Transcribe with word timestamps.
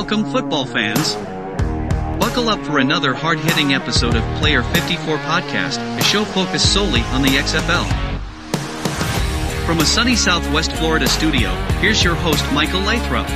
Welcome, 0.00 0.30
football 0.30 0.64
fans. 0.64 1.16
Buckle 2.20 2.48
up 2.48 2.64
for 2.64 2.78
another 2.78 3.12
hard 3.12 3.40
hitting 3.40 3.74
episode 3.74 4.14
of 4.14 4.22
Player 4.38 4.62
54 4.62 5.18
Podcast, 5.18 5.78
a 5.98 6.02
show 6.04 6.24
focused 6.24 6.72
solely 6.72 7.00
on 7.10 7.22
the 7.22 7.30
XFL. 7.30 7.84
From 9.66 9.80
a 9.80 9.84
sunny 9.84 10.14
Southwest 10.14 10.70
Florida 10.70 11.08
studio, 11.08 11.52
here's 11.80 12.04
your 12.04 12.14
host, 12.14 12.44
Michael 12.52 12.78
Lathrop. 12.82 13.26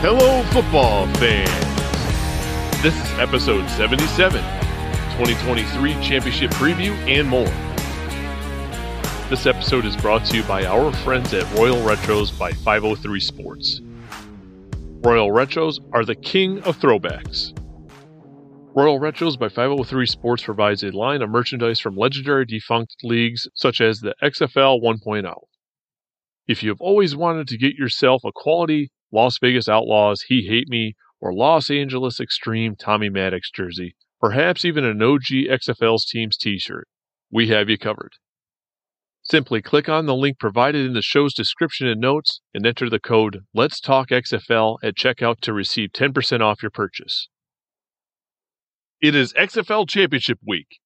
Hello, 0.00 0.42
football 0.44 1.06
fans. 1.16 1.50
This 2.82 2.94
is 2.94 3.18
episode 3.18 3.68
77, 3.68 4.40
2023 5.18 5.92
Championship 6.02 6.50
Preview, 6.52 6.92
and 7.06 7.28
more. 7.28 7.69
This 9.30 9.46
episode 9.46 9.84
is 9.84 9.96
brought 9.96 10.24
to 10.24 10.36
you 10.38 10.42
by 10.42 10.66
our 10.66 10.92
friends 10.92 11.32
at 11.34 11.48
Royal 11.54 11.76
Retros 11.76 12.36
by 12.36 12.50
503 12.50 13.20
Sports. 13.20 13.80
Royal 15.04 15.30
Retros 15.30 15.78
are 15.92 16.04
the 16.04 16.16
king 16.16 16.60
of 16.62 16.76
throwbacks. 16.80 17.56
Royal 18.74 18.98
Retros 18.98 19.38
by 19.38 19.48
503 19.48 20.04
Sports 20.06 20.42
provides 20.42 20.82
a 20.82 20.90
line 20.90 21.22
of 21.22 21.30
merchandise 21.30 21.78
from 21.78 21.94
legendary 21.96 22.44
defunct 22.44 22.96
leagues 23.04 23.46
such 23.54 23.80
as 23.80 24.00
the 24.00 24.16
XFL 24.20 24.82
1.0. 24.82 25.34
If 26.48 26.64
you 26.64 26.70
have 26.70 26.80
always 26.80 27.14
wanted 27.14 27.46
to 27.46 27.56
get 27.56 27.76
yourself 27.76 28.24
a 28.24 28.32
quality 28.34 28.90
Las 29.12 29.38
Vegas 29.38 29.68
Outlaws 29.68 30.22
He 30.22 30.48
Hate 30.48 30.68
Me 30.68 30.96
or 31.20 31.32
Los 31.32 31.70
Angeles 31.70 32.18
Extreme 32.18 32.74
Tommy 32.80 33.08
Maddox 33.08 33.48
jersey, 33.52 33.94
perhaps 34.20 34.64
even 34.64 34.84
an 34.84 35.00
OG 35.00 35.46
XFL's 35.48 36.04
team's 36.04 36.36
t 36.36 36.58
shirt, 36.58 36.88
we 37.30 37.46
have 37.46 37.68
you 37.68 37.78
covered. 37.78 38.14
Simply 39.30 39.62
click 39.62 39.88
on 39.88 40.06
the 40.06 40.14
link 40.16 40.40
provided 40.40 40.84
in 40.84 40.92
the 40.92 41.02
show's 41.02 41.32
description 41.32 41.86
and 41.86 42.00
notes 42.00 42.40
and 42.52 42.66
enter 42.66 42.90
the 42.90 42.98
code 42.98 43.44
Let's 43.54 43.78
Talk 43.78 44.08
XFL 44.08 44.78
at 44.82 44.96
checkout 44.96 45.38
to 45.42 45.52
receive 45.52 45.90
10% 45.90 46.40
off 46.40 46.64
your 46.64 46.70
purchase. 46.72 47.28
It 49.00 49.14
is 49.14 49.32
XFL 49.34 49.88
Championship 49.88 50.40
Week. 50.44 50.80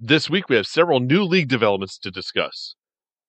This 0.00 0.28
week 0.28 0.48
we 0.48 0.56
have 0.56 0.66
several 0.66 0.98
new 0.98 1.22
league 1.22 1.46
developments 1.48 1.96
to 1.98 2.10
discuss. 2.10 2.74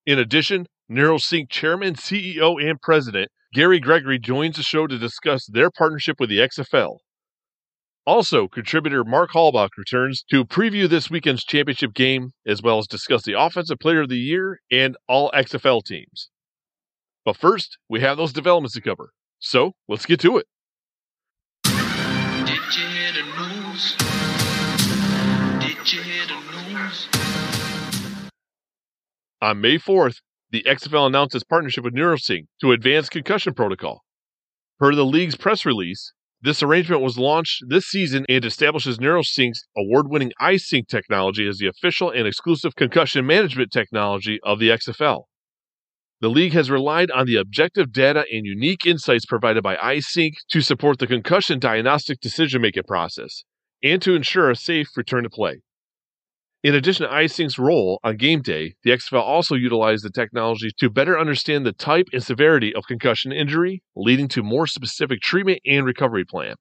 In 0.08 0.18
addition, 0.18 0.66
NeuroSync 0.92 1.48
chairman, 1.48 1.94
CEO, 1.94 2.60
and 2.60 2.82
president 2.82 3.30
Gary 3.54 3.80
Gregory 3.80 4.18
joins 4.18 4.56
the 4.56 4.64
show 4.64 4.88
to 4.88 4.98
discuss 4.98 5.46
their 5.46 5.70
partnership 5.70 6.16
with 6.20 6.30
the 6.30 6.40
XFL. 6.40 6.98
Also, 8.06 8.48
contributor 8.48 9.04
Mark 9.04 9.32
Halbach 9.32 9.70
returns 9.78 10.24
to 10.32 10.46
preview 10.46 10.90
this 10.90 11.10
weekend's 11.10 11.44
championship 11.44 11.94
game, 11.94 12.32
as 12.48 12.62
well 12.62 12.80
as 12.80 12.88
discuss 12.88 13.24
the 13.24 13.40
Offensive 13.40 13.80
Player 13.80 14.02
of 14.02 14.10
the 14.10 14.18
Year 14.18 14.62
and 14.72 14.98
all 15.08 15.32
XFL 15.32 15.84
teams. 15.84 16.30
But 17.26 17.38
first, 17.38 17.78
we 17.88 18.02
have 18.02 18.18
those 18.18 18.34
developments 18.34 18.74
to 18.76 18.82
cover. 18.82 19.12
So, 19.40 19.74
let's 19.88 20.06
get 20.06 20.20
to 20.22 20.38
it. 20.38 20.48
Did 21.64 22.76
you 22.76 22.88
hear 22.88 23.12
the 23.14 23.24
news? 23.38 23.96
Did 25.60 25.94
you 25.94 26.02
hear 26.02 26.26
the 26.26 26.74
news? 26.74 27.08
On 29.42 29.62
May 29.62 29.78
4th, 29.78 30.22
the 30.52 30.64
XFL 30.64 31.08
announced 31.08 31.36
its 31.36 31.44
partnership 31.44 31.84
with 31.84 31.94
NeuroSync 31.94 32.46
to 32.62 32.72
advance 32.72 33.08
concussion 33.08 33.54
protocol. 33.54 34.04
Per 34.80 34.96
the 34.96 35.06
league's 35.06 35.36
press 35.36 35.66
release, 35.66 36.14
this 36.42 36.64
arrangement 36.64 37.02
was 37.02 37.18
launched 37.18 37.64
this 37.68 37.86
season 37.86 38.26
and 38.30 38.46
establishes 38.46 38.98
NeuroSync's 38.98 39.68
award 39.78 40.08
winning 40.10 40.32
iSync 40.42 40.88
technology 40.88 41.48
as 41.48 41.58
the 41.58 41.68
official 41.68 42.10
and 42.10 42.26
exclusive 42.26 42.76
concussion 42.76 43.26
management 43.26 43.72
technology 43.72 44.40
of 44.44 44.60
the 44.60 44.70
XFL. 44.70 45.24
The 46.22 46.30
league 46.30 46.54
has 46.54 46.70
relied 46.70 47.12
on 47.12 47.26
the 47.26 47.36
objective 47.36 47.92
data 47.92 48.26
and 48.32 48.46
unique 48.46 48.86
insights 48.86 49.26
provided 49.26 49.64
by 49.64 49.76
iSync 49.78 50.34
to 50.52 50.62
support 50.62 51.00
the 51.00 51.08
concussion 51.08 51.60
diagnostic 51.60 52.20
decision 52.20 52.62
making 52.62 52.84
process 52.84 53.44
and 53.84 54.02
to 54.02 54.16
ensure 54.16 54.50
a 54.50 54.56
safe 54.56 54.88
return 54.96 55.24
to 55.24 55.30
play. 55.30 55.62
In 56.62 56.76
addition 56.76 57.08
to 57.08 57.14
iSync's 57.14 57.58
role 57.58 58.02
on 58.04 58.18
game 58.18 58.42
day, 58.42 58.74
the 58.84 58.92
XFL 58.92 59.22
also 59.22 59.56
utilized 59.56 60.04
the 60.04 60.10
technology 60.10 60.72
to 60.80 60.90
better 60.90 61.18
understand 61.18 61.66
the 61.66 61.72
type 61.72 62.08
and 62.12 62.22
severity 62.22 62.76
of 62.76 62.86
concussion 62.86 63.32
injury, 63.32 63.82
leading 63.96 64.28
to 64.28 64.44
more 64.44 64.68
specific 64.68 65.22
treatment 65.22 65.62
and 65.66 65.86
recovery 65.86 66.26
plan. 66.26 66.56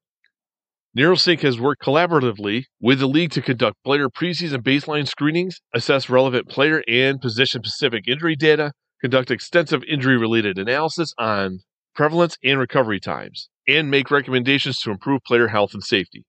NeuroSync 0.97 1.41
has 1.41 1.59
worked 1.59 1.83
collaboratively 1.83 2.67
with 2.81 3.01
the 3.01 3.09
league 3.09 3.33
to 3.33 3.43
conduct 3.43 3.83
player 3.85 4.09
preseason 4.09 4.63
baseline 4.63 5.09
screenings, 5.09 5.61
assess 5.75 6.09
relevant 6.09 6.49
player 6.49 6.81
and 6.87 7.21
position 7.21 7.61
specific 7.65 8.07
injury 8.07 8.37
data, 8.37 8.71
conduct 9.01 9.33
extensive 9.33 9.83
injury 9.83 10.17
related 10.17 10.59
analysis 10.59 11.13
on 11.19 11.59
prevalence 11.97 12.37
and 12.45 12.61
recovery 12.61 13.01
times, 13.01 13.49
and 13.67 13.91
make 13.91 14.13
recommendations 14.13 14.79
to 14.79 14.93
improve 14.93 15.21
player 15.27 15.49
health 15.49 15.75
and 15.75 15.83
safety. 15.83 16.25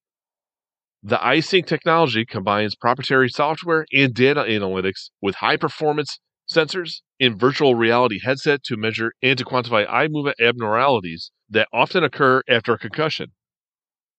The 1.02 1.18
iSync 1.18 1.66
technology 1.66 2.26
combines 2.26 2.76
proprietary 2.76 3.30
software 3.30 3.86
and 3.94 4.14
data 4.14 4.42
analytics 4.42 5.12
with 5.22 5.36
high 5.36 5.56
performance 5.56 6.20
sensors 6.52 7.02
in 7.18 7.38
virtual 7.38 7.76
reality 7.76 8.20
headset 8.22 8.64
to 8.64 8.76
measure 8.76 9.14
and 9.22 9.38
to 9.38 9.46
quantify 9.46 9.90
eye 9.90 10.10
movement 10.10 10.36
abnormalities 10.42 11.32
that 11.50 11.70
often 11.72 12.04
occur 12.04 12.42
after 12.50 12.74
a 12.74 12.78
concussion. 12.78 13.32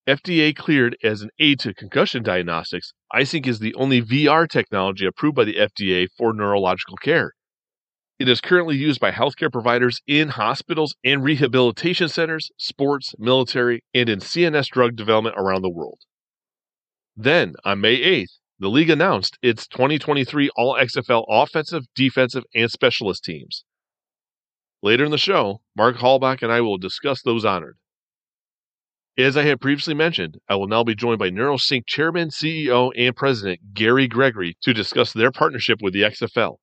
FDA 0.08 0.56
cleared 0.56 0.96
as 1.04 1.20
an 1.20 1.28
aid 1.38 1.60
to 1.60 1.74
concussion 1.74 2.22
diagnostics, 2.22 2.94
iSync 3.14 3.46
is 3.46 3.58
the 3.58 3.74
only 3.74 4.00
VR 4.00 4.48
technology 4.48 5.04
approved 5.04 5.36
by 5.36 5.44
the 5.44 5.56
FDA 5.56 6.08
for 6.16 6.32
neurological 6.32 6.96
care. 6.96 7.32
It 8.18 8.26
is 8.26 8.40
currently 8.40 8.76
used 8.76 9.00
by 9.00 9.10
healthcare 9.10 9.52
providers 9.52 10.00
in 10.06 10.30
hospitals 10.30 10.94
and 11.04 11.22
rehabilitation 11.22 12.08
centers, 12.08 12.50
sports, 12.56 13.14
military, 13.18 13.82
and 13.92 14.08
in 14.08 14.20
CNS 14.20 14.68
drug 14.68 14.96
development 14.96 15.36
around 15.38 15.60
the 15.60 15.70
world. 15.70 16.00
Then, 17.22 17.52
on 17.66 17.82
May 17.82 17.98
8th, 17.98 18.38
the 18.60 18.70
league 18.70 18.88
announced 18.88 19.36
its 19.42 19.66
2023 19.66 20.48
All 20.56 20.74
XFL 20.74 21.26
offensive, 21.28 21.84
defensive, 21.94 22.44
and 22.54 22.70
specialist 22.70 23.24
teams. 23.24 23.62
Later 24.82 25.04
in 25.04 25.10
the 25.10 25.18
show, 25.18 25.60
Mark 25.76 25.96
Halbach 25.96 26.40
and 26.40 26.50
I 26.50 26.62
will 26.62 26.78
discuss 26.78 27.20
those 27.20 27.44
honored. 27.44 27.76
As 29.18 29.36
I 29.36 29.42
had 29.42 29.60
previously 29.60 29.92
mentioned, 29.92 30.38
I 30.48 30.54
will 30.54 30.66
now 30.66 30.82
be 30.82 30.94
joined 30.94 31.18
by 31.18 31.28
NeuroSync 31.28 31.82
Chairman, 31.86 32.30
CEO, 32.30 32.90
and 32.96 33.14
President 33.14 33.74
Gary 33.74 34.08
Gregory 34.08 34.56
to 34.62 34.72
discuss 34.72 35.12
their 35.12 35.30
partnership 35.30 35.82
with 35.82 35.92
the 35.92 36.02
XFL. 36.02 36.56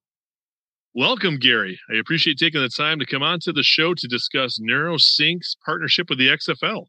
Welcome, 0.96 1.38
Gary. 1.38 1.80
I 1.94 2.00
appreciate 2.00 2.40
taking 2.40 2.62
the 2.62 2.70
time 2.70 2.98
to 2.98 3.06
come 3.06 3.22
on 3.22 3.42
to 3.42 3.54
the 3.54 3.62
show 3.62 3.94
to 3.94 4.08
discuss 4.08 4.60
NeuroSync's 4.60 5.56
partnership 5.64 6.10
with 6.10 6.18
the 6.18 6.30
XFL. 6.30 6.88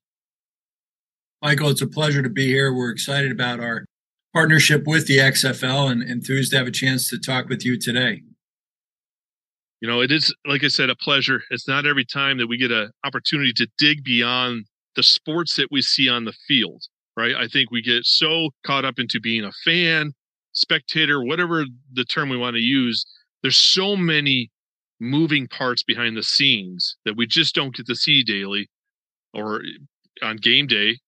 Michael, 1.40 1.70
it's 1.70 1.82
a 1.82 1.86
pleasure 1.86 2.22
to 2.22 2.28
be 2.28 2.46
here. 2.46 2.74
We're 2.74 2.90
excited 2.90 3.30
about 3.30 3.60
our 3.60 3.84
partnership 4.32 4.82
with 4.86 5.06
the 5.06 5.18
XFL 5.18 5.90
and 5.90 6.02
enthused 6.02 6.50
to 6.50 6.58
have 6.58 6.66
a 6.66 6.72
chance 6.72 7.08
to 7.10 7.18
talk 7.18 7.48
with 7.48 7.64
you 7.64 7.78
today. 7.78 8.22
You 9.80 9.88
know, 9.88 10.00
it 10.00 10.10
is, 10.10 10.34
like 10.44 10.64
I 10.64 10.68
said, 10.68 10.90
a 10.90 10.96
pleasure. 10.96 11.42
It's 11.50 11.68
not 11.68 11.86
every 11.86 12.04
time 12.04 12.38
that 12.38 12.48
we 12.48 12.58
get 12.58 12.72
an 12.72 12.90
opportunity 13.04 13.52
to 13.52 13.68
dig 13.78 14.02
beyond 14.02 14.64
the 14.96 15.04
sports 15.04 15.54
that 15.54 15.68
we 15.70 15.80
see 15.80 16.08
on 16.08 16.24
the 16.24 16.34
field, 16.48 16.82
right? 17.16 17.36
I 17.36 17.46
think 17.46 17.70
we 17.70 17.82
get 17.82 18.04
so 18.04 18.50
caught 18.66 18.84
up 18.84 18.98
into 18.98 19.20
being 19.20 19.44
a 19.44 19.52
fan, 19.64 20.14
spectator, 20.52 21.22
whatever 21.22 21.64
the 21.92 22.04
term 22.04 22.30
we 22.30 22.36
want 22.36 22.56
to 22.56 22.62
use. 22.62 23.06
There's 23.42 23.56
so 23.56 23.94
many 23.94 24.50
moving 24.98 25.46
parts 25.46 25.84
behind 25.84 26.16
the 26.16 26.24
scenes 26.24 26.96
that 27.04 27.16
we 27.16 27.28
just 27.28 27.54
don't 27.54 27.76
get 27.76 27.86
to 27.86 27.94
see 27.94 28.24
daily 28.24 28.68
or 29.32 29.62
on 30.20 30.38
game 30.38 30.66
day 30.66 30.98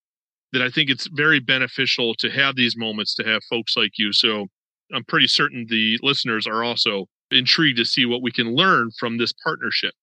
that 0.52 0.62
I 0.62 0.68
think 0.68 0.90
it's 0.90 1.06
very 1.12 1.40
beneficial 1.40 2.14
to 2.14 2.30
have 2.30 2.56
these 2.56 2.76
moments 2.76 3.14
to 3.16 3.24
have 3.24 3.42
folks 3.48 3.76
like 3.76 3.92
you. 3.98 4.12
So 4.12 4.46
I'm 4.94 5.04
pretty 5.04 5.28
certain 5.28 5.66
the 5.68 5.98
listeners 6.02 6.46
are 6.46 6.64
also 6.64 7.06
intrigued 7.30 7.78
to 7.78 7.84
see 7.84 8.04
what 8.04 8.22
we 8.22 8.32
can 8.32 8.54
learn 8.54 8.90
from 8.98 9.18
this 9.18 9.32
partnership. 9.44 9.94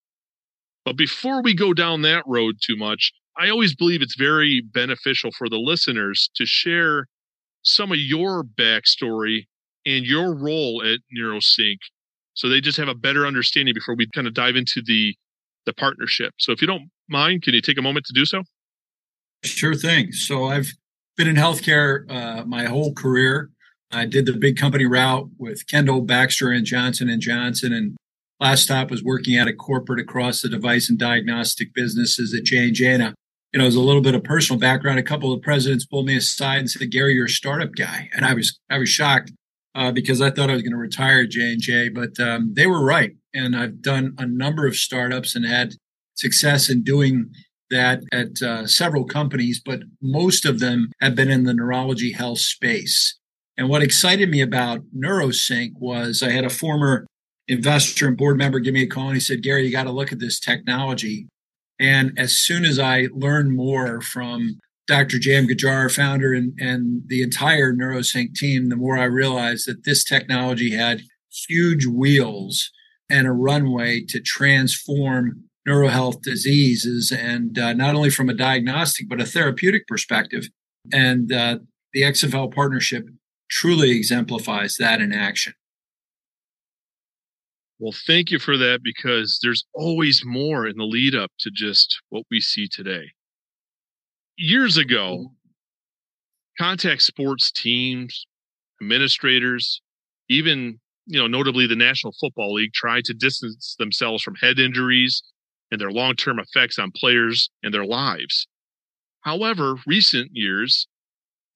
But 0.86 0.96
before 0.96 1.42
we 1.42 1.54
go 1.54 1.74
down 1.74 2.02
that 2.04 2.24
road 2.26 2.56
too 2.66 2.78
much, 2.78 3.12
I 3.38 3.50
always 3.50 3.76
believe 3.76 4.02
it's 4.02 4.16
very 4.18 4.62
beneficial 4.62 5.32
for 5.38 5.50
the 5.50 5.58
listeners 5.60 6.30
to 6.36 6.46
share 6.46 7.08
some 7.64 7.92
of 7.92 7.98
your 7.98 8.44
backstory 8.44 9.48
and 9.86 10.06
your 10.06 10.34
role 10.34 10.82
at 10.84 11.00
NeuroSync 11.18 11.78
so 12.38 12.48
they 12.48 12.62
just 12.62 12.78
have 12.78 12.88
a 12.88 12.94
better 12.94 13.26
understanding 13.26 13.74
before 13.74 13.96
we 13.96 14.08
kind 14.14 14.28
of 14.28 14.34
dive 14.34 14.56
into 14.56 14.82
the 14.86 15.16
the 15.66 15.74
partnership. 15.74 16.34
So 16.38 16.54
if 16.54 16.62
you 16.62 16.68
don't 16.68 16.90
mind, 17.10 17.42
can 17.42 17.54
you 17.54 17.62
take 17.62 17.78
a 17.78 17.82
moment 17.82 18.06
to 18.06 18.14
do 18.14 18.26
so? 18.26 18.44
Sure 19.44 19.76
thing. 19.76 20.12
So 20.12 20.46
I've 20.46 20.74
been 21.16 21.28
in 21.28 21.36
healthcare 21.36 22.10
uh, 22.12 22.46
my 22.46 22.66
whole 22.66 22.94
career. 22.94 23.50
I 23.92 24.06
did 24.06 24.26
the 24.26 24.34
big 24.34 24.58
company 24.58 24.86
route 24.86 25.30
with 25.38 25.68
Kendall 25.68 26.02
Baxter 26.02 26.52
and 26.52 26.66
Johnson 26.66 27.10
and 27.10 27.22
Johnson, 27.22 27.72
and 27.72 27.96
last 28.40 28.64
stop 28.64 28.92
was 28.92 29.04
working 29.04 29.36
at 29.38 29.48
a 29.48 29.54
corporate 29.54 30.00
across 30.00 30.42
the 30.42 30.50
device 30.50 30.90
and 30.90 31.00
diagnostic 31.00 31.74
businesses 31.74 32.34
at 32.34 32.44
J 32.44 32.58
and 32.68 32.74
J. 32.76 32.94
And 32.94 33.04
uh, 33.04 33.12
you 33.54 33.60
know, 33.60 33.66
as 33.66 33.76
a 33.76 33.82
little 33.82 34.02
bit 34.02 34.16
of 34.16 34.24
personal 34.24 34.60
background, 34.60 35.00
a 35.00 35.04
couple 35.04 35.32
of 35.32 35.42
presidents 35.42 35.86
pulled 35.86 36.06
me 36.08 36.18
aside 36.18 36.60
and 36.60 36.70
said, 36.70 36.92
"Gary, 36.92 37.14
you're 37.14 37.26
a 37.26 37.30
startup 37.30 37.74
guy," 37.76 38.10
and 38.14 38.26
I 38.26 38.34
was 38.34 38.60
I 38.70 38.78
was 38.78 38.90
shocked. 38.90 39.32
uh, 39.76 39.92
because 39.92 40.22
I 40.22 40.32
thought 40.32 40.50
I 40.50 40.54
was 40.54 40.64
going 40.64 40.72
to 40.72 40.78
retire 40.78 41.26
J 41.28 41.52
and 41.54 41.62
J, 41.62 41.90
but 41.90 42.20
um, 42.20 42.54
they 42.56 42.68
were 42.68 42.84
right, 42.84 43.16
and 43.34 43.56
I've 43.56 43.82
done 43.82 44.16
a 44.18 44.26
number 44.26 44.66
of 44.68 44.76
startups 44.76 45.36
and 45.36 45.46
had 45.46 45.76
success 46.16 46.70
in 46.70 46.84
doing 46.84 47.30
that 47.70 48.04
at 48.12 48.42
uh, 48.42 48.68
several 48.68 49.06
companies, 49.06 49.62
but 49.64 49.82
most 50.02 50.46
of 50.46 50.60
them 50.60 50.92
have 51.02 51.16
been 51.16 51.30
in 51.30 51.44
the 51.44 51.54
neurology 51.54 52.12
health 52.12 52.40
space. 52.40 53.18
And 53.58 53.70
what 53.70 53.84
excited 53.84 54.30
me 54.30 54.42
about 54.42 54.82
NeuroSync 54.96 55.72
was 55.80 56.22
I 56.22 56.30
had 56.30 56.46
a 56.46 56.50
former 56.50 57.08
investor 57.48 58.08
and 58.08 58.18
board 58.18 58.38
member 58.38 58.60
give 58.60 58.74
me 58.74 58.84
a 58.84 58.88
call 58.88 59.08
and 59.08 59.16
he 59.16 59.20
said, 59.20 59.42
Gary, 59.42 59.66
you 59.66 59.72
got 59.72 59.84
to 59.84 59.92
look 59.92 60.12
at 60.12 60.20
this 60.20 60.40
technology. 60.40 61.28
And 61.80 62.18
as 62.18 62.34
soon 62.34 62.66
as 62.66 62.80
I 62.80 63.08
learned 63.12 63.56
more 63.56 64.02
from 64.02 64.60
Dr. 64.88 65.20
Jam 65.20 65.48
Ghajar, 65.48 65.94
founder, 65.94 66.34
and, 66.34 66.54
and 66.60 67.04
the 67.08 67.22
entire 67.22 67.74
NeuroSync 67.74 68.34
team, 68.36 68.70
the 68.70 68.76
more 68.76 68.98
I 68.98 69.04
realized 69.04 69.68
that 69.68 69.84
this 69.84 70.04
technology 70.04 70.72
had 70.72 71.02
huge 71.48 71.86
wheels 71.86 72.72
and 73.10 73.28
a 73.28 73.32
runway 73.32 74.04
to 74.10 74.20
transform 74.20 75.44
neurohealth 75.68 76.22
diseases, 76.22 77.12
and 77.12 77.58
uh, 77.60 77.74
not 77.74 77.96
only 77.96 78.10
from 78.10 78.30
a 78.30 78.34
diagnostic, 78.34 79.10
but 79.10 79.22
a 79.22 79.26
therapeutic 79.26 79.88
perspective. 79.88 80.50
And 80.92 81.32
uh, 81.32 81.60
the 81.94 82.04
XFL 82.04 82.54
partnership 82.54 83.08
truly 83.50 83.92
exemplifies 83.92 84.78
that 84.78 85.02
in 85.02 85.12
action. 85.12 85.54
Well, 87.80 87.94
thank 88.08 88.32
you 88.32 88.40
for 88.40 88.58
that 88.58 88.80
because 88.84 89.40
there's 89.44 89.64
always 89.74 90.24
more 90.26 90.66
in 90.66 90.78
the 90.78 90.86
lead 90.86 91.14
up 91.14 91.32
to 91.42 91.52
just 91.54 92.02
what 92.10 92.24
we 92.32 92.40
see 92.40 92.68
today. 92.68 93.12
Years 94.36 94.78
ago, 94.78 95.34
contact 96.58 97.04
sports 97.04 97.52
teams, 97.52 98.26
administrators, 98.82 99.82
even 100.30 100.80
you 101.08 101.18
know, 101.18 101.28
notably 101.28 101.68
the 101.68 101.76
National 101.76 102.14
Football 102.20 102.54
League 102.54 102.74
tried 102.74 103.06
to 103.06 103.14
distance 103.14 103.76
themselves 103.80 104.22
from 104.22 104.36
head 104.36 104.60
injuries 104.60 105.24
and 105.72 105.82
their 105.82 105.92
long-term 105.92 106.40
effects 106.40 106.80
on 106.80 106.92
players 106.96 107.50
and 107.64 107.74
their 107.74 107.86
lives. 107.86 108.48
However, 109.22 109.76
recent 109.86 110.32
years, 110.34 110.88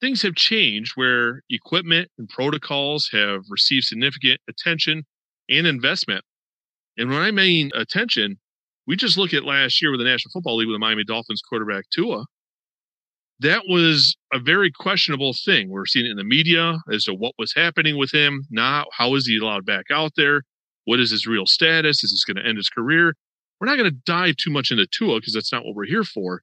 things 0.01 0.21
have 0.23 0.35
changed 0.35 0.93
where 0.95 1.41
equipment 1.49 2.09
and 2.17 2.27
protocols 2.27 3.09
have 3.13 3.41
received 3.49 3.85
significant 3.85 4.41
attention 4.49 5.03
and 5.49 5.67
investment. 5.67 6.25
And 6.97 7.09
when 7.09 7.19
I 7.19 7.31
mean 7.31 7.71
attention, 7.73 8.37
we 8.87 8.95
just 8.95 9.17
look 9.17 9.33
at 9.33 9.45
last 9.45 9.81
year 9.81 9.91
with 9.91 9.99
the 9.99 10.05
National 10.05 10.31
Football 10.33 10.57
League 10.57 10.67
with 10.67 10.75
the 10.75 10.79
Miami 10.79 11.03
Dolphins 11.03 11.41
quarterback 11.47 11.85
Tua. 11.93 12.25
That 13.39 13.63
was 13.67 14.15
a 14.33 14.39
very 14.39 14.71
questionable 14.71 15.33
thing. 15.33 15.69
We're 15.69 15.85
seeing 15.85 16.05
it 16.05 16.11
in 16.11 16.17
the 16.17 16.23
media 16.23 16.77
as 16.91 17.05
to 17.05 17.13
what 17.13 17.33
was 17.39 17.53
happening 17.55 17.97
with 17.97 18.11
him. 18.13 18.43
Now, 18.51 18.85
how 18.95 19.15
is 19.15 19.25
he 19.25 19.37
allowed 19.37 19.65
back 19.65 19.85
out 19.91 20.11
there? 20.15 20.43
What 20.85 20.99
is 20.99 21.11
his 21.11 21.25
real 21.25 21.45
status? 21.45 22.03
Is 22.03 22.11
this 22.11 22.23
going 22.23 22.43
to 22.43 22.47
end 22.47 22.57
his 22.57 22.69
career? 22.69 23.13
We're 23.61 23.67
not 23.67 23.77
going 23.77 23.89
to 23.91 23.97
dive 24.05 24.35
too 24.35 24.51
much 24.51 24.71
into 24.71 24.85
Tua 24.87 25.19
because 25.19 25.33
that's 25.33 25.53
not 25.53 25.63
what 25.63 25.75
we're 25.75 25.85
here 25.85 26.03
for. 26.03 26.41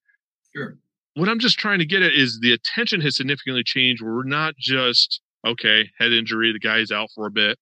Sure. 0.56 0.78
What 1.14 1.28
I'm 1.28 1.40
just 1.40 1.58
trying 1.58 1.80
to 1.80 1.84
get 1.84 2.00
at 2.00 2.12
is 2.12 2.38
the 2.40 2.52
attention 2.52 3.02
has 3.02 3.16
significantly 3.16 3.64
changed. 3.64 4.00
We're 4.00 4.22
not 4.22 4.54
just, 4.56 5.20
okay, 5.46 5.90
head 5.98 6.12
injury, 6.12 6.52
the 6.52 6.58
guy's 6.58 6.90
out 6.90 7.08
for 7.14 7.26
a 7.26 7.30
bit 7.30 7.58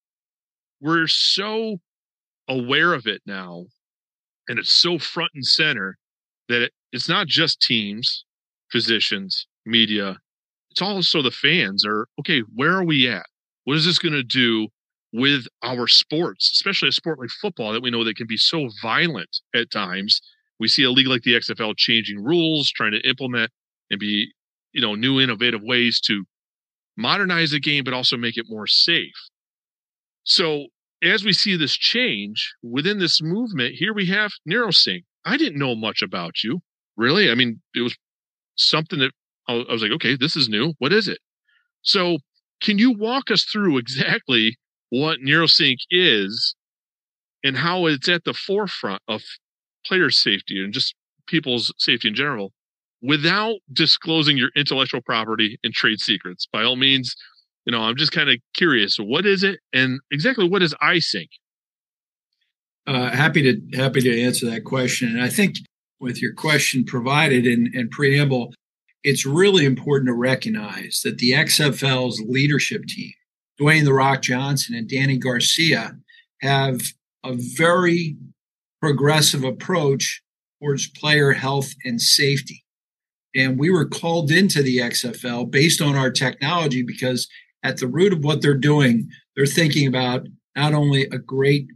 we're 0.80 1.06
so 1.06 1.78
aware 2.48 2.92
of 2.92 3.06
it 3.06 3.22
now 3.26 3.64
and 4.48 4.58
it's 4.58 4.74
so 4.74 4.98
front 4.98 5.30
and 5.34 5.44
center 5.44 5.96
that 6.48 6.62
it, 6.62 6.72
it's 6.92 7.08
not 7.08 7.26
just 7.26 7.60
teams 7.60 8.24
physicians 8.70 9.46
media 9.64 10.16
it's 10.70 10.82
also 10.82 11.22
the 11.22 11.30
fans 11.30 11.84
are 11.84 12.06
okay 12.20 12.40
where 12.54 12.72
are 12.72 12.84
we 12.84 13.08
at 13.08 13.26
what 13.64 13.76
is 13.76 13.84
this 13.84 13.98
going 13.98 14.12
to 14.12 14.22
do 14.22 14.68
with 15.12 15.46
our 15.62 15.86
sports 15.86 16.50
especially 16.52 16.88
a 16.88 16.92
sport 16.92 17.18
like 17.18 17.30
football 17.30 17.72
that 17.72 17.82
we 17.82 17.90
know 17.90 18.04
that 18.04 18.16
can 18.16 18.26
be 18.26 18.36
so 18.36 18.68
violent 18.82 19.40
at 19.54 19.70
times 19.70 20.20
we 20.58 20.68
see 20.68 20.82
a 20.82 20.90
league 20.90 21.06
like 21.06 21.22
the 21.22 21.34
xfl 21.34 21.74
changing 21.76 22.22
rules 22.22 22.70
trying 22.70 22.92
to 22.92 23.08
implement 23.08 23.50
and 23.90 24.00
be 24.00 24.28
you 24.72 24.80
know 24.80 24.94
new 24.94 25.20
innovative 25.20 25.62
ways 25.62 26.00
to 26.00 26.24
modernize 26.96 27.50
the 27.50 27.60
game 27.60 27.84
but 27.84 27.94
also 27.94 28.16
make 28.16 28.36
it 28.36 28.46
more 28.48 28.66
safe 28.66 29.14
so 30.24 30.66
as 31.02 31.24
we 31.24 31.32
see 31.32 31.56
this 31.56 31.74
change 31.74 32.54
within 32.62 32.98
this 32.98 33.20
movement, 33.22 33.74
here 33.74 33.92
we 33.92 34.06
have 34.06 34.32
NeuroSync. 34.48 35.04
I 35.24 35.36
didn't 35.36 35.58
know 35.58 35.74
much 35.74 36.02
about 36.02 36.42
you, 36.42 36.60
really. 36.96 37.30
I 37.30 37.34
mean, 37.34 37.60
it 37.74 37.82
was 37.82 37.96
something 38.56 38.98
that 38.98 39.12
I 39.48 39.54
was 39.54 39.82
like, 39.82 39.92
okay, 39.92 40.16
this 40.16 40.36
is 40.36 40.48
new. 40.48 40.74
What 40.78 40.92
is 40.92 41.08
it? 41.08 41.18
So, 41.82 42.18
can 42.60 42.78
you 42.78 42.92
walk 42.92 43.30
us 43.30 43.44
through 43.44 43.78
exactly 43.78 44.56
what 44.90 45.20
NeuroSync 45.20 45.76
is 45.90 46.54
and 47.44 47.56
how 47.56 47.86
it's 47.86 48.08
at 48.08 48.24
the 48.24 48.34
forefront 48.34 49.02
of 49.08 49.22
player 49.84 50.10
safety 50.10 50.62
and 50.62 50.72
just 50.72 50.94
people's 51.26 51.72
safety 51.78 52.08
in 52.08 52.14
general 52.14 52.52
without 53.02 53.56
disclosing 53.72 54.36
your 54.36 54.50
intellectual 54.56 55.00
property 55.02 55.58
and 55.62 55.72
trade 55.72 56.00
secrets? 56.00 56.46
By 56.52 56.62
all 56.62 56.76
means, 56.76 57.14
you 57.64 57.72
know, 57.72 57.80
I'm 57.80 57.96
just 57.96 58.12
kind 58.12 58.30
of 58.30 58.36
curious. 58.54 58.96
What 58.96 59.26
is 59.26 59.42
it, 59.42 59.58
and 59.72 60.00
exactly 60.10 60.48
what 60.48 60.62
is 60.62 60.74
iSync? 60.82 61.28
Uh, 62.86 63.10
happy 63.10 63.42
to 63.42 63.76
happy 63.76 64.00
to 64.00 64.22
answer 64.22 64.46
that 64.46 64.64
question. 64.64 65.08
And 65.08 65.20
I 65.20 65.28
think 65.28 65.56
with 65.98 66.22
your 66.22 66.32
question 66.34 66.84
provided 66.84 67.46
in, 67.46 67.70
in 67.74 67.88
preamble, 67.88 68.52
it's 69.02 69.26
really 69.26 69.64
important 69.64 70.08
to 70.08 70.14
recognize 70.14 71.00
that 71.04 71.18
the 71.18 71.32
XFL's 71.32 72.20
leadership 72.20 72.84
team, 72.86 73.12
Dwayne 73.60 73.84
the 73.84 73.94
Rock 73.94 74.22
Johnson 74.22 74.74
and 74.74 74.88
Dany 74.88 75.18
Garcia, 75.18 75.96
have 76.42 76.80
a 77.24 77.34
very 77.56 78.16
progressive 78.80 79.44
approach 79.44 80.22
towards 80.60 80.88
player 80.90 81.32
health 81.32 81.74
and 81.84 82.00
safety. 82.00 82.64
And 83.34 83.58
we 83.58 83.70
were 83.70 83.86
called 83.86 84.30
into 84.30 84.62
the 84.62 84.78
XFL 84.78 85.50
based 85.50 85.80
on 85.80 85.96
our 85.96 86.10
technology 86.10 86.82
because 86.82 87.28
at 87.62 87.78
the 87.78 87.86
root 87.86 88.12
of 88.12 88.24
what 88.24 88.42
they're 88.42 88.54
doing, 88.54 89.08
they're 89.34 89.46
thinking 89.46 89.86
about 89.86 90.26
not 90.54 90.72
only 90.72 91.02
a 91.04 91.18
great 91.18 91.66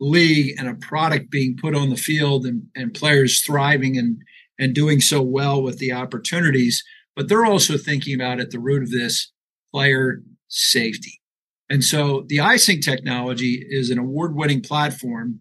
league 0.00 0.54
and 0.58 0.68
a 0.68 0.74
product 0.74 1.30
being 1.30 1.56
put 1.56 1.74
on 1.74 1.90
the 1.90 1.96
field 1.96 2.44
and, 2.44 2.64
and 2.76 2.94
players 2.94 3.40
thriving 3.40 3.96
and, 3.96 4.18
and 4.58 4.74
doing 4.74 5.00
so 5.00 5.22
well 5.22 5.62
with 5.62 5.78
the 5.78 5.92
opportunities, 5.92 6.82
but 7.16 7.28
they're 7.28 7.46
also 7.46 7.76
thinking 7.76 8.14
about 8.14 8.40
at 8.40 8.50
the 8.50 8.58
root 8.58 8.82
of 8.82 8.90
this 8.90 9.32
player 9.72 10.20
safety. 10.54 11.20
And 11.68 11.82
so 11.82 12.24
the 12.28 12.38
iSync 12.38 12.82
technology 12.82 13.64
is 13.68 13.90
an 13.90 13.98
award 13.98 14.34
winning 14.34 14.60
platform 14.60 15.40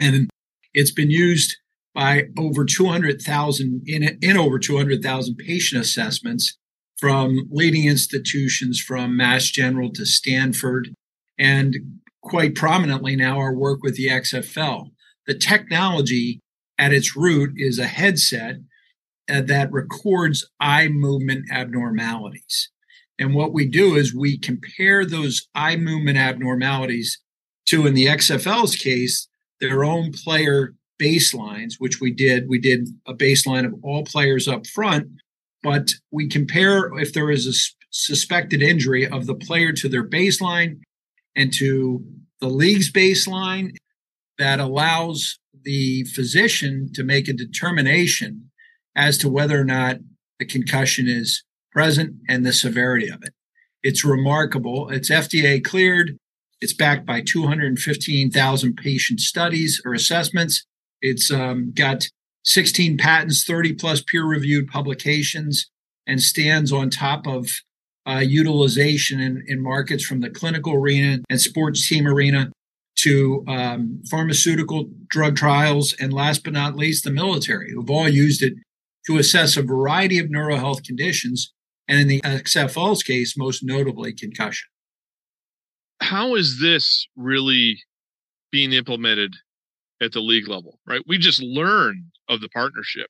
and 0.00 0.30
it's 0.74 0.92
been 0.92 1.10
used 1.10 1.56
by 1.94 2.24
over 2.38 2.64
200,000 2.64 3.82
in, 3.86 4.18
in 4.22 4.36
over 4.36 4.58
200,000 4.58 5.36
patient 5.36 5.80
assessments 5.80 6.56
from 6.98 7.48
leading 7.50 7.86
institutions 7.86 8.80
from 8.80 9.16
Mass 9.16 9.46
General 9.46 9.92
to 9.92 10.04
Stanford, 10.04 10.94
and 11.38 11.76
quite 12.22 12.54
prominently 12.54 13.16
now 13.16 13.38
our 13.38 13.54
work 13.54 13.82
with 13.82 13.96
the 13.96 14.08
XFL. 14.08 14.90
The 15.26 15.34
technology 15.34 16.40
at 16.78 16.92
its 16.92 17.16
root 17.16 17.52
is 17.56 17.78
a 17.78 17.86
headset 17.86 18.56
uh, 19.28 19.42
that 19.42 19.72
records 19.72 20.48
eye 20.60 20.88
movement 20.88 21.46
abnormalities. 21.50 22.70
And 23.18 23.34
what 23.34 23.52
we 23.52 23.66
do 23.66 23.96
is 23.96 24.14
we 24.14 24.38
compare 24.38 25.04
those 25.04 25.48
eye 25.54 25.76
movement 25.76 26.18
abnormalities 26.18 27.18
to, 27.66 27.86
in 27.86 27.94
the 27.94 28.06
XFL's 28.06 28.76
case, 28.76 29.28
their 29.60 29.84
own 29.84 30.12
player 30.12 30.74
baselines, 31.00 31.74
which 31.78 32.00
we 32.00 32.12
did. 32.12 32.48
We 32.48 32.60
did 32.60 32.88
a 33.06 33.14
baseline 33.14 33.66
of 33.66 33.74
all 33.82 34.04
players 34.04 34.46
up 34.46 34.66
front 34.66 35.08
but 35.62 35.92
we 36.10 36.28
compare 36.28 36.90
if 36.98 37.12
there 37.12 37.30
is 37.30 37.46
a 37.46 37.54
suspected 37.90 38.62
injury 38.62 39.06
of 39.06 39.26
the 39.26 39.34
player 39.34 39.72
to 39.72 39.88
their 39.88 40.06
baseline 40.08 40.80
and 41.34 41.52
to 41.54 42.04
the 42.40 42.48
league's 42.48 42.92
baseline 42.92 43.76
that 44.38 44.60
allows 44.60 45.38
the 45.64 46.04
physician 46.04 46.90
to 46.94 47.02
make 47.02 47.28
a 47.28 47.32
determination 47.32 48.50
as 48.94 49.18
to 49.18 49.28
whether 49.28 49.60
or 49.60 49.64
not 49.64 49.96
the 50.38 50.44
concussion 50.44 51.08
is 51.08 51.42
present 51.78 52.16
and 52.28 52.44
the 52.44 52.52
severity 52.52 53.08
of 53.08 53.22
it. 53.22 53.32
It's 53.84 54.04
remarkable. 54.04 54.88
It's 54.88 55.12
FDA 55.12 55.62
cleared. 55.62 56.18
It's 56.60 56.72
backed 56.72 57.06
by 57.06 57.22
215,000 57.24 58.74
patient 58.74 59.20
studies 59.20 59.80
or 59.84 59.94
assessments. 59.94 60.66
It's 61.00 61.30
um, 61.30 61.70
got 61.72 62.08
16 62.42 62.98
patents, 62.98 63.44
30 63.44 63.74
plus 63.74 64.02
peer 64.02 64.24
reviewed 64.24 64.66
publications, 64.66 65.70
and 66.04 66.20
stands 66.20 66.72
on 66.72 66.90
top 66.90 67.28
of 67.28 67.48
uh, 68.08 68.24
utilization 68.26 69.20
in, 69.20 69.44
in, 69.46 69.62
markets 69.62 70.04
from 70.04 70.20
the 70.20 70.30
clinical 70.30 70.74
arena 70.74 71.20
and 71.30 71.40
sports 71.40 71.88
team 71.88 72.08
arena 72.08 72.50
to 72.96 73.44
um, 73.46 74.02
pharmaceutical 74.10 74.90
drug 75.06 75.36
trials, 75.36 75.94
and 76.00 76.12
last 76.12 76.42
but 76.42 76.54
not 76.54 76.74
least, 76.74 77.04
the 77.04 77.12
military, 77.12 77.70
who've 77.70 77.88
all 77.88 78.08
used 78.08 78.42
it 78.42 78.54
to 79.06 79.16
assess 79.18 79.56
a 79.56 79.62
variety 79.62 80.18
of 80.18 80.26
neurohealth 80.26 80.82
conditions, 80.82 81.52
and 81.88 82.00
in 82.00 82.08
the 82.08 82.20
XFL's 82.20 83.02
case, 83.02 83.36
most 83.36 83.62
notably 83.64 84.12
concussion. 84.12 84.68
how 86.00 86.36
is 86.36 86.60
this 86.60 87.08
really 87.16 87.80
being 88.52 88.72
implemented 88.72 89.34
at 90.00 90.12
the 90.12 90.20
league 90.20 90.48
level, 90.48 90.78
right? 90.86 91.02
We 91.06 91.18
just 91.18 91.42
learned 91.42 92.04
of 92.28 92.40
the 92.40 92.48
partnership, 92.48 93.08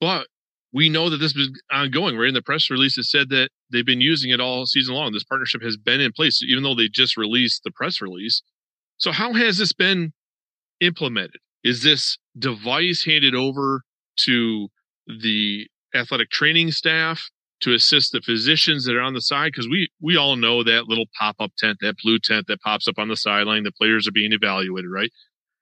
but 0.00 0.26
we 0.72 0.88
know 0.88 1.08
that 1.10 1.18
this 1.18 1.34
is 1.36 1.50
ongoing. 1.70 2.16
Right 2.16 2.28
in 2.28 2.34
the 2.34 2.42
press 2.42 2.70
release, 2.70 2.98
it 2.98 3.04
said 3.04 3.28
that 3.30 3.50
they've 3.70 3.86
been 3.86 4.00
using 4.00 4.30
it 4.30 4.40
all 4.40 4.66
season 4.66 4.94
long. 4.94 5.12
This 5.12 5.24
partnership 5.24 5.62
has 5.62 5.76
been 5.76 6.00
in 6.00 6.12
place, 6.12 6.42
even 6.42 6.62
though 6.62 6.74
they 6.74 6.88
just 6.88 7.16
released 7.16 7.62
the 7.64 7.70
press 7.70 8.00
release. 8.00 8.42
So, 8.98 9.12
how 9.12 9.32
has 9.32 9.58
this 9.58 9.72
been 9.72 10.12
implemented? 10.80 11.40
Is 11.64 11.82
this 11.82 12.18
device 12.38 13.04
handed 13.04 13.34
over 13.34 13.82
to 14.24 14.68
the 15.06 15.66
athletic 15.94 16.30
training 16.30 16.72
staff 16.72 17.30
to 17.60 17.72
assist 17.72 18.12
the 18.12 18.20
physicians 18.20 18.84
that 18.84 18.96
are 18.96 19.02
on 19.02 19.14
the 19.14 19.20
side? 19.20 19.52
Because 19.52 19.68
we 19.68 19.88
we 20.00 20.16
all 20.16 20.36
know 20.36 20.62
that 20.62 20.88
little 20.88 21.06
pop 21.18 21.36
up 21.40 21.52
tent, 21.58 21.78
that 21.80 21.96
blue 22.02 22.18
tent 22.18 22.46
that 22.48 22.60
pops 22.60 22.88
up 22.88 22.98
on 22.98 23.08
the 23.08 23.16
sideline. 23.16 23.64
The 23.64 23.72
players 23.72 24.06
are 24.06 24.12
being 24.12 24.32
evaluated, 24.32 24.90
right? 24.90 25.10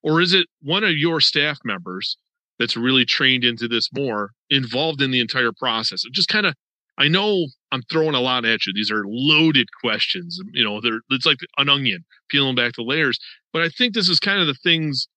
Or 0.02 0.20
is 0.20 0.34
it 0.34 0.46
one 0.60 0.84
of 0.84 0.92
your 0.92 1.20
staff 1.20 1.58
members 1.64 2.18
that's 2.58 2.76
really 2.76 3.04
trained 3.04 3.42
into 3.42 3.66
this 3.66 3.88
more, 3.92 4.32
involved 4.50 5.00
in 5.00 5.10
the 5.10 5.20
entire 5.20 5.52
process? 5.52 6.02
just 6.12 6.28
kind 6.28 6.46
of, 6.46 6.54
I 6.98 7.08
know 7.08 7.46
I'm 7.72 7.82
throwing 7.90 8.14
a 8.14 8.20
lot 8.20 8.44
at 8.44 8.66
you. 8.66 8.72
These 8.74 8.90
are 8.90 9.02
loaded 9.06 9.68
questions. 9.80 10.38
You 10.52 10.62
know, 10.62 10.80
they're 10.80 11.00
it's 11.10 11.26
like 11.26 11.38
an 11.56 11.68
onion 11.68 12.04
peeling 12.28 12.54
back 12.54 12.74
the 12.74 12.82
layers. 12.82 13.18
But 13.52 13.62
I 13.62 13.68
think 13.68 13.94
this 13.94 14.08
is 14.08 14.20
kind 14.20 14.40
of 14.40 14.46
the 14.46 14.54
things 14.54 15.08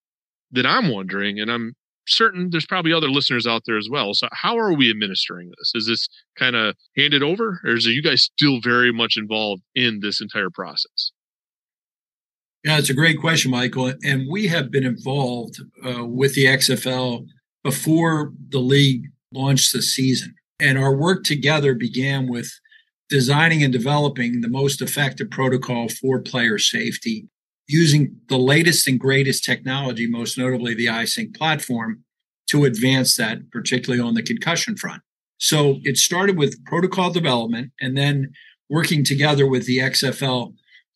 that 0.51 0.65
I'm 0.65 0.89
wondering, 0.89 1.39
and 1.39 1.51
I'm 1.51 1.73
certain 2.07 2.49
there's 2.51 2.65
probably 2.65 2.93
other 2.93 3.09
listeners 3.09 3.45
out 3.45 3.63
there 3.65 3.77
as 3.77 3.89
well. 3.89 4.13
So 4.13 4.27
how 4.31 4.57
are 4.57 4.73
we 4.73 4.89
administering 4.89 5.51
this? 5.57 5.71
Is 5.75 5.87
this 5.87 6.07
kind 6.37 6.55
of 6.55 6.75
handed 6.95 7.23
over, 7.23 7.59
or 7.63 7.75
is 7.75 7.85
you 7.85 8.03
guys 8.03 8.23
still 8.23 8.59
very 8.61 8.91
much 8.91 9.17
involved 9.17 9.63
in 9.75 9.99
this 10.01 10.21
entire 10.21 10.49
process? 10.49 11.11
Yeah, 12.63 12.77
it's 12.77 12.89
a 12.89 12.95
great 12.95 13.19
question, 13.19 13.51
Michael. 13.51 13.93
And 14.03 14.27
we 14.29 14.47
have 14.47 14.71
been 14.71 14.85
involved 14.85 15.61
uh, 15.85 16.05
with 16.05 16.35
the 16.35 16.45
XFL 16.45 17.25
before 17.63 18.33
the 18.49 18.59
league 18.59 19.03
launched 19.31 19.73
the 19.73 19.81
season. 19.81 20.33
And 20.59 20.77
our 20.77 20.95
work 20.95 21.23
together 21.23 21.75
began 21.75 22.27
with 22.27 22.51
designing 23.09 23.63
and 23.63 23.71
developing 23.71 24.41
the 24.41 24.49
most 24.49 24.81
effective 24.81 25.29
protocol 25.29 25.87
for 25.87 26.19
player 26.19 26.57
safety 26.57 27.27
using 27.67 28.15
the 28.29 28.37
latest 28.37 28.87
and 28.87 28.99
greatest 28.99 29.43
technology, 29.43 30.07
most 30.07 30.37
notably 30.37 30.73
the 30.73 30.87
iSync 30.87 31.35
platform, 31.35 32.03
to 32.47 32.65
advance 32.65 33.15
that, 33.17 33.51
particularly 33.51 34.01
on 34.01 34.13
the 34.13 34.23
concussion 34.23 34.77
front. 34.77 35.01
So 35.37 35.79
it 35.83 35.97
started 35.97 36.37
with 36.37 36.63
protocol 36.65 37.11
development 37.11 37.71
and 37.79 37.97
then 37.97 38.31
working 38.69 39.03
together 39.03 39.45
with 39.45 39.65
the 39.65 39.77
XFL 39.77 40.53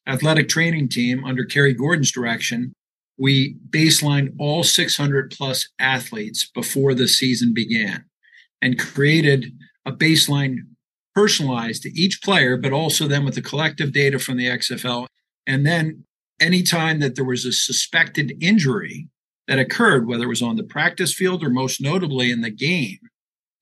athletic 0.07 0.49
training 0.49 0.89
team 0.89 1.23
under 1.23 1.45
Kerry 1.45 1.73
Gordon's 1.73 2.11
direction. 2.11 2.73
We 3.17 3.57
baselined 3.69 4.33
all 4.39 4.63
600 4.63 5.31
plus 5.31 5.69
athletes 5.77 6.49
before 6.49 6.93
the 6.93 7.07
season 7.07 7.53
began 7.53 8.05
and 8.61 8.79
created 8.79 9.53
a 9.85 9.91
baseline 9.91 10.57
personalized 11.13 11.83
to 11.83 11.91
each 11.91 12.21
player, 12.23 12.57
but 12.57 12.71
also 12.71 13.07
then 13.07 13.25
with 13.25 13.35
the 13.35 13.41
collective 13.41 13.91
data 13.91 14.17
from 14.17 14.37
the 14.37 14.47
XFL. 14.47 15.07
And 15.45 15.65
then 15.65 16.05
anytime 16.41 16.99
that 16.99 17.15
there 17.15 17.25
was 17.25 17.45
a 17.45 17.53
suspected 17.53 18.33
injury 18.41 19.07
that 19.47 19.59
occurred, 19.59 20.07
whether 20.07 20.25
it 20.25 20.29
was 20.29 20.41
on 20.41 20.55
the 20.55 20.63
practice 20.63 21.13
field 21.13 21.43
or 21.43 21.49
most 21.49 21.79
notably 21.79 22.31
in 22.31 22.41
the 22.41 22.51
game, 22.51 22.99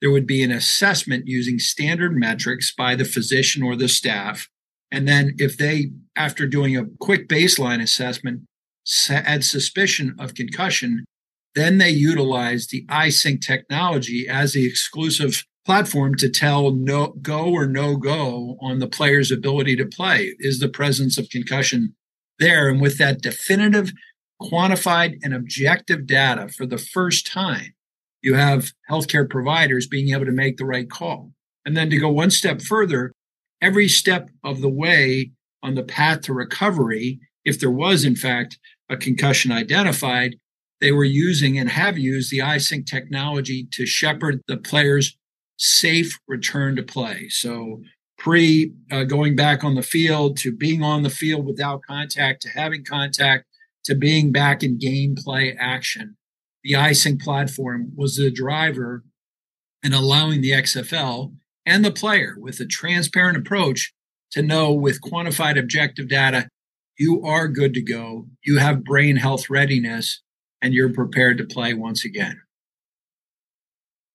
there 0.02 0.12
would 0.12 0.26
be 0.26 0.42
an 0.44 0.52
assessment 0.52 1.28
using 1.28 1.60
standard 1.60 2.16
metrics 2.16 2.74
by 2.74 2.96
the 2.96 3.06
physician 3.06 3.62
or 3.62 3.76
the 3.76 3.90
staff. 3.90 4.48
And 4.92 5.08
then, 5.08 5.36
if 5.38 5.58
they, 5.58 5.92
after 6.16 6.48
doing 6.48 6.76
a 6.76 6.86
quick 7.00 7.28
baseline 7.28 7.82
assessment, 7.82 8.42
had 9.08 9.44
suspicion 9.44 10.16
of 10.18 10.34
concussion, 10.34 11.06
then 11.54 11.78
they 11.78 11.90
utilize 11.90 12.68
the 12.68 12.86
iSync 12.88 13.42
technology 13.42 14.28
as 14.28 14.54
the 14.54 14.66
exclusive 14.66 15.44
platform 15.66 16.16
to 16.16 16.30
tell 16.30 16.72
no 16.72 17.08
go 17.22 17.52
or 17.52 17.68
no 17.68 17.98
go 17.98 18.58
on 18.62 18.80
the 18.80 18.88
player's 18.88 19.32
ability 19.32 19.76
to 19.76 19.86
play. 19.86 20.34
Is 20.40 20.60
the 20.60 20.70
presence 20.70 21.18
of 21.18 21.30
concussion 21.30 21.96
there. 22.40 22.70
And 22.70 22.82
with 22.82 22.98
that 22.98 23.22
definitive, 23.22 23.92
quantified, 24.42 25.20
and 25.24 25.34
objective 25.34 26.08
data 26.08 26.50
for 26.50 26.66
the 26.66 26.78
first 26.78 27.28
time, 27.28 27.74
you 28.22 28.36
have 28.36 28.72
healthcare 28.90 29.30
providers 29.30 29.88
being 29.88 30.14
able 30.14 30.26
to 30.26 30.32
make 30.32 30.58
the 30.58 30.66
right 30.66 30.90
call. 30.90 31.32
And 31.66 31.76
then 31.76 31.90
to 31.90 31.98
go 31.98 32.10
one 32.10 32.32
step 32.32 32.62
further, 32.62 33.14
every 33.62 33.88
step 33.88 34.30
of 34.44 34.62
the 34.62 34.70
way 34.70 35.32
on 35.62 35.76
the 35.76 35.84
path 35.84 36.22
to 36.22 36.34
recovery, 36.34 37.20
if 37.46 37.60
there 37.60 37.72
was 37.72 38.04
in 38.04 38.16
fact 38.16 38.58
a 38.90 38.98
concussion 38.98 39.52
identified, 39.52 40.36
they 40.82 40.92
were 40.92 41.06
using 41.06 41.58
and 41.58 41.70
have 41.70 41.98
used 41.98 42.32
the 42.32 42.40
iSync 42.40 42.86
technology 42.86 43.68
to 43.72 43.86
shepherd 43.86 44.42
the 44.48 44.58
player's 44.58 45.18
safe 45.58 46.18
return 46.28 46.76
to 46.78 46.84
play. 46.84 47.28
So 47.30 47.82
pre 48.20 48.74
uh, 48.92 49.06
going 49.06 49.36
back 49.36 49.64
on 49.64 49.76
the 49.76 49.82
field 49.82 50.38
to 50.38 50.52
being 50.52 50.84
on 50.84 51.04
the 51.04 51.10
field 51.10 51.46
without 51.46 51.82
contact 51.82 52.42
to 52.44 52.50
having 52.50 52.84
contact 52.84 53.46
to 53.86 53.96
being 53.96 54.32
back 54.32 54.62
in 54.62 54.78
gameplay 54.78 55.56
action. 55.58 56.18
The 56.64 56.74
iSync 56.74 57.22
platform 57.22 57.92
was 57.96 58.18
the 58.18 58.30
driver 58.30 59.04
in 59.82 59.94
allowing 59.94 60.42
the 60.42 60.52
XFL 60.52 61.34
and 61.66 61.86
the 61.86 61.92
player 61.92 62.36
with 62.38 62.60
a 62.60 62.66
transparent 62.66 63.38
approach 63.38 63.94
to 64.32 64.42
know 64.42 64.74
with 64.74 65.02
quantified 65.02 65.58
objective 65.58 66.10
data, 66.10 66.50
you 66.98 67.24
are 67.24 67.48
good 67.48 67.74
to 67.74 67.82
go. 67.82 68.28
You 68.44 68.58
have 68.58 68.84
brain 68.84 69.16
health 69.16 69.50
readiness 69.50 70.22
and 70.62 70.74
you're 70.74 70.94
prepared 70.94 71.38
to 71.38 71.46
play 71.46 71.74
once 71.74 72.04
again. 72.04 72.42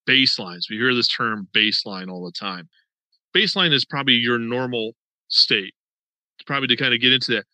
Baselines. 0.08 0.68
We 0.68 0.76
hear 0.76 0.94
this 0.94 1.08
term 1.08 1.48
baseline 1.56 2.10
all 2.10 2.24
the 2.24 2.38
time 2.38 2.68
baseline 3.36 3.72
is 3.72 3.84
probably 3.84 4.14
your 4.14 4.38
normal 4.38 4.92
state. 5.28 5.74
It's 6.38 6.44
probably 6.46 6.68
to 6.68 6.76
kind 6.76 6.94
of 6.94 7.00
get 7.00 7.12
into 7.12 7.32
that. 7.32 7.44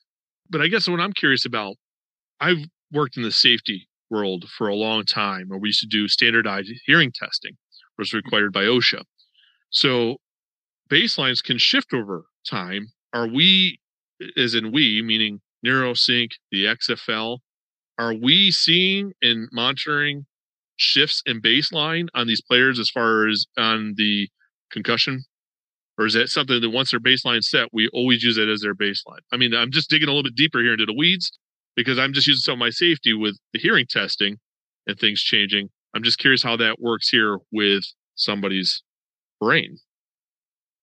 But 0.48 0.60
I 0.60 0.68
guess 0.68 0.88
what 0.88 1.00
I'm 1.00 1.12
curious 1.12 1.44
about, 1.44 1.76
I've 2.40 2.64
worked 2.92 3.16
in 3.16 3.22
the 3.22 3.32
safety 3.32 3.88
world 4.10 4.46
for 4.56 4.68
a 4.68 4.74
long 4.74 5.04
time, 5.04 5.48
where 5.48 5.58
we 5.58 5.68
used 5.68 5.80
to 5.80 5.86
do 5.86 6.08
standardized 6.08 6.72
hearing 6.86 7.12
testing, 7.12 7.52
which 7.96 8.12
was 8.12 8.14
required 8.14 8.52
by 8.52 8.64
OSHA. 8.64 9.02
So 9.70 10.16
baselines 10.90 11.42
can 11.42 11.58
shift 11.58 11.94
over 11.94 12.24
time. 12.48 12.88
Are 13.12 13.28
we, 13.28 13.78
as 14.36 14.54
in 14.54 14.72
we, 14.72 15.02
meaning 15.02 15.40
NeuroSync, 15.64 16.30
the 16.50 16.64
XFL, 16.64 17.38
are 17.98 18.14
we 18.14 18.50
seeing 18.50 19.12
and 19.22 19.48
monitoring 19.52 20.26
shifts 20.76 21.22
in 21.26 21.40
baseline 21.40 22.08
on 22.14 22.26
these 22.26 22.40
players 22.40 22.78
as 22.78 22.88
far 22.88 23.28
as 23.28 23.46
on 23.58 23.94
the 23.96 24.28
concussion 24.72 25.24
or 26.00 26.06
is 26.06 26.14
that 26.14 26.30
something 26.30 26.62
that 26.62 26.70
once 26.70 26.92
their 26.92 26.98
baseline 26.98 27.44
set, 27.44 27.68
we 27.74 27.86
always 27.92 28.22
use 28.22 28.38
it 28.38 28.48
as 28.48 28.62
their 28.62 28.74
baseline? 28.74 29.20
I 29.34 29.36
mean, 29.36 29.54
I'm 29.54 29.70
just 29.70 29.90
digging 29.90 30.08
a 30.08 30.12
little 30.12 30.22
bit 30.22 30.34
deeper 30.34 30.60
here 30.60 30.72
into 30.72 30.86
the 30.86 30.94
weeds 30.94 31.30
because 31.76 31.98
I'm 31.98 32.14
just 32.14 32.26
using 32.26 32.40
some 32.40 32.54
of 32.54 32.58
my 32.58 32.70
safety 32.70 33.12
with 33.12 33.36
the 33.52 33.58
hearing 33.58 33.84
testing 33.86 34.38
and 34.86 34.98
things 34.98 35.20
changing. 35.20 35.68
I'm 35.94 36.02
just 36.02 36.18
curious 36.18 36.42
how 36.42 36.56
that 36.56 36.80
works 36.80 37.10
here 37.10 37.40
with 37.52 37.84
somebody's 38.14 38.82
brain. 39.42 39.76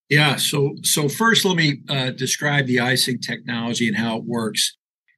Yeah. 0.08 0.36
So, 0.36 0.76
so 0.84 1.10
first, 1.10 1.46
let 1.46 1.58
me 1.58 1.82
uh, 1.90 2.12
describe 2.12 2.68
the 2.68 2.76
iSync 2.76 3.26
technology 3.26 3.88
and 3.88 3.98
how 3.98 4.18
it 4.18 4.24
works, 4.24 4.78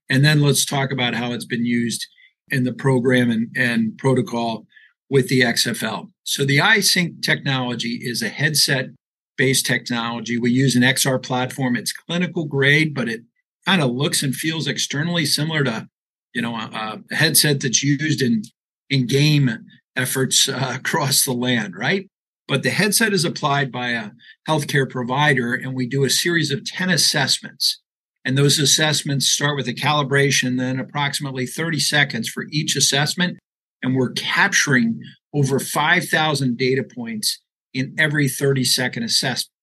and 0.09 0.23
then 0.23 0.39
let's 0.39 0.63
talk 0.63 0.93
about 0.93 1.13
how 1.13 1.33
it's 1.33 1.45
been 1.45 1.65
used 1.65 2.07
in 2.47 2.63
the 2.63 2.73
program 2.73 3.29
and, 3.29 3.49
and 3.53 3.97
protocol 3.97 4.65
with 5.09 5.27
the 5.27 5.41
XFL. 5.41 6.07
So, 6.23 6.45
the 6.45 6.57
iSync 6.57 7.21
technology 7.21 7.99
is 8.01 8.21
a 8.21 8.29
headset 8.29 8.91
based 9.39 9.65
technology. 9.65 10.37
We 10.37 10.51
use 10.51 10.75
an 10.75 10.83
XR 10.83 11.23
platform. 11.23 11.77
It's 11.77 11.93
clinical 11.93 12.43
grade, 12.43 12.93
but 12.93 13.07
it 13.07 13.21
kind 13.65 13.81
of 13.81 13.89
looks 13.89 14.21
and 14.21 14.35
feels 14.35 14.67
externally 14.67 15.25
similar 15.25 15.63
to, 15.63 15.87
you 16.35 16.41
know, 16.41 16.55
a, 16.55 17.01
a 17.09 17.15
headset 17.15 17.61
that's 17.61 17.81
used 17.81 18.21
in 18.21 18.43
in 18.89 19.07
game 19.07 19.49
efforts 19.95 20.49
uh, 20.49 20.73
across 20.79 21.23
the 21.23 21.31
land, 21.31 21.75
right? 21.75 22.07
But 22.47 22.63
the 22.63 22.69
headset 22.69 23.13
is 23.13 23.23
applied 23.23 23.71
by 23.71 23.89
a 23.91 24.09
healthcare 24.47 24.89
provider, 24.89 25.53
and 25.53 25.73
we 25.73 25.87
do 25.87 26.03
a 26.03 26.09
series 26.09 26.51
of 26.51 26.65
10 26.65 26.89
assessments. 26.89 27.79
And 28.25 28.37
those 28.37 28.59
assessments 28.59 29.27
start 29.27 29.55
with 29.55 29.67
a 29.69 29.73
calibration, 29.73 30.57
then 30.57 30.79
approximately 30.79 31.45
30 31.45 31.79
seconds 31.79 32.27
for 32.27 32.45
each 32.51 32.75
assessment. 32.75 33.37
And 33.81 33.95
we're 33.95 34.11
capturing 34.11 34.99
over 35.33 35.59
5,000 35.59 36.57
data 36.57 36.83
points 36.83 37.39
in 37.73 37.95
every 37.97 38.27
30 38.27 38.63
second 38.63 39.03
assessment. 39.03 39.53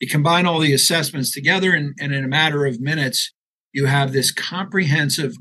You 0.00 0.08
combine 0.08 0.46
all 0.46 0.60
the 0.60 0.72
assessments 0.72 1.30
together, 1.30 1.72
and, 1.72 1.94
and 2.00 2.12
in 2.12 2.24
a 2.24 2.28
matter 2.28 2.66
of 2.66 2.80
minutes, 2.80 3.32
you 3.72 3.86
have 3.86 4.12
this 4.12 4.30
comprehensive 4.30 5.34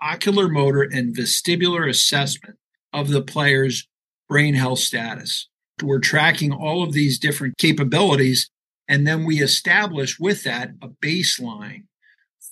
ocular 0.00 0.48
motor 0.48 0.82
and 0.82 1.16
vestibular 1.16 1.88
assessment 1.88 2.56
of 2.92 3.08
the 3.10 3.22
player's 3.22 3.88
brain 4.28 4.54
health 4.54 4.78
status. 4.78 5.48
We're 5.82 6.00
tracking 6.00 6.52
all 6.52 6.82
of 6.82 6.92
these 6.92 7.18
different 7.18 7.58
capabilities, 7.58 8.50
and 8.88 9.06
then 9.06 9.24
we 9.24 9.42
establish 9.42 10.18
with 10.18 10.44
that 10.44 10.70
a 10.82 10.88
baseline 10.88 11.84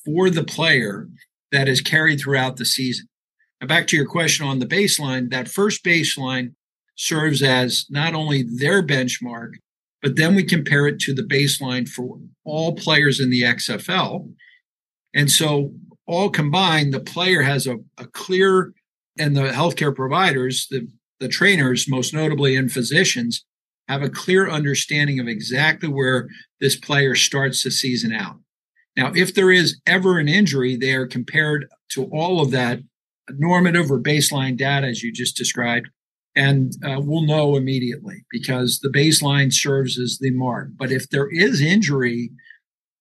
for 0.05 0.31
the 0.31 0.45
player 0.45 1.09
that 1.53 1.69
is 1.69 1.81
carried 1.81 2.21
throughout 2.21 2.57
the 2.57 2.67
season. 2.67 3.07
Now, 3.61 3.69
back 3.69 3.87
to 3.89 3.97
your 3.97 4.07
question 4.07 4.47
on 4.47 4.59
the 4.59 4.67
baseline, 4.67 5.31
that 5.31 5.49
first 5.49 5.85
baseline 5.85 6.55
serves 6.97 7.43
as 7.43 7.87
not 7.91 8.15
only 8.15 8.43
their 8.43 8.83
benchmark, 8.83 9.55
but 10.03 10.17
then 10.17 10.35
we 10.35 10.45
compare 10.45 10.87
it 10.87 10.99
to 11.01 11.15
the 11.15 11.23
baseline 11.23 11.89
for 11.89 12.19
all 12.45 12.75
players 12.75 13.21
in 13.21 13.31
the 13.31 13.43
XFL. 13.43 14.31
And 15.15 15.31
so, 15.31 15.73
all 16.07 16.29
combined, 16.29 16.93
the 16.93 17.01
player 17.01 17.43
has 17.43 17.67
a, 17.67 17.79
a 17.97 18.07
clear, 18.07 18.75
and 19.19 19.35
the 19.35 19.49
healthcare 19.49 19.95
providers, 19.95 20.67
the, 20.71 20.87
the 21.21 21.29
trainers, 21.29 21.89
most 21.89 22.13
notably 22.13 22.55
and 22.57 22.71
physicians, 22.71 23.45
have 23.89 24.03
a 24.03 24.11
clear 24.11 24.49
understanding 24.51 25.19
of 25.21 25.29
exactly 25.29 25.89
where 25.89 26.29
this 26.61 26.77
player 26.77 27.15
starts 27.15 27.63
the 27.63 27.71
season 27.71 28.13
out. 28.13 28.37
Now, 28.97 29.13
if 29.15 29.35
there 29.35 29.51
is 29.51 29.81
ever 29.87 30.19
an 30.19 30.29
injury, 30.29 30.77
they 30.77 30.93
are 30.93 31.07
compared 31.07 31.69
to 31.93 32.05
all 32.13 32.41
of 32.41 32.51
that 32.51 32.81
normative 33.31 33.91
or 33.91 33.99
baseline 33.99 34.57
data, 34.57 34.87
as 34.87 35.03
you 35.03 35.13
just 35.13 35.37
described, 35.37 35.89
and 36.37 36.73
uh, 36.85 37.01
we'll 37.01 37.27
know 37.27 37.57
immediately 37.57 38.25
because 38.31 38.81
the 38.81 38.89
baseline 38.89 39.53
serves 39.53 39.99
as 39.99 40.19
the 40.21 40.31
mark. 40.31 40.69
But 40.77 40.91
if 40.91 41.09
there 41.11 41.29
is 41.31 41.61
injury, 41.61 42.31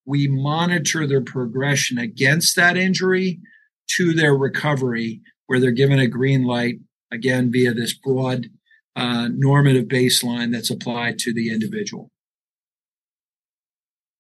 we 0.06 0.28
monitor 0.28 1.08
their 1.08 1.22
progression 1.22 1.98
against 1.98 2.56
that 2.56 2.78
injury 2.78 3.40
to 3.96 4.14
their 4.14 4.36
recovery, 4.36 5.22
where 5.48 5.60
they're 5.60 5.72
given 5.72 6.00
a 6.00 6.08
green 6.08 6.44
light 6.44 6.76
again 7.12 7.52
via 7.52 7.74
this 7.74 7.94
broad 7.94 8.48
uh, 8.96 9.30
normative 9.32 9.86
baseline 9.86 10.52
that's 10.52 10.70
applied 10.70 11.18
to 11.20 11.34
the 11.34 11.52
individual. 11.52 12.12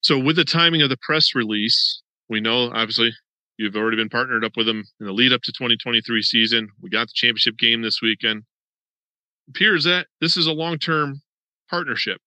So, 0.01 0.17
with 0.19 0.35
the 0.35 0.43
timing 0.43 0.81
of 0.81 0.89
the 0.89 0.97
press 1.01 1.35
release, 1.35 2.01
we 2.29 2.41
know 2.41 2.71
obviously 2.73 3.11
you've 3.57 3.75
already 3.75 3.97
been 3.97 4.09
partnered 4.09 4.43
up 4.43 4.57
with 4.57 4.65
them 4.65 4.83
in 4.99 5.05
the 5.05 5.13
lead 5.13 5.31
up 5.31 5.41
to 5.43 5.51
2023 5.51 6.21
season. 6.21 6.69
We 6.81 6.89
got 6.89 7.07
the 7.07 7.13
championship 7.13 7.57
game 7.57 7.81
this 7.81 8.01
weekend. 8.01 8.43
Appears 9.49 9.83
that 9.83 10.07
this 10.21 10.37
is 10.37 10.47
a 10.47 10.53
long 10.53 10.77
term 10.77 11.21
partnership. 11.69 12.17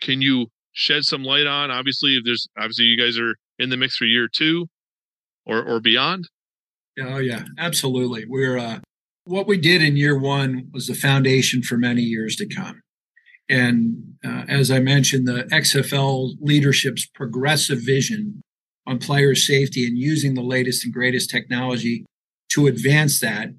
Can 0.00 0.20
you 0.20 0.48
shed 0.72 1.04
some 1.04 1.24
light 1.24 1.46
on? 1.46 1.70
Obviously, 1.70 2.16
if 2.16 2.24
there's 2.24 2.48
obviously 2.58 2.86
you 2.86 3.00
guys 3.00 3.18
are 3.18 3.36
in 3.58 3.70
the 3.70 3.76
mix 3.76 3.96
for 3.96 4.04
year 4.04 4.28
two 4.28 4.66
or 5.46 5.62
or 5.62 5.80
beyond. 5.80 6.28
Oh 7.00 7.18
yeah, 7.18 7.44
absolutely. 7.58 8.24
We're 8.26 8.58
uh, 8.58 8.80
what 9.24 9.46
we 9.46 9.56
did 9.56 9.82
in 9.82 9.96
year 9.96 10.18
one 10.18 10.68
was 10.72 10.86
the 10.86 10.94
foundation 10.94 11.62
for 11.62 11.76
many 11.76 12.02
years 12.02 12.36
to 12.36 12.46
come. 12.46 12.82
And 13.48 14.14
uh, 14.24 14.44
as 14.48 14.70
I 14.70 14.78
mentioned, 14.78 15.26
the 15.26 15.44
XFL 15.44 16.34
leadership's 16.40 17.06
progressive 17.06 17.80
vision 17.82 18.42
on 18.86 18.98
player 18.98 19.34
safety 19.34 19.86
and 19.86 19.96
using 19.96 20.34
the 20.34 20.42
latest 20.42 20.84
and 20.84 20.92
greatest 20.92 21.30
technology 21.30 22.04
to 22.52 22.66
advance 22.66 23.20
that 23.20 23.50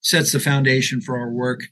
sets 0.00 0.32
the 0.32 0.40
foundation 0.40 1.00
for 1.00 1.18
our 1.18 1.30
work 1.30 1.62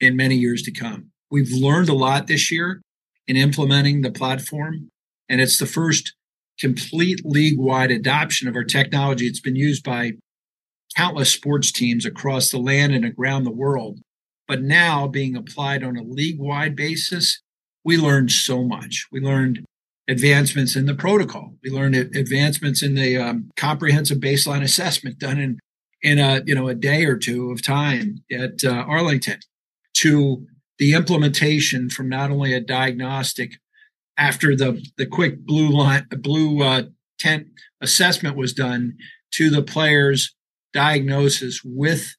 in 0.00 0.16
many 0.16 0.34
years 0.34 0.62
to 0.62 0.72
come. 0.72 1.10
We've 1.30 1.52
learned 1.52 1.88
a 1.88 1.94
lot 1.94 2.26
this 2.26 2.50
year 2.50 2.82
in 3.28 3.36
implementing 3.36 4.02
the 4.02 4.10
platform, 4.10 4.88
and 5.28 5.40
it's 5.40 5.58
the 5.58 5.66
first 5.66 6.14
complete 6.58 7.22
league 7.24 7.58
wide 7.58 7.90
adoption 7.90 8.48
of 8.48 8.56
our 8.56 8.64
technology. 8.64 9.26
It's 9.26 9.40
been 9.40 9.56
used 9.56 9.84
by 9.84 10.12
countless 10.96 11.30
sports 11.30 11.70
teams 11.70 12.04
across 12.04 12.50
the 12.50 12.58
land 12.58 12.92
and 12.94 13.14
around 13.18 13.44
the 13.44 13.50
world. 13.50 14.00
But 14.48 14.62
now 14.62 15.06
being 15.06 15.36
applied 15.36 15.84
on 15.84 15.96
a 15.96 16.02
league 16.02 16.40
wide 16.40 16.74
basis, 16.74 17.40
we 17.84 17.96
learned 17.96 18.32
so 18.32 18.64
much. 18.64 19.06
We 19.12 19.20
learned 19.20 19.64
advancements 20.08 20.74
in 20.74 20.86
the 20.86 20.94
protocol. 20.94 21.54
We 21.62 21.70
learned 21.70 21.94
advancements 21.94 22.82
in 22.82 22.94
the 22.94 23.16
um, 23.16 23.50
comprehensive 23.56 24.18
baseline 24.18 24.62
assessment 24.62 25.18
done 25.18 25.38
in 25.38 25.58
in 26.02 26.18
a 26.18 26.42
you 26.46 26.54
know 26.54 26.66
a 26.66 26.74
day 26.74 27.04
or 27.04 27.16
two 27.16 27.50
of 27.50 27.62
time 27.62 28.24
at 28.32 28.64
uh, 28.64 28.70
Arlington 28.70 29.38
to 30.00 30.46
the 30.78 30.94
implementation 30.94 31.90
from 31.90 32.08
not 32.08 32.30
only 32.30 32.52
a 32.52 32.60
diagnostic 32.60 33.52
after 34.16 34.56
the 34.56 34.84
the 34.96 35.06
quick 35.06 35.44
blue 35.44 35.68
line 35.68 36.06
blue 36.10 36.62
uh, 36.62 36.82
tent 37.18 37.46
assessment 37.80 38.36
was 38.36 38.52
done 38.52 38.96
to 39.32 39.50
the 39.50 39.62
players 39.62 40.34
diagnosis 40.72 41.60
with 41.64 42.14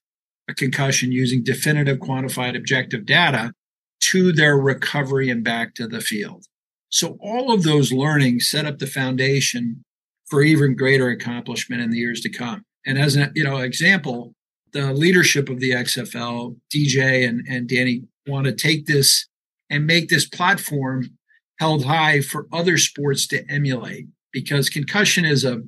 a 0.50 0.54
concussion 0.54 1.12
using 1.12 1.44
definitive 1.44 1.98
quantified 2.00 2.56
objective 2.56 3.06
data 3.06 3.54
to 4.02 4.32
their 4.32 4.58
recovery 4.58 5.30
and 5.30 5.44
back 5.44 5.74
to 5.76 5.88
the 5.88 6.02
field. 6.02 6.46
So 6.89 7.17
all 7.22 7.54
of 7.54 7.63
those 7.63 7.94
learnings 7.94 8.50
set 8.50 8.65
up 8.65 8.80
the 8.80 8.88
foundation 8.88 9.84
for 10.26 10.41
even 10.41 10.76
greater 10.76 11.10
accomplishment 11.10 11.82
in 11.82 11.91
the 11.91 11.98
years 11.98 12.22
to 12.22 12.30
come. 12.30 12.63
And 12.86 12.98
as 12.98 13.15
an 13.15 13.32
you 13.36 13.44
know 13.44 13.58
example, 13.58 14.34
the 14.73 14.93
leadership 14.93 15.49
of 15.49 15.60
the 15.60 15.71
XFL, 15.71 16.55
DJ 16.73 17.27
and, 17.27 17.45
and 17.47 17.69
Dany 17.69 18.03
want 18.27 18.45
to 18.45 18.53
take 18.53 18.86
this 18.86 19.27
and 19.69 19.86
make 19.86 20.10
this 20.10 20.27
platform 20.27 21.17
held 21.60 21.86
high 21.86 22.21
for 22.21 22.47
other 22.51 22.77
sports 22.77 23.27
to 23.27 23.43
emulate 23.49 24.07
because 24.31 24.69
concussion 24.69 25.25
is 25.25 25.45
a 25.45 25.62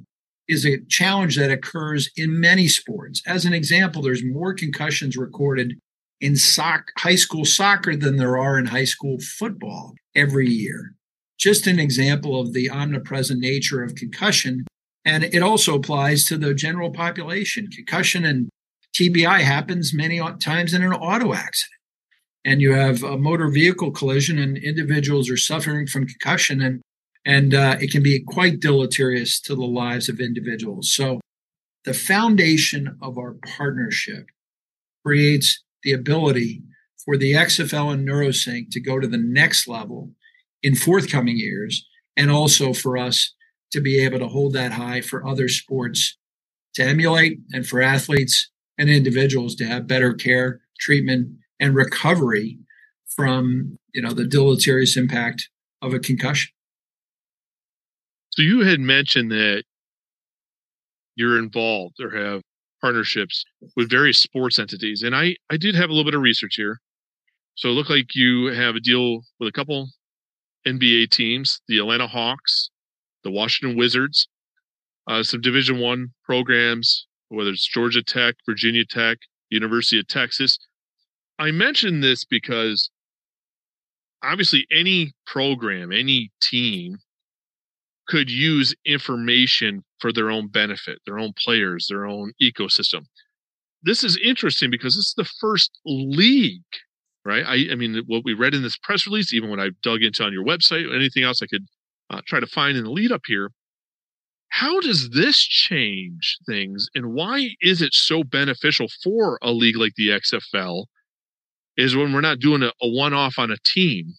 is 0.48 0.66
a 0.66 0.82
challenge 0.90 1.38
that 1.38 1.52
occurs 1.52 2.12
in 2.18 2.40
many 2.40 2.68
sports. 2.68 3.22
As 3.26 3.46
an 3.46 3.54
example, 3.54 4.02
there's 4.02 4.26
more 4.26 4.54
concussions 4.54 5.16
recorded 5.16 5.80
in 6.20 6.36
soc- 6.36 6.92
high 6.98 7.16
school 7.16 7.46
soccer 7.46 7.96
than 7.96 8.18
there 8.18 8.38
are 8.38 8.60
in 8.60 8.66
high 8.66 8.84
school 8.84 9.18
football 9.20 9.94
every 10.16 10.50
year. 10.50 10.96
Just 11.40 11.66
an 11.66 11.80
example 11.80 12.40
of 12.40 12.54
the 12.54 12.70
omnipresent 12.70 13.40
nature 13.40 13.84
of 13.84 13.96
concussion. 13.96 14.66
And 15.06 15.24
it 15.24 15.42
also 15.42 15.76
applies 15.76 16.26
to 16.26 16.38
the 16.38 16.54
general 16.54 16.92
population. 16.92 17.68
Concussion 17.68 18.26
and 18.26 18.50
TBI 18.94 19.42
happens 19.42 19.94
many 19.94 20.20
times 20.40 20.74
in 20.74 20.84
an 20.84 20.94
auto 20.94 21.34
accident. 21.34 21.70
And 22.46 22.62
you 22.62 22.74
have 22.74 23.04
a 23.04 23.18
motor 23.18 23.48
vehicle 23.48 23.92
collision, 23.92 24.38
and 24.38 24.58
individuals 24.58 25.30
are 25.30 25.38
suffering 25.38 25.88
from 25.88 26.08
concussion. 26.08 26.62
And 26.62 26.82
and 27.26 27.54
uh, 27.54 27.78
it 27.80 27.92
can 27.92 28.04
be 28.04 28.22
quite 28.22 28.60
deleterious 28.60 29.40
to 29.42 29.56
the 29.56 29.66
lives 29.66 30.10
of 30.10 30.20
individuals. 30.20 30.94
So, 30.94 31.22
the 31.86 31.94
foundation 31.94 32.98
of 33.02 33.18
our 33.18 33.36
partnership 33.58 34.28
creates 35.06 35.64
the 35.84 35.92
ability 35.92 36.64
for 37.04 37.18
the 37.18 37.34
XFL 37.34 37.94
and 37.94 38.08
NeuroSync 38.08 38.70
to 38.72 38.80
go 38.80 39.00
to 39.00 39.08
the 39.08 39.18
next 39.18 39.68
level 39.68 40.12
in 40.62 40.76
forthcoming 40.76 41.38
years, 41.38 41.86
and 42.16 42.32
also 42.32 42.74
for 42.74 42.98
us 42.98 43.34
to 43.72 43.82
be 43.82 44.00
able 44.00 44.20
to 44.20 44.28
hold 44.28 44.54
that 44.54 44.74
high 44.74 45.02
for 45.02 45.28
other 45.28 45.48
sports 45.48 46.18
to 46.76 46.84
emulate 46.84 47.40
and 47.52 47.68
for 47.68 47.82
athletes 47.82 48.50
and 48.78 48.90
individuals 48.90 49.56
to 49.56 49.66
have 49.66 49.88
better 49.88 50.14
care, 50.14 50.62
treatment, 50.80 51.30
and 51.60 51.76
recovery 51.76 52.60
from 53.16 53.78
you 53.94 54.02
know 54.02 54.14
the 54.14 54.26
deleterious 54.26 54.98
impact 54.98 55.50
of 55.82 55.94
a 55.94 56.00
concussion. 56.00 56.52
So 58.32 58.42
you 58.42 58.62
had 58.62 58.80
mentioned 58.80 59.32
that 59.32 59.64
you're 61.16 61.38
involved 61.38 62.00
or 62.02 62.10
have 62.10 62.42
partnerships 62.82 63.46
with 63.76 63.90
various 63.90 64.20
sports 64.20 64.60
entities. 64.60 65.04
And 65.04 65.16
I, 65.16 65.36
I 65.50 65.58
did 65.58 65.76
have 65.76 65.90
a 65.90 65.94
little 65.94 66.04
bit 66.04 66.16
of 66.16 66.22
research 66.22 66.56
here. 66.56 66.80
So 67.56 67.70
it 67.70 67.74
looked 67.74 67.90
like 67.90 68.16
you 68.16 68.48
have 68.48 68.76
a 68.76 68.80
deal 68.80 69.22
with 69.40 69.48
a 69.48 69.52
couple 69.52 69.90
NBA 70.68 71.12
teams, 71.12 71.62
the 71.68 71.78
Atlanta 71.78 72.08
Hawks, 72.08 72.70
the 73.24 73.32
Washington 73.32 73.78
Wizards, 73.78 74.28
uh, 75.08 75.24
some 75.24 75.42
Division 75.42 75.80
One 75.80 76.10
programs, 76.26 77.08
whether 77.34 77.50
it's 77.50 77.68
Georgia 77.68 78.04
Tech, 78.04 78.36
Virginia 78.46 78.86
Tech, 78.86 79.18
University 79.50 80.00
of 80.00 80.08
Texas. 80.08 80.58
I 81.40 81.52
mention 81.52 82.02
this 82.02 82.26
because 82.26 82.90
obviously 84.24 84.66
any 84.72 85.14
program, 85.26 85.92
any 85.92 86.32
team 86.42 86.98
could 88.08 88.30
use 88.30 88.76
information 88.86 89.84
for 90.00 90.12
their 90.12 90.30
own 90.30 90.48
benefit, 90.48 91.00
their 91.06 91.20
own 91.20 91.34
players, 91.38 91.88
their 91.90 92.06
own 92.06 92.34
ecosystem. 92.42 93.06
This 93.82 94.04
is 94.04 94.18
interesting 94.18 94.70
because 94.70 94.96
this 94.96 95.08
is 95.08 95.14
the 95.18 95.30
first 95.42 95.72
league, 95.86 96.62
right? 97.26 97.44
I, 97.46 97.72
I 97.72 97.76
mean, 97.76 98.02
what 98.08 98.24
we 98.24 98.34
read 98.34 98.54
in 98.54 98.64
this 98.64 98.78
press 98.78 99.06
release, 99.06 99.34
even 99.34 99.50
when 99.50 99.60
I 99.60 99.72
dug 99.82 100.02
into 100.02 100.24
on 100.24 100.34
your 100.34 100.46
website, 100.46 100.94
anything 100.94 101.24
else 101.24 101.42
I 101.42 101.48
could 101.48 101.66
uh, 102.10 102.22
try 102.26 102.40
to 102.40 102.48
find 102.48 102.78
in 102.78 102.84
the 102.84 102.92
lead 102.92 103.12
up 103.12 103.22
here. 103.26 103.50
How 104.54 104.80
does 104.80 105.10
this 105.10 105.38
change 105.40 106.38
things, 106.46 106.88
and 106.94 107.14
why 107.14 107.50
is 107.62 107.82
it 107.82 107.94
so 107.94 108.24
beneficial 108.24 108.88
for 109.04 109.40
a 109.42 109.52
league 109.52 109.78
like 109.78 109.96
the 109.96 110.10
XFL? 110.10 110.86
Is 111.76 111.96
when 111.96 112.14
we're 112.14 112.22
not 112.22 112.40
doing 112.40 112.62
a, 112.62 112.72
a 112.82 112.88
one 112.88 113.14
off 113.14 113.40
on 113.40 113.50
a 113.50 113.58
team, 113.74 114.14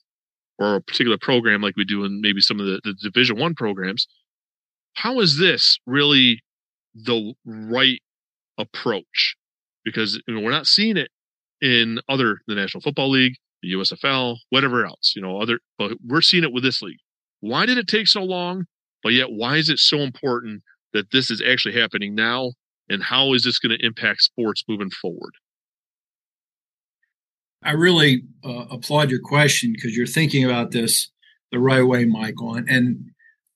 or 0.59 0.77
a 0.77 0.83
particular 0.83 1.19
program 1.19 1.61
like 1.61 1.77
we 1.77 1.85
do 1.85 2.05
in 2.05 2.21
maybe 2.21 2.41
some 2.41 2.61
of 2.61 2.67
the, 2.67 2.81
the 2.85 2.95
division 3.03 3.39
one 3.39 3.55
programs 3.55 4.07
how 4.95 5.21
is 5.21 5.39
this 5.39 5.79
really 5.87 6.43
the 6.95 7.35
right 7.45 8.01
approach 8.59 9.37
because 9.85 10.21
you 10.27 10.35
know, 10.35 10.41
we're 10.41 10.51
not 10.51 10.67
seeing 10.67 10.97
it 10.97 11.11
in 11.61 12.01
other 12.09 12.39
the 12.47 12.55
national 12.55 12.81
football 12.81 13.11
league 13.11 13.35
the 13.63 13.73
usfl 13.73 14.37
whatever 14.51 14.87
else 14.87 15.13
you 15.17 15.23
know 15.23 15.41
other 15.41 15.59
but 15.79 15.93
we're 16.07 16.21
seeing 16.21 16.45
it 16.45 16.53
with 16.53 16.63
this 16.63 16.83
league 16.83 16.99
why 17.41 17.67
did 17.67 17.79
it 17.79 17.89
take 17.89 18.07
so 18.07 18.23
long 18.23 18.65
but 19.05 19.13
yet 19.13 19.31
why 19.31 19.57
is 19.59 19.69
it 19.69 19.79
so 19.79 19.99
important 19.99 20.63
that 20.95 21.13
this 21.13 21.31
is 21.31 21.43
actually 21.47 21.79
happening 21.79 22.15
now? 22.15 22.53
And 22.89 23.03
how 23.03 23.35
is 23.35 23.45
this 23.45 23.59
going 23.59 23.79
to 23.79 23.87
impact 23.87 24.23
sports 24.23 24.65
moving 24.67 24.91
forward? 24.91 25.35
I 27.63 27.73
really 27.73 28.25
uh, 28.45 28.65
applaud 28.71 29.11
your 29.11 29.21
question 29.21 29.73
because 29.73 29.97
you're 29.97 30.07
thinking 30.07 30.45
about 30.45 30.71
this 30.71 31.11
the 31.53 31.59
right 31.59 31.83
way, 31.83 32.05
Michael. 32.05 32.55
And, 32.55 32.69
and 32.69 33.05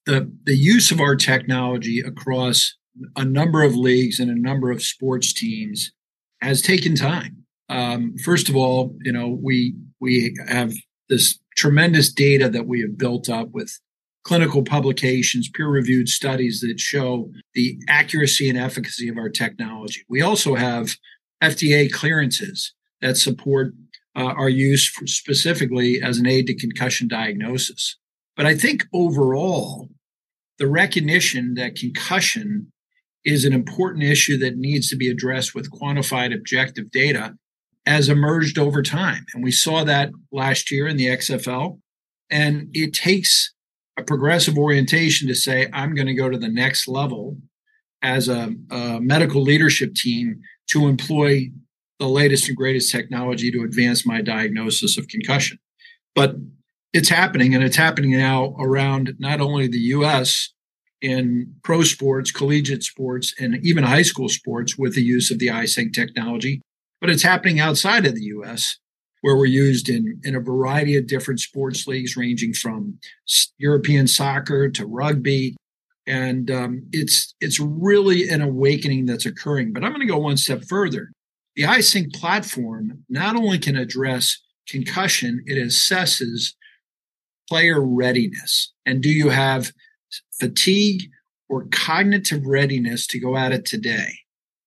the 0.07 0.33
the 0.45 0.57
use 0.57 0.91
of 0.91 1.01
our 1.01 1.17
technology 1.17 2.01
across 2.01 2.75
a 3.17 3.25
number 3.25 3.63
of 3.63 3.75
leagues 3.75 4.19
and 4.19 4.31
a 4.31 4.41
number 4.41 4.71
of 4.71 4.83
sports 4.83 5.33
teams 5.33 5.93
has 6.41 6.63
taken 6.63 6.95
time. 6.95 7.45
Um, 7.69 8.17
first 8.25 8.49
of 8.49 8.57
all, 8.57 8.97
you 9.03 9.13
know 9.13 9.29
we 9.29 9.75
we 10.01 10.35
have 10.49 10.73
this 11.11 11.39
tremendous 11.57 12.11
data 12.11 12.49
that 12.49 12.67
we 12.67 12.81
have 12.81 12.97
built 12.97 13.29
up 13.29 13.51
with 13.51 13.79
clinical 14.29 14.63
publications, 14.63 15.49
peer 15.49 15.69
reviewed 15.69 16.07
studies 16.07 16.61
that 16.61 16.79
show 16.79 17.31
the 17.55 17.79
accuracy 17.89 18.47
and 18.47 18.59
efficacy 18.59 19.09
of 19.09 19.17
our 19.17 19.31
technology. 19.31 20.05
We 20.07 20.21
also 20.21 20.55
have 20.55 20.97
FDA 21.43 21.91
clearances 21.91 22.75
that 23.01 23.17
support 23.17 23.73
uh, 24.15 24.35
our 24.37 24.51
use 24.51 24.93
specifically 25.07 26.03
as 26.03 26.19
an 26.19 26.27
aid 26.27 26.47
to 26.49 26.55
concussion 26.55 27.09
diagnosis. 27.09 27.97
But 28.37 28.45
I 28.45 28.55
think 28.55 28.85
overall, 28.93 29.89
the 30.59 30.67
recognition 30.67 31.55
that 31.55 31.77
concussion 31.77 32.71
is 33.25 33.47
an 33.47 33.55
important 33.55 34.05
issue 34.05 34.37
that 34.41 34.59
needs 34.59 34.91
to 34.91 34.97
be 34.97 35.09
addressed 35.09 35.55
with 35.55 35.73
quantified 35.73 36.35
objective 36.35 36.91
data 36.91 37.35
has 37.87 38.11
emerged 38.11 38.59
over 38.59 38.83
time. 38.83 39.25
And 39.33 39.43
we 39.43 39.53
saw 39.53 39.85
that 39.85 40.11
last 40.31 40.71
year 40.71 40.87
in 40.87 40.99
the 40.99 41.07
XFL. 41.07 41.81
And 42.29 42.69
it 42.75 42.93
takes 42.93 43.55
a 43.99 44.03
progressive 44.03 44.57
orientation 44.57 45.27
to 45.29 45.35
say, 45.35 45.69
I'm 45.73 45.95
going 45.95 46.07
to 46.07 46.15
go 46.15 46.31
to 46.31 46.39
the 46.39 46.49
next 46.49 46.87
level 46.87 47.37
as 48.01 48.29
a, 48.29 48.55
a, 48.71 49.01
medical 49.01 49.43
leadership 49.43 49.95
team 49.95 50.41
to 50.69 50.87
employ 50.87 51.51
the 51.99 52.07
latest 52.07 52.47
and 52.47 52.57
greatest 52.57 52.93
technology 52.93 53.51
to 53.51 53.65
advance 53.65 54.07
my 54.07 54.23
diagnosis 54.23 54.97
of 54.97 55.09
concussion. 55.09 55.59
But 56.15 56.37
it's 56.93 57.09
happening, 57.09 57.55
and 57.55 57.65
it's 57.65 57.77
happening 57.77 58.13
now 58.13 58.55
around 58.61 59.15
not 59.19 59.41
only 59.41 59.67
the 59.67 59.79
US 59.79 60.53
in 61.03 61.55
pro 61.65 61.83
sports, 61.83 62.31
collegiate 62.31 62.85
sports, 62.85 63.35
and 63.39 63.59
even 63.65 63.83
high 63.83 64.03
school 64.03 64.29
sports 64.29 64.79
with 64.79 64.95
the 64.95 65.03
use 65.03 65.31
of 65.33 65.41
the 65.41 65.49
iSync 65.49 65.93
technology, 65.93 66.61
but 67.01 67.11
it's 67.11 67.23
happening 67.25 67.59
outside 67.59 68.07
of 68.07 68.15
the 68.15 68.25
US 68.37 68.79
where 69.23 69.37
we're 69.37 69.47
used 69.47 69.89
in, 69.89 70.21
in 70.25 70.37
a 70.37 70.41
variety 70.41 70.97
of 70.97 71.07
different 71.07 71.41
sports 71.41 71.87
leagues, 71.87 72.17
ranging 72.17 72.53
from 72.53 72.99
European 73.59 74.07
soccer 74.07 74.69
to 74.71 74.87
rugby. 74.87 75.57
And 76.07 76.51
um, 76.51 76.83
it's 76.93 77.35
it's 77.41 77.61
really 77.61 78.29
an 78.29 78.41
awakening 78.41 79.07
that's 79.07 79.27
occurring. 79.27 79.73
But 79.73 79.85
I'm 79.85 79.93
going 79.93 80.07
to 80.07 80.13
go 80.13 80.19
one 80.19 80.39
step 80.39 80.65
further. 80.65 81.11
The 81.57 81.65
iSync 81.65 82.15
platform 82.15 83.05
not 83.09 83.37
only 83.37 83.59
can 83.59 83.77
address 83.77 84.39
concussion, 84.69 85.43
it 85.47 85.57
assesses 85.57 86.55
player 87.49 87.81
readiness. 87.85 88.73
And 88.87 89.03
do 89.03 89.11
you 89.11 89.31
have 89.31 89.73
fatigue 90.39 91.11
or 91.49 91.67
cognitive 91.71 92.47
readiness 92.47 93.07
to 93.09 93.19
go 93.19 93.37
at 93.37 93.53
it 93.53 93.65
today? 93.65 94.13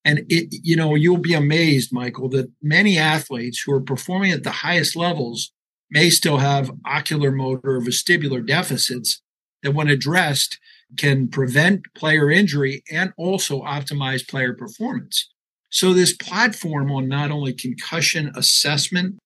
And 0.04 0.26
it, 0.30 0.48
you 0.64 0.76
know, 0.76 0.96
you'll 0.96 1.18
be 1.18 1.34
amazed, 1.34 1.94
Michael, 1.94 2.30
that 2.30 2.52
many 2.62 2.98
athletes 2.98 3.62
who 3.62 3.74
are 3.74 3.82
performing 3.82 4.32
at 4.32 4.44
the 4.44 4.52
highest 4.52 4.96
levels 4.96 5.52
may 5.90 6.10
still 6.10 6.38
have 6.38 6.72
ocular 6.86 7.32
motor 7.32 7.76
or 7.76 7.82
vestibular 7.82 8.46
deficits 8.46 9.22
that, 9.62 9.74
when 9.74 9.90
addressed, 9.90 10.58
can 10.98 11.28
prevent 11.28 11.82
player 11.94 12.32
injury 12.32 12.84
and 12.92 13.14
also 13.18 13.62
optimize 13.62 14.28
player 14.28 14.54
performance. 14.54 15.30
So, 15.70 15.94
this 15.94 16.14
platform 16.14 16.92
on 16.92 17.08
not 17.08 17.32
only 17.32 17.54
concussion 17.54 18.32
assessment 18.36 19.20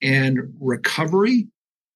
and 0.00 0.54
recovery, 0.60 1.48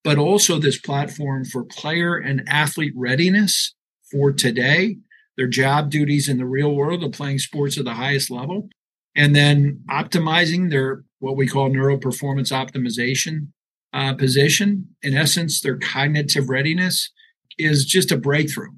but 0.03 0.19
also 0.19 0.59
this 0.59 0.79
platform 0.79 1.45
for 1.45 1.65
player 1.65 2.17
and 2.17 2.47
athlete 2.47 2.93
readiness 2.95 3.75
for 4.11 4.33
today 4.33 4.99
their 5.37 5.49
job 5.49 5.91
duties 5.91 6.29
in 6.29 6.39
the 6.39 6.47
real 6.47 6.75
world 6.75 7.03
of 7.03 7.13
playing 7.13 7.39
sports 7.39 7.79
at 7.79 7.85
the 7.85 7.95
highest 7.95 8.31
level, 8.31 8.69
and 9.17 9.35
then 9.35 9.81
optimizing 9.91 10.71
their 10.71 11.05
what 11.19 11.37
we 11.37 11.47
call 11.47 11.71
neuro 11.71 11.99
performance 11.99 12.51
optimization 12.51 13.49
uh, 13.93 14.15
position. 14.15 14.89
In 15.03 15.15
essence, 15.15 15.61
their 15.61 15.79
cognitive 15.79 16.49
readiness 16.49 17.11
is 17.59 17.85
just 17.85 18.13
a 18.13 18.17
breakthrough. 18.17 18.73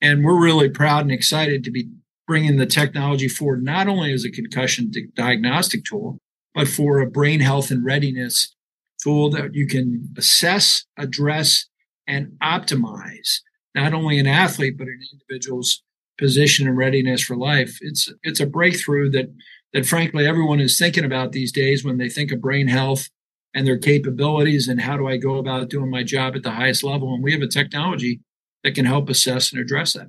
And 0.00 0.24
we're 0.24 0.40
really 0.40 0.68
proud 0.68 1.02
and 1.02 1.12
excited 1.12 1.64
to 1.64 1.70
be 1.70 1.88
bringing 2.26 2.56
the 2.56 2.66
technology 2.66 3.28
forward, 3.28 3.62
not 3.62 3.86
only 3.86 4.12
as 4.12 4.24
a 4.24 4.30
concussion 4.30 4.90
diagnostic 5.14 5.84
tool, 5.84 6.18
but 6.54 6.68
for 6.68 7.00
a 7.00 7.10
brain 7.10 7.40
health 7.40 7.70
and 7.70 7.84
readiness 7.84 8.54
tool 9.02 9.30
that 9.30 9.54
you 9.54 9.66
can 9.66 10.08
assess, 10.16 10.84
address, 10.98 11.66
and 12.06 12.36
optimize 12.42 13.40
not 13.74 13.92
only 13.92 14.18
an 14.18 14.26
athlete, 14.26 14.78
but 14.78 14.86
an 14.86 15.00
individual's 15.12 15.82
position 16.18 16.66
and 16.66 16.76
readiness 16.76 17.22
for 17.22 17.36
life. 17.36 17.78
It's 17.80 18.12
it's 18.22 18.40
a 18.40 18.46
breakthrough 18.46 19.10
that 19.10 19.32
that 19.72 19.86
frankly 19.86 20.26
everyone 20.26 20.60
is 20.60 20.78
thinking 20.78 21.04
about 21.04 21.32
these 21.32 21.52
days 21.52 21.84
when 21.84 21.98
they 21.98 22.08
think 22.08 22.32
of 22.32 22.40
brain 22.40 22.68
health 22.68 23.08
and 23.54 23.66
their 23.66 23.78
capabilities 23.78 24.68
and 24.68 24.80
how 24.80 24.96
do 24.96 25.06
I 25.06 25.16
go 25.16 25.38
about 25.38 25.70
doing 25.70 25.90
my 25.90 26.02
job 26.02 26.34
at 26.36 26.42
the 26.42 26.50
highest 26.50 26.82
level. 26.82 27.14
And 27.14 27.22
we 27.22 27.32
have 27.32 27.42
a 27.42 27.48
technology 27.48 28.20
that 28.62 28.74
can 28.74 28.84
help 28.84 29.08
assess 29.08 29.52
and 29.52 29.60
address 29.60 29.92
that. 29.92 30.08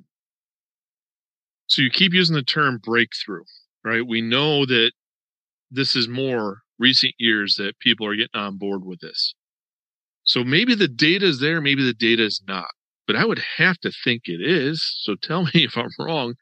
So 1.67 1.81
you 1.81 1.89
keep 1.89 2.13
using 2.13 2.35
the 2.35 2.43
term 2.43 2.79
breakthrough, 2.83 3.43
right? 3.83 4.05
We 4.05 4.21
know 4.21 4.65
that 4.65 4.91
this 5.71 5.95
is 5.95 6.07
more 6.07 6.61
recent 6.79 7.13
years 7.17 7.55
that 7.55 7.79
people 7.79 8.05
are 8.05 8.15
getting 8.15 8.39
on 8.39 8.57
board 8.57 8.85
with 8.85 8.99
this. 8.99 9.33
So 10.23 10.43
maybe 10.43 10.75
the 10.75 10.87
data 10.87 11.25
is 11.25 11.39
there, 11.39 11.61
maybe 11.61 11.83
the 11.83 11.93
data 11.93 12.23
is 12.23 12.41
not 12.47 12.65
but 13.07 13.15
I 13.15 13.25
would 13.25 13.41
have 13.57 13.77
to 13.79 13.91
think 14.03 14.23
it 14.25 14.41
is. 14.41 14.83
So 15.01 15.15
tell 15.15 15.43
me 15.53 15.63
if 15.63 15.77
I'm 15.77 15.89
wrong. 15.99 16.35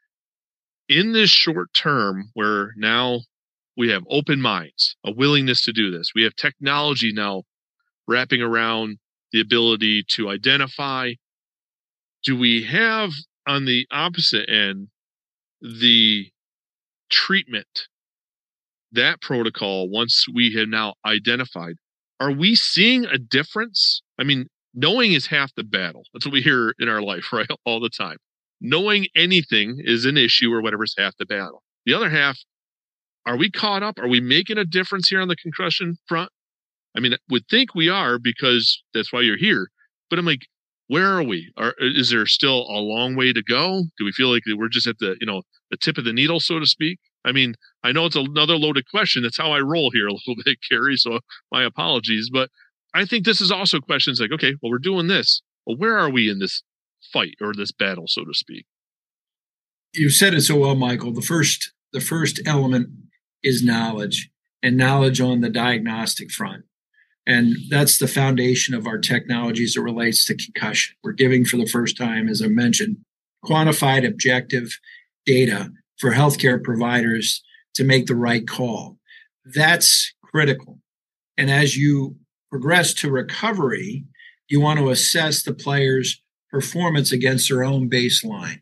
In 0.88 1.12
this 1.12 1.30
short 1.30 1.72
term, 1.74 2.30
where 2.34 2.72
now 2.76 3.20
we 3.76 3.88
have 3.88 4.04
open 4.08 4.40
minds, 4.40 4.96
a 5.04 5.10
willingness 5.10 5.62
to 5.62 5.72
do 5.72 5.90
this, 5.90 6.12
we 6.14 6.22
have 6.22 6.36
technology 6.36 7.12
now 7.12 7.42
wrapping 8.06 8.42
around 8.42 8.98
the 9.32 9.40
ability 9.40 10.04
to 10.10 10.28
identify. 10.28 11.12
Do 12.22 12.38
we 12.38 12.64
have 12.64 13.10
on 13.46 13.64
the 13.64 13.86
opposite 13.90 14.48
end 14.48 14.88
the 15.60 16.30
treatment, 17.10 17.88
that 18.92 19.20
protocol, 19.20 19.88
once 19.88 20.26
we 20.32 20.52
have 20.52 20.68
now 20.68 20.94
identified? 21.04 21.76
Are 22.20 22.30
we 22.30 22.54
seeing 22.54 23.06
a 23.06 23.18
difference? 23.18 24.02
I 24.18 24.24
mean, 24.24 24.46
knowing 24.74 25.12
is 25.12 25.26
half 25.26 25.54
the 25.54 25.64
battle. 25.64 26.04
That's 26.12 26.26
what 26.26 26.32
we 26.32 26.42
hear 26.42 26.74
in 26.78 26.88
our 26.88 27.02
life, 27.02 27.26
right? 27.32 27.46
All 27.64 27.80
the 27.80 27.90
time. 27.90 28.18
Knowing 28.60 29.06
anything 29.14 29.80
is 29.84 30.04
an 30.04 30.16
issue 30.16 30.52
or 30.52 30.62
whatever 30.62 30.84
is 30.84 30.94
half 30.98 31.16
the 31.18 31.26
battle. 31.26 31.62
The 31.86 31.94
other 31.94 32.10
half, 32.10 32.38
are 33.26 33.36
we 33.36 33.50
caught 33.50 33.82
up? 33.82 33.98
Are 33.98 34.08
we 34.08 34.20
making 34.20 34.58
a 34.58 34.64
difference 34.64 35.08
here 35.08 35.20
on 35.20 35.28
the 35.28 35.36
concussion 35.36 35.96
front? 36.08 36.30
I 36.96 37.00
mean, 37.00 37.14
I 37.14 37.18
would 37.30 37.46
think 37.48 37.74
we 37.74 37.88
are 37.88 38.18
because 38.18 38.82
that's 38.92 39.12
why 39.12 39.22
you're 39.22 39.36
here. 39.36 39.68
But 40.08 40.18
I'm 40.18 40.24
like, 40.26 40.46
where 40.86 41.16
are 41.16 41.22
we? 41.22 41.50
Are, 41.56 41.74
is 41.78 42.10
there 42.10 42.26
still 42.26 42.66
a 42.68 42.78
long 42.78 43.16
way 43.16 43.32
to 43.32 43.42
go? 43.42 43.84
Do 43.98 44.04
we 44.04 44.12
feel 44.12 44.32
like 44.32 44.42
we're 44.46 44.68
just 44.68 44.86
at 44.86 44.98
the, 44.98 45.16
you 45.20 45.26
know, 45.26 45.42
the 45.70 45.76
tip 45.76 45.98
of 45.98 46.04
the 46.04 46.12
needle, 46.12 46.40
so 46.40 46.58
to 46.58 46.66
speak? 46.66 46.98
I 47.24 47.32
mean, 47.32 47.54
I 47.82 47.92
know 47.92 48.04
it's 48.04 48.16
another 48.16 48.56
loaded 48.56 48.84
question. 48.90 49.22
That's 49.22 49.38
how 49.38 49.52
I 49.52 49.60
roll 49.60 49.90
here 49.90 50.06
a 50.08 50.12
little 50.12 50.36
bit, 50.44 50.58
Kerry. 50.68 50.96
So 50.96 51.20
my 51.50 51.64
apologies. 51.64 52.28
But 52.32 52.50
I 52.94 53.04
think 53.04 53.24
this 53.24 53.40
is 53.40 53.50
also 53.50 53.80
questions 53.80 54.20
like, 54.20 54.32
okay, 54.32 54.54
well, 54.62 54.70
we're 54.70 54.78
doing 54.78 55.08
this. 55.08 55.42
Well, 55.66 55.76
where 55.76 55.98
are 55.98 56.10
we 56.10 56.30
in 56.30 56.38
this 56.38 56.62
fight 57.12 57.34
or 57.40 57.52
this 57.52 57.72
battle, 57.72 58.04
so 58.06 58.24
to 58.24 58.32
speak? 58.32 58.66
You 59.92 60.10
said 60.10 60.34
it 60.34 60.42
so 60.42 60.56
well, 60.56 60.74
Michael. 60.74 61.12
The 61.12 61.20
first, 61.20 61.72
the 61.92 62.00
first 62.00 62.40
element 62.46 62.88
is 63.42 63.62
knowledge 63.62 64.30
and 64.62 64.76
knowledge 64.76 65.20
on 65.20 65.40
the 65.40 65.50
diagnostic 65.50 66.30
front. 66.30 66.64
And 67.26 67.56
that's 67.68 67.98
the 67.98 68.08
foundation 68.08 68.74
of 68.74 68.86
our 68.86 68.98
technology 68.98 69.64
as 69.64 69.76
it 69.76 69.80
relates 69.80 70.24
to 70.26 70.36
concussion. 70.36 70.94
We're 71.02 71.12
giving 71.12 71.44
for 71.44 71.56
the 71.56 71.66
first 71.66 71.96
time, 71.96 72.28
as 72.28 72.42
I 72.42 72.48
mentioned, 72.48 72.98
quantified 73.44 74.06
objective 74.06 74.78
data 75.24 75.70
for 75.98 76.10
healthcare 76.10 76.62
providers 76.62 77.42
to 77.74 77.84
make 77.84 78.06
the 78.06 78.16
right 78.16 78.46
call. 78.46 78.98
That's 79.44 80.12
critical. 80.22 80.80
And 81.36 81.50
as 81.50 81.76
you 81.76 82.16
progress 82.54 82.94
to 82.94 83.10
recovery, 83.10 84.04
you 84.48 84.60
want 84.60 84.78
to 84.78 84.90
assess 84.90 85.42
the 85.42 85.52
player's 85.52 86.22
performance 86.52 87.10
against 87.10 87.48
their 87.48 87.64
own 87.64 87.90
baseline. 87.90 88.60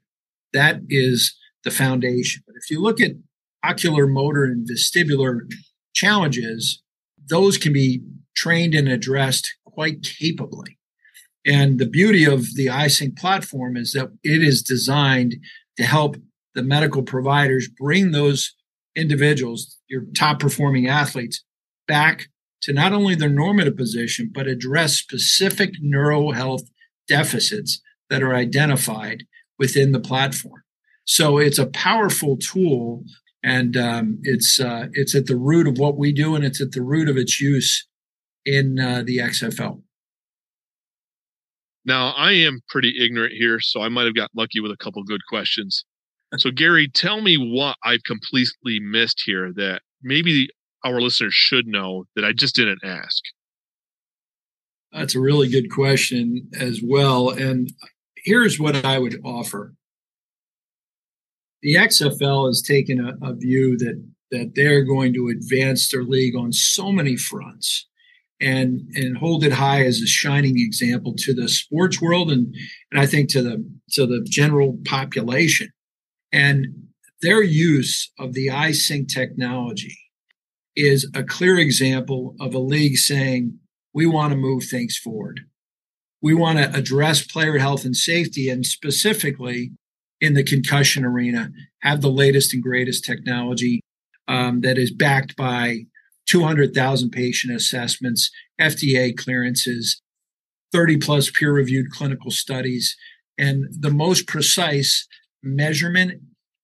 That 0.54 0.80
is 0.88 1.36
the 1.62 1.70
foundation. 1.70 2.42
But 2.46 2.56
if 2.56 2.70
you 2.70 2.80
look 2.80 3.02
at 3.02 3.10
ocular 3.62 4.06
motor 4.06 4.44
and 4.44 4.66
vestibular 4.66 5.40
challenges, 5.92 6.82
those 7.28 7.58
can 7.58 7.74
be 7.74 8.00
trained 8.34 8.74
and 8.74 8.88
addressed 8.88 9.54
quite 9.66 10.02
capably. 10.18 10.78
And 11.44 11.78
the 11.78 11.84
beauty 11.84 12.24
of 12.24 12.46
the 12.54 12.68
iSync 12.68 13.18
platform 13.18 13.76
is 13.76 13.92
that 13.92 14.08
it 14.24 14.42
is 14.42 14.62
designed 14.62 15.36
to 15.76 15.84
help 15.84 16.16
the 16.54 16.62
medical 16.62 17.02
providers 17.02 17.68
bring 17.78 18.12
those 18.12 18.54
individuals, 18.96 19.76
your 19.86 20.04
top 20.16 20.40
performing 20.40 20.88
athletes, 20.88 21.44
back 21.86 22.28
to 22.62 22.72
not 22.72 22.92
only 22.92 23.14
their 23.14 23.28
normative 23.28 23.76
position, 23.76 24.30
but 24.32 24.46
address 24.46 24.94
specific 24.94 25.72
neuro 25.80 26.30
health 26.30 26.62
deficits 27.08 27.80
that 28.08 28.22
are 28.22 28.34
identified 28.34 29.24
within 29.58 29.92
the 29.92 30.00
platform. 30.00 30.62
So 31.04 31.38
it's 31.38 31.58
a 31.58 31.66
powerful 31.66 32.36
tool, 32.36 33.04
and 33.42 33.76
um, 33.76 34.18
it's 34.22 34.60
uh, 34.60 34.86
it's 34.92 35.14
at 35.14 35.26
the 35.26 35.36
root 35.36 35.66
of 35.66 35.78
what 35.78 35.96
we 35.96 36.12
do, 36.12 36.34
and 36.34 36.44
it's 36.44 36.60
at 36.60 36.72
the 36.72 36.82
root 36.82 37.08
of 37.08 37.16
its 37.16 37.40
use 37.40 37.86
in 38.44 38.78
uh, 38.78 39.02
the 39.04 39.18
XFL. 39.18 39.82
Now, 41.84 42.10
I 42.10 42.32
am 42.32 42.60
pretty 42.68 42.94
ignorant 43.04 43.34
here, 43.36 43.58
so 43.60 43.82
I 43.82 43.88
might 43.88 44.04
have 44.04 44.14
got 44.14 44.30
lucky 44.36 44.60
with 44.60 44.70
a 44.70 44.76
couple 44.76 45.02
good 45.04 45.22
questions. 45.28 45.84
So, 46.38 46.50
Gary, 46.50 46.88
tell 46.88 47.20
me 47.20 47.36
what 47.36 47.76
I've 47.84 48.04
completely 48.04 48.80
missed 48.80 49.22
here 49.26 49.52
that 49.56 49.82
maybe 50.02 50.48
our 50.84 51.00
listeners 51.00 51.34
should 51.34 51.66
know 51.66 52.04
that 52.16 52.24
I 52.24 52.32
just 52.32 52.54
didn't 52.54 52.80
ask. 52.84 53.22
That's 54.92 55.14
a 55.14 55.20
really 55.20 55.48
good 55.48 55.70
question 55.70 56.48
as 56.58 56.80
well. 56.84 57.30
And 57.30 57.72
here's 58.16 58.60
what 58.60 58.84
I 58.84 58.98
would 58.98 59.20
offer. 59.24 59.74
The 61.62 61.76
XFL 61.76 62.48
has 62.48 62.60
taken 62.60 63.00
a, 63.00 63.26
a 63.26 63.34
view 63.34 63.78
that 63.78 64.02
that 64.30 64.52
they're 64.54 64.82
going 64.82 65.12
to 65.12 65.28
advance 65.28 65.90
their 65.90 66.04
league 66.04 66.34
on 66.34 66.52
so 66.52 66.90
many 66.90 67.16
fronts 67.16 67.86
and 68.40 68.80
and 68.94 69.16
hold 69.16 69.44
it 69.44 69.52
high 69.52 69.84
as 69.84 70.00
a 70.00 70.06
shining 70.06 70.54
example 70.56 71.14
to 71.18 71.32
the 71.32 71.48
sports 71.48 72.00
world 72.00 72.30
and 72.30 72.54
and 72.90 73.00
I 73.00 73.06
think 73.06 73.30
to 73.30 73.42
the 73.42 73.64
to 73.92 74.06
the 74.06 74.26
general 74.28 74.78
population. 74.84 75.70
And 76.32 76.66
their 77.20 77.42
use 77.42 78.10
of 78.18 78.32
the 78.32 78.48
iSync 78.48 79.08
technology 79.08 79.96
is 80.74 81.10
a 81.14 81.22
clear 81.22 81.58
example 81.58 82.34
of 82.40 82.54
a 82.54 82.58
league 82.58 82.96
saying, 82.96 83.58
we 83.94 84.06
want 84.06 84.32
to 84.32 84.38
move 84.38 84.64
things 84.64 84.96
forward. 84.96 85.40
We 86.22 86.34
want 86.34 86.58
to 86.58 86.74
address 86.74 87.26
player 87.26 87.58
health 87.58 87.84
and 87.84 87.96
safety, 87.96 88.48
and 88.48 88.64
specifically 88.64 89.72
in 90.20 90.34
the 90.34 90.44
concussion 90.44 91.04
arena, 91.04 91.50
have 91.80 92.00
the 92.00 92.10
latest 92.10 92.54
and 92.54 92.62
greatest 92.62 93.04
technology 93.04 93.80
um, 94.28 94.60
that 94.60 94.78
is 94.78 94.92
backed 94.92 95.36
by 95.36 95.86
200,000 96.26 97.10
patient 97.10 97.54
assessments, 97.54 98.30
FDA 98.60 99.16
clearances, 99.16 100.00
30 100.72 100.98
plus 100.98 101.30
peer 101.30 101.52
reviewed 101.52 101.90
clinical 101.90 102.30
studies, 102.30 102.96
and 103.36 103.66
the 103.78 103.90
most 103.90 104.26
precise 104.26 105.06
measurement 105.42 106.22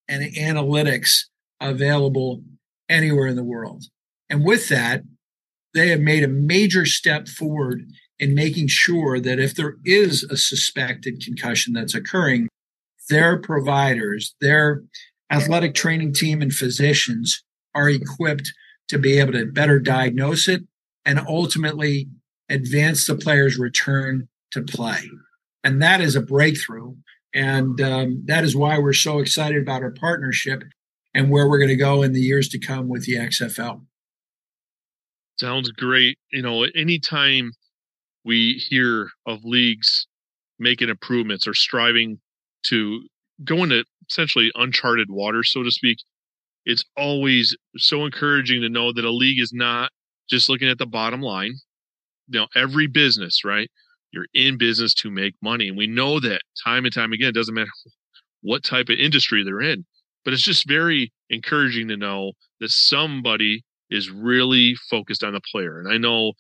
and 0.09 0.23
analytics 0.35 1.25
available 1.61 2.43
anywhere 2.89 3.27
in 3.27 3.37
the 3.37 3.45
world. 3.45 3.85
And 4.31 4.45
with 4.45 4.69
that, 4.69 5.03
they 5.75 5.89
have 5.89 6.01
made 6.01 6.25
a 6.25 6.29
major 6.29 6.85
step 6.87 7.29
forward 7.29 7.85
in 8.19 8.35
making 8.35 8.69
sure 8.69 9.21
that 9.21 9.39
if 9.39 9.55
there 9.55 9.77
is 9.85 10.25
a 10.25 10.37
suspected 10.37 11.23
concussion 11.23 11.73
that's 11.73 11.95
occurring, 11.95 12.49
their 13.09 13.39
providers, 13.39 14.35
their 14.41 14.83
athletic 15.31 15.75
training 15.75 16.13
team, 16.13 16.43
and 16.43 16.53
physicians 16.53 17.43
are 17.75 17.89
equipped 17.89 18.53
to 18.89 18.99
be 18.99 19.19
able 19.19 19.33
to 19.33 19.47
better 19.47 19.79
diagnose 19.79 20.49
it 20.49 20.63
and 21.05 21.21
ultimately 21.29 22.09
advance 22.49 23.07
the 23.07 23.15
player's 23.15 23.59
return 23.59 24.29
to 24.51 24.63
play. 24.63 25.11
And 25.63 25.83
that 25.83 26.01
is 26.01 26.17
a 26.17 26.21
breakthrough. 26.21 26.95
And 27.35 27.81
um, 27.81 28.23
that 28.27 28.45
is 28.45 28.57
why 28.57 28.79
we're 28.79 28.95
so 28.95 29.19
excited 29.19 29.63
about 29.63 29.83
our 29.83 29.91
partnership 29.91 30.65
and 31.15 31.31
where 31.31 31.49
we're 31.49 31.59
going 31.59 31.69
to 31.69 31.77
go 31.77 32.03
in 32.03 32.13
the 32.13 32.21
years 32.21 32.49
to 32.51 32.59
come 32.59 32.89
with 32.89 33.05
the 33.05 33.15
XFL. 33.15 33.83
Sounds 35.41 35.71
great. 35.71 36.19
You 36.33 36.43
know, 36.43 36.65
anytime 36.65 37.53
we 38.25 38.55
hear 38.55 39.11
of 39.27 39.45
leagues 39.45 40.07
making 40.59 40.89
improvements 40.89 41.47
or 41.49 41.55
striving 41.55 42.21
to 42.67 43.09
go 43.45 43.63
into 43.65 43.85
essentially 44.11 44.51
uncharted 44.57 45.11
waters, 45.11 45.53
so 45.53 45.63
to 45.63 45.71
speak, 45.71 45.99
it's 46.67 46.85
always 46.97 47.57
so 47.79 48.05
encouraging 48.07 48.63
to 48.63 48.69
know 48.69 48.93
that 48.93 49.05
a 49.05 49.11
league 49.13 49.41
is 49.41 49.53
not 49.53 49.91
just 50.31 50.49
looking 50.49 50.69
at 50.69 50.79
the 50.79 50.87
bottom 50.87 51.23
line. 51.23 51.55
You 52.29 52.41
know, 52.41 52.47
every 52.57 52.87
business, 52.87 53.45
right? 53.45 53.71
You're 54.13 54.27
in 54.35 54.59
business 54.59 54.95
to 54.95 55.11
make 55.11 55.35
money. 55.43 55.69
And 55.69 55.77
we 55.79 55.87
know 55.87 56.21
that 56.21 56.43
time 56.65 56.85
and 56.85 56.95
time 56.95 57.13
again, 57.13 57.31
it 57.31 57.35
doesn't 57.35 57.55
matter 57.55 57.71
what 58.43 58.65
type 58.65 58.89
of 58.89 58.99
industry 58.99 59.45
they're 59.45 59.63
in. 59.63 59.87
But 60.25 60.35
it's 60.35 60.43
just 60.43 60.69
very 60.69 61.13
encouraging 61.31 61.89
to 61.89 61.97
know 61.97 62.33
that 62.61 62.71
somebody 62.71 63.65
is 63.91 64.11
really 64.11 64.75
focused 64.91 65.25
on 65.25 65.33
the 65.33 65.41
player. 65.53 65.79
And 65.79 65.93
I 65.93 65.97
know, 65.97 66.33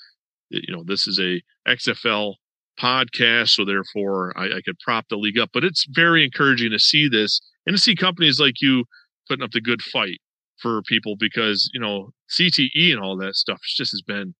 you 0.50 0.74
know, 0.74 0.84
this 0.84 1.06
is 1.06 1.18
a 1.18 1.42
XFL 1.68 2.34
podcast, 2.80 3.50
so 3.50 3.64
therefore 3.64 4.32
I, 4.36 4.56
I 4.56 4.60
could 4.64 4.78
prop 4.78 5.06
the 5.08 5.16
league 5.16 5.38
up. 5.38 5.50
But 5.52 5.64
it's 5.64 5.86
very 5.90 6.24
encouraging 6.24 6.70
to 6.70 6.78
see 6.78 7.08
this 7.08 7.40
and 7.66 7.76
to 7.76 7.82
see 7.82 7.94
companies 7.94 8.40
like 8.40 8.60
you 8.60 8.84
putting 9.28 9.44
up 9.44 9.50
the 9.50 9.60
good 9.60 9.82
fight 9.82 10.18
for 10.60 10.82
people 10.82 11.16
because 11.18 11.70
you 11.72 11.80
know 11.80 12.10
CTE 12.30 12.92
and 12.92 13.00
all 13.00 13.16
that 13.18 13.34
stuff 13.34 13.60
just 13.76 13.92
has 13.92 14.02
been 14.02 14.34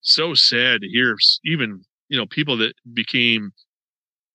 so 0.00 0.34
sad 0.34 0.80
to 0.82 0.88
hear. 0.88 1.16
Even 1.44 1.82
you 2.08 2.18
know 2.18 2.26
people 2.26 2.56
that 2.58 2.74
became 2.92 3.52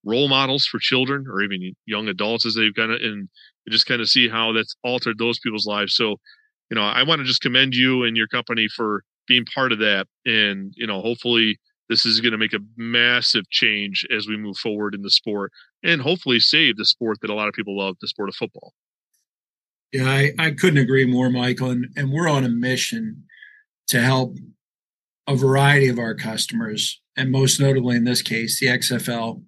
role 0.06 0.28
models 0.28 0.66
for 0.66 0.80
children 0.80 1.26
or 1.30 1.42
even 1.42 1.74
young 1.86 2.08
adults 2.08 2.46
as 2.46 2.56
they've 2.56 2.76
kind 2.76 2.92
of 2.92 3.02
and 3.02 3.30
just 3.70 3.86
kind 3.86 4.02
of 4.02 4.10
see 4.10 4.28
how 4.28 4.52
that's 4.52 4.76
altered 4.84 5.18
those 5.18 5.40
people's 5.40 5.66
lives. 5.66 5.96
So 5.96 6.18
you 6.70 6.76
know, 6.76 6.84
I 6.84 7.04
want 7.04 7.20
to 7.20 7.26
just 7.26 7.42
commend 7.42 7.76
you 7.76 8.04
and 8.04 8.18
your 8.18 8.28
company 8.28 8.68
for 8.68 9.04
being 9.28 9.46
part 9.46 9.72
of 9.72 9.80
that. 9.80 10.08
And, 10.26 10.74
you 10.76 10.88
know, 10.88 11.02
hopefully 11.02 11.60
this 11.90 12.06
is 12.06 12.22
going 12.22 12.32
to 12.32 12.38
make 12.38 12.54
a 12.54 12.60
massive 12.78 13.50
change 13.50 14.06
as 14.16 14.28
we 14.28 14.38
move 14.38 14.58
forward 14.58 14.96
in 14.96 15.02
the 15.02 15.10
sport 15.10 15.52
and 15.84 16.02
hopefully 16.02 16.40
save 16.40 16.78
the 16.78 16.86
sport 16.86 17.20
that 17.22 17.30
a 17.30 17.34
lot 17.36 17.48
of 17.48 17.54
people 17.54 17.78
love, 17.78 17.96
the 18.02 18.08
sport 18.08 18.30
of 18.30 18.36
football. 18.36 18.74
Yeah, 19.92 20.10
I, 20.10 20.32
I 20.40 20.52
couldn't 20.52 20.80
agree 20.80 21.06
more, 21.06 21.30
Michael. 21.30 21.70
And, 21.70 21.88
and 21.96 22.12
we're 22.12 22.30
on 22.30 22.44
a 22.44 22.50
mission 22.50 23.24
to 23.88 24.02
help 24.02 24.38
a 25.28 25.36
variety 25.36 25.88
of 25.88 26.00
our 26.00 26.16
customers, 26.16 27.02
and 27.16 27.32
most 27.32 27.60
notably 27.60 27.96
in 27.96 28.04
this 28.04 28.22
case, 28.22 28.60
the 28.60 28.68
XFL, 28.68 29.44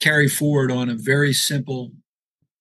carry 0.00 0.28
forward 0.28 0.72
on 0.72 0.88
a 0.88 0.94
very 0.94 1.32
simple 1.32 1.92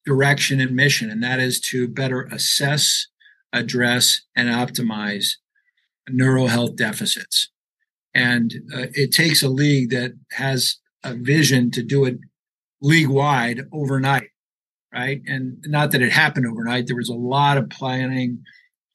direction 0.05 0.59
and 0.59 0.75
mission, 0.75 1.09
and 1.09 1.23
that 1.23 1.39
is 1.39 1.59
to 1.59 1.87
better 1.87 2.23
assess 2.23 3.07
address 3.53 4.21
and 4.35 4.49
optimize 4.49 5.35
neural 6.09 6.47
health 6.47 6.75
deficits. 6.75 7.49
And 8.13 8.53
uh, 8.75 8.87
it 8.93 9.11
takes 9.11 9.41
a 9.41 9.49
league 9.49 9.91
that 9.91 10.13
has 10.31 10.77
a 11.03 11.15
vision 11.15 11.71
to 11.71 11.83
do 11.83 12.05
it 12.05 12.17
league 12.81 13.07
wide 13.07 13.61
overnight, 13.71 14.29
right? 14.93 15.21
And 15.25 15.63
not 15.65 15.91
that 15.91 16.01
it 16.01 16.11
happened 16.11 16.45
overnight. 16.45 16.87
There 16.87 16.97
was 16.97 17.09
a 17.09 17.13
lot 17.13 17.57
of 17.57 17.69
planning. 17.69 18.43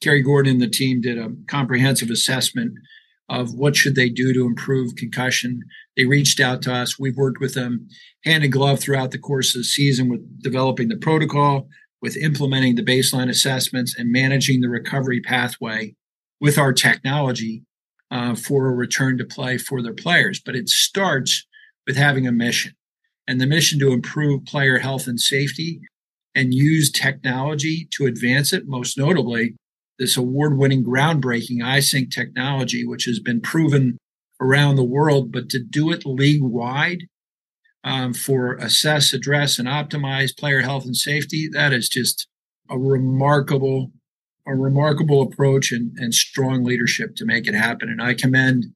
Kerry 0.02 0.22
Gordon 0.22 0.52
and 0.52 0.60
the 0.60 0.68
team 0.68 1.00
did 1.00 1.18
a 1.18 1.30
comprehensive 1.48 2.10
assessment 2.10 2.74
of 3.28 3.52
what 3.54 3.76
should 3.76 3.94
they 3.94 4.08
do 4.08 4.32
to 4.32 4.46
improve 4.46 4.96
concussion. 4.96 5.62
They 5.96 6.06
reached 6.06 6.40
out 6.40 6.62
to 6.62 6.72
us. 6.74 6.98
We've 6.98 7.16
worked 7.16 7.40
with 7.40 7.54
them 7.54 7.88
hand 8.24 8.44
in 8.44 8.50
glove 8.50 8.80
throughout 8.80 9.10
the 9.10 9.18
course 9.18 9.54
of 9.54 9.60
the 9.60 9.64
season 9.64 10.08
with 10.08 10.42
developing 10.42 10.88
the 10.88 10.96
protocol, 10.96 11.68
with 12.00 12.16
implementing 12.16 12.74
the 12.74 12.84
baseline 12.84 13.28
assessments 13.28 13.94
and 13.98 14.12
managing 14.12 14.60
the 14.60 14.68
recovery 14.68 15.20
pathway 15.20 15.94
with 16.40 16.58
our 16.58 16.72
technology 16.72 17.64
uh, 18.10 18.34
for 18.34 18.66
a 18.66 18.74
return 18.74 19.18
to 19.18 19.24
play 19.24 19.58
for 19.58 19.82
their 19.82 19.94
players. 19.94 20.40
But 20.40 20.56
it 20.56 20.68
starts 20.68 21.46
with 21.86 21.96
having 21.96 22.26
a 22.26 22.32
mission 22.32 22.72
and 23.26 23.40
the 23.40 23.46
mission 23.46 23.78
to 23.80 23.92
improve 23.92 24.44
player 24.44 24.78
health 24.78 25.06
and 25.06 25.20
safety 25.20 25.80
and 26.34 26.54
use 26.54 26.90
technology 26.90 27.88
to 27.92 28.06
advance 28.06 28.52
it. 28.52 28.66
Most 28.66 28.96
notably, 28.96 29.56
this 29.98 30.16
award 30.16 30.56
winning, 30.56 30.84
groundbreaking 30.84 31.58
iSync 31.58 32.10
technology, 32.10 32.86
which 32.86 33.04
has 33.04 33.18
been 33.18 33.40
proven 33.40 33.98
around 34.40 34.76
the 34.76 34.84
world, 34.84 35.32
but 35.32 35.48
to 35.50 35.58
do 35.58 35.90
it 35.90 36.06
league 36.06 36.42
wide 36.42 37.04
um, 37.84 38.12
for 38.12 38.54
assess, 38.56 39.12
address, 39.12 39.58
and 39.58 39.68
optimize 39.68 40.36
player 40.36 40.60
health 40.60 40.84
and 40.84 40.96
safety. 40.96 41.48
That 41.52 41.72
is 41.72 41.88
just 41.88 42.26
a 42.70 42.78
remarkable, 42.78 43.92
a 44.46 44.54
remarkable 44.54 45.22
approach 45.22 45.72
and, 45.72 45.96
and 45.98 46.14
strong 46.14 46.64
leadership 46.64 47.14
to 47.16 47.24
make 47.24 47.46
it 47.46 47.54
happen. 47.54 47.88
And 47.88 48.02
I 48.02 48.14
commend 48.14 48.66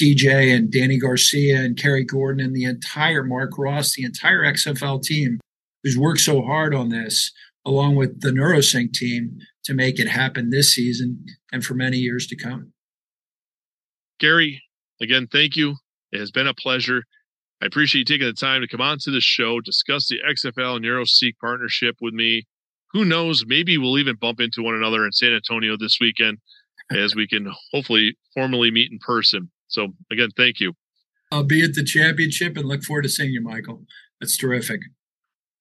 DJ 0.00 0.54
and 0.54 0.72
Dany 0.72 1.00
Garcia 1.00 1.60
and 1.60 1.76
Kerry 1.76 2.04
Gordon 2.04 2.44
and 2.44 2.56
the 2.56 2.64
entire 2.64 3.22
Mark 3.22 3.58
Ross, 3.58 3.94
the 3.94 4.04
entire 4.04 4.42
XFL 4.42 5.02
team 5.02 5.38
who's 5.82 5.98
worked 5.98 6.20
so 6.20 6.42
hard 6.42 6.74
on 6.74 6.88
this, 6.88 7.32
along 7.66 7.96
with 7.96 8.20
the 8.20 8.30
NeuroSync 8.30 8.92
team 8.92 9.38
to 9.64 9.74
make 9.74 9.98
it 9.98 10.08
happen 10.08 10.50
this 10.50 10.74
season 10.74 11.24
and 11.52 11.64
for 11.64 11.74
many 11.74 11.98
years 11.98 12.26
to 12.28 12.36
come. 12.36 12.72
Gary, 14.18 14.62
again, 15.00 15.28
thank 15.30 15.56
you. 15.56 15.76
It 16.12 16.20
has 16.20 16.30
been 16.30 16.46
a 16.46 16.54
pleasure. 16.54 17.04
I 17.62 17.66
appreciate 17.66 18.00
you 18.00 18.04
taking 18.04 18.26
the 18.26 18.32
time 18.32 18.62
to 18.62 18.68
come 18.68 18.80
on 18.80 18.98
to 19.00 19.10
the 19.10 19.20
show, 19.20 19.60
discuss 19.60 20.08
the 20.08 20.18
XFL 20.26 20.76
and 20.76 20.84
NeuroSync 20.84 21.32
partnership 21.40 21.96
with 22.00 22.14
me. 22.14 22.44
who 22.92 23.04
knows? 23.04 23.44
Maybe 23.46 23.78
we'll 23.78 23.98
even 23.98 24.16
bump 24.16 24.40
into 24.40 24.62
one 24.62 24.74
another 24.74 25.04
in 25.04 25.12
San 25.12 25.32
Antonio 25.32 25.76
this 25.76 25.98
weekend 26.00 26.38
as 26.90 27.14
we 27.14 27.28
can 27.28 27.52
hopefully 27.72 28.16
formally 28.34 28.70
meet 28.70 28.90
in 28.90 28.98
person. 28.98 29.50
So, 29.68 29.88
again, 30.10 30.30
thank 30.36 30.58
you. 30.58 30.72
I'll 31.30 31.44
be 31.44 31.62
at 31.62 31.74
the 31.74 31.84
championship 31.84 32.56
and 32.56 32.66
look 32.66 32.82
forward 32.82 33.02
to 33.02 33.08
seeing 33.08 33.30
you, 33.30 33.42
Michael. 33.42 33.84
That's 34.20 34.36
terrific. 34.36 34.80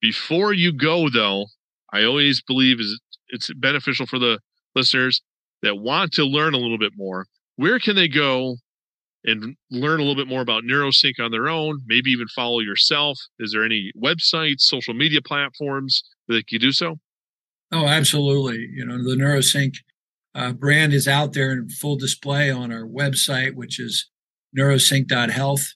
Before 0.02 0.54
you 0.54 0.74
go, 0.74 1.10
though, 1.10 1.46
I 1.94 2.04
always 2.04 2.42
believe 2.42 2.80
is 2.80 3.00
it's 3.28 3.54
beneficial 3.54 4.08
for 4.08 4.18
the 4.18 4.40
listeners 4.76 5.22
that 5.62 5.76
want 5.76 6.14
to 6.14 6.24
learn 6.24 6.54
a 6.54 6.58
little 6.58 6.80
bit 6.80 6.94
more. 6.96 7.28
Where 7.58 7.80
can 7.80 7.96
they 7.96 8.08
go 8.08 8.56
and 9.25 9.55
learn 9.69 9.99
a 9.99 10.03
little 10.03 10.15
bit 10.15 10.27
more 10.27 10.41
about 10.41 10.63
NeuroSync 10.63 11.19
on 11.19 11.32
their 11.32 11.49
own? 11.49 11.82
Maybe 11.86 12.10
even 12.12 12.27
follow 12.27 12.60
yourself. 12.60 13.19
Is 13.39 13.51
there 13.51 13.65
any 13.65 13.91
websites, 14.01 14.62
social 14.62 14.93
media 14.93 15.21
platforms 15.21 16.03
that 16.27 16.51
you 16.51 16.60
do 16.60 16.71
so? 16.71 16.99
Oh, 17.71 17.88
absolutely. 17.88 18.67
You 18.73 18.86
know, 18.86 18.97
the 18.97 19.15
NeuroSync 19.15 19.75
uh, 20.34 20.53
brand 20.53 20.93
is 20.93 21.08
out 21.08 21.34
there 21.34 21.51
in 21.51 21.69
full 21.69 21.97
display 21.97 22.49
on 22.49 22.71
our 22.71 22.86
website, 22.86 23.53
which 23.53 23.79
is 23.79 24.10
neurosync.health. 24.58 25.73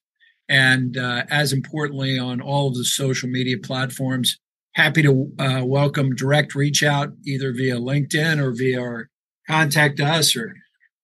And 0.49 0.97
uh, 0.97 1.23
as 1.29 1.53
importantly, 1.53 2.17
on 2.17 2.41
all 2.41 2.69
of 2.69 2.75
the 2.75 2.85
social 2.85 3.29
media 3.29 3.57
platforms, 3.57 4.39
happy 4.75 5.01
to 5.03 5.31
uh, 5.39 5.61
welcome 5.63 6.15
direct 6.15 6.55
reach 6.55 6.83
out 6.83 7.13
either 7.25 7.53
via 7.53 7.75
LinkedIn 7.75 8.39
or 8.39 8.51
via 8.51 8.81
our 8.81 9.09
contact 9.47 9.99
us 9.99 10.35
or 10.35 10.55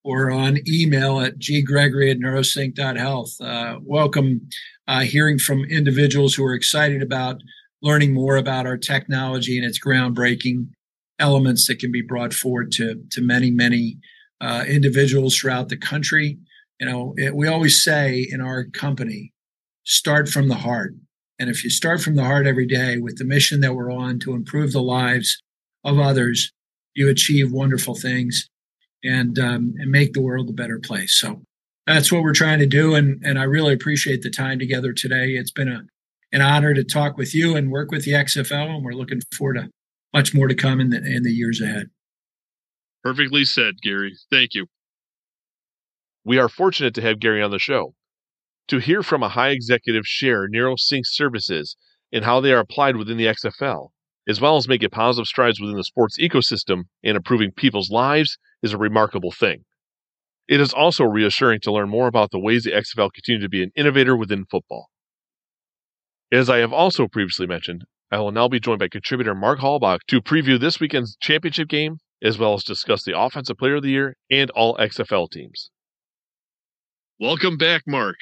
or 0.02 0.30
on 0.30 0.58
email 0.68 1.20
at 1.20 1.38
ggregory 1.38 2.10
at 2.10 2.18
neurosync.health. 2.18 3.40
Uh, 3.40 3.78
welcome 3.82 4.48
uh, 4.88 5.00
hearing 5.00 5.38
from 5.38 5.64
individuals 5.64 6.34
who 6.34 6.44
are 6.44 6.54
excited 6.54 7.02
about 7.02 7.40
learning 7.82 8.12
more 8.12 8.36
about 8.36 8.66
our 8.66 8.76
technology 8.76 9.56
and 9.56 9.66
its 9.66 9.82
groundbreaking 9.82 10.68
elements 11.18 11.66
that 11.66 11.78
can 11.78 11.92
be 11.92 12.02
brought 12.02 12.32
forward 12.32 12.72
to, 12.72 13.02
to 13.10 13.20
many, 13.20 13.50
many 13.50 13.98
uh, 14.40 14.64
individuals 14.66 15.36
throughout 15.36 15.68
the 15.68 15.76
country. 15.76 16.38
You 16.78 16.86
know, 16.86 17.14
it, 17.16 17.34
we 17.34 17.46
always 17.46 17.82
say 17.82 18.26
in 18.30 18.40
our 18.40 18.64
company, 18.64 19.32
start 19.84 20.28
from 20.28 20.48
the 20.48 20.54
heart. 20.54 20.94
And 21.38 21.50
if 21.50 21.64
you 21.64 21.70
start 21.70 22.00
from 22.00 22.16
the 22.16 22.24
heart 22.24 22.46
every 22.46 22.66
day 22.66 22.98
with 22.98 23.16
the 23.16 23.24
mission 23.24 23.60
that 23.60 23.74
we're 23.74 23.92
on 23.92 24.18
to 24.20 24.34
improve 24.34 24.72
the 24.72 24.82
lives 24.82 25.42
of 25.84 25.98
others, 25.98 26.52
you 26.94 27.08
achieve 27.08 27.52
wonderful 27.52 27.94
things 27.94 28.48
and 29.04 29.38
um, 29.38 29.74
and 29.78 29.90
make 29.90 30.12
the 30.12 30.22
world 30.22 30.48
a 30.48 30.52
better 30.52 30.78
place. 30.78 31.18
So 31.18 31.42
that's 31.86 32.12
what 32.12 32.22
we're 32.22 32.34
trying 32.34 32.58
to 32.60 32.66
do. 32.66 32.94
And 32.94 33.22
and 33.24 33.38
I 33.38 33.44
really 33.44 33.74
appreciate 33.74 34.22
the 34.22 34.30
time 34.30 34.58
together 34.58 34.92
today. 34.92 35.30
It's 35.30 35.52
been 35.52 35.68
a 35.68 35.82
an 36.32 36.42
honor 36.42 36.74
to 36.74 36.84
talk 36.84 37.16
with 37.16 37.34
you 37.34 37.56
and 37.56 37.70
work 37.70 37.90
with 37.90 38.04
the 38.04 38.12
XFL, 38.12 38.76
and 38.76 38.84
we're 38.84 38.92
looking 38.92 39.20
forward 39.36 39.54
to 39.54 39.68
much 40.12 40.34
more 40.34 40.48
to 40.48 40.54
come 40.54 40.80
in 40.80 40.90
the 40.90 40.98
in 40.98 41.22
the 41.22 41.32
years 41.32 41.60
ahead. 41.60 41.90
Perfectly 43.02 43.44
said, 43.44 43.80
Gary. 43.82 44.16
Thank 44.30 44.54
you. 44.54 44.66
We 46.24 46.38
are 46.38 46.48
fortunate 46.48 46.94
to 46.94 47.02
have 47.02 47.18
Gary 47.18 47.42
on 47.42 47.50
the 47.50 47.58
show. 47.58 47.94
To 48.68 48.78
hear 48.78 49.02
from 49.02 49.22
a 49.22 49.28
high 49.28 49.50
executive 49.50 50.06
share 50.06 50.48
NeuroSync 50.48 51.02
services 51.04 51.76
and 52.12 52.24
how 52.24 52.40
they 52.40 52.52
are 52.52 52.60
applied 52.60 52.96
within 52.96 53.16
the 53.16 53.26
XFL, 53.26 53.88
as 54.28 54.40
well 54.40 54.56
as 54.56 54.68
making 54.68 54.90
positive 54.90 55.26
strides 55.26 55.60
within 55.60 55.76
the 55.76 55.84
sports 55.84 56.18
ecosystem 56.18 56.82
and 57.02 57.16
improving 57.16 57.52
people's 57.52 57.90
lives, 57.90 58.38
is 58.62 58.72
a 58.72 58.78
remarkable 58.78 59.32
thing. 59.32 59.64
It 60.48 60.60
is 60.60 60.72
also 60.72 61.04
reassuring 61.04 61.60
to 61.60 61.72
learn 61.72 61.88
more 61.88 62.08
about 62.08 62.32
the 62.32 62.38
ways 62.38 62.64
the 62.64 62.72
XFL 62.72 63.12
continue 63.12 63.40
to 63.40 63.48
be 63.48 63.62
an 63.62 63.70
innovator 63.76 64.16
within 64.16 64.46
football. 64.46 64.88
As 66.32 66.50
I 66.50 66.58
have 66.58 66.72
also 66.72 67.06
previously 67.06 67.46
mentioned, 67.46 67.84
I 68.10 68.18
will 68.18 68.32
now 68.32 68.48
be 68.48 68.58
joined 68.58 68.80
by 68.80 68.88
contributor 68.88 69.34
Mark 69.34 69.60
Halbach 69.60 70.00
to 70.08 70.20
preview 70.20 70.58
this 70.58 70.80
weekend's 70.80 71.16
championship 71.20 71.68
game, 71.68 71.98
as 72.22 72.38
well 72.38 72.54
as 72.54 72.64
discuss 72.64 73.04
the 73.04 73.16
Offensive 73.16 73.56
Player 73.58 73.76
of 73.76 73.84
the 73.84 73.90
Year 73.90 74.16
and 74.30 74.50
all 74.50 74.76
XFL 74.76 75.30
teams. 75.30 75.70
Welcome 77.20 77.56
back, 77.56 77.82
Mark. 77.86 78.16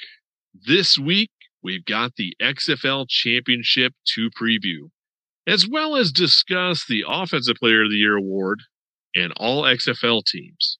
This 0.66 0.98
week, 0.98 1.30
we've 1.62 1.84
got 1.84 2.16
the 2.16 2.34
XFL 2.42 3.06
Championship 3.08 3.94
to 4.14 4.28
preview, 4.30 4.90
as 5.46 5.66
well 5.66 5.96
as 5.96 6.12
discuss 6.12 6.84
the 6.86 7.04
Offensive 7.08 7.56
Player 7.56 7.84
of 7.84 7.90
the 7.90 7.96
Year 7.96 8.16
award 8.16 8.60
and 9.14 9.32
all 9.36 9.62
XFL 9.62 10.24
teams. 10.24 10.78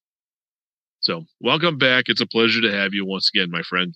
So, 1.01 1.25
welcome 1.41 1.79
back. 1.79 2.05
It's 2.09 2.21
a 2.21 2.27
pleasure 2.27 2.61
to 2.61 2.73
have 2.73 2.93
you 2.93 3.07
once 3.07 3.31
again, 3.33 3.51
my 3.51 3.62
friend. 3.62 3.95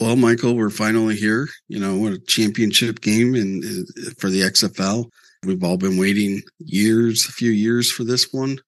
Well, 0.00 0.16
Michael, 0.16 0.54
we're 0.54 0.70
finally 0.70 1.16
here. 1.16 1.48
You 1.68 1.80
know, 1.80 1.96
what 1.96 2.12
a 2.12 2.20
championship 2.20 3.00
game 3.00 3.34
and 3.34 3.64
uh, 3.64 4.10
for 4.18 4.30
the 4.30 4.42
XFL. 4.42 5.10
We've 5.44 5.62
all 5.62 5.76
been 5.76 5.98
waiting 5.98 6.42
years, 6.58 7.28
a 7.28 7.32
few 7.32 7.50
years 7.50 7.90
for 7.90 8.04
this 8.04 8.32
one. 8.32 8.58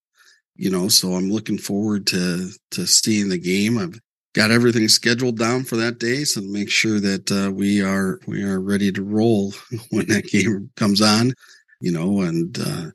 You 0.56 0.70
know, 0.70 0.88
so 0.88 1.14
I'm 1.14 1.30
looking 1.30 1.58
forward 1.58 2.06
to 2.08 2.50
to 2.72 2.86
seeing 2.86 3.28
the 3.28 3.38
game. 3.38 3.78
I've 3.78 3.98
got 4.34 4.50
everything 4.50 4.88
scheduled 4.88 5.38
down 5.38 5.64
for 5.64 5.76
that 5.76 5.98
day, 5.98 6.24
so 6.24 6.40
make 6.42 6.70
sure 6.70 7.00
that 7.00 7.30
uh, 7.30 7.52
we 7.52 7.80
are 7.80 8.20
we 8.26 8.42
are 8.42 8.60
ready 8.60 8.92
to 8.92 9.02
roll 9.02 9.54
when 9.90 10.06
that 10.08 10.26
game 10.26 10.70
comes 10.76 11.00
on. 11.00 11.32
You 11.80 11.92
know, 11.92 12.20
and 12.22 12.58
uh, 12.58 12.90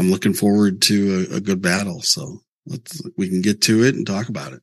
I'm 0.00 0.10
looking 0.10 0.32
forward 0.32 0.80
to 0.82 1.26
a, 1.30 1.36
a 1.36 1.40
good 1.40 1.60
battle. 1.60 2.00
So 2.00 2.40
let's 2.64 3.02
we 3.18 3.28
can 3.28 3.42
get 3.42 3.60
to 3.62 3.84
it 3.84 3.94
and 3.94 4.06
talk 4.06 4.30
about 4.30 4.54
it. 4.54 4.62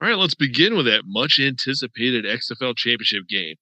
All 0.00 0.08
right, 0.08 0.16
let's 0.16 0.36
begin 0.36 0.76
with 0.76 0.86
that 0.86 1.02
much 1.06 1.40
anticipated 1.40 2.24
XFL 2.24 2.76
championship 2.76 3.26
game, 3.28 3.56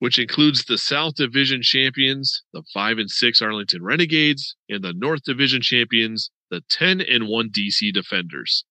which 0.00 0.18
includes 0.18 0.64
the 0.64 0.78
South 0.78 1.14
Division 1.14 1.62
champions, 1.62 2.42
the 2.52 2.64
5 2.74 2.98
and 2.98 3.08
6 3.08 3.40
Arlington 3.40 3.84
Renegades, 3.84 4.56
and 4.68 4.82
the 4.82 4.94
North 4.94 5.22
Division 5.22 5.62
champions, 5.62 6.28
the 6.50 6.60
10 6.70 7.00
and 7.00 7.28
1 7.28 7.50
DC 7.50 7.92
Defenders. 7.92 8.64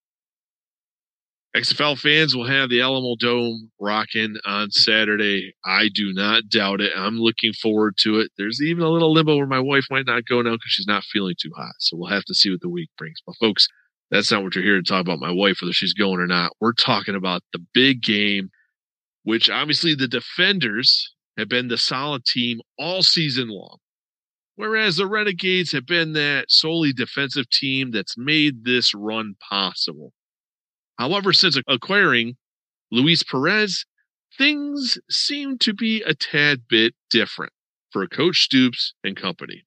XFL 1.55 1.99
fans 1.99 2.35
will 2.35 2.47
have 2.47 2.69
the 2.69 2.81
Alamo 2.81 3.15
Dome 3.19 3.69
rocking 3.79 4.37
on 4.43 4.71
Saturday. 4.71 5.53
I 5.63 5.89
do 5.93 6.11
not 6.11 6.49
doubt 6.49 6.81
it. 6.81 6.91
I'm 6.95 7.17
looking 7.17 7.53
forward 7.53 7.95
to 7.99 8.19
it. 8.19 8.31
There's 8.37 8.59
even 8.59 8.83
a 8.83 8.89
little 8.89 9.13
limbo 9.13 9.37
where 9.37 9.45
my 9.45 9.59
wife 9.59 9.85
might 9.91 10.07
not 10.07 10.25
go 10.25 10.41
now 10.41 10.53
because 10.53 10.71
she's 10.71 10.87
not 10.87 11.03
feeling 11.03 11.35
too 11.39 11.51
hot. 11.55 11.75
So 11.77 11.95
we'll 11.95 12.09
have 12.09 12.25
to 12.25 12.33
see 12.33 12.49
what 12.49 12.61
the 12.61 12.69
week 12.69 12.89
brings. 12.97 13.19
But 13.23 13.35
folks, 13.39 13.67
that's 14.09 14.31
not 14.31 14.41
what 14.41 14.55
you're 14.55 14.63
here 14.63 14.81
to 14.81 14.83
talk 14.83 15.01
about 15.01 15.19
my 15.19 15.31
wife, 15.31 15.57
whether 15.61 15.73
she's 15.73 15.93
going 15.93 16.19
or 16.19 16.25
not. 16.25 16.53
We're 16.59 16.73
talking 16.73 17.13
about 17.13 17.43
the 17.53 17.63
big 17.71 18.01
game, 18.01 18.49
which 19.21 19.47
obviously 19.47 19.93
the 19.93 20.07
defenders 20.07 21.13
have 21.37 21.49
been 21.49 21.67
the 21.67 21.77
solid 21.77 22.25
team 22.25 22.61
all 22.79 23.03
season 23.03 23.49
long. 23.49 23.77
Whereas 24.55 24.95
the 24.95 25.07
Renegades 25.07 25.71
have 25.71 25.85
been 25.85 26.13
that 26.13 26.45
solely 26.49 26.93
defensive 26.93 27.49
team 27.51 27.91
that's 27.91 28.17
made 28.17 28.65
this 28.65 28.95
run 28.95 29.35
possible. 29.49 30.13
However, 30.97 31.34
since 31.34 31.58
acquiring 31.67 32.36
Luis 32.91 33.23
Perez, 33.23 33.86
things 34.38 34.97
seem 35.10 35.58
to 35.60 35.73
be 35.73 36.01
a 36.01 36.13
tad 36.13 36.67
bit 36.67 36.93
different 37.10 37.53
for 37.91 38.08
Coach 38.08 38.43
Stoops 38.43 38.93
and 39.03 39.15
company. 39.15 39.63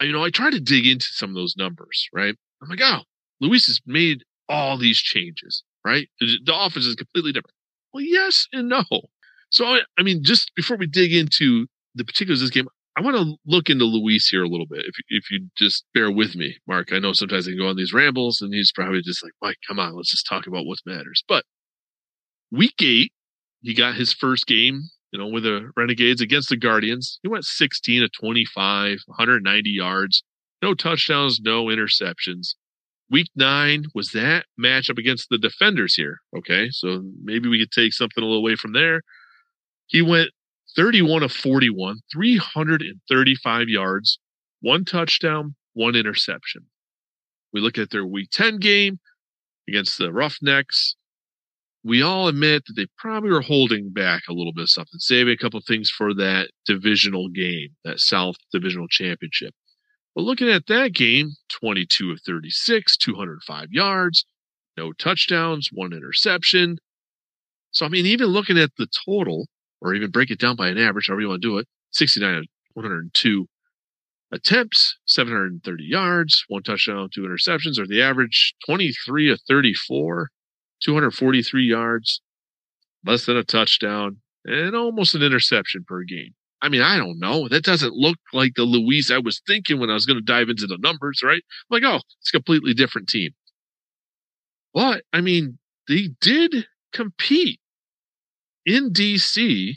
You 0.00 0.12
know, 0.12 0.24
I 0.24 0.30
try 0.30 0.50
to 0.50 0.60
dig 0.60 0.86
into 0.86 1.06
some 1.10 1.30
of 1.30 1.36
those 1.36 1.56
numbers, 1.56 2.08
right? 2.12 2.34
I'm 2.62 2.68
like, 2.68 2.80
oh, 2.82 3.00
Luis 3.40 3.66
has 3.66 3.80
made 3.86 4.24
all 4.48 4.76
these 4.76 4.98
changes, 4.98 5.64
right? 5.84 6.08
The 6.20 6.38
offense 6.52 6.86
is 6.86 6.94
completely 6.94 7.32
different. 7.32 7.54
Well, 7.92 8.04
yes 8.04 8.46
and 8.52 8.68
no. 8.68 8.84
So, 9.50 9.78
I 9.98 10.02
mean, 10.02 10.22
just 10.22 10.52
before 10.54 10.76
we 10.76 10.86
dig 10.86 11.14
into 11.14 11.66
the 11.94 12.04
particulars 12.04 12.42
of 12.42 12.48
this 12.48 12.54
game, 12.54 12.68
I 12.96 13.02
want 13.02 13.16
to 13.16 13.36
look 13.46 13.68
into 13.68 13.84
Luis 13.84 14.28
here 14.28 14.42
a 14.42 14.48
little 14.48 14.66
bit. 14.66 14.86
If 14.86 14.94
if 15.08 15.30
you 15.30 15.48
just 15.56 15.84
bear 15.92 16.10
with 16.10 16.34
me, 16.34 16.56
Mark. 16.66 16.92
I 16.92 16.98
know 16.98 17.12
sometimes 17.12 17.46
I 17.46 17.50
can 17.50 17.58
go 17.58 17.68
on 17.68 17.76
these 17.76 17.92
rambles, 17.92 18.40
and 18.40 18.54
he's 18.54 18.72
probably 18.72 19.02
just 19.02 19.22
like, 19.22 19.34
Mike, 19.42 19.58
come 19.68 19.78
on, 19.78 19.94
let's 19.94 20.10
just 20.10 20.26
talk 20.26 20.46
about 20.46 20.64
what 20.64 20.78
matters. 20.86 21.22
But 21.28 21.44
week 22.50 22.74
eight, 22.80 23.12
he 23.60 23.74
got 23.74 23.96
his 23.96 24.14
first 24.14 24.46
game, 24.46 24.82
you 25.12 25.18
know, 25.18 25.26
with 25.26 25.42
the 25.42 25.70
Renegades 25.76 26.22
against 26.22 26.48
the 26.48 26.56
Guardians. 26.56 27.18
He 27.22 27.28
went 27.28 27.44
16 27.44 28.00
to 28.00 28.08
25, 28.08 28.98
190 29.06 29.70
yards, 29.70 30.22
no 30.62 30.72
touchdowns, 30.72 31.38
no 31.40 31.66
interceptions. 31.66 32.54
Week 33.10 33.28
nine 33.36 33.84
was 33.94 34.10
that 34.12 34.46
matchup 34.58 34.98
against 34.98 35.28
the 35.30 35.38
defenders 35.38 35.94
here. 35.94 36.18
Okay. 36.36 36.70
So 36.70 37.04
maybe 37.22 37.48
we 37.48 37.60
could 37.60 37.70
take 37.70 37.92
something 37.92 38.22
a 38.22 38.26
little 38.26 38.40
away 38.40 38.56
from 38.56 38.72
there. 38.72 39.02
He 39.86 40.02
went 40.02 40.30
31 40.76 41.22
of 41.22 41.32
41, 41.32 41.96
335 42.12 43.68
yards, 43.68 44.18
one 44.60 44.84
touchdown, 44.84 45.54
one 45.72 45.96
interception. 45.96 46.66
We 47.52 47.60
look 47.60 47.78
at 47.78 47.90
their 47.90 48.06
week 48.06 48.28
10 48.30 48.58
game 48.58 48.98
against 49.68 49.98
the 49.98 50.12
Roughnecks. 50.12 50.96
We 51.82 52.02
all 52.02 52.28
admit 52.28 52.64
that 52.66 52.74
they 52.74 52.86
probably 52.98 53.30
were 53.30 53.40
holding 53.40 53.90
back 53.90 54.22
a 54.28 54.32
little 54.32 54.52
bit 54.52 54.62
of 54.62 54.70
something, 54.70 54.98
saving 54.98 55.32
a 55.32 55.36
couple 55.36 55.60
things 55.60 55.88
for 55.88 56.12
that 56.14 56.50
divisional 56.66 57.28
game, 57.28 57.68
that 57.84 58.00
South 58.00 58.36
Divisional 58.52 58.88
Championship. 58.88 59.54
But 60.14 60.24
looking 60.24 60.48
at 60.48 60.66
that 60.66 60.92
game, 60.92 61.32
22 61.60 62.10
of 62.10 62.20
36, 62.26 62.96
205 62.96 63.68
yards, 63.70 64.24
no 64.76 64.92
touchdowns, 64.92 65.68
one 65.72 65.92
interception. 65.92 66.78
So, 67.70 67.86
I 67.86 67.88
mean, 67.88 68.06
even 68.06 68.26
looking 68.26 68.58
at 68.58 68.70
the 68.76 68.88
total, 69.06 69.46
or 69.86 69.94
even 69.94 70.10
break 70.10 70.30
it 70.30 70.38
down 70.38 70.56
by 70.56 70.68
an 70.68 70.78
average, 70.78 71.06
however 71.06 71.22
you 71.22 71.28
want 71.28 71.42
to 71.42 71.48
do 71.48 71.58
it, 71.58 71.66
69 71.92 72.34
of 72.34 72.44
102, 72.74 73.46
attempts, 74.32 74.98
730 75.06 75.84
yards, 75.84 76.44
one 76.48 76.62
touchdown, 76.62 77.08
two 77.14 77.22
interceptions, 77.22 77.78
or 77.78 77.86
the 77.86 78.02
average 78.02 78.54
23 78.66 79.30
of 79.30 79.40
34, 79.48 80.30
243 80.82 81.64
yards, 81.64 82.20
less 83.04 83.26
than 83.26 83.36
a 83.36 83.44
touchdown, 83.44 84.18
and 84.44 84.74
almost 84.74 85.14
an 85.14 85.22
interception 85.22 85.84
per 85.86 86.02
game. 86.02 86.34
I 86.62 86.68
mean, 86.68 86.82
I 86.82 86.96
don't 86.96 87.18
know. 87.18 87.48
That 87.48 87.64
doesn't 87.64 87.94
look 87.94 88.18
like 88.32 88.52
the 88.54 88.64
Luis 88.64 89.10
I 89.10 89.18
was 89.18 89.40
thinking 89.46 89.78
when 89.78 89.90
I 89.90 89.94
was 89.94 90.06
going 90.06 90.18
to 90.18 90.24
dive 90.24 90.48
into 90.48 90.66
the 90.66 90.78
numbers, 90.78 91.22
right? 91.22 91.42
I'm 91.70 91.80
like, 91.80 91.84
oh, 91.84 92.00
it's 92.20 92.30
a 92.30 92.36
completely 92.36 92.74
different 92.74 93.08
team. 93.08 93.32
But 94.74 95.04
I 95.12 95.20
mean, 95.20 95.58
they 95.88 96.10
did 96.20 96.66
compete 96.92 97.60
in 98.66 98.90
DC 98.90 99.76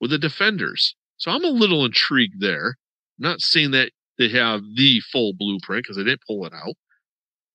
with 0.00 0.10
the 0.10 0.18
defenders. 0.18 0.94
So 1.16 1.30
I'm 1.30 1.44
a 1.44 1.48
little 1.48 1.84
intrigued 1.84 2.40
there. 2.40 2.76
I'm 3.18 3.30
not 3.30 3.40
saying 3.40 3.70
that 3.70 3.92
they 4.18 4.28
have 4.30 4.60
the 4.74 5.00
full 5.12 5.32
blueprint 5.32 5.84
because 5.84 5.96
they 5.96 6.04
didn't 6.04 6.22
pull 6.26 6.44
it 6.44 6.52
out, 6.52 6.74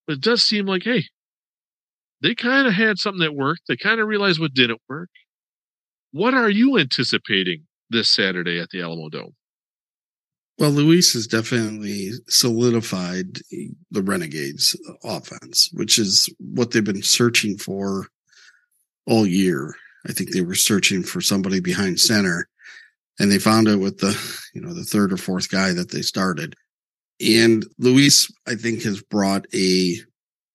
but 0.07 0.13
it 0.13 0.21
does 0.21 0.43
seem 0.43 0.65
like, 0.65 0.83
hey, 0.83 1.05
they 2.21 2.33
kind 2.33 2.67
of 2.67 2.73
had 2.73 2.97
something 2.97 3.21
that 3.21 3.35
worked. 3.35 3.63
They 3.67 3.75
kind 3.77 3.99
of 3.99 4.07
realized 4.07 4.39
what 4.39 4.53
didn't 4.53 4.81
work. 4.89 5.09
What 6.11 6.33
are 6.33 6.49
you 6.49 6.77
anticipating 6.79 7.65
this 7.89 8.09
Saturday 8.09 8.59
at 8.59 8.69
the 8.69 8.81
Alamo 8.81 9.09
Dome? 9.09 9.35
Well, 10.57 10.71
Luis 10.71 11.11
has 11.13 11.27
definitely 11.27 12.11
solidified 12.29 13.39
the 13.91 14.01
Renegades 14.01 14.79
offense, 15.03 15.69
which 15.73 15.99
is 15.99 16.33
what 16.39 16.71
they've 16.71 16.83
been 16.83 17.03
searching 17.03 17.57
for 17.57 18.07
all 19.05 19.27
year. 19.27 19.75
I 20.07 20.11
think 20.11 20.31
they 20.31 20.41
were 20.41 20.55
searching 20.55 21.03
for 21.03 21.21
somebody 21.21 21.59
behind 21.59 21.99
center 21.99 22.47
and 23.19 23.31
they 23.31 23.39
found 23.39 23.67
it 23.67 23.77
with 23.77 23.99
the, 23.99 24.17
you 24.53 24.61
know, 24.61 24.73
the 24.73 24.83
third 24.83 25.13
or 25.13 25.17
fourth 25.17 25.49
guy 25.49 25.73
that 25.73 25.91
they 25.91 26.01
started. 26.01 26.55
And 27.21 27.65
Luis, 27.79 28.29
I 28.47 28.55
think, 28.55 28.83
has 28.83 29.01
brought 29.01 29.45
a 29.53 29.95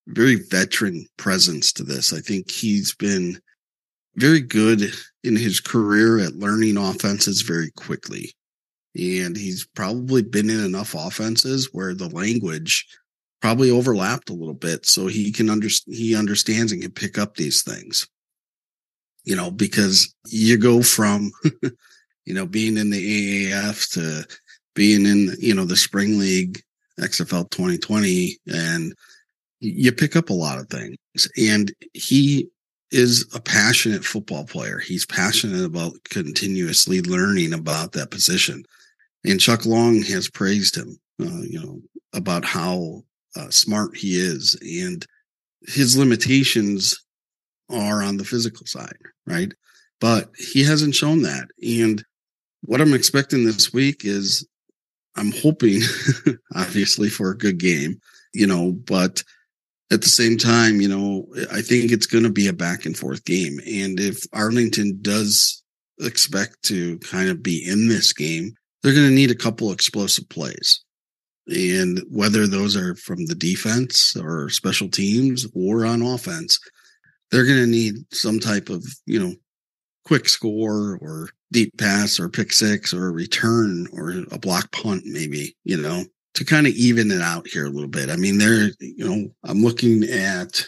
very 0.06 0.36
veteran 0.50 1.06
presence 1.16 1.72
to 1.74 1.84
this. 1.84 2.12
I 2.12 2.20
think 2.20 2.50
he's 2.50 2.94
been 2.94 3.40
very 4.16 4.40
good 4.40 4.92
in 5.24 5.36
his 5.36 5.60
career 5.60 6.18
at 6.18 6.36
learning 6.36 6.76
offenses 6.76 7.42
very 7.42 7.70
quickly. 7.72 8.34
And 8.94 9.36
he's 9.36 9.66
probably 9.74 10.22
been 10.22 10.50
in 10.50 10.64
enough 10.64 10.94
offenses 10.94 11.70
where 11.72 11.94
the 11.94 12.08
language 12.08 12.86
probably 13.40 13.70
overlapped 13.70 14.28
a 14.28 14.34
little 14.34 14.54
bit. 14.54 14.84
So 14.84 15.06
he 15.06 15.32
can 15.32 15.48
understand, 15.48 15.96
he 15.96 16.14
understands 16.16 16.72
and 16.72 16.82
can 16.82 16.90
pick 16.90 17.16
up 17.16 17.36
these 17.36 17.62
things, 17.62 18.08
you 19.30 19.36
know, 19.36 19.48
because 19.48 20.12
you 20.26 20.58
go 20.58 20.82
from, 20.82 21.30
you 22.24 22.34
know, 22.34 22.46
being 22.46 22.76
in 22.76 22.90
the 22.90 23.46
AAF 23.52 23.92
to 23.92 24.26
being 24.74 25.06
in, 25.06 25.36
you 25.38 25.54
know, 25.54 25.64
the 25.64 25.76
spring 25.76 26.18
league 26.18 26.60
XFL 26.98 27.48
2020 27.50 28.38
and 28.52 28.92
you 29.60 29.92
pick 29.92 30.16
up 30.16 30.30
a 30.30 30.34
lot 30.34 30.58
of 30.58 30.68
things 30.68 30.96
and 31.36 31.72
he 31.94 32.48
is 32.90 33.24
a 33.32 33.40
passionate 33.40 34.04
football 34.04 34.44
player. 34.44 34.80
He's 34.80 35.06
passionate 35.06 35.64
about 35.64 35.92
continuously 36.02 37.00
learning 37.00 37.52
about 37.52 37.92
that 37.92 38.10
position. 38.10 38.64
And 39.24 39.38
Chuck 39.38 39.64
Long 39.64 40.02
has 40.02 40.28
praised 40.28 40.76
him, 40.76 40.98
uh, 41.22 41.42
you 41.42 41.60
know, 41.60 41.80
about 42.14 42.44
how 42.44 43.04
uh, 43.36 43.50
smart 43.50 43.96
he 43.96 44.16
is 44.16 44.58
and 44.60 45.06
his 45.68 45.96
limitations 45.96 47.00
are 47.72 48.02
on 48.02 48.16
the 48.16 48.24
physical 48.24 48.66
side, 48.66 48.96
right? 49.26 49.52
But 50.00 50.30
he 50.36 50.64
hasn't 50.64 50.94
shown 50.94 51.22
that. 51.22 51.48
And 51.66 52.02
what 52.62 52.80
I'm 52.80 52.94
expecting 52.94 53.44
this 53.44 53.72
week 53.72 54.04
is 54.04 54.46
I'm 55.16 55.32
hoping, 55.32 55.80
obviously, 56.54 57.08
for 57.08 57.30
a 57.30 57.38
good 57.38 57.58
game, 57.58 58.00
you 58.32 58.46
know, 58.46 58.72
but 58.72 59.22
at 59.92 60.02
the 60.02 60.08
same 60.08 60.38
time, 60.38 60.80
you 60.80 60.88
know, 60.88 61.26
I 61.52 61.62
think 61.62 61.90
it's 61.90 62.06
going 62.06 62.24
to 62.24 62.30
be 62.30 62.46
a 62.46 62.52
back 62.52 62.86
and 62.86 62.96
forth 62.96 63.24
game. 63.24 63.58
And 63.66 63.98
if 63.98 64.24
Arlington 64.32 64.98
does 65.02 65.62
expect 65.98 66.62
to 66.64 66.98
kind 66.98 67.28
of 67.28 67.42
be 67.42 67.66
in 67.66 67.88
this 67.88 68.12
game, 68.12 68.54
they're 68.82 68.94
going 68.94 69.08
to 69.08 69.14
need 69.14 69.30
a 69.30 69.36
couple 69.36 69.72
explosive 69.72 70.28
plays. 70.28 70.82
And 71.48 72.00
whether 72.08 72.46
those 72.46 72.76
are 72.76 72.94
from 72.94 73.26
the 73.26 73.34
defense 73.34 74.16
or 74.16 74.48
special 74.48 74.88
teams 74.88 75.46
or 75.54 75.84
on 75.84 76.02
offense, 76.02 76.58
they're 77.30 77.46
going 77.46 77.64
to 77.64 77.66
need 77.66 77.94
some 78.12 78.40
type 78.40 78.68
of, 78.68 78.84
you 79.06 79.20
know, 79.20 79.34
quick 80.04 80.28
score 80.28 80.98
or 81.00 81.28
deep 81.52 81.76
pass 81.78 82.18
or 82.18 82.28
pick 82.28 82.52
six 82.52 82.92
or 82.92 83.08
a 83.08 83.12
return 83.12 83.86
or 83.92 84.14
a 84.30 84.38
block 84.38 84.70
punt, 84.72 85.02
maybe, 85.04 85.56
you 85.64 85.80
know, 85.80 86.04
to 86.34 86.44
kind 86.44 86.66
of 86.66 86.72
even 86.74 87.10
it 87.10 87.20
out 87.20 87.46
here 87.46 87.66
a 87.66 87.70
little 87.70 87.88
bit. 87.88 88.10
I 88.10 88.16
mean, 88.16 88.38
they're, 88.38 88.70
you 88.80 89.08
know, 89.08 89.28
I'm 89.44 89.62
looking 89.62 90.04
at, 90.04 90.64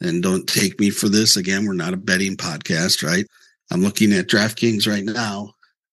and 0.00 0.22
don't 0.22 0.46
take 0.46 0.78
me 0.80 0.90
for 0.90 1.08
this 1.08 1.36
again. 1.36 1.66
We're 1.66 1.74
not 1.74 1.94
a 1.94 1.98
betting 1.98 2.36
podcast, 2.36 3.06
right? 3.06 3.26
I'm 3.70 3.82
looking 3.82 4.12
at 4.12 4.28
DraftKings 4.28 4.88
right 4.88 5.04
now, 5.04 5.52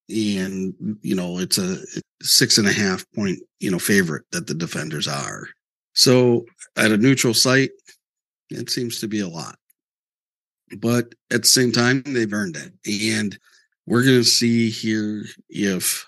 and 0.10 0.74
you 1.02 1.16
know, 1.16 1.40
it's 1.40 1.58
a 1.58 1.78
six 2.22 2.58
and 2.58 2.68
a 2.68 2.74
half 2.74 3.06
point, 3.14 3.40
you 3.60 3.70
know, 3.70 3.80
favorite 3.80 4.24
that 4.32 4.48
the 4.48 4.54
defenders 4.54 5.08
are. 5.08 5.48
So 5.94 6.46
at 6.78 6.92
a 6.92 6.98
neutral 6.98 7.34
site, 7.34 7.72
it 8.50 8.70
seems 8.70 9.00
to 9.00 9.08
be 9.08 9.20
a 9.20 9.28
lot. 9.28 9.58
But 10.78 11.16
at 11.32 11.42
the 11.42 11.48
same 11.48 11.72
time, 11.72 12.04
they've 12.06 12.32
earned 12.32 12.58
it. 12.58 12.74
And 13.14 13.38
we're 13.86 14.04
going 14.04 14.18
to 14.18 14.24
see 14.24 14.70
here 14.70 15.24
if 15.50 16.06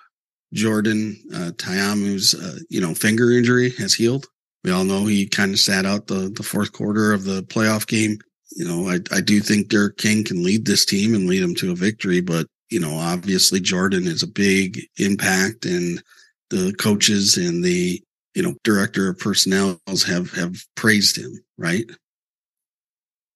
Jordan 0.54 1.22
uh, 1.34 1.52
Ta'amu's 1.58 2.34
uh, 2.34 2.60
you 2.70 2.82
know 2.82 2.94
finger 2.94 3.32
injury 3.32 3.72
has 3.72 3.94
healed. 3.94 4.28
We 4.64 4.72
all 4.72 4.84
know 4.84 5.06
he 5.06 5.26
kind 5.26 5.54
of 5.54 5.60
sat 5.60 5.86
out 5.86 6.08
the 6.08 6.32
the 6.36 6.44
fourth 6.44 6.74
quarter 6.74 7.14
of 7.14 7.24
the 7.24 7.44
playoff 7.44 7.88
game. 7.88 8.20
You 8.52 8.66
know, 8.66 8.90
I 8.90 9.00
I 9.16 9.22
do 9.22 9.40
think 9.40 9.68
D'Eriq 9.68 9.98
King 9.98 10.24
can 10.24 10.44
lead 10.44 10.66
this 10.66 10.86
team 10.86 11.14
and 11.14 11.28
lead 11.28 11.44
them 11.44 11.56
to 11.56 11.72
a 11.72 11.76
victory, 11.76 12.22
but 12.22 12.48
you 12.70 12.80
know, 12.80 12.96
obviously 12.96 13.60
Jordan 13.60 14.08
is 14.08 14.24
a 14.24 14.28
big 14.28 14.82
impact, 14.98 15.66
and 15.66 16.02
the 16.50 16.74
coaches 16.74 17.38
and 17.38 17.64
the 17.64 18.02
you 18.34 18.44
know 18.44 18.56
director 18.64 19.10
of 19.10 19.20
personnel 19.20 19.80
have 20.08 20.32
have 20.32 20.56
praised 20.76 21.18
him, 21.18 21.32
right? 21.58 21.86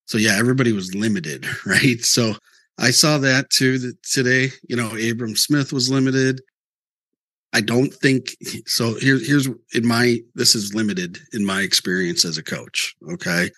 So 0.06 0.18
yeah, 0.18 0.38
everybody 0.38 0.72
was 0.72 0.94
limited, 0.96 1.46
right? 1.66 2.04
So 2.04 2.34
I 2.78 2.92
saw 2.92 3.18
that 3.20 3.50
too 3.50 3.78
that 3.80 4.02
today. 4.04 4.50
You 4.68 4.76
know, 4.76 4.96
Abram 4.96 5.36
Smith 5.36 5.74
was 5.74 5.90
limited. 5.90 6.42
I 7.54 7.62
don't 7.62 7.94
think 7.94 8.36
so. 8.66 8.96
Here, 8.96 9.20
here's 9.20 9.48
in 9.74 9.86
my 9.86 10.20
this 10.36 10.56
is 10.56 10.74
limited 10.74 11.20
in 11.34 11.46
my 11.46 11.62
experience 11.62 12.26
as 12.26 12.38
a 12.38 12.44
coach. 12.44 12.96
Okay. 13.12 13.50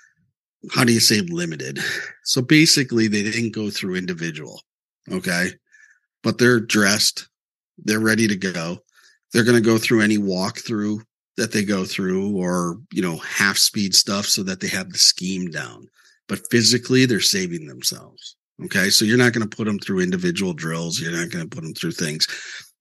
How 0.73 0.83
do 0.83 0.93
you 0.93 0.99
say 0.99 1.21
limited? 1.21 1.79
So 2.23 2.41
basically, 2.41 3.07
they 3.07 3.23
didn't 3.23 3.53
go 3.53 3.69
through 3.69 3.95
individual. 3.95 4.61
Okay. 5.11 5.51
But 6.23 6.39
they're 6.39 6.59
dressed, 6.59 7.27
they're 7.77 7.99
ready 7.99 8.27
to 8.27 8.35
go. 8.35 8.79
They're 9.31 9.43
going 9.43 9.61
to 9.61 9.69
go 9.69 9.77
through 9.77 10.01
any 10.01 10.17
walkthrough 10.17 11.01
that 11.37 11.51
they 11.51 11.63
go 11.63 11.85
through 11.85 12.35
or, 12.37 12.77
you 12.91 13.01
know, 13.01 13.17
half 13.17 13.57
speed 13.57 13.93
stuff 13.93 14.25
so 14.25 14.41
that 14.43 14.59
they 14.59 14.69
have 14.69 14.91
the 14.91 14.97
scheme 14.97 15.51
down. 15.51 15.87
But 16.27 16.39
physically, 16.49 17.05
they're 17.05 17.19
saving 17.19 17.67
themselves. 17.67 18.35
Okay. 18.63 18.89
So 18.89 19.05
you're 19.05 19.17
not 19.17 19.33
going 19.33 19.47
to 19.47 19.55
put 19.55 19.65
them 19.65 19.79
through 19.79 19.99
individual 19.99 20.53
drills. 20.53 20.99
You're 20.99 21.11
not 21.11 21.29
going 21.29 21.47
to 21.47 21.55
put 21.55 21.63
them 21.63 21.73
through 21.73 21.91
things 21.91 22.27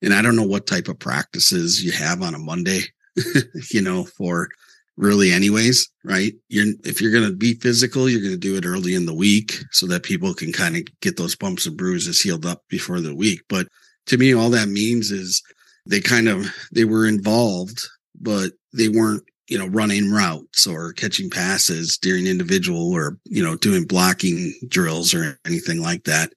and 0.04 0.12
I 0.12 0.22
don't 0.22 0.36
know 0.36 0.42
what 0.42 0.66
type 0.66 0.88
of 0.88 0.98
practices 0.98 1.82
you 1.82 1.90
have 1.92 2.22
on 2.22 2.34
a 2.34 2.38
Monday, 2.38 2.82
you 3.70 3.80
know, 3.80 4.04
for 4.04 4.48
really 4.96 5.32
anyways, 5.32 5.90
right? 6.04 6.34
You're, 6.48 6.74
if 6.84 7.00
you're 7.00 7.10
going 7.10 7.28
to 7.28 7.34
be 7.34 7.54
physical, 7.54 8.08
you're 8.08 8.20
going 8.20 8.32
to 8.32 8.38
do 8.38 8.56
it 8.56 8.66
early 8.66 8.94
in 8.94 9.06
the 9.06 9.14
week 9.14 9.54
so 9.70 9.86
that 9.86 10.02
people 10.02 10.34
can 10.34 10.52
kind 10.52 10.76
of 10.76 10.82
get 11.00 11.16
those 11.16 11.34
bumps 11.34 11.66
and 11.66 11.76
bruises 11.76 12.20
healed 12.20 12.46
up 12.46 12.62
before 12.68 13.00
the 13.00 13.14
week. 13.14 13.40
But 13.48 13.66
to 14.06 14.18
me, 14.18 14.34
all 14.34 14.50
that 14.50 14.68
means 14.68 15.10
is 15.10 15.42
they 15.86 16.00
kind 16.00 16.28
of, 16.28 16.54
they 16.72 16.84
were 16.84 17.06
involved, 17.06 17.80
but 18.20 18.52
they 18.72 18.88
weren't, 18.88 19.24
you 19.48 19.58
know, 19.58 19.66
running 19.66 20.10
routes 20.10 20.66
or 20.66 20.92
catching 20.92 21.28
passes 21.28 21.98
during 21.98 22.26
individual 22.26 22.92
or, 22.92 23.18
you 23.24 23.44
know, 23.44 23.56
doing 23.56 23.84
blocking 23.84 24.54
drills 24.68 25.12
or 25.12 25.38
anything 25.44 25.80
like 25.80 26.04
that. 26.04 26.32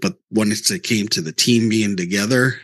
But 0.00 0.14
once 0.30 0.70
it 0.70 0.82
came 0.82 1.08
to 1.08 1.22
the 1.22 1.32
team 1.32 1.68
being 1.68 1.96
together 1.96 2.54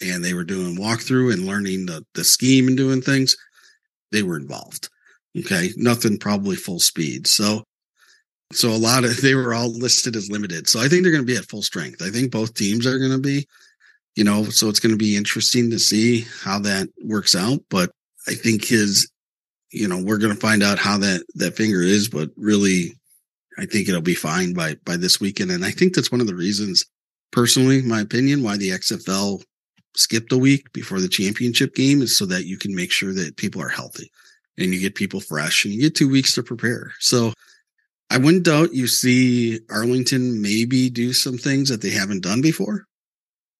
and 0.00 0.24
they 0.24 0.32
were 0.32 0.44
doing 0.44 0.76
walkthrough 0.76 1.32
and 1.32 1.46
learning 1.46 1.86
the, 1.86 2.06
the 2.14 2.24
scheme 2.24 2.68
and 2.68 2.76
doing 2.76 3.02
things, 3.02 3.36
they 4.12 4.22
were 4.22 4.36
involved. 4.36 4.88
Okay. 5.38 5.70
Nothing 5.76 6.18
probably 6.18 6.56
full 6.56 6.80
speed. 6.80 7.26
So, 7.26 7.64
so 8.52 8.70
a 8.70 8.76
lot 8.78 9.04
of, 9.04 9.16
they 9.22 9.34
were 9.34 9.52
all 9.52 9.70
listed 9.70 10.16
as 10.16 10.30
limited. 10.30 10.68
So 10.68 10.80
I 10.80 10.88
think 10.88 11.02
they're 11.02 11.12
going 11.12 11.26
to 11.26 11.32
be 11.32 11.36
at 11.36 11.44
full 11.44 11.62
strength. 11.62 12.00
I 12.00 12.10
think 12.10 12.30
both 12.30 12.54
teams 12.54 12.86
are 12.86 12.98
going 12.98 13.12
to 13.12 13.18
be, 13.18 13.46
you 14.16 14.24
know, 14.24 14.44
so 14.44 14.68
it's 14.68 14.80
going 14.80 14.92
to 14.92 14.98
be 14.98 15.16
interesting 15.16 15.70
to 15.70 15.78
see 15.78 16.24
how 16.42 16.60
that 16.60 16.88
works 17.02 17.34
out. 17.34 17.60
But 17.68 17.90
I 18.26 18.34
think 18.34 18.64
his, 18.64 19.10
you 19.70 19.88
know, 19.88 20.02
we're 20.02 20.18
going 20.18 20.34
to 20.34 20.40
find 20.40 20.62
out 20.62 20.78
how 20.78 20.98
that, 20.98 21.24
that 21.34 21.56
finger 21.56 21.82
is, 21.82 22.08
but 22.08 22.30
really, 22.36 22.94
I 23.58 23.66
think 23.66 23.88
it'll 23.88 24.00
be 24.00 24.14
fine 24.14 24.54
by, 24.54 24.76
by 24.84 24.96
this 24.96 25.20
weekend. 25.20 25.50
And 25.50 25.64
I 25.64 25.70
think 25.70 25.94
that's 25.94 26.12
one 26.12 26.20
of 26.20 26.26
the 26.26 26.34
reasons 26.34 26.84
personally, 27.32 27.82
my 27.82 28.00
opinion, 28.00 28.42
why 28.42 28.56
the 28.56 28.70
XFL 28.70 29.42
skipped 29.96 30.32
a 30.32 30.38
week 30.38 30.72
before 30.72 31.00
the 31.00 31.08
championship 31.08 31.74
game 31.74 32.02
is 32.02 32.16
so 32.16 32.26
that 32.26 32.46
you 32.46 32.56
can 32.56 32.74
make 32.74 32.92
sure 32.92 33.12
that 33.12 33.36
people 33.36 33.60
are 33.60 33.68
healthy 33.68 34.10
and 34.58 34.72
you 34.72 34.80
get 34.80 34.94
people 34.94 35.20
fresh 35.20 35.64
and 35.64 35.74
you 35.74 35.80
get 35.80 35.94
two 35.94 36.08
weeks 36.08 36.34
to 36.34 36.42
prepare. 36.42 36.92
So 36.98 37.32
I 38.10 38.18
wouldn't 38.18 38.44
doubt 38.44 38.74
you 38.74 38.86
see 38.86 39.60
Arlington 39.70 40.40
maybe 40.40 40.90
do 40.90 41.12
some 41.12 41.38
things 41.38 41.68
that 41.70 41.80
they 41.80 41.90
haven't 41.90 42.22
done 42.22 42.42
before. 42.42 42.86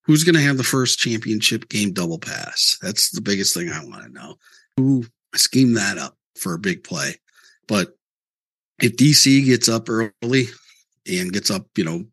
Who's 0.04 0.24
going 0.24 0.34
to 0.34 0.42
have 0.42 0.56
the 0.56 0.64
first 0.64 0.98
championship 0.98 1.68
game 1.68 1.92
double 1.92 2.18
pass? 2.18 2.76
That's 2.82 3.10
the 3.10 3.20
biggest 3.20 3.54
thing 3.54 3.70
I 3.70 3.84
want 3.84 4.04
to 4.04 4.12
know. 4.12 4.34
Who 4.76 5.04
schemed 5.34 5.76
that 5.76 5.98
up 5.98 6.16
for 6.36 6.54
a 6.54 6.58
big 6.58 6.82
play? 6.82 7.14
But 7.68 7.96
if 8.80 8.96
DC 8.96 9.44
gets 9.44 9.68
up 9.68 9.88
early 9.88 10.46
and 11.06 11.32
gets 11.32 11.50
up, 11.50 11.66
you 11.76 11.84
know, 11.84 12.04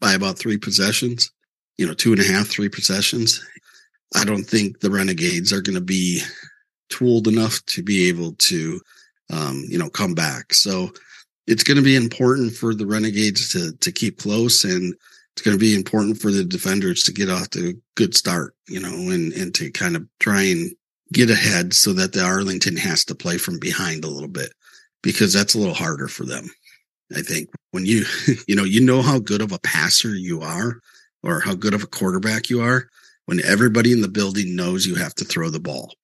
by 0.00 0.12
about 0.12 0.38
three 0.38 0.58
possessions, 0.58 1.30
you 1.78 1.86
know, 1.86 1.94
two 1.94 2.12
and 2.12 2.20
a 2.20 2.24
half, 2.24 2.48
three 2.48 2.68
possessions, 2.68 3.44
I 4.14 4.24
don't 4.24 4.44
think 4.44 4.80
the 4.80 4.90
Renegades 4.90 5.52
are 5.52 5.62
going 5.62 5.74
to 5.74 5.80
be 5.80 6.20
tooled 6.88 7.28
enough 7.28 7.64
to 7.66 7.82
be 7.82 8.08
able 8.08 8.32
to, 8.32 8.80
um, 9.32 9.64
you 9.68 9.78
know, 9.78 9.88
come 9.88 10.14
back. 10.14 10.52
So 10.52 10.90
it's 11.46 11.64
going 11.64 11.76
to 11.76 11.82
be 11.82 11.96
important 11.96 12.54
for 12.54 12.74
the 12.74 12.86
Renegades 12.86 13.50
to 13.52 13.72
to 13.72 13.92
keep 13.92 14.18
close, 14.18 14.64
and 14.64 14.94
it's 15.34 15.42
going 15.42 15.56
to 15.56 15.60
be 15.60 15.74
important 15.74 16.20
for 16.20 16.30
the 16.30 16.44
defenders 16.44 17.02
to 17.04 17.12
get 17.12 17.28
off 17.28 17.50
to 17.50 17.70
a 17.70 17.72
good 17.96 18.14
start, 18.14 18.54
you 18.68 18.80
know, 18.80 19.10
and 19.10 19.32
and 19.32 19.54
to 19.54 19.70
kind 19.70 19.96
of 19.96 20.06
try 20.20 20.42
and 20.42 20.70
get 21.12 21.30
ahead 21.30 21.74
so 21.74 21.92
that 21.92 22.12
the 22.12 22.22
Arlington 22.22 22.76
has 22.76 23.04
to 23.06 23.14
play 23.14 23.38
from 23.38 23.58
behind 23.58 24.04
a 24.04 24.08
little 24.08 24.28
bit 24.28 24.52
because 25.02 25.32
that's 25.32 25.54
a 25.54 25.58
little 25.58 25.74
harder 25.74 26.08
for 26.08 26.24
them. 26.24 26.48
I 27.14 27.22
think 27.22 27.50
when 27.72 27.84
you, 27.84 28.04
you 28.48 28.56
know, 28.56 28.64
you 28.64 28.80
know 28.80 29.02
how 29.02 29.18
good 29.18 29.42
of 29.42 29.52
a 29.52 29.58
passer 29.60 30.14
you 30.14 30.40
are 30.40 30.80
or 31.22 31.40
how 31.40 31.54
good 31.54 31.74
of 31.74 31.82
a 31.82 31.88
quarterback 31.88 32.48
you 32.48 32.60
are 32.62 32.88
when 33.26 33.44
everybody 33.44 33.92
in 33.92 34.02
the 34.02 34.08
building 34.08 34.54
knows 34.54 34.86
you 34.86 34.94
have 34.94 35.14
to 35.16 35.24
throw 35.24 35.50
the 35.50 35.60
ball. 35.60 35.94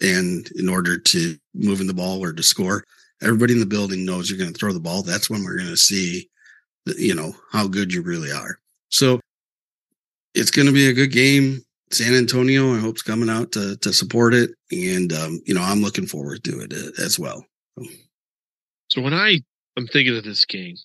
And 0.00 0.48
in 0.56 0.68
order 0.68 0.98
to 0.98 1.36
move 1.54 1.80
in 1.80 1.86
the 1.86 1.94
ball 1.94 2.22
or 2.22 2.32
to 2.32 2.42
score, 2.42 2.84
everybody 3.22 3.54
in 3.54 3.60
the 3.60 3.66
building 3.66 4.04
knows 4.04 4.28
you're 4.28 4.38
going 4.38 4.52
to 4.52 4.58
throw 4.58 4.72
the 4.72 4.80
ball. 4.80 5.02
That's 5.02 5.30
when 5.30 5.44
we're 5.44 5.58
going 5.58 5.70
to 5.70 5.76
see, 5.76 6.28
you 6.86 7.14
know, 7.14 7.34
how 7.52 7.66
good 7.66 7.92
you 7.92 8.02
really 8.02 8.30
are. 8.30 8.58
So 8.90 9.20
it's 10.34 10.50
going 10.50 10.66
to 10.66 10.72
be 10.72 10.88
a 10.88 10.92
good 10.92 11.12
game. 11.12 11.64
San 11.90 12.14
Antonio, 12.14 12.74
I 12.74 12.78
hope's 12.78 13.02
coming 13.02 13.30
out 13.30 13.52
to 13.52 13.76
to 13.76 13.92
support 13.92 14.34
it, 14.34 14.50
and 14.72 15.12
um, 15.12 15.40
you 15.46 15.54
know, 15.54 15.62
I'm 15.62 15.80
looking 15.80 16.06
forward 16.06 16.42
to 16.44 16.60
it 16.60 16.72
uh, 16.72 17.02
as 17.02 17.18
well. 17.18 17.44
So 18.88 19.00
when 19.00 19.14
I 19.14 19.40
am 19.76 19.86
thinking 19.86 20.16
of 20.16 20.24
this 20.24 20.44
game, 20.44 20.76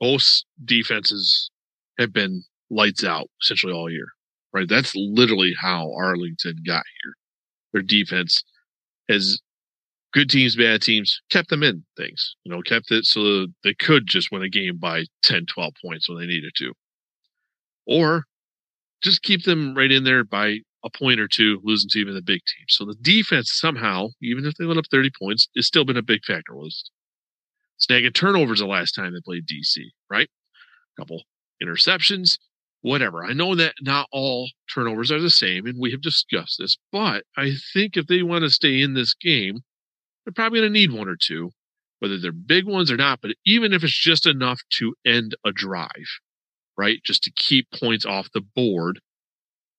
both 0.00 0.24
defenses 0.64 1.50
have 1.98 2.12
been 2.12 2.44
lights 2.70 3.04
out 3.04 3.28
essentially 3.42 3.72
all 3.72 3.90
year, 3.90 4.06
right? 4.52 4.68
That's 4.68 4.94
literally 4.94 5.54
how 5.58 5.92
Arlington 5.94 6.56
got 6.66 6.84
here. 7.02 7.14
Their 7.72 7.82
defense 7.82 8.42
has 9.08 9.40
good 10.14 10.30
teams, 10.30 10.56
bad 10.56 10.80
teams, 10.80 11.20
kept 11.28 11.50
them 11.50 11.62
in 11.62 11.84
things, 11.96 12.36
you 12.44 12.52
know, 12.52 12.62
kept 12.62 12.90
it 12.92 13.04
so 13.04 13.46
they 13.64 13.74
could 13.74 14.06
just 14.06 14.30
win 14.30 14.42
a 14.42 14.48
game 14.48 14.78
by 14.78 15.04
10, 15.24 15.46
12 15.46 15.74
points 15.84 16.08
when 16.08 16.18
they 16.18 16.26
needed 16.26 16.52
to. 16.56 16.72
Or 17.86 18.24
just 19.02 19.22
keep 19.22 19.42
them 19.42 19.74
right 19.76 19.90
in 19.90 20.04
there 20.04 20.24
by 20.24 20.60
a 20.84 20.90
point 20.90 21.18
or 21.18 21.28
two, 21.28 21.60
losing 21.64 21.88
to 21.90 21.98
even 21.98 22.14
the 22.14 22.22
big 22.22 22.40
teams. 22.40 22.68
So 22.68 22.84
the 22.84 22.94
defense 23.02 23.50
somehow, 23.52 24.08
even 24.22 24.46
if 24.46 24.54
they 24.54 24.64
let 24.64 24.78
up 24.78 24.84
30 24.90 25.10
points, 25.20 25.48
has 25.56 25.66
still 25.66 25.84
been 25.84 25.96
a 25.96 26.02
big 26.02 26.24
factor. 26.24 26.54
Was 26.54 26.90
snagging 27.80 28.14
turnovers 28.14 28.60
the 28.60 28.66
last 28.66 28.92
time 28.92 29.12
they 29.12 29.20
played 29.24 29.46
DC, 29.46 29.82
right? 30.08 30.28
A 30.96 31.00
couple 31.00 31.22
interceptions, 31.62 32.38
whatever. 32.82 33.24
I 33.24 33.32
know 33.32 33.54
that 33.56 33.74
not 33.80 34.06
all 34.12 34.48
turnovers 34.72 35.10
are 35.10 35.20
the 35.20 35.30
same, 35.30 35.66
and 35.66 35.78
we 35.78 35.90
have 35.90 36.02
discussed 36.02 36.58
this, 36.58 36.76
but 36.92 37.24
I 37.36 37.52
think 37.72 37.96
if 37.96 38.06
they 38.06 38.22
want 38.22 38.44
to 38.44 38.50
stay 38.50 38.80
in 38.80 38.94
this 38.94 39.14
game, 39.14 39.60
they're 40.24 40.32
probably 40.32 40.60
going 40.60 40.72
to 40.72 40.78
need 40.78 40.92
one 40.92 41.08
or 41.08 41.16
two, 41.20 41.50
whether 41.98 42.18
they're 42.18 42.32
big 42.32 42.66
ones 42.66 42.90
or 42.90 42.96
not. 42.96 43.20
But 43.20 43.32
even 43.44 43.72
if 43.72 43.84
it's 43.84 43.98
just 43.98 44.26
enough 44.26 44.60
to 44.78 44.94
end 45.06 45.36
a 45.44 45.52
drive, 45.52 45.90
right? 46.76 47.00
Just 47.04 47.22
to 47.24 47.32
keep 47.36 47.68
points 47.72 48.04
off 48.04 48.32
the 48.32 48.40
board 48.40 49.00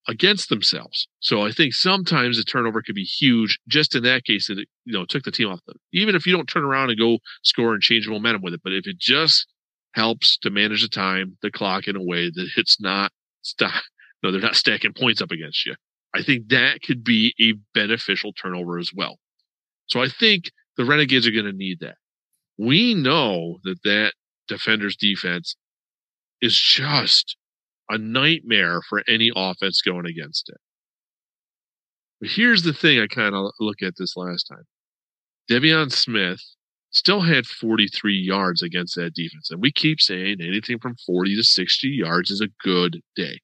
against 0.08 0.50
themselves. 0.50 1.08
So 1.20 1.42
I 1.42 1.52
think 1.52 1.74
sometimes 1.74 2.38
the 2.38 2.44
turnover 2.44 2.82
could 2.82 2.96
be 2.96 3.04
huge. 3.04 3.60
Just 3.68 3.96
in 3.96 4.04
that 4.04 4.24
case, 4.24 4.48
that 4.48 4.60
it, 4.60 4.68
you 4.86 4.94
know 4.94 5.06
took 5.06 5.24
the 5.24 5.32
team 5.32 5.50
off 5.50 5.62
the. 5.66 5.74
Even 5.94 6.16
if 6.16 6.26
you 6.26 6.36
don't 6.36 6.46
turn 6.48 6.64
around 6.64 6.90
and 6.90 7.00
go 7.00 7.20
score 7.44 7.74
and 7.74 7.82
change 7.82 8.08
momentum 8.08 8.42
with 8.42 8.54
it, 8.54 8.62
but 8.64 8.74
if 8.74 8.88
it 8.88 9.00
just 9.00 9.48
helps 9.94 10.38
to 10.40 10.50
manage 10.50 10.82
the 10.82 10.90
time, 10.90 11.38
the 11.42 11.50
clock 11.52 11.88
in 11.88 11.96
a 11.96 12.04
way 12.04 12.30
that 12.30 12.50
it's 12.58 12.80
not 12.80 13.12
stop. 13.42 13.84
No, 14.22 14.32
they're 14.32 14.42
not 14.42 14.56
stacking 14.56 14.94
points 14.94 15.22
up 15.22 15.32
against 15.32 15.66
you. 15.66 15.76
I 16.14 16.24
think 16.24 16.50
that 16.50 16.82
could 16.82 17.04
be 17.04 17.34
a 17.42 17.54
beneficial 17.78 18.34
turnover 18.34 18.78
as 18.78 18.92
well. 18.96 19.18
So 19.88 20.02
I 20.02 20.08
think 20.08 20.52
the 20.78 20.86
Renegades 20.86 21.28
are 21.28 21.32
going 21.32 21.46
to 21.46 21.52
need 21.52 21.80
that. 21.82 21.96
We 22.58 22.94
know 22.94 23.60
that 23.64 23.82
that 23.84 24.14
defender's 24.48 24.96
defense 24.96 25.56
is 26.42 26.58
just 26.58 27.38
a 27.90 27.98
nightmare 27.98 28.82
for 28.90 29.04
any 29.08 29.32
offense 29.36 29.82
going 29.82 30.06
against 30.06 30.50
it. 30.50 30.58
But 32.20 32.30
here's 32.30 32.64
the 32.64 32.74
thing 32.74 33.00
I 33.00 33.08
kind 33.08 33.36
of 33.36 33.52
look 33.60 33.82
at 33.82 33.94
this 33.98 34.16
last 34.16 34.46
time. 34.46 34.64
De'Veon 35.50 35.92
Smith 35.92 36.42
still 36.92 37.22
had 37.22 37.46
43 37.46 38.16
yards 38.16 38.64
against 38.64 38.96
that 38.96 39.14
defense. 39.14 39.52
And 39.52 39.62
we 39.62 39.72
keep 39.72 40.00
saying 40.00 40.38
anything 40.40 40.80
from 40.80 40.96
40 41.06 41.36
to 41.36 41.44
60 41.44 41.88
yards 41.88 42.32
is 42.32 42.42
a 42.42 42.48
good 42.64 43.02
day. 43.16 43.40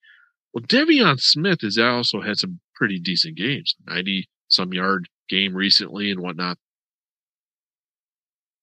Well, 0.53 0.63
De'Veon 0.63 1.19
Smith 1.19 1.61
has 1.61 1.77
also 1.77 2.21
had 2.21 2.37
some 2.37 2.59
pretty 2.75 2.99
decent 2.99 3.35
games, 3.35 3.75
90 3.87 4.27
some 4.47 4.73
yard 4.73 5.07
game 5.31 5.55
recently 5.55 6.11
and 6.11 6.19
whatnot. 6.19 6.57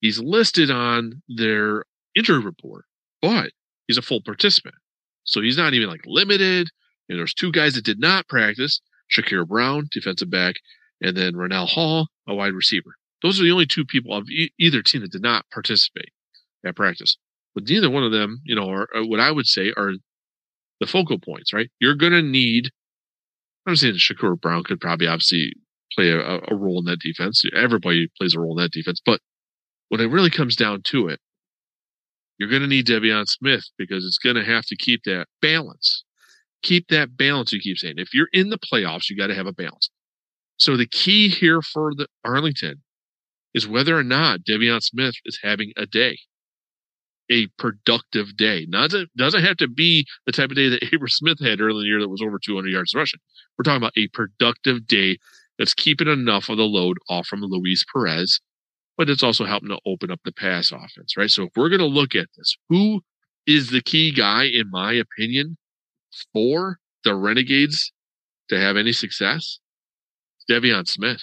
He's 0.01 0.21
listed 0.21 0.71
on 0.71 1.23
their 1.29 1.85
injury 2.15 2.41
report, 2.41 2.85
but 3.21 3.51
he's 3.87 3.99
a 3.99 4.03
full 4.03 4.21
participant. 4.23 4.77
So 5.25 5.41
he's 5.41 5.57
not 5.57 5.75
even 5.75 5.89
like 5.89 6.03
limited. 6.07 6.69
And 7.09 7.19
there's 7.19 7.35
two 7.35 7.51
guys 7.51 7.75
that 7.75 7.85
did 7.85 7.99
not 7.99 8.29
practice 8.29 8.81
Shakir 9.11 9.47
Brown, 9.49 9.89
defensive 9.91 10.31
back, 10.31 10.57
and 11.01 11.17
then 11.17 11.37
Rennell 11.37 11.67
Hall, 11.67 12.09
a 12.29 12.35
wide 12.35 12.53
receiver. 12.53 12.97
Those 13.23 13.41
are 13.41 13.45
the 13.45 13.51
only 13.51 13.67
two 13.67 13.85
people 13.85 14.15
of 14.15 14.29
e- 14.29 14.53
either 14.61 14.83
team 14.83 15.01
that 15.01 15.13
did 15.13 15.23
not 15.23 15.47
participate 15.53 16.11
at 16.65 16.77
practice. 16.77 17.17
But 17.55 17.65
neither 17.65 17.91
one 17.91 18.05
of 18.05 18.13
them, 18.13 18.41
you 18.45 18.55
know, 18.55 18.69
are, 18.71 18.89
are 18.95 19.07
what 19.07 19.21
I 19.21 19.33
would 19.33 19.47
say 19.47 19.73
are 19.77 19.93
the 20.81 20.87
focal 20.87 21.19
points, 21.19 21.53
right? 21.53 21.71
You're 21.81 21.95
going 21.95 22.13
to 22.13 22.23
need, 22.23 22.71
I'm 23.67 23.75
saying 23.75 23.95
Shakur 23.95 24.41
Brown 24.41 24.63
could 24.63 24.81
probably 24.81 25.09
obviously 25.09 25.55
play 25.95 26.11
a, 26.11 26.41
a 26.49 26.55
role 26.55 26.79
in 26.79 26.85
that 26.87 27.01
defense. 27.01 27.43
Everybody 27.55 28.09
plays 28.19 28.35
a 28.35 28.41
role 28.41 28.59
in 28.59 28.63
that 28.63 28.73
defense. 28.73 29.01
But 29.05 29.21
when 29.89 30.01
it 30.01 30.11
really 30.11 30.31
comes 30.31 30.57
down 30.57 30.83
to 30.85 31.09
it, 31.09 31.21
you're 32.39 32.49
going 32.49 32.63
to 32.63 32.69
need 32.69 32.87
De'Veon 32.87 33.27
Smith 33.27 33.65
because 33.77 34.05
it's 34.05 34.19
going 34.19 34.37
to 34.37 34.45
have 34.45 34.65
to 34.67 34.77
keep 34.77 35.03
that 35.05 35.27
balance. 35.43 36.05
Keep 36.63 36.89
that 36.89 37.17
balance, 37.17 37.53
you 37.53 37.61
keep 37.61 37.79
saying. 37.79 37.95
If 37.99 38.15
you're 38.15 38.29
in 38.33 38.51
the 38.51 38.59
playoffs, 38.59 39.11
you 39.11 39.17
got 39.17 39.29
to 39.29 39.35
have 39.35 39.47
a 39.47 39.53
balance. 39.53 39.91
So 40.57 40.77
the 40.77 40.87
key 40.87 41.29
here 41.29 41.63
for 41.63 41.95
the 41.95 42.07
Arlington 42.25 42.83
is 43.55 43.67
whether 43.67 43.97
or 43.97 44.05
not 44.05 44.41
De'Veon 44.41 44.83
Smith 44.83 45.15
is 45.25 45.39
having 45.43 45.73
a 45.77 45.87
day, 45.87 46.19
a 47.31 47.47
productive 47.59 48.37
day. 48.37 48.67
Not 48.69 48.93
doesn't 49.17 49.45
have 49.45 49.57
to 49.59 49.69
be 49.69 50.07
the 50.27 50.33
type 50.33 50.51
of 50.51 50.57
day 50.57 50.69
that 50.69 50.83
Abram 50.93 51.09
Smith 51.09 51.39
had 51.41 51.61
earlier 51.61 51.71
in 51.71 51.79
the 51.79 51.87
year 51.87 52.01
that 52.01 52.09
was 52.09 52.23
over 52.23 52.39
200 52.39 52.69
yards 52.69 52.95
rushing. 52.95 53.21
We're 53.57 53.65
talking 53.65 53.79
about 53.83 53.97
a 53.97 54.09
productive 54.09 54.87
day 54.87 55.19
that's 55.59 55.75
keeping 55.75 56.09
enough 56.09 56.49
of 56.49 56.57
the 56.57 56.65
load 56.65 56.99
off 57.09 57.27
from 57.27 57.41
Luis 57.43 57.85
Perez, 57.93 58.41
but 58.97 59.11
it's 59.11 59.23
also 59.23 59.45
helping 59.45 59.71
to 59.71 59.79
open 59.87 60.11
up 60.11 60.21
the 60.25 60.33
pass 60.33 60.71
offense, 60.73 61.17
right? 61.17 61.31
So 61.31 61.45
if 61.45 61.51
we're 61.57 61.69
going 61.69 61.81
to 61.81 61.87
look 61.87 62.15
at 62.15 62.29
this, 62.37 62.57
who 62.69 63.01
is 63.47 63.71
the 63.71 63.83
key 63.83 64.13
guy, 64.13 64.45
in 64.45 64.71
my 64.71 64.93
opinion, 64.93 65.57
for 66.33 66.79
the 67.05 67.15
Renegades 67.15 67.93
to 68.49 68.59
have 68.59 68.77
any 68.77 68.93
success? 68.93 69.59
De'Veon 70.51 70.89
Smith. 70.89 71.23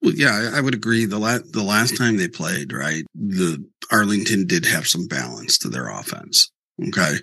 Well, 0.00 0.14
yeah, 0.14 0.50
I 0.52 0.60
would 0.60 0.74
agree. 0.74 1.04
The 1.04 1.18
last 1.18 1.52
the 1.52 1.62
last 1.62 1.96
time 1.96 2.16
they 2.16 2.26
played, 2.26 2.72
right, 2.72 3.04
the 3.14 3.64
Arlington 3.92 4.46
did 4.46 4.64
have 4.66 4.88
some 4.88 5.06
balance 5.06 5.58
to 5.58 5.68
their 5.68 5.88
offense. 5.88 6.50
Okay, 6.88 7.18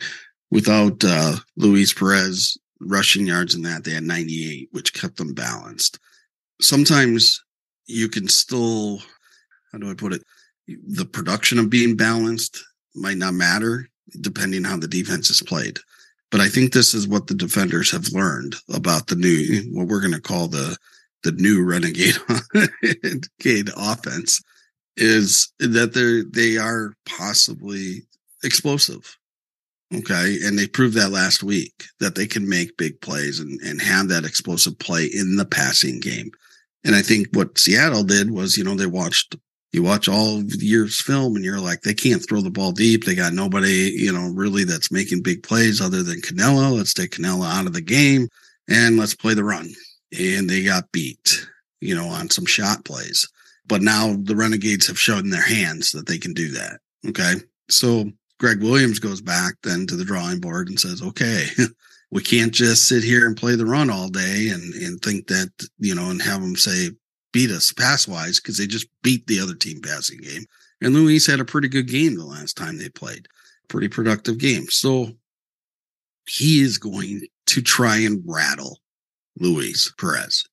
without 0.50 1.04
uh, 1.04 1.38
Luis 1.58 1.94
Perez 1.94 2.58
rushing 2.80 3.28
yards 3.28 3.56
in 3.56 3.62
that, 3.64 3.84
they 3.84 3.92
had 3.92 4.04
98, 4.04 4.70
which 4.72 4.94
kept 4.94 5.18
them 5.18 5.34
balanced. 5.34 6.00
Sometimes 6.62 7.44
you 7.86 8.10
can 8.10 8.28
still, 8.28 9.00
how 9.72 9.80
do 9.80 9.90
I 9.90 9.94
put 9.94 10.14
it? 10.14 10.24
The 10.68 11.06
production 11.06 11.60
of 11.60 11.70
being 11.70 11.96
balanced 11.96 12.64
might 12.96 13.18
not 13.18 13.34
matter 13.34 13.90
depending 14.22 14.64
how 14.64 14.78
the 14.78 14.88
defense 14.88 15.30
is 15.30 15.42
played. 15.42 15.78
But 16.32 16.42
I 16.42 16.48
think 16.48 16.74
this 16.74 16.94
is 16.94 17.08
what 17.08 17.28
the 17.28 17.34
defenders 17.34 17.92
have 17.92 18.12
learned 18.12 18.56
about 18.74 19.08
the 19.08 19.16
new, 19.16 19.64
what 19.72 19.88
we're 19.88 20.02
going 20.02 20.14
to 20.14 20.22
call 20.22 20.48
the, 20.48 20.78
the 21.24 21.32
new 21.34 21.64
renegade, 21.64 22.16
offense 23.78 24.42
is 24.96 25.52
that 25.60 25.94
they're, 25.94 26.24
they 26.24 26.58
are 26.58 26.94
possibly 27.06 28.04
explosive. 28.44 29.18
Okay. 29.94 30.38
And 30.44 30.58
they 30.58 30.68
proved 30.68 30.96
that 30.96 31.12
last 31.12 31.42
week 31.42 31.86
that 32.00 32.16
they 32.16 32.28
can 32.28 32.48
make 32.48 32.78
big 32.78 33.02
plays 33.02 33.40
and, 33.40 33.60
and 33.62 33.82
have 33.82 34.10
that 34.10 34.26
explosive 34.26 34.78
play 34.78 35.06
in 35.06 35.36
the 35.36 35.46
passing 35.46 36.00
game. 36.00 36.32
And 36.84 36.96
I 36.96 37.02
think 37.02 37.28
what 37.34 37.58
Seattle 37.58 38.04
did 38.04 38.32
was, 38.32 38.56
you 38.56 38.64
know, 38.64 38.76
they 38.76 38.86
watched, 38.86 39.36
you 39.72 39.84
watch 39.84 40.08
all 40.08 40.38
the 40.38 40.58
year's 40.60 41.02
film 41.02 41.36
and 41.36 41.44
you're 41.44 41.60
like, 41.60 41.82
they 41.82 41.96
can't 41.96 42.26
throw 42.28 42.42
the 42.42 42.52
ball 42.52 42.72
deep. 42.72 43.04
They 43.04 43.16
got 43.16 43.34
nobody, 43.34 43.92
you 43.96 44.14
know, 44.14 44.32
really 44.34 44.64
that's 44.64 44.92
making 44.92 45.24
big 45.24 45.44
plays 45.44 45.82
other 45.82 46.04
than 46.04 46.22
Cannella. 46.22 46.76
Let's 46.76 46.94
take 46.94 47.12
Cannella 47.12 47.52
out 47.52 47.66
of 47.66 47.74
the 47.74 47.82
game 47.82 48.30
and 48.70 48.98
let's 48.98 49.16
play 49.16 49.34
the 49.34 49.44
run. 49.44 49.70
And 50.18 50.50
they 50.50 50.64
got 50.64 50.92
beat, 50.92 51.48
you 51.82 51.96
know, 51.96 52.08
on 52.08 52.30
some 52.30 52.46
shot 52.46 52.86
plays. 52.86 53.28
But 53.68 53.82
now 53.82 54.16
the 54.18 54.36
Renegades 54.36 54.88
have 54.88 55.00
shown 55.00 55.30
their 55.30 55.42
hands 55.42 55.92
that 55.92 56.08
they 56.08 56.18
can 56.18 56.34
do 56.34 56.52
that. 56.52 56.80
Okay. 57.08 57.36
So 57.70 58.12
Gregg 58.40 58.62
Williams 58.62 59.00
goes 59.00 59.22
back 59.22 59.56
then 59.64 59.86
to 59.88 59.96
the 59.96 60.06
drawing 60.06 60.40
board 60.40 60.70
and 60.70 60.80
says, 60.80 61.02
okay, 61.02 61.46
we 62.12 62.22
can't 62.22 62.54
just 62.54 62.88
sit 62.88 63.04
here 63.04 63.28
and 63.28 63.38
play 63.38 63.56
the 63.56 63.66
run 63.66 63.90
all 63.90 64.08
day 64.08 64.50
and, 64.50 64.74
and 64.76 65.02
think 65.02 65.28
that, 65.28 65.52
you 65.78 65.94
know, 65.94 66.10
and 66.10 66.22
have 66.22 66.42
them 66.42 66.56
say, 66.56 66.90
beat 67.32 67.52
us 67.52 67.72
pass 67.72 68.08
wise 68.08 68.40
because 68.40 68.58
they 68.58 68.66
just 68.66 68.88
beat 69.04 69.28
the 69.28 69.40
other 69.40 69.54
team 69.54 69.82
passing 69.82 70.20
game. 70.20 70.46
And 70.82 70.94
Luis 70.94 71.28
had 71.28 71.40
a 71.40 71.46
pretty 71.46 71.68
good 71.68 71.88
game 71.88 72.16
the 72.16 72.26
last 72.26 72.56
time 72.56 72.78
they 72.78 72.90
played, 72.90 73.28
pretty 73.68 73.90
productive 73.90 74.38
game. 74.38 74.68
So 74.70 75.12
he 76.28 76.62
is 76.62 76.78
going 76.78 77.22
to 77.48 77.62
try 77.62 77.98
and 77.98 78.24
rattle 78.26 78.80
Luis 79.38 79.92
Perez. 80.00 80.46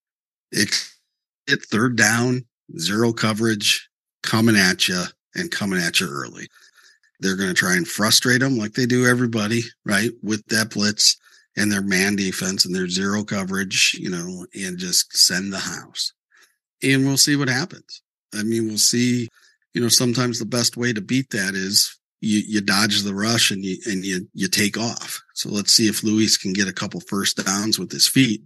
It's 0.50 0.98
it 1.46 1.64
third 1.64 1.96
down, 1.96 2.44
zero 2.78 3.12
coverage, 3.12 3.88
coming 4.22 4.56
at 4.56 4.88
you 4.88 5.02
and 5.36 5.50
coming 5.50 5.78
at 5.78 6.00
you 6.00 6.08
early. 6.08 6.48
They're 7.20 7.36
going 7.36 7.48
to 7.48 7.54
try 7.54 7.76
and 7.76 7.86
frustrate 7.86 8.40
them 8.40 8.58
like 8.58 8.72
they 8.72 8.86
do 8.86 9.06
everybody, 9.06 9.62
right? 9.84 10.10
With 10.22 10.44
that 10.46 10.70
blitz 10.70 11.16
and 11.56 11.72
their 11.72 11.82
man 11.82 12.16
defense 12.16 12.64
and 12.64 12.74
their 12.74 12.88
zero 12.88 13.24
coverage, 13.24 13.96
you 13.98 14.10
know, 14.10 14.46
and 14.54 14.78
just 14.78 15.16
send 15.16 15.52
the 15.52 15.58
house. 15.58 16.12
And 16.82 17.06
we'll 17.06 17.16
see 17.16 17.36
what 17.36 17.48
happens. 17.48 18.02
I 18.34 18.42
mean, 18.42 18.66
we'll 18.66 18.78
see, 18.78 19.28
you 19.72 19.80
know, 19.80 19.88
sometimes 19.88 20.38
the 20.38 20.44
best 20.44 20.76
way 20.76 20.92
to 20.92 21.00
beat 21.00 21.30
that 21.30 21.54
is 21.54 21.98
you, 22.20 22.42
you 22.46 22.60
dodge 22.60 23.02
the 23.02 23.14
rush 23.14 23.50
and 23.50 23.64
you, 23.64 23.78
and 23.86 24.04
you, 24.04 24.28
you 24.34 24.48
take 24.48 24.76
off. 24.76 25.22
So 25.34 25.48
let's 25.48 25.72
see 25.72 25.88
if 25.88 26.02
Luis 26.02 26.36
can 26.36 26.52
get 26.52 26.68
a 26.68 26.72
couple 26.72 27.00
first 27.00 27.42
downs 27.42 27.78
with 27.78 27.90
his 27.90 28.06
feet 28.06 28.42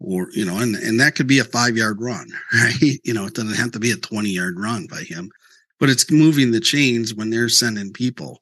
or, 0.00 0.28
you 0.32 0.46
know, 0.46 0.58
and, 0.58 0.74
and 0.76 1.00
that 1.00 1.14
could 1.14 1.26
be 1.26 1.38
a 1.38 1.44
five 1.44 1.76
yard 1.76 1.98
run, 2.00 2.28
right? 2.54 2.98
You 3.04 3.12
know, 3.12 3.26
it 3.26 3.34
doesn't 3.34 3.56
have 3.56 3.72
to 3.72 3.80
be 3.80 3.90
a 3.90 3.96
20 3.96 4.30
yard 4.30 4.54
run 4.58 4.86
by 4.86 5.00
him 5.02 5.30
but 5.78 5.90
it's 5.90 6.10
moving 6.10 6.50
the 6.50 6.60
chains 6.60 7.14
when 7.14 7.30
they're 7.30 7.48
sending 7.48 7.92
people. 7.92 8.38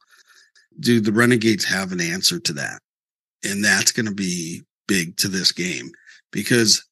Do 0.80 1.01
the 1.01 1.12
Renegades 1.12 1.64
have 1.64 1.93
an 1.93 2.01
answer 2.01 2.39
to 2.41 2.53
that? 2.55 2.80
And 3.45 3.64
that's 3.64 3.93
going 3.93 4.07
to 4.07 4.14
be 4.14 4.62
big 4.87 5.16
to 5.18 5.28
this 5.28 5.53
game 5.53 5.91
because 6.32 6.85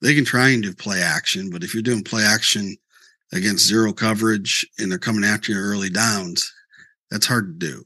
they 0.00 0.14
can 0.14 0.24
try 0.24 0.48
and 0.50 0.62
do 0.62 0.74
play 0.74 1.00
action, 1.00 1.50
but 1.50 1.62
if 1.62 1.72
you're 1.72 1.82
doing 1.82 2.02
play 2.02 2.24
action 2.24 2.76
against 3.32 3.66
zero 3.66 3.92
coverage 3.92 4.66
and 4.78 4.90
they're 4.90 4.98
coming 4.98 5.24
after 5.24 5.52
you 5.52 5.58
early 5.58 5.88
downs, 5.88 6.52
that's 7.10 7.26
hard 7.26 7.60
to 7.60 7.66
do. 7.66 7.84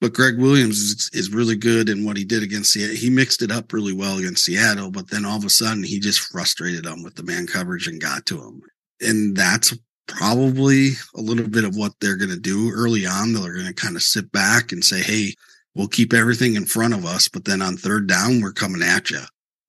But 0.00 0.12
Gregg 0.12 0.38
Williams 0.38 0.78
is, 0.78 1.10
is 1.14 1.30
really 1.30 1.56
good 1.56 1.88
in 1.88 2.04
what 2.04 2.18
he 2.18 2.24
did 2.24 2.42
against 2.42 2.72
Seattle. 2.72 2.96
He 2.96 3.08
mixed 3.08 3.40
it 3.40 3.50
up 3.50 3.72
really 3.72 3.94
well 3.94 4.18
against 4.18 4.44
Seattle, 4.44 4.90
but 4.90 5.08
then 5.08 5.24
all 5.24 5.38
of 5.38 5.44
a 5.44 5.50
sudden 5.50 5.82
he 5.82 5.98
just 5.98 6.20
frustrated 6.20 6.84
them 6.84 7.02
with 7.02 7.14
the 7.14 7.22
man 7.22 7.46
coverage 7.46 7.88
and 7.88 8.00
got 8.00 8.26
to 8.26 8.38
him. 8.38 8.62
And 9.00 9.34
that's 9.34 9.74
probably 10.06 10.90
a 11.14 11.20
little 11.20 11.48
bit 11.48 11.64
of 11.64 11.76
what 11.76 11.92
they're 12.00 12.16
going 12.16 12.30
to 12.30 12.38
do 12.38 12.70
early 12.74 13.06
on. 13.06 13.32
They're 13.32 13.54
going 13.54 13.66
to 13.66 13.74
kind 13.74 13.96
of 13.96 14.02
sit 14.02 14.30
back 14.32 14.72
and 14.72 14.84
say, 14.84 15.02
Hey, 15.02 15.34
we'll 15.74 15.88
keep 15.88 16.12
everything 16.12 16.54
in 16.54 16.66
front 16.66 16.94
of 16.94 17.04
us, 17.04 17.28
but 17.28 17.44
then 17.44 17.62
on 17.62 17.76
third 17.76 18.06
down, 18.06 18.40
we're 18.40 18.52
coming 18.52 18.82
at 18.82 19.10
you 19.10 19.20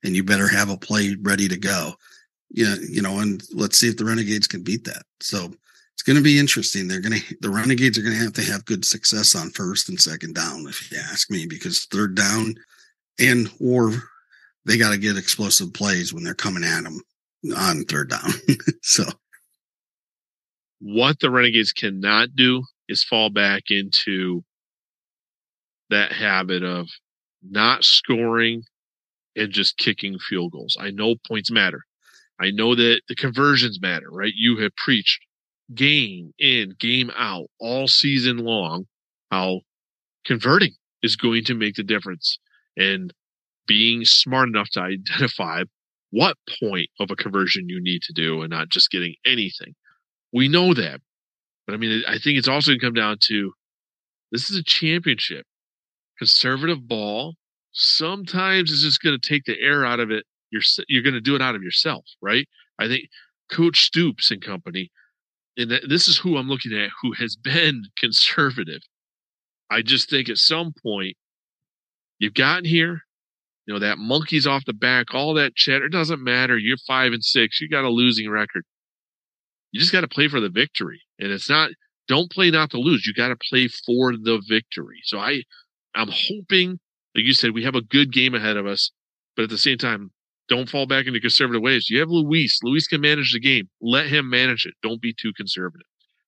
and 0.04 0.16
you 0.16 0.24
better 0.24 0.48
have 0.48 0.70
a 0.70 0.78
play 0.78 1.16
ready 1.22 1.48
to 1.48 1.58
go. 1.58 1.94
Yeah. 2.52 2.76
You 2.88 3.02
know, 3.02 3.20
and 3.20 3.42
let's 3.54 3.78
see 3.78 3.90
if 3.90 3.98
the 3.98 4.06
Renegades 4.06 4.48
can 4.48 4.64
beat 4.64 4.86
that. 4.86 5.04
So 5.20 5.52
it's 5.94 6.04
going 6.04 6.18
to 6.18 6.24
be 6.24 6.40
interesting. 6.40 6.88
They're 6.88 7.02
going 7.02 7.20
to, 7.20 7.36
the 7.42 7.50
Renegades 7.50 7.98
are 7.98 8.02
going 8.02 8.16
to 8.16 8.24
have 8.24 8.34
to 8.34 8.44
have 8.44 8.66
good 8.66 8.86
success 8.86 9.36
on 9.36 9.50
first 9.50 9.90
and 9.90 10.00
second 10.00 10.36
down, 10.36 10.68
if 10.68 10.92
you 10.92 10.98
ask 10.98 11.32
me, 11.32 11.48
because 11.48 11.86
third 11.86 12.16
down 12.16 12.56
and, 13.20 13.50
or 13.60 13.92
they 14.66 14.78
got 14.78 14.92
to 14.92 14.98
get 14.98 15.18
explosive 15.18 15.74
plays 15.74 16.14
when 16.14 16.24
they're 16.24 16.34
coming 16.34 16.64
at 16.64 16.84
them 16.84 17.02
on 17.58 17.84
third 17.86 18.10
down. 18.10 18.30
so 18.82 19.04
what 20.80 21.19
the 21.19 21.32
Renegades 21.32 21.73
cannot 21.73 22.36
do 22.36 22.63
is 22.88 23.03
fall 23.03 23.30
back 23.30 23.63
into 23.69 24.43
that 25.89 26.11
habit 26.11 26.63
of 26.63 26.88
not 27.43 27.84
scoring 27.84 28.63
and 29.36 29.51
just 29.51 29.78
kicking 29.78 30.17
field 30.19 30.51
goals. 30.51 30.78
I 30.80 30.91
know 30.91 31.15
points 31.28 31.51
matter. 31.51 31.82
I 32.39 32.51
know 32.51 32.76
that 32.76 33.01
the 33.07 33.15
conversions 33.15 33.80
matter, 33.82 34.07
right? 34.09 34.34
You 34.36 34.57
have 34.57 34.76
preached 34.76 35.21
game 35.73 36.34
in, 36.38 36.76
game 36.80 37.11
out 37.15 37.47
all 37.59 37.88
season 37.88 38.38
long 38.38 38.86
how 39.32 39.61
converting 40.26 40.73
is 41.01 41.15
going 41.15 41.43
to 41.45 41.55
make 41.55 41.76
the 41.76 41.84
difference 41.84 42.39
and 42.78 43.13
being 43.67 44.05
smart 44.05 44.47
enough 44.47 44.69
to 44.71 44.82
identify 44.82 45.63
what 46.11 46.38
point 46.59 46.88
of 46.99 47.09
a 47.11 47.15
conversion 47.15 47.67
you 47.67 47.82
need 47.82 48.01
to 48.03 48.13
do 48.13 48.41
and 48.41 48.51
not 48.51 48.69
just 48.69 48.91
getting 48.91 49.15
anything. 49.26 49.76
We 50.34 50.47
know 50.47 50.73
that. 50.73 51.01
But 51.65 51.73
I 51.73 51.78
mean, 51.78 52.03
I 52.07 52.17
think 52.17 52.38
it's 52.38 52.47
also 52.47 52.71
going 52.71 52.80
to 52.80 52.86
come 52.86 52.93
down 52.93 53.17
to 53.21 53.53
this 54.32 54.49
is 54.49 54.57
a 54.57 54.63
championship. 54.63 55.45
Conservative 56.19 56.88
ball 56.88 57.36
sometimes 57.76 58.71
it's 58.71 58.82
just 58.82 59.01
going 59.01 59.17
to 59.19 59.30
take 59.30 59.43
the 59.45 59.59
air 59.59 59.86
out 59.86 59.99
of 59.99 60.09
it. 60.09 60.26
You're 60.49 60.61
you're 60.88 61.03
going 61.03 61.13
to 61.13 61.21
do 61.21 61.36
it 61.36 61.41
out 61.41 61.55
of 61.55 61.61
yourself, 61.61 62.05
right? 62.21 62.47
I 62.80 62.88
think 62.88 63.09
Coach 63.51 63.82
Stoops 63.82 64.32
and 64.32 64.41
company, 64.41 64.89
and 65.57 65.69
this 65.88 66.07
is 66.07 66.17
who 66.17 66.38
I'm 66.38 66.47
looking 66.47 66.73
at, 66.73 66.89
who 67.01 67.13
has 67.13 67.36
been 67.43 67.84
conservative. 67.97 68.82
I 69.69 69.82
just 69.82 70.09
think 70.09 70.30
at 70.30 70.38
some 70.38 70.73
point 70.82 71.17
you've 72.19 72.34
gotten 72.34 72.65
here, 72.65 73.01
you 73.65 73.73
know 73.73 73.80
that 73.80 73.97
monkey's 73.97 74.47
off 74.47 74.65
the 74.65 74.73
back, 74.73 75.13
all 75.13 75.34
that 75.36 75.55
chatter 75.55 75.89
doesn't 75.89 76.23
matter. 76.23 76.57
You're 76.57 76.78
five 76.88 77.13
and 77.13 77.23
six, 77.23 77.59
you 77.59 77.69
got 77.69 77.84
a 77.84 77.89
losing 77.89 78.30
record 78.30 78.63
you 79.76 79.82
just 79.82 79.91
got 79.91 80.01
to 80.01 80.07
play 80.07 80.30
for 80.30 80.39
the 80.39 80.47
victory. 80.47 81.01
And 81.19 81.34
it's 81.34 81.49
not, 81.49 81.69
don't 82.07 82.32
play 82.32 82.49
not 82.49 82.69
to 82.71 82.78
lose. 82.78 83.05
You 83.05 83.13
got 83.13 83.28
to 83.28 83.36
play 83.49 83.67
for 83.67 84.13
the 84.13 84.41
victory. 84.47 85.01
So 85.03 85.19
I, 85.19 85.41
I'm 85.93 86.07
hoping, 86.09 86.80
like 87.13 87.26
you 87.26 87.34
said, 87.34 87.53
we 87.53 87.65
have 87.65 87.76
a 87.76 87.82
good 87.82 88.13
game 88.13 88.34
ahead 88.34 88.55
of 88.55 88.65
us, 88.65 88.91
but 89.36 89.43
at 89.43 89.49
the 89.49 89.57
same 89.57 89.78
time, 89.78 90.11
don't 90.47 90.69
fall 90.69 90.86
back 90.86 91.07
into 91.07 91.19
conservative 91.19 91.61
ways. 91.61 91.89
You 91.89 91.99
have 91.99 92.07
Luis. 92.07 92.57
Luis 92.63 92.88
can 92.88 93.01
manage 93.01 93.34
the 93.34 93.39
game. 93.41 93.67
Let 93.82 94.05
him 94.05 94.30
manage 94.30 94.65
it. 94.65 94.76
Don't 94.82 95.01
be 95.01 95.13
too 95.13 95.34
conservative. 95.36 95.88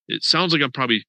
It 0.09 0.25
sounds 0.25 0.51
like 0.51 0.61
I'm 0.61 0.73
probably 0.73 1.05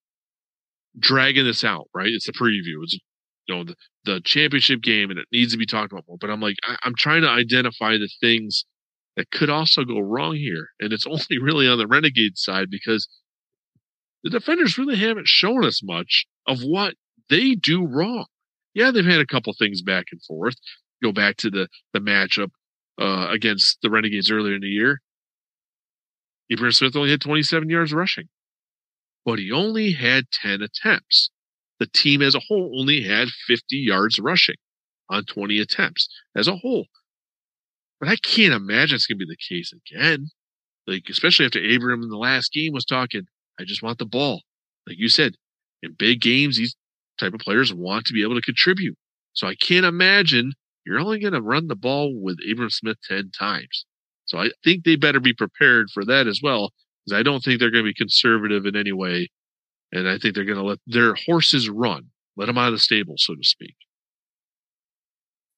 dragging 0.96 1.44
this 1.44 1.64
out, 1.64 1.88
right? 1.92 2.06
It's 2.08 2.28
a 2.28 2.32
preview. 2.32 2.84
It's 2.84 3.00
you 3.48 3.56
know 3.56 3.64
the, 3.64 3.74
the 4.04 4.20
championship 4.20 4.80
game, 4.80 5.10
and 5.10 5.18
it 5.18 5.26
needs 5.32 5.50
to 5.50 5.58
be 5.58 5.66
talked 5.66 5.90
about 5.90 6.04
more. 6.06 6.18
But 6.20 6.30
I'm 6.30 6.40
like, 6.40 6.56
I, 6.64 6.76
I'm 6.84 6.94
trying 6.94 7.22
to 7.22 7.30
identify 7.30 7.94
the 7.94 8.08
things 8.20 8.64
that 9.18 9.32
could 9.32 9.50
also 9.50 9.84
go 9.84 9.98
wrong 9.98 10.36
here. 10.36 10.68
And 10.78 10.92
it's 10.92 11.06
only 11.10 11.42
really 11.42 11.68
on 11.68 11.76
the 11.76 11.88
Renegade 11.88 12.38
side 12.38 12.70
because 12.70 13.08
the 14.22 14.30
defenders 14.30 14.78
really 14.78 14.96
haven't 14.96 15.26
shown 15.26 15.64
us 15.64 15.82
much 15.82 16.26
of 16.46 16.60
what 16.60 16.94
they 17.28 17.54
do 17.54 17.84
wrong. 17.84 18.26
Yeah, 18.74 18.92
they've 18.92 19.04
had 19.04 19.20
a 19.20 19.26
couple 19.26 19.52
things 19.58 19.82
back 19.82 20.06
and 20.12 20.22
forth. 20.22 20.54
Go 21.02 21.12
back 21.12 21.36
to 21.38 21.50
the 21.50 21.68
the 21.92 21.98
matchup 21.98 22.50
uh, 23.00 23.28
against 23.30 23.78
the 23.82 23.90
Renegades 23.90 24.30
earlier 24.30 24.54
in 24.54 24.60
the 24.60 24.68
year. 24.68 25.00
Abram 26.50 26.72
Smith 26.72 26.96
only 26.96 27.10
had 27.10 27.20
27 27.20 27.68
yards 27.68 27.92
rushing, 27.92 28.28
but 29.24 29.38
he 29.38 29.50
only 29.52 29.92
had 29.92 30.30
10 30.30 30.62
attempts. 30.62 31.30
The 31.78 31.86
team 31.86 32.22
as 32.22 32.34
a 32.34 32.40
whole 32.48 32.76
only 32.78 33.02
had 33.02 33.28
50 33.28 33.76
yards 33.76 34.18
rushing 34.18 34.56
on 35.10 35.24
20 35.24 35.60
attempts 35.60 36.08
as 36.36 36.48
a 36.48 36.56
whole. 36.56 36.86
But 38.00 38.08
I 38.08 38.16
can't 38.16 38.54
imagine 38.54 38.96
it's 38.96 39.06
going 39.06 39.18
to 39.18 39.26
be 39.26 39.32
the 39.32 39.54
case 39.54 39.72
again. 39.72 40.28
Like, 40.86 41.04
especially 41.08 41.46
after 41.46 41.58
Abram 41.58 42.02
in 42.02 42.08
the 42.08 42.16
last 42.16 42.52
game 42.52 42.72
was 42.72 42.84
talking, 42.84 43.26
I 43.60 43.64
just 43.64 43.82
want 43.82 43.98
the 43.98 44.06
ball. 44.06 44.42
Like 44.86 44.98
you 44.98 45.08
said, 45.08 45.34
in 45.82 45.94
big 45.98 46.20
games, 46.20 46.56
these 46.56 46.76
type 47.18 47.34
of 47.34 47.40
players 47.40 47.74
want 47.74 48.06
to 48.06 48.12
be 48.12 48.22
able 48.22 48.36
to 48.36 48.40
contribute. 48.40 48.96
So 49.32 49.46
I 49.46 49.54
can't 49.54 49.84
imagine 49.84 50.52
you're 50.86 51.00
only 51.00 51.20
going 51.20 51.34
to 51.34 51.42
run 51.42 51.68
the 51.68 51.76
ball 51.76 52.14
with 52.14 52.38
Abram 52.50 52.70
Smith 52.70 52.96
10 53.08 53.32
times. 53.38 53.84
So 54.24 54.38
I 54.38 54.50
think 54.64 54.84
they 54.84 54.96
better 54.96 55.20
be 55.20 55.34
prepared 55.34 55.88
for 55.92 56.04
that 56.04 56.26
as 56.26 56.40
well, 56.42 56.72
because 57.04 57.18
I 57.18 57.22
don't 57.22 57.42
think 57.42 57.60
they're 57.60 57.70
going 57.70 57.84
to 57.84 57.90
be 57.90 57.94
conservative 57.94 58.64
in 58.66 58.76
any 58.76 58.92
way. 58.92 59.28
And 59.92 60.08
I 60.08 60.18
think 60.18 60.34
they're 60.34 60.44
going 60.44 60.58
to 60.58 60.64
let 60.64 60.78
their 60.86 61.14
horses 61.26 61.68
run, 61.68 62.06
let 62.36 62.46
them 62.46 62.58
out 62.58 62.68
of 62.68 62.74
the 62.74 62.78
stable, 62.78 63.14
so 63.16 63.34
to 63.34 63.42
speak. 63.42 63.74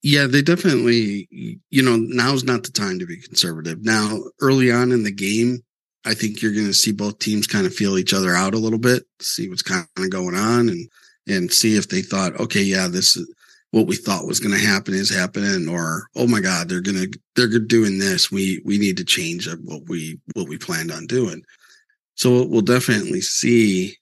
Yeah, 0.02 0.26
they 0.26 0.40
definitely, 0.40 1.28
you 1.30 1.82
know, 1.82 1.96
now's 1.96 2.42
not 2.42 2.62
the 2.62 2.70
time 2.70 2.98
to 2.98 3.06
be 3.06 3.20
conservative. 3.20 3.84
Now, 3.84 4.18
early 4.40 4.72
on 4.72 4.92
in 4.92 5.02
the 5.02 5.12
game, 5.12 5.62
I 6.06 6.14
think 6.14 6.40
you're 6.40 6.54
going 6.54 6.66
to 6.66 6.72
see 6.72 6.92
both 6.92 7.18
teams 7.18 7.46
kind 7.46 7.66
of 7.66 7.74
feel 7.74 7.98
each 7.98 8.14
other 8.14 8.34
out 8.34 8.54
a 8.54 8.58
little 8.58 8.78
bit, 8.78 9.02
see 9.20 9.48
what's 9.50 9.60
kind 9.60 9.86
of 9.98 10.10
going 10.10 10.34
on 10.34 10.70
and, 10.70 10.88
and 11.28 11.52
see 11.52 11.76
if 11.76 11.88
they 11.88 12.00
thought, 12.00 12.38
okay, 12.40 12.62
yeah, 12.62 12.88
this 12.88 13.14
is, 13.16 13.30
what 13.72 13.86
we 13.86 13.96
thought 13.96 14.26
was 14.26 14.40
going 14.40 14.54
to 14.54 14.66
happen 14.66 14.94
is 14.94 15.14
happening 15.14 15.68
or 15.68 16.08
oh 16.16 16.26
my 16.26 16.40
god 16.40 16.68
they're 16.68 16.80
going 16.80 16.96
to 16.96 17.18
they're 17.36 17.58
doing 17.58 17.98
this 17.98 18.30
we 18.30 18.60
we 18.64 18.78
need 18.78 18.96
to 18.96 19.04
change 19.04 19.48
what 19.64 19.82
we 19.88 20.18
what 20.34 20.48
we 20.48 20.58
planned 20.58 20.90
on 20.90 21.06
doing 21.06 21.42
so 22.14 22.44
we'll 22.46 22.62
definitely 22.62 23.20
see 23.20 23.96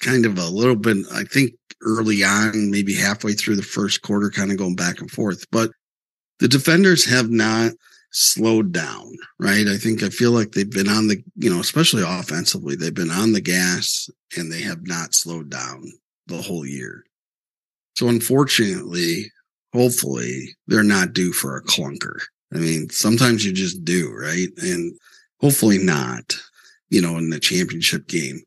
kind 0.00 0.24
of 0.24 0.38
a 0.38 0.46
little 0.46 0.76
bit 0.76 0.98
i 1.12 1.24
think 1.24 1.52
early 1.82 2.22
on 2.22 2.70
maybe 2.70 2.94
halfway 2.94 3.32
through 3.32 3.56
the 3.56 3.62
first 3.62 4.02
quarter 4.02 4.30
kind 4.30 4.50
of 4.50 4.58
going 4.58 4.76
back 4.76 5.00
and 5.00 5.10
forth 5.10 5.44
but 5.50 5.70
the 6.38 6.48
defenders 6.48 7.04
have 7.04 7.30
not 7.30 7.72
slowed 8.12 8.72
down 8.72 9.12
right 9.38 9.68
i 9.68 9.76
think 9.76 10.02
i 10.02 10.08
feel 10.08 10.32
like 10.32 10.52
they've 10.52 10.70
been 10.70 10.88
on 10.88 11.06
the 11.06 11.22
you 11.36 11.48
know 11.48 11.60
especially 11.60 12.02
offensively 12.02 12.74
they've 12.74 12.94
been 12.94 13.10
on 13.10 13.32
the 13.32 13.40
gas 13.40 14.10
and 14.36 14.52
they 14.52 14.60
have 14.60 14.86
not 14.86 15.14
slowed 15.14 15.48
down 15.48 15.84
the 16.26 16.42
whole 16.42 16.66
year 16.66 17.04
so 18.00 18.08
unfortunately, 18.08 19.30
hopefully 19.74 20.56
they're 20.66 20.82
not 20.82 21.12
due 21.12 21.34
for 21.34 21.56
a 21.56 21.62
clunker. 21.62 22.18
I 22.54 22.56
mean, 22.56 22.88
sometimes 22.88 23.44
you 23.44 23.52
just 23.52 23.84
do, 23.84 24.10
right? 24.10 24.48
And 24.56 24.98
hopefully 25.40 25.76
not, 25.76 26.34
you 26.88 27.02
know, 27.02 27.18
in 27.18 27.28
the 27.28 27.38
championship 27.38 28.08
game. 28.08 28.40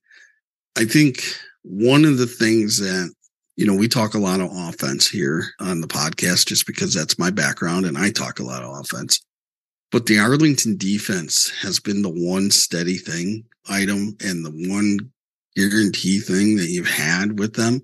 I 0.76 0.86
think 0.86 1.24
one 1.62 2.04
of 2.04 2.18
the 2.18 2.26
things 2.26 2.80
that, 2.80 3.14
you 3.56 3.66
know, 3.68 3.76
we 3.76 3.88
talk 3.88 4.14
a 4.14 4.20
lot 4.20 4.40
of 4.40 4.50
offense 4.52 5.08
here 5.08 5.44
on 5.60 5.82
the 5.82 5.88
podcast 5.88 6.48
just 6.48 6.66
because 6.66 6.94
that's 6.94 7.20
my 7.20 7.30
background 7.30 7.86
and 7.86 7.98
I 7.98 8.10
talk 8.10 8.40
a 8.40 8.44
lot 8.44 8.64
of 8.64 8.80
offense. 8.80 9.22
But 9.92 10.08
the 10.08 10.20
Arlington 10.20 10.78
defense 10.78 11.52
has 11.62 11.80
been 11.80 12.02
the 12.02 12.10
one 12.10 12.50
steady 12.50 12.98
thing 12.98 13.46
item 13.70 14.18
and 14.24 14.44
the 14.44 14.70
one 14.70 15.12
guarantee 15.56 16.20
thing 16.20 16.56
that 16.58 16.70
you've 16.70 16.90
had 16.90 17.40
with 17.40 17.54
them 17.54 17.84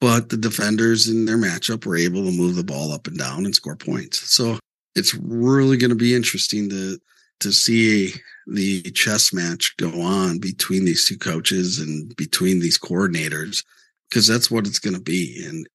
but 0.00 0.30
the 0.30 0.36
defenders 0.36 1.08
in 1.08 1.26
their 1.26 1.36
matchup 1.36 1.84
were 1.84 1.96
able 1.96 2.24
to 2.24 2.32
move 2.32 2.56
the 2.56 2.64
ball 2.64 2.92
up 2.92 3.06
and 3.06 3.18
down 3.18 3.44
and 3.44 3.54
score 3.54 3.76
points. 3.76 4.34
So 4.34 4.58
it's 4.94 5.14
really 5.14 5.76
going 5.76 5.90
to 5.90 5.96
be 5.96 6.14
interesting 6.14 6.70
to 6.70 6.98
to 7.40 7.52
see 7.52 8.12
the 8.46 8.82
chess 8.90 9.32
match 9.32 9.74
go 9.78 10.02
on 10.02 10.38
between 10.38 10.84
these 10.84 11.06
two 11.06 11.16
coaches 11.16 11.78
and 11.78 12.14
between 12.16 12.60
these 12.60 12.78
coordinators 12.78 13.64
because 14.10 14.26
that's 14.26 14.50
what 14.50 14.66
it's 14.66 14.80
going 14.80 14.94
to 14.94 15.00
be 15.00 15.44
and 15.46 15.66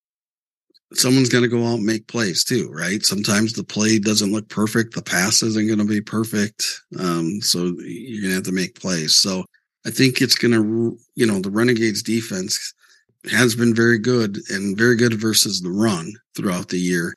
someone's 0.94 1.30
going 1.30 1.44
to 1.44 1.50
go 1.50 1.66
out 1.66 1.76
and 1.76 1.86
make 1.86 2.08
plays 2.08 2.44
too 2.44 2.70
right 2.72 3.06
sometimes 3.06 3.54
the 3.54 3.64
play 3.64 3.98
doesn't 3.98 4.32
look 4.32 4.48
perfect 4.50 4.94
the 4.94 5.02
pass 5.02 5.42
isn't 5.42 5.68
going 5.68 5.80
to 5.80 5.86
be 5.86 6.02
perfect 6.02 6.82
um, 7.00 7.42
so 7.42 7.74
you're 7.80 8.22
going 8.22 8.30
to 8.30 8.36
have 8.36 8.44
to 8.44 8.52
make 8.52 8.80
plays 8.80 9.16
so 9.16 9.44
i 9.86 9.90
think 9.90 10.22
it's 10.22 10.36
going 10.36 10.54
to 10.54 10.98
you 11.16 11.26
know 11.26 11.40
the 11.40 11.50
renegades 11.50 12.04
defense 12.04 12.74
has 13.32 13.56
been 13.56 13.74
very 13.74 13.98
good 13.98 14.38
and 14.50 14.78
very 14.78 14.96
good 14.96 15.14
versus 15.14 15.62
the 15.62 15.72
run 15.72 16.14
throughout 16.36 16.70
the 16.70 16.78
year. 16.78 17.14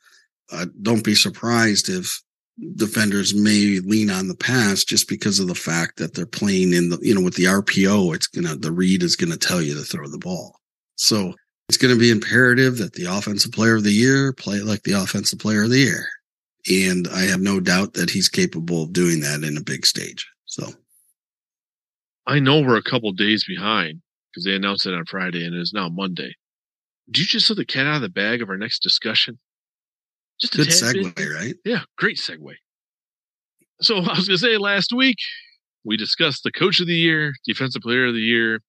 Uh, 0.51 0.65
don't 0.81 1.03
be 1.03 1.15
surprised 1.15 1.89
if 1.89 2.21
defenders 2.75 3.33
may 3.33 3.79
lean 3.79 4.09
on 4.09 4.27
the 4.27 4.35
pass 4.35 4.83
just 4.83 5.07
because 5.07 5.39
of 5.39 5.47
the 5.47 5.55
fact 5.55 5.97
that 5.97 6.13
they're 6.13 6.25
playing 6.25 6.73
in 6.73 6.89
the, 6.89 6.99
you 7.01 7.13
know, 7.13 7.21
with 7.21 7.35
the 7.35 7.45
RPO, 7.45 8.15
it's 8.15 8.27
going 8.27 8.47
to, 8.47 8.55
the 8.55 8.71
read 8.71 9.03
is 9.03 9.15
going 9.15 9.31
to 9.31 9.37
tell 9.37 9.61
you 9.61 9.75
to 9.75 9.81
throw 9.81 10.07
the 10.07 10.17
ball. 10.17 10.58
So 10.99 11.33
it's 11.69 11.77
going 11.77 11.93
to 11.93 11.99
be 11.99 12.11
imperative 12.11 12.77
that 12.77 12.93
the 12.93 13.05
offensive 13.05 13.53
player 13.53 13.75
of 13.75 13.83
the 13.83 13.91
year 13.91 14.33
play 14.33 14.59
like 14.59 14.83
the 14.83 15.01
offensive 15.01 15.39
player 15.39 15.63
of 15.63 15.69
the 15.69 15.79
year. 15.79 16.05
And 16.69 17.07
I 17.07 17.21
have 17.21 17.39
no 17.39 17.61
doubt 17.61 17.93
that 17.93 18.09
he's 18.09 18.27
capable 18.27 18.83
of 18.83 18.91
doing 18.91 19.21
that 19.21 19.43
in 19.43 19.55
a 19.55 19.63
big 19.63 19.85
stage. 19.85 20.27
So 20.45 20.67
I 22.27 22.39
know 22.39 22.59
we're 22.59 22.75
a 22.75 22.83
couple 22.83 23.11
days 23.13 23.45
behind, 23.45 24.01
because 24.29 24.43
they 24.43 24.53
announced 24.53 24.85
it 24.85 24.93
on 24.93 25.05
Friday 25.05 25.45
and 25.45 25.55
it 25.55 25.61
is 25.61 25.71
now 25.73 25.87
Monday. 25.87 26.35
Do 27.09 27.21
you 27.21 27.27
just 27.27 27.49
let 27.49 27.55
the 27.55 27.65
cat 27.65 27.87
out 27.87 27.95
of 27.95 28.01
the 28.01 28.09
bag 28.09 28.41
of 28.41 28.49
our 28.49 28.57
next 28.57 28.83
discussion? 28.83 29.39
Just 30.41 30.55
a 30.55 30.57
good 30.57 30.67
segue, 30.67 31.15
bit? 31.15 31.29
right? 31.29 31.55
Yeah, 31.63 31.81
great 31.97 32.17
segue. 32.17 32.55
So 33.81 33.95
I 33.99 34.15
was 34.17 34.27
going 34.27 34.37
to 34.37 34.37
say 34.37 34.57
last 34.57 34.91
week 34.91 35.17
we 35.85 35.95
discussed 35.95 36.43
the 36.43 36.51
coach 36.51 36.81
of 36.81 36.87
the 36.87 36.93
year, 36.93 37.33
defensive 37.45 37.83
player 37.83 38.07
of 38.07 38.13
the 38.13 38.19
year, 38.19 38.59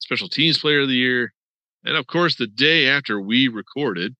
special 0.00 0.28
teams 0.28 0.58
player 0.58 0.80
of 0.80 0.88
the 0.88 0.94
year, 0.94 1.32
and 1.86 1.96
of 1.96 2.06
course 2.06 2.36
the 2.36 2.46
day 2.46 2.88
after 2.88 3.18
we 3.18 3.48
recorded, 3.48 4.14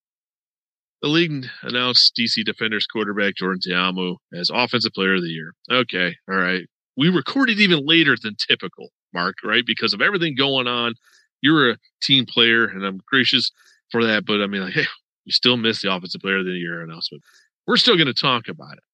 the 1.02 1.08
league 1.08 1.46
announced 1.62 2.18
DC 2.18 2.44
Defenders 2.44 2.86
quarterback 2.86 3.34
Jordan 3.34 3.60
Ta'amu 3.60 4.16
as 4.32 4.50
offensive 4.52 4.92
player 4.92 5.16
of 5.16 5.22
the 5.22 5.28
year. 5.28 5.52
Okay, 5.70 6.14
all 6.28 6.36
right. 6.36 6.62
We 6.96 7.10
recorded 7.10 7.60
even 7.60 7.84
later 7.84 8.16
than 8.20 8.34
typical. 8.36 8.88
Mark, 9.16 9.36
right? 9.42 9.64
Because 9.66 9.94
of 9.94 10.02
everything 10.02 10.34
going 10.36 10.66
on. 10.66 10.94
You're 11.40 11.70
a 11.70 11.76
team 12.02 12.26
player, 12.26 12.66
and 12.66 12.84
I'm 12.84 13.00
gracious 13.06 13.50
for 13.90 14.04
that. 14.04 14.26
But 14.26 14.42
I 14.42 14.46
mean, 14.46 14.62
like, 14.62 14.74
hey, 14.74 14.86
you 15.24 15.32
still 15.32 15.56
missed 15.56 15.82
the 15.82 15.92
offensive 15.92 16.20
player 16.20 16.38
of 16.38 16.44
the 16.44 16.52
year 16.52 16.82
announcement. 16.82 17.22
We're 17.66 17.78
still 17.78 17.96
going 17.96 18.06
to 18.06 18.14
talk 18.14 18.48
about 18.48 18.74
it. 18.74 18.84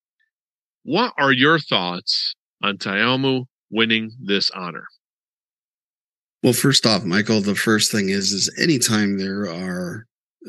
What 0.84 1.12
are 1.18 1.32
your 1.32 1.58
thoughts 1.58 2.34
on 2.62 2.78
Ta'amu 2.78 3.44
winning 3.70 4.12
this 4.20 4.50
honor? 4.50 4.86
Well, 6.42 6.52
first 6.52 6.86
off, 6.86 7.04
Michael, 7.04 7.40
the 7.40 7.54
first 7.54 7.92
thing 7.92 8.08
is, 8.08 8.32
is 8.32 8.50
anytime 8.58 9.18
there 9.18 9.42
are 9.48 10.06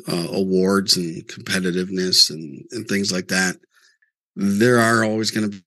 uh, 0.07 0.27
awards 0.31 0.97
and 0.97 1.25
competitiveness 1.27 2.31
and, 2.31 2.65
and 2.71 2.87
things 2.87 3.11
like 3.11 3.27
that, 3.27 3.57
there 4.35 4.79
are 4.79 5.03
always 5.03 5.29
going 5.29 5.49
to 5.49 5.57
be 5.57 5.63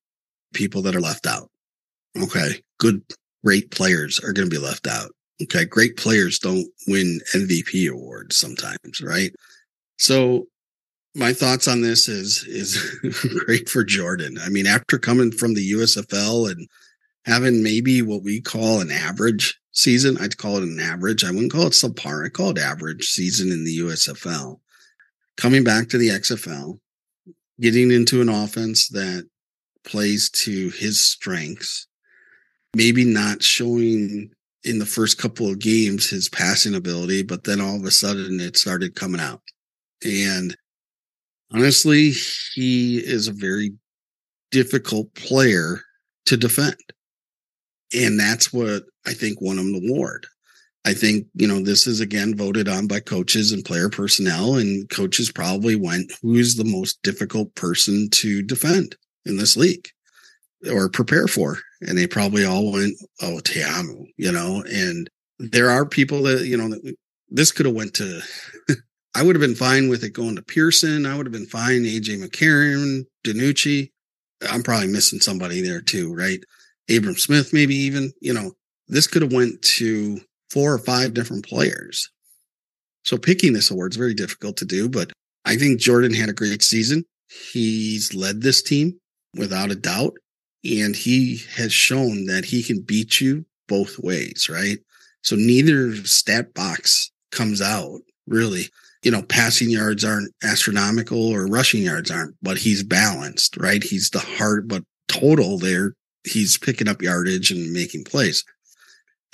people 0.53 0.83
that 0.83 0.97
are 0.97 1.01
left 1.01 1.27
out. 1.27 1.49
Okay. 2.20 2.61
Good, 2.79 3.03
great 3.45 3.70
players 3.70 4.18
are 4.18 4.33
going 4.33 4.49
to 4.49 4.55
be 4.55 4.62
left 4.62 4.87
out. 4.87 5.12
Okay. 5.43 5.64
Great 5.64 5.97
players 5.97 6.39
don't 6.39 6.66
win 6.89 7.20
MVP 7.35 7.89
awards 7.89 8.37
sometimes, 8.37 9.01
right? 9.01 9.33
So 9.99 10.47
my 11.14 11.33
thoughts 11.33 11.68
on 11.68 11.83
this 11.83 12.09
is, 12.09 12.43
is 12.45 12.99
great 13.45 13.68
for 13.68 13.85
Jordan. 13.85 14.39
I 14.43 14.49
mean, 14.49 14.66
after 14.66 14.99
coming 14.99 15.31
from 15.31 15.55
the 15.55 15.72
USFL 15.72 16.51
and 16.51 16.66
having 17.27 17.62
maybe 17.62 18.03
what 18.03 18.22
we 18.22 18.41
call 18.41 18.81
an 18.81 18.91
average 18.91 19.59
season, 19.77 20.18
I'd 20.18 20.39
call 20.39 20.57
it 20.57 20.62
an 20.62 20.81
average. 20.81 21.24
I 21.24 21.31
wouldn't 21.31 21.53
call 21.53 21.66
it 21.66 21.72
subpar. 21.72 22.27
I 22.27 22.29
call 22.29 22.51
it 22.51 22.59
average 22.59 23.09
season 23.09 23.53
in 23.53 23.64
the 23.64 23.79
USFL. 23.79 24.61
Coming 25.37 25.64
back 25.64 25.89
to 25.89 25.99
the 25.99 26.09
XFL, 26.09 26.79
getting 27.61 27.91
into 27.91 28.20
an 28.20 28.29
offense 28.29 28.89
that 28.89 29.29
plays 29.85 30.31
to 30.31 30.70
his 30.70 31.03
strengths 31.03 31.87
maybe 32.77 33.05
not 33.05 33.43
showing 33.43 34.31
in 34.64 34.79
the 34.79 34.87
first 34.87 35.16
couple 35.16 35.49
of 35.49 35.59
games 35.59 36.11
his 36.11 36.29
passing 36.29 36.74
ability, 36.74 37.22
but 37.22 37.45
then 37.45 37.59
all 37.59 37.77
of 37.77 37.85
a 37.85 37.91
sudden 37.91 38.39
it 38.39 38.57
started 38.57 38.95
coming 38.95 39.20
out. 39.20 39.41
And 40.05 40.55
honestly, 41.53 42.12
he 42.55 42.99
is 42.99 43.29
a 43.29 43.33
very 43.33 43.72
difficult 44.51 45.12
player 45.14 45.81
to 46.27 46.37
defend. 46.37 46.77
And 47.97 48.18
that's 48.20 48.53
what 48.53 48.84
I 49.07 49.12
think 49.12 49.40
won 49.40 49.59
him 49.59 49.72
the 49.72 49.88
award. 49.88 50.26
I 50.84 50.94
think, 50.94 51.26
you 51.34 51.49
know, 51.49 51.61
this 51.61 51.86
is 51.86 52.01
again 52.01 52.36
voted 52.36 52.68
on 52.68 52.86
by 52.86 53.01
coaches 53.01 53.51
and 53.51 53.64
player 53.64 53.88
personnel, 53.88 54.57
and 54.57 54.88
coaches 54.88 55.32
probably 55.32 55.74
went, 55.74 56.12
who's 56.22 56.55
the 56.55 56.64
most 56.64 57.03
difficult 57.03 57.53
person 57.57 58.09
to 58.11 58.42
defend 58.42 58.94
in 59.24 59.36
this 59.36 59.57
league 59.57 59.88
or 60.70 60.88
prepare 60.88 61.26
for? 61.26 61.59
and 61.80 61.97
they 61.97 62.07
probably 62.07 62.44
all 62.44 62.72
went, 62.72 62.97
"Oh, 63.20 63.40
Ta'amu," 63.40 64.07
you 64.16 64.32
know. 64.32 64.62
And 64.68 65.11
there 65.38 65.70
are 65.70 65.86
people 65.86 66.22
that 66.22 66.47
you 66.47 66.57
know 66.57 66.76
this 67.28 67.53
could 67.53 67.66
have 67.66 67.74
went 67.74 67.94
to. 67.94 68.20
I 69.14 69.22
would 69.22 69.34
have 69.34 69.40
been 69.40 69.55
fine 69.55 69.88
with 69.88 70.05
it 70.05 70.12
going 70.12 70.36
to 70.36 70.42
Pearson. 70.42 71.07
I 71.07 71.16
would 71.16 71.26
have 71.26 71.32
been 71.32 71.47
fine. 71.47 71.84
AJ 71.84 72.22
McCarron, 72.22 73.07
DiNucci. 73.24 73.90
I'm 74.51 74.62
probably 74.62 74.88
missing 74.88 75.20
somebody 75.20 75.62
there 75.62 75.80
too, 75.80 76.14
right? 76.14 76.40
Abram 76.95 77.16
Smith, 77.16 77.53
maybe 77.53 77.74
even. 77.74 78.12
You 78.20 78.34
know, 78.34 78.53
this 78.89 79.07
could 79.07 79.22
have 79.22 79.32
went 79.32 79.61
to 79.62 80.20
four 80.51 80.72
or 80.72 80.78
five 80.78 81.14
different 81.14 81.47
players. 81.47 82.11
So 83.05 83.16
picking 83.16 83.53
this 83.53 83.70
award 83.70 83.93
is 83.93 83.97
very 83.97 84.14
difficult 84.14 84.57
to 84.59 84.64
do, 84.64 84.89
but 84.89 85.12
I 85.45 85.57
think 85.57 85.78
Jordan 85.78 86.12
had 86.12 86.28
a 86.28 86.34
great 86.34 86.62
season. 86.62 87.05
He's 87.53 88.14
led 88.14 88.43
this 88.43 88.62
team 88.62 88.99
without 89.34 89.70
a 89.70 89.76
doubt 89.76 90.14
and 90.64 90.97
he 90.97 91.41
has 91.55 91.72
shown 91.72 92.26
that 92.26 92.45
he 92.45 92.62
can 92.62 92.80
beat 92.80 93.20
you 93.20 93.45
both 93.68 93.99
ways, 93.99 94.49
right? 94.51 94.78
So 95.22 95.37
neither 95.37 95.95
stat 96.05 96.55
box 96.55 97.11
comes 97.30 97.62
out 97.62 98.01
really. 98.26 98.68
You 99.03 99.12
know, 99.12 99.22
passing 99.22 99.70
yards 99.70 100.05
aren't 100.05 100.32
astronomical 100.43 101.28
or 101.28 101.47
rushing 101.47 101.82
yards 101.82 102.11
aren't, 102.11 102.34
but 102.43 102.59
he's 102.59 102.82
balanced, 102.82 103.57
right? 103.57 103.82
He's 103.82 104.11
the 104.11 104.18
heart, 104.18 104.66
but 104.66 104.82
total 105.07 105.59
there, 105.59 105.95
he's 106.27 106.59
picking 106.59 106.89
up 106.89 107.03
yardage 107.03 107.51
and 107.51 107.72
making 107.72 108.05
plays. 108.05 108.45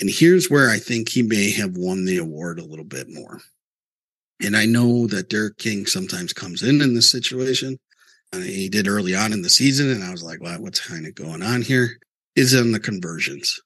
And 0.00 0.10
here's 0.10 0.50
where 0.50 0.70
I 0.70 0.78
think 0.78 1.08
he 1.08 1.22
may 1.22 1.50
have 1.52 1.76
won 1.76 2.04
the 2.04 2.18
award 2.18 2.58
a 2.58 2.64
little 2.64 2.84
bit 2.84 3.08
more. 3.08 3.40
And 4.44 4.56
I 4.56 4.66
know 4.66 5.06
that 5.08 5.28
D'Eriq 5.28 5.56
King 5.58 5.86
sometimes 5.86 6.32
comes 6.32 6.62
in 6.62 6.80
in 6.80 6.94
this 6.94 7.10
situation 7.10 7.78
And 8.32 8.42
he 8.44 8.68
did 8.68 8.88
early 8.88 9.14
on 9.14 9.32
in 9.32 9.42
the 9.42 9.50
season, 9.50 9.90
and 9.90 10.02
I 10.02 10.10
was 10.10 10.22
like, 10.22 10.40
"What? 10.40 10.60
What's 10.60 10.80
kind 10.80 11.06
of 11.06 11.14
going 11.14 11.42
on 11.42 11.62
here? 11.62 11.98
Is 12.34 12.54
Is 12.54 12.60
on 12.60 12.72
the 12.72 12.80
conversions. 12.80 13.60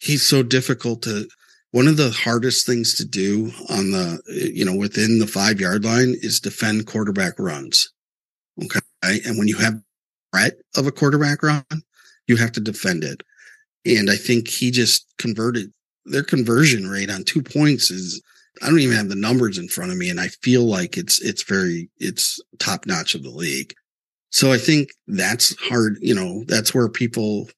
He's 0.00 0.22
so 0.24 0.42
difficult 0.42 1.02
to 1.02 1.28
one 1.70 1.88
of 1.88 1.96
the 1.96 2.10
hardest 2.10 2.66
things 2.66 2.94
to 2.94 3.04
do 3.04 3.52
on 3.70 3.90
the, 3.92 4.20
you 4.28 4.64
know, 4.64 4.74
within 4.74 5.18
the 5.18 5.26
five 5.26 5.60
yard 5.60 5.84
line 5.84 6.14
is 6.20 6.40
defend 6.40 6.86
quarterback 6.86 7.38
runs. 7.38 7.92
Okay. 8.62 8.80
And 9.02 9.38
when 9.38 9.48
you 9.48 9.56
have 9.58 9.80
threat 10.32 10.54
of 10.76 10.86
a 10.86 10.92
quarterback 10.92 11.42
run, 11.42 11.64
you 12.26 12.36
have 12.36 12.52
to 12.52 12.60
defend 12.60 13.04
it. 13.04 13.22
And 13.84 14.10
I 14.10 14.16
think 14.16 14.48
he 14.48 14.70
just 14.70 15.06
converted 15.18 15.72
their 16.04 16.22
conversion 16.22 16.88
rate 16.88 17.10
on 17.10 17.24
two 17.24 17.42
points 17.42 17.90
is 17.90 18.22
I 18.62 18.68
don't 18.68 18.80
even 18.80 18.96
have 18.96 19.08
the 19.08 19.14
numbers 19.14 19.58
in 19.58 19.68
front 19.68 19.92
of 19.92 19.98
me. 19.98 20.08
And 20.08 20.20
I 20.20 20.28
feel 20.28 20.64
like 20.64 20.96
it's, 20.96 21.20
it's 21.20 21.42
very, 21.42 21.90
it's 21.98 22.40
top 22.58 22.86
notch 22.86 23.14
of 23.14 23.22
the 23.22 23.30
league. 23.30 23.74
So 24.30 24.52
I 24.52 24.58
think 24.58 24.90
that's 25.06 25.54
hard. 25.60 25.98
You 26.00 26.14
know, 26.14 26.44
that's 26.46 26.74
where 26.74 26.88
people, 26.88 27.48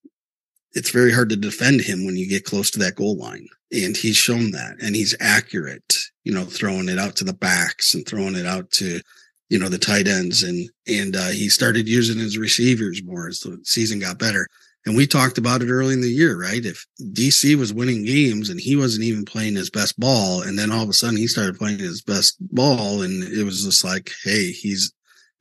it's 0.73 0.91
very 0.91 1.12
hard 1.12 1.31
to 1.31 1.37
defend 1.37 1.81
him 1.81 2.05
when 2.05 2.16
you 2.16 2.29
get 2.29 2.45
close 2.45 2.71
to 2.73 2.79
that 2.81 2.97
goal 2.97 3.16
line. 3.16 3.47
And 3.73 3.97
he's 3.97 4.16
shown 4.16 4.51
that 4.53 4.77
and 4.83 4.97
he's 4.97 5.14
accurate, 5.21 5.95
you 6.25 6.33
know, 6.33 6.45
throwing 6.45 6.89
it 6.89 6.99
out 6.99 7.16
to 7.16 7.25
the 7.25 7.35
backs 7.35 7.95
and 7.95 8.07
throwing 8.07 8.35
it 8.35 8.47
out 8.47 8.71
to, 8.73 9.01
you 9.49 9.59
know, 9.59 9.68
the 9.68 9.78
tight 9.78 10.09
ends. 10.09 10.42
And, 10.42 10.68
and, 10.86 11.16
uh, 11.16 11.28
he 11.28 11.49
started 11.49 11.88
using 11.88 12.18
his 12.18 12.38
receivers 12.38 13.03
more 13.03 13.28
as 13.28 13.40
the 13.40 13.59
season 13.64 13.99
got 13.99 14.18
better. 14.18 14.46
And 14.86 14.96
we 14.96 15.07
talked 15.07 15.36
about 15.36 15.61
it 15.61 15.70
early 15.70 15.92
in 15.92 16.01
the 16.01 16.11
year, 16.11 16.40
right? 16.40 16.64
If 16.64 16.86
DC 17.03 17.57
was 17.57 17.74
winning 17.74 18.05
games 18.05 18.49
and 18.49 18.59
he 18.59 18.74
wasn't 18.74 19.05
even 19.05 19.24
playing 19.24 19.55
his 19.55 19.68
best 19.68 20.01
ball, 20.01 20.40
and 20.40 20.59
then 20.59 20.72
all 20.72 20.82
of 20.82 20.88
a 20.88 20.94
sudden 20.94 21.18
he 21.18 21.26
started 21.26 21.59
playing 21.59 21.78
his 21.78 22.01
best 22.01 22.36
ball, 22.40 23.03
and 23.03 23.22
it 23.22 23.44
was 23.44 23.64
just 23.64 23.84
like, 23.84 24.12
hey, 24.24 24.51
he's 24.51 24.92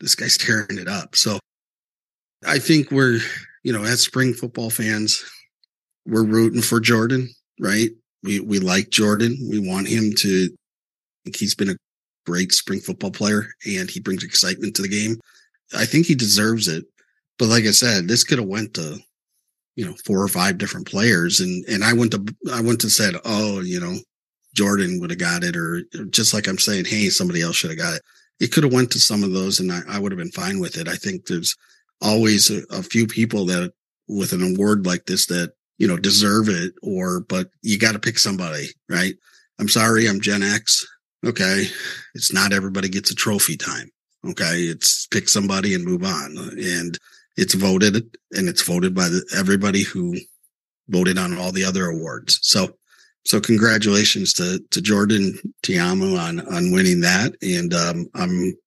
this 0.01 0.16
guy's 0.16 0.38
tearing 0.38 0.78
it 0.78 0.89
up. 0.89 1.16
So 1.16 1.39
I 2.45 2.60
think 2.60 2.91
we're, 2.91 3.20
you 3.64 3.72
know, 3.72 3.84
as 3.84 4.01
spring 4.01 4.34
football 4.34 4.70
fans, 4.70 5.24
we're 6.05 6.26
rooting 6.26 6.62
for 6.62 6.80
Jordan, 6.80 7.30
right? 7.60 7.91
We 8.24 8.41
we 8.41 8.60
like 8.60 8.89
Jordan. 8.89 9.38
We 9.49 9.60
want 9.60 9.88
him 9.88 10.12
to. 10.18 10.49
he's 11.36 11.55
been 11.55 11.70
a 11.70 11.76
great 12.28 12.52
spring 12.52 12.80
football 12.80 13.12
player, 13.12 13.48
and 13.66 13.90
he 13.90 14.00
brings 14.00 14.24
excitement 14.24 14.76
to 14.76 14.82
the 14.84 14.88
game. 14.88 15.20
I 15.74 15.86
think 15.86 16.06
he 16.06 16.16
deserves 16.16 16.68
it. 16.68 16.86
But 17.40 17.48
like 17.48 17.66
I 17.66 17.72
said, 17.72 18.08
this 18.08 18.24
could 18.24 18.40
have 18.40 18.48
went 18.48 18.74
to 18.76 19.00
you 19.78 19.86
know, 19.86 19.94
four 20.04 20.22
or 20.22 20.28
five 20.28 20.58
different 20.58 20.88
players. 20.88 21.40
And, 21.40 21.64
and 21.70 21.84
I 21.84 21.94
went 21.94 22.12
to, 22.12 22.26
I 22.52 22.62
went 22.62 22.82
to 22.82 22.90
said, 22.90 23.14
Oh, 23.24 23.62
you 23.62 23.80
know, 23.80 23.96
Jordan 24.54 25.00
would 25.00 25.12
have 25.12 25.20
got 25.20 25.44
it 25.44 25.56
or 25.56 25.84
just 26.10 26.34
like 26.34 26.48
I'm 26.48 26.58
saying, 26.58 26.86
Hey, 26.86 27.10
somebody 27.10 27.42
else 27.42 27.56
should 27.56 27.70
have 27.70 27.80
got 27.80 27.94
it. 27.94 28.02
It 28.40 28.52
could 28.52 28.64
have 28.64 28.74
went 28.74 28.92
to 28.92 29.00
some 29.00 29.24
of 29.24 29.32
those 29.32 29.60
and 29.60 29.72
I, 29.72 29.82
I 29.88 30.00
would 30.00 30.12
have 30.12 30.18
been 30.18 30.32
fine 30.32 30.60
with 30.60 30.78
it. 30.78 30.88
I 30.88 30.96
think 30.96 31.26
there's 31.26 31.56
always 32.02 32.50
a, 32.50 32.64
a 32.72 32.82
few 32.82 33.06
people 33.06 33.46
that 33.46 33.72
with 34.08 34.34
an 34.34 34.42
award 34.42 34.86
like 34.86 35.06
this 35.06 35.28
that, 35.28 35.54
you 35.78 35.88
know, 35.88 35.98
deserve 35.98 36.50
it 36.50 36.74
or, 36.82 37.22
but 37.22 37.50
you 37.62 37.78
got 37.78 37.92
to 37.92 38.00
pick 38.00 38.18
somebody, 38.18 38.70
right? 38.90 39.14
I'm 39.60 39.70
sorry. 39.70 40.08
I'm 40.08 40.22
Gen 40.22 40.42
X. 40.42 40.88
Okay. 41.26 41.65
It's 42.13 42.34
not 42.34 42.53
everybody 42.53 42.89
gets 42.89 43.11
a 43.11 43.15
trophy 43.15 43.57
time. 43.57 43.89
Okay. 44.28 44.61
It's 44.61 45.07
pick 45.07 45.30
somebody 45.30 45.74
and 45.74 45.84
move 45.84 46.03
on. 46.03 46.38
And, 46.38 46.97
it's 47.38 47.53
voted 47.53 48.18
and 48.32 48.49
it's 48.49 48.63
voted 48.63 48.95
by 48.95 49.07
the, 49.07 49.24
everybody 49.38 49.84
who 49.84 50.15
voted 50.89 51.18
on 51.18 51.38
all 51.38 51.51
the 51.51 51.63
other 51.63 51.86
awards. 51.86 52.39
So, 52.41 52.70
so 53.26 53.39
congratulations 53.39 54.34
to, 54.34 54.59
to 54.72 54.82
Jordan 54.82 55.38
Ta'amu 55.61 56.18
on, 56.18 56.39
on 56.53 56.72
winning 56.72 57.01
that. 57.01 57.36
And, 57.41 57.74
um, 57.74 58.07
I'm 58.15 58.57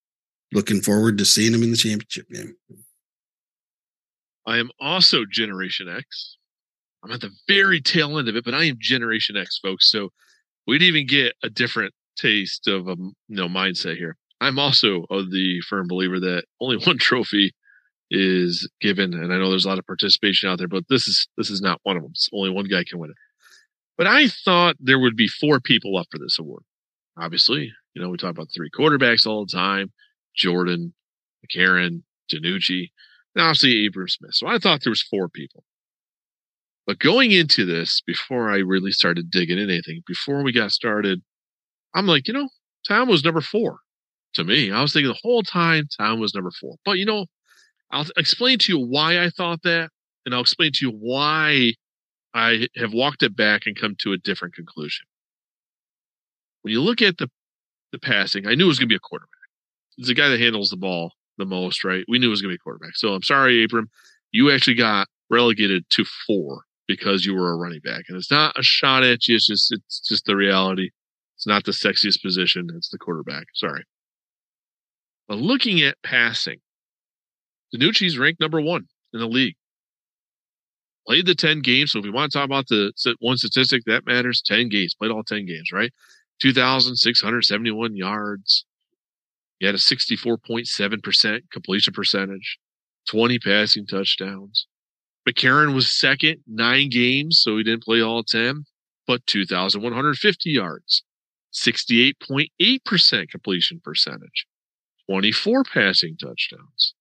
looking 0.53 0.81
forward 0.81 1.19
to 1.19 1.25
seeing 1.25 1.53
him 1.53 1.63
in 1.63 1.71
the 1.73 1.77
championship 1.77 2.29
game. 2.29 2.55
I 4.47 4.59
am 4.59 4.71
also 4.81 5.25
Generation 5.31 5.89
X. 5.89 6.37
I'm 7.03 7.13
at 7.13 7.21
the 7.21 7.31
very 7.49 7.81
tail 7.81 8.19
end 8.19 8.29
of 8.29 8.37
it, 8.37 8.45
but 8.45 8.55
I 8.55 8.65
am 8.65 8.77
Generation 8.79 9.37
X, 9.37 9.59
folks. 9.59 9.91
So 9.91 10.11
we'd 10.67 10.83
even 10.83 11.07
get 11.07 11.35
a 11.43 11.51
different 11.51 11.95
taste 12.21 12.69
of 12.69 12.89
a 12.89 12.97
you 12.97 13.15
know 13.29 13.49
mindset 13.49 13.97
here. 13.97 14.17
I'm 14.41 14.59
also 14.59 15.05
of 15.11 15.31
the 15.31 15.61
firm 15.69 15.87
believer 15.89 16.21
that 16.21 16.45
only 16.61 16.77
one 16.85 16.99
trophy 16.99 17.53
is 18.11 18.69
given, 18.81 19.15
and 19.15 19.33
I 19.33 19.39
know 19.39 19.51
there's 19.51 19.65
a 19.65 19.69
lot 19.69 19.79
of 19.79 19.87
participation 19.87 20.49
out 20.49 20.59
there, 20.59 20.69
but 20.69 20.85
this 20.89 21.07
is 21.07 21.29
this 21.37 21.51
is 21.51 21.61
not 21.61 21.81
one 21.83 21.97
of 21.97 22.03
them. 22.03 22.13
It's 22.13 22.29
only 22.33 22.51
one 22.51 22.67
guy 22.67 22.85
can 22.85 22.99
win 22.99 23.11
it. 23.11 23.17
But 23.97 24.07
I 24.07 24.29
thought 24.29 24.77
there 24.81 24.99
would 24.99 25.17
be 25.17 25.29
four 25.29 25.61
people 25.61 25.97
up 25.97 26.07
for 26.11 26.19
this 26.19 26.39
award. 26.39 26.63
Obviously, 27.19 27.73
you 27.95 28.03
know, 28.03 28.09
we 28.09 28.17
talk 28.17 28.31
about 28.31 28.49
three 28.55 28.71
quarterbacks 28.71 29.27
all 29.27 29.45
the 29.45 29.53
time: 29.53 29.93
Jordan, 30.35 30.95
McCarron, 31.45 32.03
DiNucci, 32.33 32.89
and 33.35 33.45
obviously 33.45 33.87
Abram 33.87 34.09
Smith. 34.09 34.35
So 34.35 34.47
I 34.47 34.59
thought 34.59 34.83
there 34.83 34.91
was 34.91 35.03
four 35.03 35.29
people. 35.29 35.65
But 36.87 36.99
going 36.99 37.31
into 37.31 37.65
this, 37.65 38.03
before 38.05 38.51
I 38.51 38.57
really 38.57 38.91
started 38.91 39.31
digging 39.31 39.59
in 39.59 39.71
anything, 39.71 40.03
before 40.07 40.43
we 40.43 40.53
got 40.53 40.73
started, 40.73 41.23
I'm 41.95 42.07
like, 42.07 42.29
you 42.29 42.35
know, 42.35 42.49
Tom 42.87 43.09
was 43.09 43.25
number 43.25 43.41
four 43.41 43.79
to 44.35 44.45
me. 44.45 44.71
I 44.71 44.81
was 44.83 44.93
thinking 44.93 45.09
the 45.09 45.19
whole 45.23 45.43
time 45.43 45.89
Tom 45.99 46.21
was 46.21 46.35
number 46.35 46.51
four. 46.61 46.77
But 46.85 46.99
you 46.99 47.05
know, 47.05 47.27
I'll 47.91 48.07
explain 48.17 48.59
to 48.61 48.73
you 48.73 48.79
why 48.85 49.23
I 49.23 49.31
thought 49.31 49.63
that, 49.65 49.91
and 50.25 50.35
I'll 50.35 50.41
explain 50.41 50.73
to 50.75 50.87
you 50.87 50.93
why 50.93 51.73
I 52.35 52.69
have 52.77 52.93
walked 52.93 53.23
it 53.23 53.37
back 53.37 53.63
and 53.67 53.79
come 53.79 53.97
to 54.01 54.13
a 54.13 54.19
different 54.19 54.55
conclusion. 54.55 55.07
When 56.63 56.73
you 56.73 56.81
look 56.81 57.03
at 57.03 57.19
the 57.19 57.29
the 57.93 57.99
passing, 57.99 58.47
I 58.47 58.55
knew 58.55 58.67
it 58.67 58.69
was 58.69 58.79
going 58.79 58.89
to 58.89 58.93
be 58.93 58.97
a 58.97 59.01
quarterback. 59.01 59.31
It's 59.99 60.09
the 60.09 60.15
guy 60.15 60.29
that 60.29 60.41
handles 60.41 60.71
the 60.71 60.77
ball 60.77 61.13
the 61.39 61.45
most, 61.45 61.83
right? 61.85 62.05
We 62.09 62.19
knew 62.19 62.29
it 62.29 62.31
was 62.31 62.41
going 62.41 62.51
to 62.51 62.57
be 62.57 62.61
a 62.61 62.63
quarterback. 62.63 62.95
So 62.95 63.15
I'm 63.15 63.23
sorry, 63.23 63.65
Abram, 63.65 63.91
you 64.31 64.51
actually 64.53 64.77
got 64.77 65.09
relegated 65.29 65.85
to 65.91 66.05
four 66.27 66.63
because 66.87 67.25
you 67.25 67.35
were 67.35 67.51
a 67.53 67.57
running 67.57 67.81
back, 67.81 68.05
and 68.09 68.17
it's 68.17 68.31
not 68.31 68.59
a 68.59 68.63
shot 68.63 69.03
at 69.03 69.27
you. 69.27 69.37
It's 69.37 69.47
just 69.47 69.73
it's 69.73 70.01
just 70.09 70.25
the 70.27 70.37
reality. 70.37 70.91
It's 71.41 71.47
not 71.47 71.65
the 71.65 71.73
sexiest 71.73 72.23
position. 72.23 72.69
It's 72.77 72.91
the 72.91 72.99
quarterback. 72.99 73.47
Sorry. 73.55 73.83
But 75.27 75.39
looking 75.39 75.81
at 75.81 75.97
passing, 76.03 76.59
DiNucci's 77.75 78.19
ranked 78.19 78.41
number 78.41 78.61
one 78.61 78.89
in 79.15 79.21
the 79.21 79.27
league. 79.27 79.57
Played 81.07 81.25
the 81.25 81.35
10 81.35 81.61
games. 81.61 81.93
So 81.93 82.01
if 82.01 82.05
we 82.05 82.11
want 82.11 82.31
to 82.31 82.39
talk 82.39 82.45
about 82.45 82.69
the 82.69 82.93
one 83.21 83.39
statistic 83.39 83.85
that 83.87 84.05
matters, 84.05 84.43
10 84.45 84.69
games, 84.69 84.95
played 84.95 85.11
all 85.11 85.23
10 85.23 85.47
games, 85.47 85.73
right? 85.73 85.91
2,671 86.43 87.97
yards. 87.97 88.67
He 89.61 89.67
had 89.67 89.75
a 89.75 89.79
64.7% 89.79 91.41
completion 91.51 91.95
percentage, 91.95 92.59
20 93.09 93.39
passing 93.39 93.87
touchdowns. 93.87 94.67
McCarron 95.27 95.75
was 95.75 95.91
second, 95.91 96.43
nine 96.47 96.91
games, 96.91 97.41
so 97.41 97.57
he 97.57 97.63
didn't 97.63 97.85
play 97.85 98.03
all 98.03 98.23
10, 98.23 98.65
but 99.07 99.25
2,150 99.27 100.51
yards, 100.51 101.03
68.8% 101.53 103.29
completion 103.29 103.81
percentage, 103.83 104.47
24 105.09 105.65
passing 105.65 106.17
touchdowns. 106.17 106.95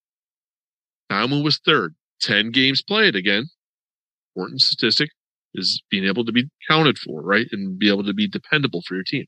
Ta'amu 1.10 1.44
was 1.44 1.60
third. 1.60 1.96
10 2.22 2.52
games 2.52 2.82
played 2.82 3.16
again. 3.16 3.46
Important 4.36 4.62
statistic 4.62 5.10
is 5.54 5.82
being 5.90 6.06
able 6.06 6.26
to 6.26 6.32
be 6.32 6.50
counted 6.68 6.98
for, 6.98 7.22
right? 7.22 7.48
And 7.52 7.80
be 7.80 7.90
able 7.90 8.04
to 8.04 8.14
be 8.14 8.28
dependable 8.28 8.82
for 8.86 8.96
your 8.96 9.04
team. 9.04 9.26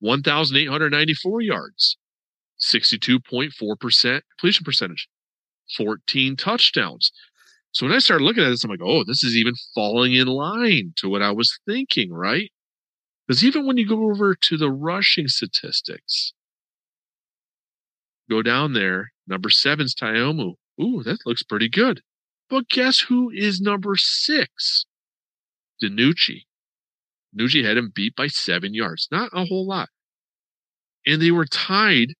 1,894 0.00 1.42
yards, 1.42 1.98
62.4% 2.60 4.20
completion 4.38 4.64
percentage, 4.64 5.08
14 5.76 6.36
touchdowns. 6.36 7.12
So 7.72 7.86
when 7.86 7.94
I 7.94 7.98
started 7.98 8.24
looking 8.24 8.42
at 8.42 8.48
this, 8.48 8.64
I'm 8.64 8.70
like, 8.70 8.80
oh, 8.82 9.04
this 9.04 9.22
is 9.22 9.36
even 9.36 9.54
falling 9.74 10.14
in 10.14 10.26
line 10.26 10.94
to 10.96 11.08
what 11.08 11.22
I 11.22 11.30
was 11.30 11.58
thinking, 11.66 12.12
right? 12.12 12.50
Because 13.30 13.44
even 13.44 13.64
when 13.64 13.76
you 13.76 13.86
go 13.86 14.10
over 14.10 14.34
to 14.34 14.56
the 14.56 14.72
rushing 14.72 15.28
statistics, 15.28 16.32
go 18.28 18.42
down 18.42 18.72
there, 18.72 19.12
number 19.28 19.50
seven's 19.50 19.94
Ta'amu, 19.94 20.54
Ooh, 20.82 21.04
that 21.04 21.24
looks 21.24 21.44
pretty 21.44 21.68
good. 21.68 22.02
But 22.48 22.68
guess 22.68 22.98
who 22.98 23.30
is 23.30 23.60
number 23.60 23.94
six? 23.94 24.84
DiNucci. 25.80 26.40
DiNucci 27.32 27.64
had 27.64 27.76
him 27.76 27.92
beat 27.94 28.16
by 28.16 28.26
seven 28.26 28.74
yards. 28.74 29.06
Not 29.12 29.30
a 29.32 29.44
whole 29.44 29.64
lot. 29.64 29.90
And 31.06 31.22
they 31.22 31.30
were 31.30 31.46
tied 31.46 32.14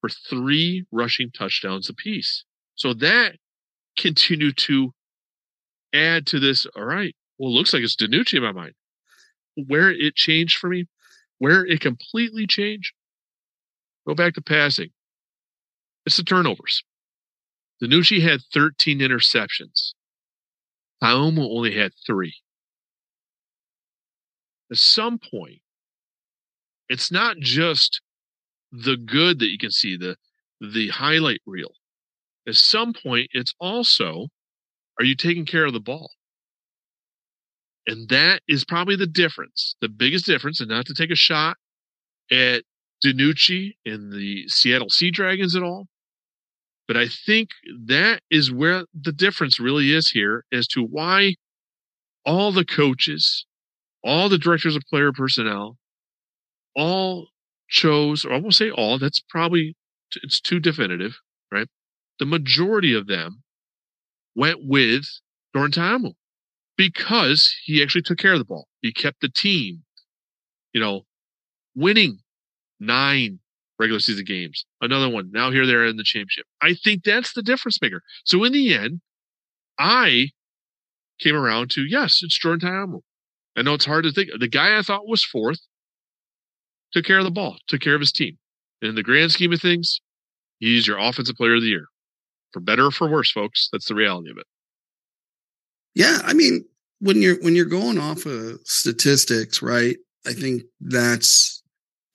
for 0.00 0.10
three 0.10 0.84
rushing 0.90 1.30
touchdowns 1.30 1.88
apiece. 1.88 2.44
So 2.74 2.92
that 2.94 3.36
continued 3.96 4.56
to 4.56 4.94
add 5.94 6.26
to 6.26 6.40
this. 6.40 6.66
All 6.74 6.86
right. 6.86 7.14
Well, 7.38 7.50
it 7.50 7.54
looks 7.54 7.72
like 7.72 7.84
it's 7.84 7.94
DiNucci 7.94 8.38
in 8.38 8.42
my 8.42 8.50
mind. 8.50 8.72
Where 9.66 9.90
it 9.90 10.14
changed 10.14 10.58
for 10.58 10.68
me, 10.68 10.86
where 11.38 11.64
it 11.64 11.80
completely 11.80 12.46
changed, 12.46 12.92
go 14.06 14.14
back 14.14 14.34
to 14.34 14.42
passing. 14.42 14.90
It's 16.06 16.16
the 16.16 16.24
turnovers. 16.24 16.82
DiNucci 17.82 18.20
had 18.20 18.40
13 18.52 18.98
interceptions. 18.98 19.94
Ta'amu 21.02 21.42
only 21.42 21.74
had 21.74 21.92
three. 22.06 22.34
At 24.70 24.76
some 24.76 25.18
point, 25.18 25.62
it's 26.88 27.10
not 27.10 27.38
just 27.38 28.00
the 28.70 28.96
good 28.96 29.38
that 29.38 29.50
you 29.50 29.58
can 29.58 29.70
see, 29.70 29.96
the 29.96 30.16
the 30.60 30.88
highlight 30.88 31.40
reel. 31.46 31.72
At 32.46 32.56
some 32.56 32.92
point, 32.92 33.30
it's 33.32 33.54
also 33.58 34.28
are 34.98 35.04
you 35.04 35.16
taking 35.16 35.46
care 35.46 35.64
of 35.64 35.72
the 35.72 35.80
ball? 35.80 36.10
And 37.86 38.08
that 38.08 38.42
is 38.46 38.64
probably 38.64 38.96
the 38.96 39.06
difference, 39.06 39.74
the 39.80 39.88
biggest 39.88 40.26
difference, 40.26 40.60
and 40.60 40.68
not 40.68 40.86
to 40.86 40.94
take 40.94 41.10
a 41.10 41.16
shot 41.16 41.56
at 42.30 42.64
DiNucci 43.04 43.72
and 43.84 44.12
the 44.12 44.46
Seattle 44.48 44.90
Sea 44.90 45.10
Dragons 45.10 45.56
at 45.56 45.62
all. 45.62 45.86
But 46.86 46.96
I 46.96 47.08
think 47.08 47.50
that 47.86 48.20
is 48.30 48.52
where 48.52 48.84
the 48.92 49.12
difference 49.12 49.60
really 49.60 49.92
is 49.92 50.10
here 50.10 50.44
as 50.52 50.66
to 50.68 50.82
why 50.82 51.36
all 52.26 52.52
the 52.52 52.64
coaches, 52.64 53.46
all 54.04 54.28
the 54.28 54.38
directors 54.38 54.76
of 54.76 54.82
player 54.90 55.12
personnel, 55.12 55.78
all 56.76 57.28
chose, 57.68 58.24
or 58.24 58.32
I 58.32 58.38
won't 58.38 58.54
say 58.54 58.70
all, 58.70 58.98
that's 58.98 59.20
probably, 59.20 59.76
it's 60.22 60.40
too 60.40 60.60
definitive, 60.60 61.18
right? 61.50 61.68
The 62.18 62.26
majority 62.26 62.92
of 62.92 63.06
them 63.06 63.42
went 64.34 64.58
with 64.62 65.04
Jordan 65.54 65.72
Ta'amu 65.72 66.12
because 66.80 67.54
he 67.62 67.82
actually 67.82 68.00
took 68.00 68.16
care 68.16 68.32
of 68.32 68.38
the 68.38 68.44
ball. 68.46 68.66
He 68.80 68.90
kept 68.90 69.20
the 69.20 69.28
team, 69.28 69.82
you 70.72 70.80
know, 70.80 71.02
winning 71.74 72.20
nine 72.80 73.38
regular 73.78 74.00
season 74.00 74.24
games. 74.24 74.64
Another 74.80 75.10
one. 75.10 75.30
Now 75.30 75.50
here 75.50 75.66
they're 75.66 75.84
in 75.84 75.98
the 75.98 76.02
championship. 76.02 76.46
I 76.62 76.72
think 76.72 77.04
that's 77.04 77.34
the 77.34 77.42
difference 77.42 77.82
maker. 77.82 78.00
So 78.24 78.42
in 78.44 78.54
the 78.54 78.72
end, 78.72 79.02
I 79.78 80.30
came 81.18 81.36
around 81.36 81.70
to 81.72 81.82
yes, 81.82 82.20
it's 82.22 82.38
Jordan 82.38 82.60
Ta'amu. 82.60 83.00
I 83.58 83.60
know 83.60 83.74
it's 83.74 83.84
hard 83.84 84.04
to 84.04 84.10
think. 84.10 84.30
The 84.38 84.48
guy 84.48 84.78
I 84.78 84.80
thought 84.80 85.06
was 85.06 85.22
fourth 85.22 85.60
took 86.94 87.04
care 87.04 87.18
of 87.18 87.24
the 87.24 87.30
ball, 87.30 87.58
took 87.68 87.82
care 87.82 87.94
of 87.94 88.00
his 88.00 88.10
team. 88.10 88.38
And 88.80 88.88
in 88.88 88.94
the 88.94 89.02
grand 89.02 89.32
scheme 89.32 89.52
of 89.52 89.60
things, 89.60 90.00
he's 90.60 90.86
your 90.86 90.96
offensive 90.96 91.36
player 91.36 91.56
of 91.56 91.60
the 91.60 91.68
year. 91.68 91.88
For 92.54 92.60
better 92.60 92.86
or 92.86 92.90
for 92.90 93.06
worse, 93.06 93.30
folks. 93.30 93.68
That's 93.70 93.88
the 93.88 93.94
reality 93.94 94.30
of 94.30 94.38
it. 94.38 94.46
Yeah, 95.94 96.18
I 96.24 96.32
mean, 96.32 96.64
when 97.00 97.20
you're 97.22 97.40
when 97.42 97.56
you're 97.56 97.64
going 97.64 97.98
off 97.98 98.26
of 98.26 98.60
statistics, 98.64 99.62
right? 99.62 99.96
I 100.26 100.32
think 100.32 100.62
that's 100.80 101.62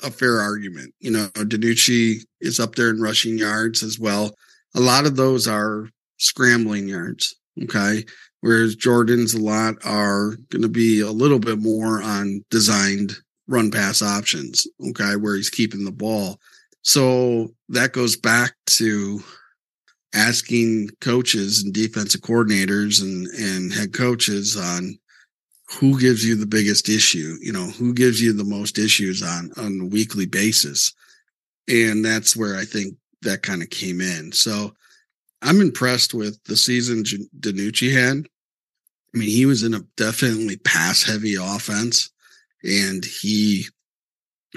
a 0.04 0.12
fair 0.12 0.40
argument. 0.40 0.94
You 1.00 1.12
know, 1.12 1.28
DiNucci 1.36 2.22
is 2.42 2.60
up 2.60 2.76
there 2.76 2.90
in 2.90 3.02
rushing 3.02 3.38
yards 3.38 3.84
as 3.84 4.00
well. 4.00 4.36
A 4.76 4.80
lot 4.80 5.06
of 5.06 5.16
those 5.16 5.48
are 5.48 5.90
scrambling 6.18 6.88
yards. 6.88 7.36
Okay. 7.64 8.04
Whereas 8.42 8.76
Jordan's 8.76 9.34
a 9.34 9.42
lot 9.42 9.76
are 9.86 10.36
going 10.50 10.62
to 10.62 10.70
be 10.70 11.02
a 11.02 11.12
little 11.12 11.40
bit 11.40 11.58
more 11.58 12.02
on 12.02 12.44
designed 12.52 13.14
run 13.48 13.72
pass 13.72 14.02
options. 14.02 14.68
Okay. 14.90 15.16
Where 15.16 15.36
he's 15.36 15.50
keeping 15.50 15.86
the 15.86 15.92
ball. 15.92 16.40
So 16.82 17.54
that 17.70 17.94
goes 17.94 18.16
back 18.16 18.54
to 18.68 19.24
asking 20.16 20.90
coaches 21.02 21.64
and 21.64 21.74
defensive 21.74 22.22
coordinators 22.22 23.02
and, 23.02 23.28
and 23.28 23.74
head 23.74 23.94
coaches 23.94 24.58
on 24.58 24.98
who 25.68 26.00
gives 26.00 26.26
you 26.26 26.36
the 26.36 26.46
biggest 26.46 26.90
issue, 26.90 27.36
you 27.42 27.52
know, 27.52 27.66
who 27.66 27.94
gives 27.94 28.22
you 28.22 28.32
the 28.34 28.44
most 28.44 28.78
issues 28.78 29.22
on, 29.22 29.52
on 29.58 29.82
a 29.82 29.86
weekly 29.86 30.26
basis. 30.26 30.94
And 31.68 32.06
that's 32.06 32.36
where 32.36 32.56
I 32.56 32.66
think 32.66 32.96
that 33.24 33.42
kind 33.42 33.62
of 33.62 33.70
came 33.70 34.00
in. 34.00 34.32
So 34.32 34.74
I'm 35.42 35.62
impressed 35.62 36.14
with 36.14 36.42
the 36.46 36.56
season 36.56 37.04
DiNucci 37.04 37.92
had. 37.92 38.26
I 39.14 39.18
mean, 39.18 39.30
he 39.30 39.46
was 39.46 39.64
in 39.64 39.74
a 39.74 39.82
definitely 39.98 40.58
pass 40.58 41.04
heavy 41.04 41.36
offense 41.36 42.10
and 42.64 43.04
he, 43.04 43.66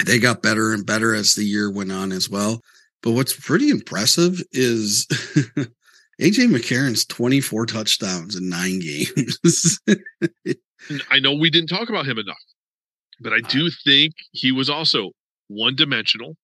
they 0.04 0.18
got 0.18 0.42
better 0.42 0.72
and 0.72 0.86
better 0.86 1.14
as 1.14 1.34
the 1.34 1.44
year 1.44 1.70
went 1.70 1.92
on 1.92 2.12
as 2.12 2.28
well. 2.28 2.62
But 3.02 3.12
what's 3.12 3.32
pretty 3.32 3.70
impressive 3.70 4.42
is 4.52 5.06
AJ 6.20 6.48
McCarron's 6.48 7.04
24 7.06 7.66
touchdowns 7.66 8.34
in 8.34 8.48
nine 8.48 8.80
games. 8.80 9.80
I 11.10 11.20
know 11.20 11.34
we 11.34 11.50
didn't 11.50 11.68
talk 11.68 11.88
about 11.88 12.06
him 12.06 12.18
enough, 12.18 12.36
but 13.20 13.32
I 13.32 13.40
do 13.40 13.70
think 13.84 14.14
he 14.32 14.50
was 14.52 14.68
also 14.68 15.10
one 15.48 15.76
dimensional. 15.76 16.36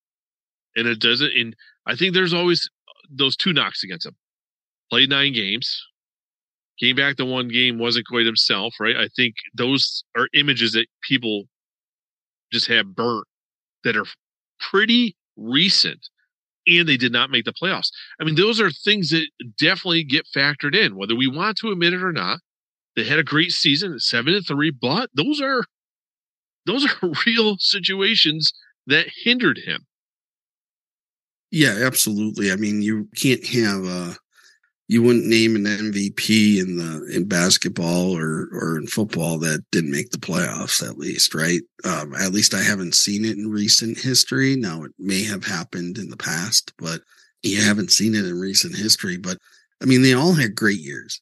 And 0.77 0.89
it 0.89 0.99
doesn't, 1.01 1.33
and 1.37 1.55
I 1.87 1.95
think 1.95 2.15
there's 2.15 2.35
always 2.35 2.69
those 3.09 3.37
two 3.37 3.53
knocks 3.53 3.85
against 3.85 4.07
him. 4.07 4.17
Played 4.91 5.11
nine 5.11 5.33
games, 5.33 5.83
came 6.81 6.97
back 6.97 7.17
to 7.17 7.25
one 7.25 7.49
game, 7.49 7.79
wasn't 7.79 8.07
quite 8.07 8.27
himself, 8.27 8.75
right? 8.81 8.97
I 8.97 9.09
think 9.17 9.35
those 9.55 10.05
are 10.17 10.29
images 10.35 10.73
that 10.73 10.87
people 11.03 11.45
just 12.53 12.67
have 12.67 12.95
burnt 12.95 13.27
that 13.85 13.97
are 13.97 14.07
pretty 14.59 15.17
recent 15.37 16.09
and 16.67 16.89
they 16.89 16.97
did 16.97 17.13
not 17.13 17.31
make 17.31 17.45
the 17.45 17.53
playoffs. 17.53 17.89
I 18.21 18.25
mean, 18.25 18.35
those 18.35 18.61
are 18.61 18.71
things 18.71 19.11
that 19.11 19.27
definitely 19.59 20.05
get 20.05 20.27
factored 20.35 20.75
in, 20.75 20.97
whether 20.97 21.15
we 21.15 21.27
want 21.27 21.59
to 21.59 21.71
admit 21.71 21.93
it 21.95 22.03
or 22.03 22.13
not. 22.13 22.41
They 22.97 23.05
had 23.05 23.19
a 23.19 23.25
great 23.25 23.51
season, 23.51 23.99
seven 23.99 24.35
and 24.35 24.47
three, 24.47 24.71
but 24.71 25.11
those 25.15 25.41
are 25.41 25.65
those 26.67 26.87
are 26.87 27.13
real 27.27 27.57
situations 27.59 28.53
that 28.87 29.07
hindered 29.25 29.59
him. 29.59 29.87
Yeah, 31.51 31.79
absolutely. 31.83 32.51
I 32.51 32.57
mean, 32.57 32.83
you 32.83 33.09
can't 33.17 33.45
have 33.47 33.85
uh 33.85 34.15
you 34.87 35.03
wouldn't 35.03 35.27
name 35.27 35.57
an 35.57 35.65
MVP 35.65 36.61
in 36.61 36.77
the 36.77 37.11
in 37.15 37.27
basketball 37.27 38.17
or 38.17 38.49
or 38.53 38.77
in 38.77 38.87
football 38.87 39.39
that 39.39 39.65
didn't 39.71 39.91
make 39.91 40.11
the 40.11 40.19
playoffs 40.19 40.87
at 40.87 40.99
least, 40.99 41.35
right? 41.35 41.63
Um, 41.85 42.15
at 42.15 42.33
least 42.33 42.55
I 42.55 42.63
haven't 42.63 42.95
seen 42.95 43.25
it 43.25 43.37
in 43.37 43.51
recent 43.51 43.99
history. 43.99 44.57
Now 44.57 44.85
it 44.85 44.93
may 44.99 45.25
have 45.25 45.45
happened 45.45 45.97
in 45.97 46.11
the 46.11 46.17
past, 46.17 46.73
but 46.79 47.01
you 47.43 47.63
haven't 47.63 47.93
seen 47.93 48.15
it 48.15 48.27
in 48.27 48.39
recent 48.39 48.77
history. 48.77 49.17
But 49.17 49.39
I 49.83 49.87
mean, 49.87 50.03
they 50.03 50.13
all 50.13 50.35
had 50.35 50.55
great 50.55 50.81
years. 50.81 51.21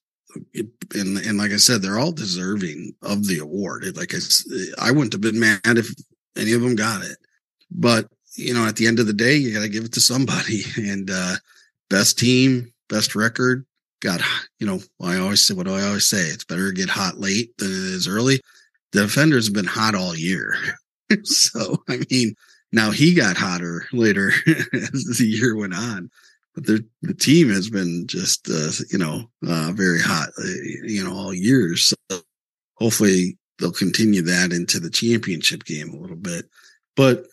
And 0.95 1.19
and 1.19 1.39
like 1.39 1.53
I 1.53 1.57
said, 1.59 1.83
they're 1.83 1.99
all 1.99 2.13
deserving 2.13 2.95
of 3.03 3.27
the 3.27 3.39
award. 3.39 3.97
Like 3.97 4.15
I, 4.15 4.19
I 4.81 4.91
wouldn't 4.91 5.13
have 5.13 5.21
been 5.21 5.39
mad 5.39 5.61
if 5.65 5.89
any 6.37 6.53
of 6.53 6.63
them 6.63 6.75
got 6.75 7.05
it, 7.05 7.19
but 7.71 8.09
you 8.35 8.55
know, 8.55 8.67
at 8.67 8.77
the 8.77 8.87
end 8.87 8.99
of 8.99 9.07
the 9.07 9.13
day, 9.13 9.37
you 9.37 9.53
got 9.53 9.61
to 9.61 9.69
give 9.69 9.85
it 9.85 9.93
to 9.93 10.01
somebody. 10.01 10.63
And 10.77 11.11
uh, 11.11 11.37
best 11.91 12.19
team, 12.19 12.72
best 12.93 13.17
record. 13.17 13.65
Got 14.01 14.21
you 14.59 14.67
know 14.67 14.81
i 15.01 15.17
always 15.17 15.47
say 15.47 15.55
what 15.55 15.67
do 15.67 15.75
i 15.75 15.83
always 15.83 16.07
say? 16.07 16.23
It's 16.23 16.45
better 16.45 16.71
to 16.71 16.77
get 16.77 16.89
hot 16.89 17.19
late 17.19 17.57
than 17.59 17.69
it 17.69 17.73
is 17.73 18.09
early. 18.09 18.41
The 18.93 19.03
defenders 19.03 19.47
have 19.47 19.55
been 19.55 19.65
hot 19.65 19.95
all 19.95 20.15
year. 20.15 20.55
So 21.25 21.83
i 21.91 22.01
mean 22.11 22.35
now 22.73 22.91
he 22.91 23.13
got 23.13 23.37
hotter 23.37 23.87
later 23.93 24.33
as 24.73 25.17
the 25.19 25.27
year 25.27 25.55
went 25.55 25.75
on 25.75 26.09
but 26.55 26.65
the 26.65 26.83
the 27.03 27.13
team 27.13 27.51
has 27.51 27.69
been 27.69 28.07
just 28.07 28.49
uh, 28.49 28.71
you 28.91 28.97
know 28.97 29.31
uh, 29.47 29.73
very 29.75 30.01
hot 30.01 30.31
uh, 30.39 30.63
you 30.85 31.05
know 31.05 31.13
all 31.13 31.35
years 31.35 31.93
so 32.11 32.23
hopefully 32.77 33.37
they'll 33.59 33.73
continue 33.73 34.23
that 34.23 34.55
into 34.55 34.81
the 34.81 34.89
championship 34.89 35.65
game 35.65 35.91
a 35.91 35.97
little 35.97 36.17
bit. 36.17 36.47
But 36.97 37.27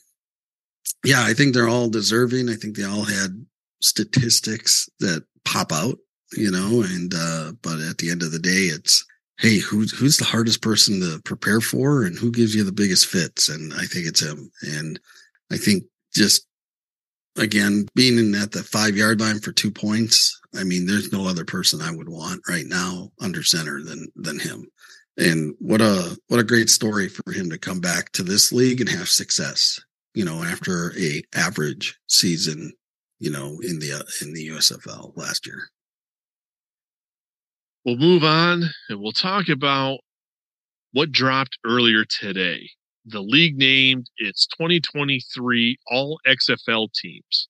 yeah 1.05 1.23
i 1.23 1.33
think 1.33 1.53
they're 1.53 1.69
all 1.69 1.89
deserving. 1.89 2.49
I 2.49 2.55
think 2.55 2.75
they 2.75 2.83
all 2.83 3.05
had 3.05 3.45
statistics 3.81 4.89
that 4.99 5.23
pop 5.51 5.71
out, 5.71 5.97
you 6.33 6.51
know, 6.51 6.83
and, 6.83 7.13
uh, 7.15 7.51
but 7.61 7.79
at 7.79 7.97
the 7.97 8.11
end 8.11 8.23
of 8.23 8.31
the 8.31 8.39
day, 8.39 8.67
it's, 8.71 9.05
Hey, 9.39 9.59
who's, 9.59 9.97
who's 9.97 10.17
the 10.17 10.25
hardest 10.25 10.61
person 10.61 10.99
to 10.99 11.21
prepare 11.23 11.61
for 11.61 12.03
and 12.03 12.17
who 12.17 12.29
gives 12.29 12.53
you 12.53 12.65
the 12.65 12.73
biggest 12.73 13.05
fits? 13.05 13.47
And 13.47 13.73
I 13.73 13.85
think 13.85 14.05
it's 14.05 14.21
him. 14.21 14.51
And 14.61 14.99
I 15.49 15.55
think 15.55 15.85
just 16.13 16.45
again, 17.37 17.87
being 17.95 18.17
in 18.17 18.35
at 18.35 18.51
the 18.51 18.63
five 18.63 18.95
yard 18.95 19.19
line 19.19 19.39
for 19.39 19.51
two 19.51 19.71
points. 19.71 20.39
I 20.55 20.63
mean, 20.63 20.85
there's 20.85 21.11
no 21.11 21.27
other 21.27 21.45
person 21.45 21.81
I 21.81 21.91
would 21.91 22.09
want 22.09 22.41
right 22.49 22.65
now 22.65 23.11
under 23.21 23.43
center 23.43 23.81
than, 23.81 24.07
than 24.15 24.39
him. 24.39 24.67
And 25.17 25.55
what 25.59 25.81
a, 25.81 26.17
what 26.27 26.39
a 26.39 26.45
great 26.45 26.69
story 26.69 27.09
for 27.09 27.31
him 27.31 27.49
to 27.49 27.57
come 27.57 27.79
back 27.79 28.11
to 28.13 28.23
this 28.23 28.51
league 28.51 28.81
and 28.81 28.89
have 28.89 29.09
success, 29.09 29.79
you 30.13 30.25
know, 30.25 30.43
after 30.43 30.93
a 30.97 31.23
average 31.35 31.99
season 32.07 32.73
you 33.19 33.29
know, 33.29 33.59
in 33.61 33.79
the 33.79 33.93
uh, 33.93 34.03
in 34.21 34.33
the 34.33 34.47
USFL 34.49 35.15
last 35.15 35.45
year. 35.45 35.69
We'll 37.85 37.97
move 37.97 38.23
on 38.23 38.63
and 38.89 38.99
we'll 38.99 39.11
talk 39.11 39.49
about 39.49 39.99
what 40.91 41.11
dropped 41.11 41.57
earlier 41.65 42.03
today. 42.05 42.69
The 43.05 43.21
league 43.21 43.57
named 43.57 44.09
its 44.17 44.47
2023 44.47 45.77
All 45.87 46.19
XFL 46.27 46.91
teams. 46.93 47.47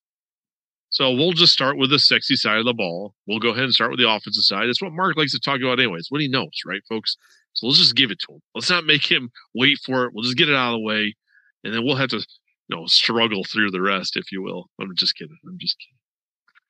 So 0.90 1.12
we'll 1.12 1.32
just 1.32 1.52
start 1.52 1.76
with 1.76 1.90
the 1.90 1.98
sexy 1.98 2.34
side 2.34 2.58
of 2.58 2.64
the 2.64 2.74
ball. 2.74 3.14
We'll 3.26 3.38
go 3.38 3.50
ahead 3.50 3.64
and 3.64 3.72
start 3.72 3.90
with 3.90 4.00
the 4.00 4.10
offensive 4.10 4.44
side. 4.44 4.66
That's 4.66 4.82
what 4.82 4.92
Mark 4.92 5.16
likes 5.16 5.32
to 5.32 5.38
talk 5.38 5.60
about, 5.60 5.78
anyways. 5.78 6.06
What 6.08 6.20
he 6.20 6.28
knows, 6.28 6.50
right, 6.66 6.82
folks? 6.88 7.16
So 7.52 7.66
let's 7.66 7.78
just 7.78 7.94
give 7.94 8.10
it 8.10 8.18
to 8.26 8.34
him. 8.34 8.40
Let's 8.54 8.70
not 8.70 8.86
make 8.86 9.08
him 9.08 9.30
wait 9.54 9.78
for 9.84 10.04
it. 10.04 10.12
We'll 10.12 10.24
just 10.24 10.36
get 10.36 10.48
it 10.48 10.54
out 10.54 10.74
of 10.74 10.80
the 10.80 10.84
way, 10.84 11.14
and 11.62 11.72
then 11.72 11.84
we'll 11.84 11.96
have 11.96 12.10
to 12.10 12.24
you 12.70 12.76
know, 12.76 12.86
struggle 12.86 13.44
through 13.44 13.70
the 13.70 13.80
rest, 13.80 14.16
if 14.16 14.30
you 14.30 14.42
will. 14.42 14.68
I'm 14.80 14.94
just 14.94 15.16
kidding. 15.16 15.36
I'm 15.46 15.58
just 15.58 15.76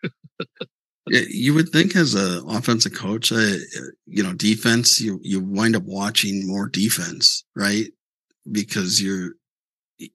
kidding. 0.03 1.27
you 1.31 1.55
would 1.55 1.69
think 1.69 1.95
as 1.97 2.15
an 2.15 2.45
offensive 2.49 2.95
coach, 2.95 3.33
uh, 3.33 3.57
you 4.07 4.23
know, 4.23 4.33
defense, 4.33 5.01
you 5.01 5.21
you 5.23 5.41
wind 5.41 5.77
up 5.77 5.83
watching 5.85 6.47
more 6.47 6.69
defense, 6.69 7.45
right? 7.55 7.87
Because 8.51 9.03
you're 9.03 9.33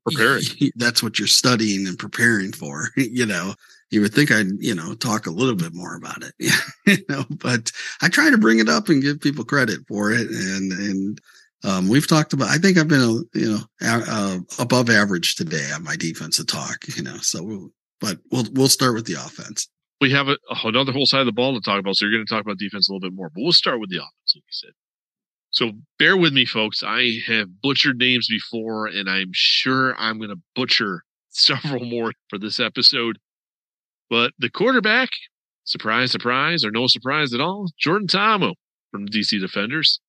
preparing. 0.06 0.44
That's 0.76 1.04
what 1.04 1.20
you're 1.20 1.28
studying 1.28 1.88
and 1.88 2.00
preparing 2.00 2.52
for. 2.52 2.90
You 2.98 3.26
know, 3.26 3.54
you 3.92 4.02
would 4.02 4.14
think 4.14 4.32
I'd 4.32 4.48
you 4.60 4.74
know 4.74 4.96
talk 4.96 5.28
a 5.28 5.32
little 5.32 5.56
bit 5.56 5.74
more 5.74 5.96
about 5.96 6.24
it. 6.24 6.34
you 6.88 6.98
know, 7.10 7.26
but 7.30 7.72
I 8.02 8.10
try 8.10 8.32
to 8.32 8.38
bring 8.38 8.60
it 8.60 8.70
up 8.70 8.90
and 8.90 9.04
give 9.04 9.22
people 9.22 9.46
credit 9.46 9.82
for 9.88 10.12
it, 10.12 10.30
and 10.30 10.72
and 10.72 11.22
Um, 11.64 11.90
we've 11.90 12.08
talked 12.08 12.34
about. 12.34 12.50
I 12.50 12.58
think 12.58 12.78
I've 12.78 12.88
been, 12.88 13.02
a, 13.02 13.38
you 13.38 13.52
know, 13.52 13.60
uh, 13.82 14.40
above 14.60 14.90
average 14.90 15.36
today 15.36 15.72
on 15.74 15.84
my 15.84 15.96
defensive 15.96 16.48
talk. 16.48 16.86
You 16.96 17.04
know, 17.04 17.18
so 17.18 17.44
we'll, 17.44 17.70
but 18.00 18.20
we'll 18.32 18.46
we'll 18.54 18.68
start 18.68 18.94
with 18.94 19.06
the 19.06 19.14
offense. 19.14 19.68
We 20.02 20.12
have 20.12 20.28
a, 20.28 20.38
another 20.64 20.92
whole 20.92 21.06
side 21.06 21.22
of 21.22 21.26
the 21.26 21.32
ball 21.32 21.54
to 21.54 21.62
talk 21.62 21.80
about, 21.80 21.96
so 21.96 22.06
you're 22.06 22.14
going 22.14 22.26
to 22.26 22.34
talk 22.34 22.44
about 22.44 22.58
defense 22.58 22.90
a 22.90 22.92
little 22.92 23.10
bit 23.10 23.16
more. 23.16 23.30
But 23.34 23.42
we'll 23.42 23.54
start 23.54 23.80
with 23.80 23.90
the 23.90 23.98
offense, 23.98 24.36
like 24.36 24.44
you 24.44 24.52
said. 24.52 24.72
So 25.52 25.72
bear 25.98 26.18
with 26.18 26.34
me, 26.34 26.46
folks. 26.46 26.84
I 26.84 27.22
have 27.28 27.62
butchered 27.62 27.98
names 27.98 28.28
before, 28.30 28.88
and 28.88 29.10
I'm 29.10 29.30
sure 29.32 29.96
I'm 29.98 30.18
going 30.18 30.30
to 30.30 30.42
butcher 30.54 31.04
several 31.30 31.86
more 31.86 32.12
for 32.30 32.38
this 32.38 32.60
episode. 32.60 33.18
But 34.10 34.34
the 34.38 34.50
quarterback, 34.50 35.10
surprise, 35.64 36.12
surprise, 36.12 36.64
or 36.66 36.72
no 36.72 36.88
surprise 36.88 37.34
at 37.34 37.40
all, 37.40 37.70
Jordan 37.80 38.08
Ta'amu 38.08 38.54
from 38.92 39.06
the 39.06 39.12
DC 39.12 39.40
Defenders. 39.40 40.02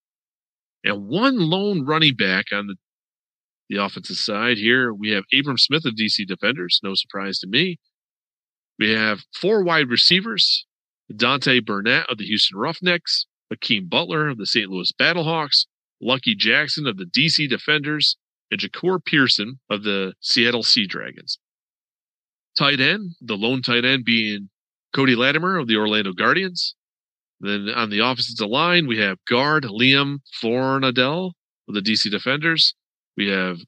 And 0.87 1.09
one 1.09 1.37
lone 1.39 1.85
running 1.85 2.15
back 2.15 2.47
on 2.53 2.69
the, 2.69 2.77
the 3.69 3.83
offensive 3.85 4.17
side 4.17 4.57
here. 4.57 4.95
We 4.95 5.11
have 5.11 5.25
Abram 5.37 5.59
Smith 5.59 5.85
of 5.85 5.95
DC 5.95 6.25
Defenders. 6.29 6.79
No 6.85 6.95
surprise 6.95 7.41
to 7.41 7.49
me. 7.49 7.81
We 8.79 8.93
have 8.93 9.25
four 9.35 9.65
wide 9.65 9.91
receivers 9.91 10.65
Dante 11.15 11.59
Burnett 11.59 12.09
of 12.09 12.19
the 12.19 12.25
Houston 12.27 12.57
Roughnecks, 12.57 13.27
Hakeem 13.51 13.89
Butler 13.89 14.29
of 14.29 14.39
the 14.39 14.47
St. 14.47 14.71
Louis 14.71 14.93
Battlehawks, 14.93 15.67
Lucky 16.01 16.37
Jackson 16.37 16.87
of 16.87 16.99
the 16.99 17.05
DC 17.05 17.49
Defenders, 17.49 18.17
and 18.53 18.61
Jahcour 18.61 19.05
Pearson 19.05 19.59
of 19.69 19.83
the 19.83 20.15
Seattle 20.21 20.63
Sea 20.63 20.87
Dragons. 20.87 21.41
Tight 22.57 22.81
end, 22.81 23.17
the 23.21 23.37
lone 23.37 23.61
tight 23.61 23.85
end 23.85 24.05
being 24.05 24.51
Cody 24.95 25.17
Latimer 25.17 25.59
of 25.59 25.67
the 25.67 25.77
Orlando 25.77 26.13
Guardians. 26.13 26.76
Then 27.41 27.69
on 27.69 27.91
the 27.91 28.01
opposite 28.01 28.45
line, 28.47 28.87
we 28.87 28.99
have 28.99 29.19
guard 29.29 29.65
Liam 29.65 30.19
Fornadel 30.43 31.33
of 31.69 31.75
the 31.75 31.81
DC 31.81 32.11
Defenders. 32.11 32.75
We 33.17 33.29
have 33.29 33.59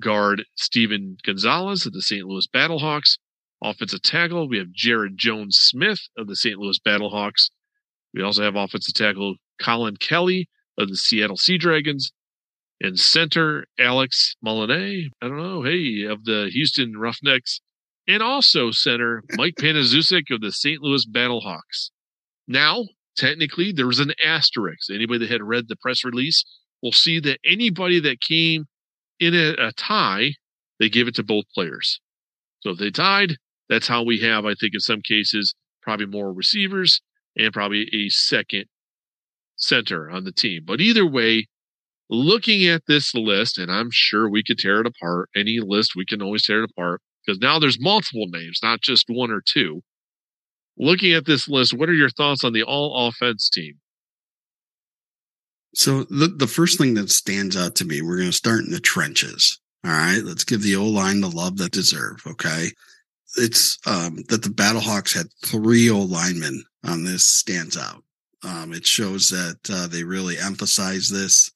guard 0.00 0.44
Steven 0.56 1.16
Gonzalez 1.24 1.86
of 1.86 1.92
the 1.92 2.02
St. 2.02 2.24
Louis 2.24 2.46
Battlehawks. 2.46 3.18
Offensive 3.62 4.02
tackle, 4.02 4.48
we 4.48 4.58
have 4.58 4.68
Jaryd 4.68 5.16
Jones 5.16 5.58
Smith 5.58 5.98
of 6.16 6.28
the 6.28 6.36
St. 6.36 6.58
Louis 6.58 6.78
Battlehawks. 6.78 7.50
We 8.14 8.22
also 8.22 8.42
have 8.42 8.54
offensive 8.54 8.94
tackle 8.94 9.36
Colin 9.60 9.96
Kelly 9.96 10.48
of 10.78 10.88
the 10.88 10.96
Seattle 10.96 11.36
Sea 11.36 11.58
Dragons. 11.58 12.12
And 12.80 12.98
center 12.98 13.66
Alex 13.80 14.36
Molinet, 14.44 15.08
I 15.20 15.26
don't 15.26 15.38
know, 15.38 15.64
hey, 15.64 16.04
of 16.04 16.24
the 16.24 16.48
Houston 16.52 16.96
Roughnecks. 16.96 17.60
And 18.06 18.22
also 18.22 18.70
center 18.70 19.24
Mike 19.32 19.56
Panasiuk 19.56 20.30
of 20.30 20.40
the 20.40 20.52
St. 20.52 20.80
Louis 20.80 21.04
Battlehawks. 21.04 21.90
Now, 22.46 22.84
technically, 23.18 23.72
there 23.72 23.86
was 23.86 24.00
an 24.00 24.12
asterisk. 24.24 24.90
Anybody 24.90 25.20
that 25.20 25.30
had 25.30 25.42
read 25.42 25.68
the 25.68 25.76
press 25.76 26.04
release 26.04 26.44
will 26.82 26.92
see 26.92 27.20
that 27.20 27.40
anybody 27.44 28.00
that 28.00 28.20
came 28.20 28.66
in 29.20 29.34
a, 29.34 29.54
a 29.58 29.72
tie, 29.72 30.32
they 30.78 30.88
give 30.88 31.08
it 31.08 31.14
to 31.16 31.22
both 31.22 31.44
players. 31.54 32.00
So 32.60 32.70
if 32.70 32.78
they 32.78 32.90
tied, 32.90 33.36
that's 33.68 33.88
how 33.88 34.02
we 34.02 34.20
have, 34.20 34.46
I 34.46 34.54
think, 34.54 34.74
in 34.74 34.80
some 34.80 35.00
cases, 35.02 35.54
probably 35.82 36.06
more 36.06 36.32
receivers 36.32 37.00
and 37.36 37.52
probably 37.52 37.88
a 37.92 38.08
second 38.08 38.66
center 39.56 40.10
on 40.10 40.24
the 40.24 40.32
team. 40.32 40.62
But 40.64 40.80
either 40.80 41.06
way, 41.06 41.46
looking 42.08 42.66
at 42.66 42.82
this 42.86 43.14
list, 43.14 43.58
and 43.58 43.70
I'm 43.70 43.90
sure 43.90 44.28
we 44.28 44.42
could 44.42 44.58
tear 44.58 44.80
it 44.80 44.86
apart. 44.86 45.28
Any 45.36 45.60
list, 45.60 45.92
we 45.96 46.06
can 46.06 46.22
always 46.22 46.44
tear 46.44 46.62
it 46.62 46.70
apart 46.70 47.00
because 47.24 47.40
now 47.40 47.58
there's 47.58 47.80
multiple 47.80 48.26
names, 48.28 48.60
not 48.62 48.80
just 48.80 49.04
one 49.08 49.30
or 49.30 49.42
two. 49.44 49.82
Looking 50.78 51.12
at 51.12 51.26
this 51.26 51.48
list, 51.48 51.74
what 51.74 51.88
are 51.88 51.94
your 51.94 52.10
thoughts 52.10 52.44
on 52.44 52.52
the 52.52 52.62
all 52.62 53.08
offense 53.08 53.50
team? 53.50 53.74
So 55.74 56.04
the 56.04 56.28
the 56.28 56.46
first 56.46 56.78
thing 56.78 56.94
that 56.94 57.10
stands 57.10 57.56
out 57.56 57.74
to 57.76 57.84
me, 57.84 58.00
we're 58.00 58.16
going 58.16 58.28
to 58.28 58.32
start 58.32 58.64
in 58.64 58.70
the 58.70 58.80
trenches. 58.80 59.60
All 59.84 59.92
right, 59.92 60.22
let's 60.24 60.44
give 60.44 60.62
the 60.62 60.76
O 60.76 60.84
line 60.84 61.20
the 61.20 61.28
love 61.28 61.56
that 61.58 61.72
deserve. 61.72 62.22
Okay, 62.26 62.70
it's 63.36 63.78
um, 63.86 64.24
that 64.28 64.42
the 64.42 64.48
Battlehawks 64.48 65.14
had 65.14 65.26
three 65.44 65.90
O 65.90 65.98
linemen 65.98 66.64
on 66.84 67.04
this 67.04 67.24
stands 67.24 67.76
out. 67.76 68.02
Um, 68.44 68.72
it 68.72 68.86
shows 68.86 69.28
that 69.30 69.58
uh, 69.70 69.86
they 69.88 70.04
really 70.04 70.38
emphasize 70.38 71.08
this. 71.08 71.50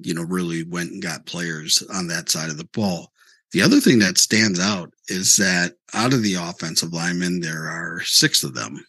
You 0.00 0.14
know, 0.14 0.22
really 0.22 0.62
went 0.64 0.92
and 0.92 1.02
got 1.02 1.26
players 1.26 1.82
on 1.92 2.06
that 2.08 2.28
side 2.28 2.50
of 2.50 2.56
the 2.56 2.68
ball. 2.72 3.12
The 3.52 3.62
other 3.62 3.80
thing 3.80 3.98
that 3.98 4.18
stands 4.18 4.60
out 4.60 4.92
is 5.08 5.36
that 5.36 5.74
out 5.92 6.12
of 6.12 6.22
the 6.22 6.34
offensive 6.34 6.92
linemen, 6.92 7.40
there 7.40 7.66
are 7.66 8.00
six 8.04 8.44
of 8.44 8.54
them. 8.54 8.84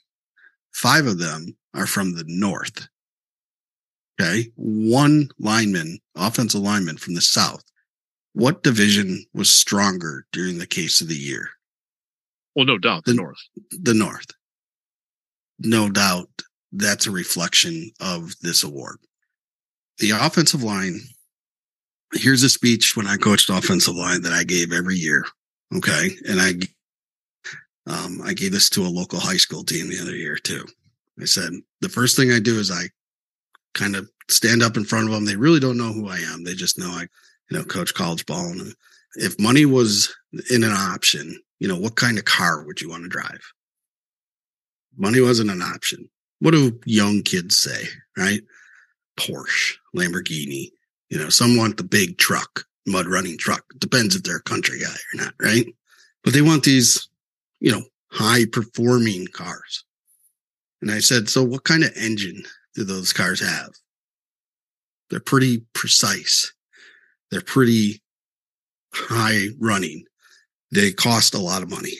Five 0.73 1.07
of 1.07 1.17
them 1.17 1.57
are 1.73 1.87
from 1.87 2.15
the 2.15 2.23
north. 2.27 2.87
Okay. 4.19 4.51
One 4.55 5.29
lineman, 5.39 5.99
offensive 6.15 6.61
lineman 6.61 6.97
from 6.97 7.15
the 7.15 7.21
south. 7.21 7.63
What 8.33 8.61
division 8.63 9.25
was 9.33 9.49
stronger 9.49 10.25
during 10.31 10.57
the 10.59 10.67
case 10.67 11.01
of 11.01 11.07
the 11.07 11.15
year? 11.15 11.49
Well, 12.55 12.65
no 12.65 12.77
doubt 12.77 13.05
the, 13.05 13.11
The- 13.13 13.17
North. 13.17 13.39
The 13.71 13.93
north. 13.93 14.27
No 15.59 15.89
doubt 15.89 16.29
that's 16.71 17.07
a 17.07 17.11
reflection 17.11 17.91
of 17.99 18.33
this 18.41 18.63
award. 18.63 18.97
The 19.99 20.11
offensive 20.11 20.63
line. 20.63 20.99
Here's 22.13 22.43
a 22.43 22.49
speech 22.49 22.95
when 22.95 23.07
I 23.07 23.17
coached 23.17 23.49
offensive 23.49 23.95
line 23.95 24.21
that 24.23 24.33
I 24.33 24.43
gave 24.43 24.71
every 24.71 24.95
year. 24.95 25.25
Okay. 25.75 26.09
And 26.27 26.41
I, 26.41 26.53
um, 27.87 28.21
I 28.23 28.33
gave 28.33 28.51
this 28.51 28.69
to 28.71 28.81
a 28.81 28.89
local 28.89 29.19
high 29.19 29.37
school 29.37 29.63
team 29.63 29.89
the 29.89 29.99
other 30.01 30.15
year 30.15 30.35
too. 30.35 30.65
I 31.19 31.25
said, 31.25 31.53
the 31.81 31.89
first 31.89 32.15
thing 32.15 32.31
I 32.31 32.39
do 32.39 32.59
is 32.59 32.71
I 32.71 32.83
kind 33.73 33.95
of 33.95 34.09
stand 34.29 34.63
up 34.63 34.77
in 34.77 34.85
front 34.85 35.07
of 35.07 35.13
them. 35.13 35.25
They 35.25 35.35
really 35.35 35.59
don't 35.59 35.77
know 35.77 35.93
who 35.93 36.07
I 36.07 36.17
am. 36.17 36.43
They 36.43 36.53
just 36.53 36.77
know 36.77 36.89
I, 36.89 37.07
you 37.49 37.57
know, 37.57 37.63
coach 37.63 37.93
college 37.93 38.25
ball. 38.25 38.45
And 38.45 38.73
if 39.15 39.39
money 39.39 39.65
was 39.65 40.13
in 40.49 40.63
an 40.63 40.71
option, 40.71 41.39
you 41.59 41.67
know, 41.67 41.77
what 41.77 41.95
kind 41.95 42.17
of 42.17 42.25
car 42.25 42.65
would 42.65 42.81
you 42.81 42.89
want 42.89 43.03
to 43.03 43.09
drive? 43.09 43.41
Money 44.97 45.21
wasn't 45.21 45.51
an 45.51 45.61
option. 45.61 46.09
What 46.39 46.51
do 46.51 46.79
young 46.85 47.21
kids 47.21 47.57
say, 47.57 47.83
right? 48.17 48.41
Porsche, 49.17 49.75
Lamborghini, 49.95 50.71
you 51.11 51.19
know, 51.19 51.29
some 51.29 51.57
want 51.57 51.75
the 51.75 51.83
big 51.83 52.17
truck, 52.17 52.63
mud 52.87 53.05
running 53.05 53.37
truck. 53.37 53.65
Depends 53.77 54.15
if 54.15 54.23
they're 54.23 54.37
a 54.37 54.43
country 54.43 54.79
guy 54.79 54.87
or 54.87 55.23
not, 55.25 55.33
right? 55.39 55.65
But 56.23 56.33
they 56.33 56.41
want 56.41 56.63
these, 56.63 57.09
you 57.59 57.71
know, 57.71 57.83
high 58.11 58.45
performing 58.45 59.27
cars. 59.27 59.83
And 60.81 60.89
I 60.89 60.99
said, 60.99 61.29
so 61.29 61.43
what 61.43 61.65
kind 61.65 61.83
of 61.83 61.91
engine 61.97 62.43
do 62.75 62.85
those 62.85 63.11
cars 63.11 63.41
have? 63.41 63.71
They're 65.09 65.19
pretty 65.19 65.65
precise. 65.73 66.53
They're 67.29 67.41
pretty 67.41 68.01
high 68.93 69.47
running. 69.59 70.05
They 70.71 70.93
cost 70.93 71.33
a 71.33 71.39
lot 71.39 71.61
of 71.61 71.69
money 71.69 71.93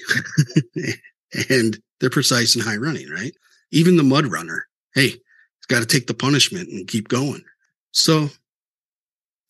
and 1.50 1.78
they're 2.00 2.10
precise 2.10 2.56
and 2.56 2.64
high 2.64 2.78
running, 2.78 3.10
right? 3.10 3.34
Even 3.72 3.98
the 3.98 4.04
mud 4.04 4.28
runner, 4.28 4.68
hey, 4.96 5.08
it's 5.08 5.68
got 5.68 5.82
to 5.82 5.86
take 5.86 6.08
the 6.08 6.14
punishment 6.14 6.70
and 6.70 6.88
keep 6.88 7.10
going. 7.10 7.44
So 7.92 8.30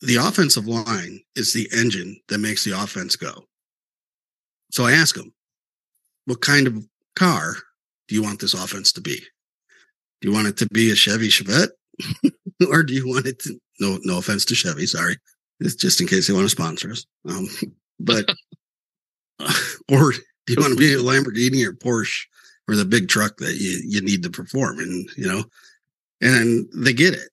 the 0.02 0.16
offensive 0.16 0.66
line 0.66 1.20
is 1.36 1.52
the 1.52 1.68
engine 1.72 2.20
that 2.28 2.38
makes 2.38 2.64
the 2.64 2.72
offense 2.72 3.14
go. 3.14 3.44
So 4.72 4.84
I 4.84 4.92
ask 4.92 5.14
them, 5.14 5.32
what 6.24 6.40
kind 6.40 6.66
of 6.66 6.84
car 7.14 7.54
do 8.08 8.14
you 8.16 8.22
want 8.22 8.40
this 8.40 8.54
offense 8.54 8.92
to 8.92 9.00
be? 9.00 9.16
Do 10.20 10.28
you 10.28 10.34
want 10.34 10.48
it 10.48 10.56
to 10.58 10.66
be 10.72 10.90
a 10.90 10.96
Chevy 10.96 11.28
Chevette? 11.28 11.70
or 12.68 12.82
do 12.82 12.94
you 12.94 13.06
want 13.06 13.26
it 13.26 13.38
to, 13.40 13.54
no, 13.78 13.98
no 14.02 14.18
offense 14.18 14.44
to 14.46 14.56
Chevy, 14.56 14.86
sorry. 14.86 15.16
It's 15.60 15.76
just 15.76 16.00
in 16.00 16.08
case 16.08 16.26
they 16.26 16.34
want 16.34 16.46
to 16.46 16.50
sponsor 16.50 16.90
us. 16.90 17.06
Um, 17.28 17.46
but, 18.00 18.28
or 19.88 20.12
do 20.12 20.52
you 20.52 20.60
want 20.60 20.72
to 20.72 20.78
be 20.78 20.94
a 20.94 20.98
Lamborghini 20.98 21.64
or 21.64 21.72
Porsche 21.72 22.24
or 22.66 22.74
the 22.74 22.84
big 22.84 23.08
truck 23.08 23.36
that 23.36 23.54
you, 23.54 23.80
you 23.86 24.00
need 24.00 24.24
to 24.24 24.30
perform? 24.30 24.80
And, 24.80 25.08
you 25.16 25.28
know, 25.28 25.44
and 26.20 26.66
they 26.74 26.92
get 26.92 27.14
it. 27.14 27.28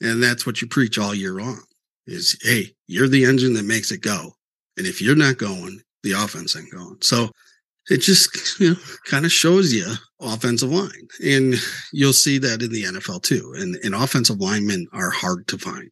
And 0.00 0.22
that's 0.22 0.46
what 0.46 0.62
you 0.62 0.68
preach 0.68 0.96
all 0.96 1.14
year 1.14 1.32
long 1.32 1.60
is, 2.06 2.38
Hey, 2.42 2.74
you're 2.86 3.08
the 3.08 3.24
engine 3.24 3.54
that 3.54 3.64
makes 3.64 3.90
it 3.90 4.00
go. 4.00 4.32
And 4.76 4.86
if 4.86 5.00
you're 5.00 5.16
not 5.16 5.38
going, 5.38 5.80
the 6.02 6.12
offense 6.12 6.56
ain't 6.56 6.72
going. 6.72 6.98
So 7.00 7.30
it 7.90 7.98
just, 7.98 8.60
you 8.60 8.70
know, 8.70 8.76
kind 9.06 9.24
of 9.24 9.32
shows 9.32 9.72
you 9.72 9.86
offensive 10.20 10.70
line. 10.70 11.08
And 11.24 11.54
you'll 11.92 12.12
see 12.12 12.38
that 12.38 12.62
in 12.62 12.72
the 12.72 12.84
NFL 12.84 13.22
too. 13.22 13.54
And, 13.56 13.76
and 13.82 13.94
offensive 13.94 14.40
linemen 14.40 14.86
are 14.92 15.10
hard 15.10 15.46
to 15.48 15.58
find 15.58 15.90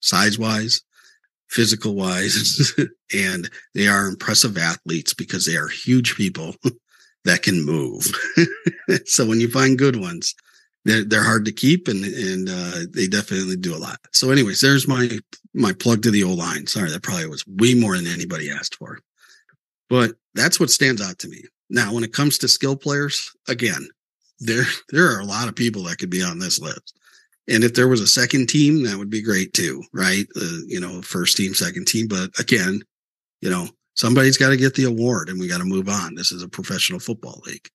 size 0.00 0.38
wise, 0.38 0.82
physical 1.48 1.94
wise, 1.94 2.72
and 3.14 3.50
they 3.74 3.86
are 3.86 4.06
impressive 4.06 4.56
athletes 4.56 5.14
because 5.14 5.46
they 5.46 5.56
are 5.56 5.68
huge 5.68 6.14
people 6.16 6.54
that 7.24 7.42
can 7.42 7.64
move. 7.64 8.06
so 9.04 9.26
when 9.26 9.40
you 9.40 9.50
find 9.50 9.78
good 9.78 9.96
ones, 9.96 10.34
they're, 10.84 11.04
they're 11.04 11.24
hard 11.24 11.44
to 11.44 11.52
keep 11.52 11.88
and, 11.88 12.04
and, 12.04 12.48
uh, 12.48 12.86
they 12.90 13.06
definitely 13.06 13.56
do 13.56 13.74
a 13.74 13.78
lot. 13.78 13.98
So 14.12 14.30
anyways, 14.30 14.60
there's 14.60 14.88
my, 14.88 15.18
my 15.54 15.72
plug 15.72 16.02
to 16.02 16.10
the 16.10 16.24
O 16.24 16.32
line. 16.32 16.66
Sorry, 16.66 16.90
that 16.90 17.02
probably 17.02 17.26
was 17.26 17.46
way 17.46 17.74
more 17.74 17.96
than 17.96 18.06
anybody 18.06 18.50
asked 18.50 18.76
for, 18.76 18.98
but 19.88 20.12
that's 20.34 20.58
what 20.58 20.70
stands 20.70 21.02
out 21.02 21.18
to 21.18 21.28
me. 21.28 21.44
Now, 21.68 21.92
when 21.92 22.04
it 22.04 22.12
comes 22.12 22.38
to 22.38 22.48
skill 22.48 22.76
players, 22.76 23.30
again, 23.48 23.88
there, 24.38 24.64
there 24.88 25.06
are 25.14 25.20
a 25.20 25.24
lot 25.24 25.48
of 25.48 25.54
people 25.54 25.82
that 25.84 25.98
could 25.98 26.10
be 26.10 26.22
on 26.22 26.38
this 26.38 26.58
list 26.60 26.94
And 27.48 27.64
if 27.64 27.74
there 27.74 27.88
was 27.88 28.00
a 28.00 28.06
second 28.06 28.48
team, 28.48 28.84
that 28.84 28.96
would 28.96 29.10
be 29.10 29.22
great 29.22 29.52
too, 29.52 29.82
right? 29.92 30.26
Uh, 30.36 30.58
you 30.66 30.80
know, 30.80 31.02
first 31.02 31.36
team, 31.36 31.52
second 31.52 31.86
team. 31.86 32.06
But 32.06 32.30
again, 32.38 32.80
you 33.40 33.50
know, 33.50 33.68
somebody's 33.94 34.38
got 34.38 34.50
to 34.50 34.56
get 34.56 34.74
the 34.74 34.84
award 34.84 35.28
and 35.28 35.40
we 35.40 35.48
got 35.48 35.58
to 35.58 35.64
move 35.64 35.88
on. 35.88 36.14
This 36.14 36.30
is 36.32 36.42
a 36.42 36.48
professional 36.48 37.00
football 37.00 37.42
league. 37.46 37.68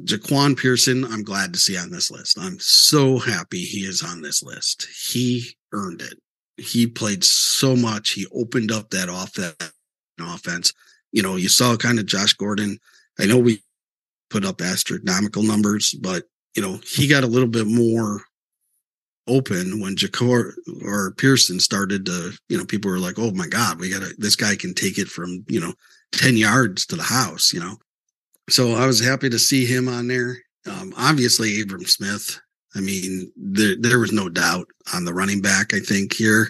Jaquan 0.00 0.56
Pearson, 0.56 1.04
I'm 1.04 1.22
glad 1.22 1.52
to 1.52 1.58
see 1.58 1.76
on 1.76 1.90
this 1.90 2.10
list. 2.10 2.38
I'm 2.38 2.58
so 2.60 3.18
happy 3.18 3.60
he 3.60 3.80
is 3.80 4.02
on 4.02 4.22
this 4.22 4.42
list. 4.42 4.86
He 5.10 5.56
earned 5.72 6.00
it. 6.00 6.18
He 6.56 6.86
played 6.86 7.24
so 7.24 7.76
much. 7.76 8.10
He 8.10 8.26
opened 8.34 8.72
up 8.72 8.90
that 8.90 9.08
off 9.08 9.32
that 9.34 9.72
offense. 10.20 10.72
You 11.12 11.22
know, 11.22 11.36
you 11.36 11.48
saw 11.48 11.76
kind 11.76 11.98
of 11.98 12.06
Josh 12.06 12.34
Gordon. 12.34 12.78
I 13.18 13.26
know 13.26 13.38
we 13.38 13.62
put 14.30 14.44
up 14.44 14.60
astronomical 14.60 15.42
numbers, 15.42 15.94
but 16.00 16.24
you 16.56 16.62
know, 16.62 16.78
he 16.84 17.06
got 17.06 17.24
a 17.24 17.28
little 17.28 17.48
bit 17.48 17.66
more 17.66 18.22
open 19.26 19.80
when 19.80 19.96
Jahcour 19.96 20.52
or 20.84 21.12
Pearson 21.12 21.60
started 21.60 22.06
to, 22.06 22.32
you 22.48 22.58
know, 22.58 22.64
people 22.64 22.90
were 22.90 22.98
like, 22.98 23.18
Oh 23.18 23.30
my 23.32 23.46
God, 23.46 23.78
we 23.78 23.90
gotta, 23.90 24.14
this 24.18 24.36
guy 24.36 24.56
can 24.56 24.74
take 24.74 24.98
it 24.98 25.08
from, 25.08 25.44
you 25.48 25.60
know, 25.60 25.74
10 26.12 26.36
yards 26.36 26.86
to 26.86 26.96
the 26.96 27.02
house, 27.02 27.52
you 27.52 27.60
know? 27.60 27.76
So 28.50 28.72
I 28.72 28.86
was 28.86 29.04
happy 29.04 29.30
to 29.30 29.38
see 29.38 29.64
him 29.64 29.88
on 29.88 30.08
there. 30.08 30.36
Um, 30.66 30.92
obviously 30.96 31.60
Abram 31.60 31.84
Smith. 31.84 32.40
I 32.74 32.80
mean, 32.80 33.30
there, 33.36 33.76
there 33.78 33.98
was 33.98 34.12
no 34.12 34.28
doubt 34.28 34.66
on 34.94 35.04
the 35.04 35.14
running 35.14 35.40
back, 35.40 35.74
I 35.74 35.80
think 35.80 36.14
here, 36.14 36.48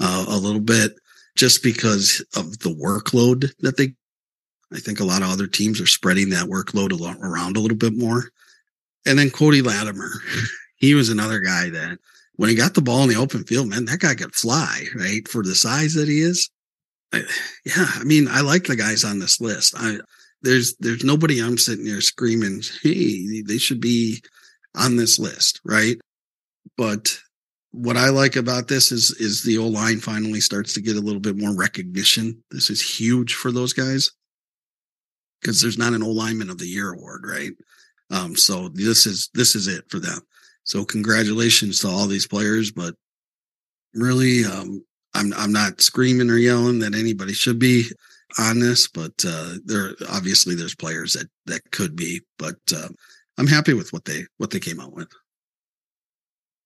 uh, 0.00 0.26
a 0.28 0.36
little 0.36 0.60
bit 0.60 0.92
just 1.36 1.62
because 1.62 2.24
of 2.36 2.58
the 2.58 2.68
workload 2.68 3.50
that 3.60 3.76
they, 3.76 3.94
I 4.72 4.80
think 4.80 5.00
a 5.00 5.04
lot 5.04 5.22
of 5.22 5.30
other 5.30 5.46
teams 5.46 5.80
are 5.80 5.86
spreading 5.86 6.30
that 6.30 6.48
workload 6.48 6.92
around 7.22 7.56
a 7.56 7.60
little 7.60 7.76
bit 7.76 7.96
more. 7.96 8.24
And 9.06 9.18
then 9.18 9.30
Cody 9.30 9.62
Latimer, 9.62 10.10
he 10.76 10.94
was 10.94 11.08
another 11.08 11.40
guy 11.40 11.70
that 11.70 11.98
when 12.36 12.50
he 12.50 12.56
got 12.56 12.74
the 12.74 12.82
ball 12.82 13.02
in 13.02 13.08
the 13.08 13.16
open 13.16 13.44
field, 13.44 13.68
man, 13.68 13.84
that 13.86 14.00
guy 14.00 14.14
could 14.14 14.34
fly, 14.34 14.84
right? 14.94 15.26
For 15.28 15.42
the 15.42 15.54
size 15.54 15.94
that 15.94 16.08
he 16.08 16.20
is. 16.20 16.50
I, 17.12 17.22
yeah. 17.64 17.86
I 17.94 18.04
mean, 18.04 18.28
I 18.28 18.40
like 18.40 18.64
the 18.64 18.76
guys 18.76 19.04
on 19.04 19.18
this 19.18 19.40
list. 19.40 19.74
I, 19.76 19.98
there's, 20.42 20.76
there's 20.76 21.04
nobody 21.04 21.40
I'm 21.40 21.58
sitting 21.58 21.84
there 21.84 22.00
screaming, 22.00 22.62
Hey, 22.82 23.42
they 23.42 23.58
should 23.58 23.80
be 23.80 24.22
on 24.76 24.96
this 24.96 25.18
list. 25.18 25.60
Right. 25.64 25.96
But 26.76 27.18
what 27.70 27.96
I 27.96 28.10
like 28.10 28.36
about 28.36 28.68
this 28.68 28.92
is, 28.92 29.10
is 29.18 29.42
the 29.42 29.58
O 29.58 29.66
line 29.66 29.98
finally 29.98 30.40
starts 30.40 30.74
to 30.74 30.82
get 30.82 30.96
a 30.96 31.00
little 31.00 31.20
bit 31.20 31.36
more 31.36 31.56
recognition. 31.56 32.42
This 32.50 32.70
is 32.70 32.80
huge 32.98 33.34
for 33.34 33.50
those 33.50 33.72
guys 33.72 34.10
because 35.40 35.60
there's 35.60 35.78
not 35.78 35.94
an 35.94 36.02
O 36.02 36.10
lineman 36.10 36.50
of 36.50 36.58
the 36.58 36.66
year 36.66 36.92
award. 36.92 37.22
Right. 37.26 37.52
Um, 38.10 38.36
so 38.36 38.68
this 38.68 39.06
is, 39.06 39.30
this 39.34 39.54
is 39.54 39.68
it 39.68 39.84
for 39.88 39.98
them. 39.98 40.20
So 40.64 40.84
congratulations 40.84 41.80
to 41.80 41.88
all 41.88 42.06
these 42.06 42.26
players, 42.26 42.70
but 42.70 42.94
really, 43.94 44.44
um, 44.44 44.84
I'm, 45.14 45.32
I'm 45.34 45.52
not 45.52 45.80
screaming 45.80 46.30
or 46.30 46.36
yelling 46.36 46.78
that 46.80 46.94
anybody 46.94 47.32
should 47.32 47.58
be 47.58 47.84
on 48.38 48.60
this, 48.60 48.88
but, 48.88 49.12
uh, 49.26 49.54
there, 49.64 49.90
obviously 50.10 50.54
there's 50.54 50.74
players 50.74 51.12
that, 51.14 51.28
that 51.46 51.62
could 51.70 51.96
be, 51.96 52.20
but, 52.38 52.56
uh, 52.74 52.88
I'm 53.38 53.46
happy 53.46 53.74
with 53.74 53.92
what 53.92 54.04
they, 54.04 54.26
what 54.38 54.50
they 54.50 54.60
came 54.60 54.80
out 54.80 54.92
with. 54.92 55.08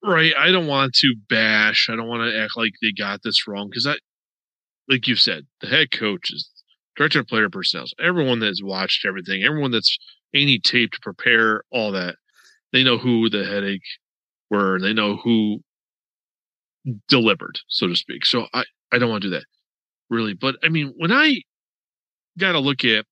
Right. 0.03 0.33
I 0.39 0.53
don't 0.53 0.67
want 0.67 0.95
to 0.95 1.15
bash. 1.29 1.89
I 1.91 1.97
don't 1.97 2.09
want 2.09 2.31
to 2.31 2.39
act 2.39 2.57
like 2.57 2.73
they 2.81 2.93
got 2.93 3.23
this 3.23 3.49
wrong 3.49 3.69
because 3.69 3.87
I, 3.87 3.97
like 4.89 5.09
you 5.09 5.17
said, 5.17 5.47
the 5.61 5.67
head 5.67 5.91
coaches, 5.91 6.49
director 6.97 7.21
of 7.21 7.27
player 7.27 7.51
personnel, 7.51 7.87
everyone 8.01 8.39
that's 8.39 8.63
watched 8.63 9.05
everything, 9.05 9.43
everyone 9.43 9.73
that's 9.73 9.99
any 10.35 10.59
tape 10.59 10.93
to 10.93 11.01
prepare 11.03 11.63
all 11.73 11.93
that, 11.93 12.17
they 12.73 12.85
know 12.85 12.99
who 12.99 13.29
the 13.29 13.45
headache 13.45 13.83
were. 14.51 14.79
They 14.81 14.93
know 14.93 15.17
who 15.17 15.61
delivered, 17.09 17.59
so 17.69 17.89
to 17.89 17.97
speak. 17.97 18.25
So 18.27 18.47
I, 18.55 18.65
I 18.93 18.99
don't 18.99 19.11
want 19.11 19.23
to 19.23 19.29
do 19.29 19.35
that 19.35 19.45
really. 20.09 20.35
But 20.35 20.57
I 20.63 20.69
mean, 20.69 20.93
when 20.97 21.11
I 21.11 21.41
got 22.39 22.53
to 22.53 22.61
look 22.61 22.85
at 22.85 23.05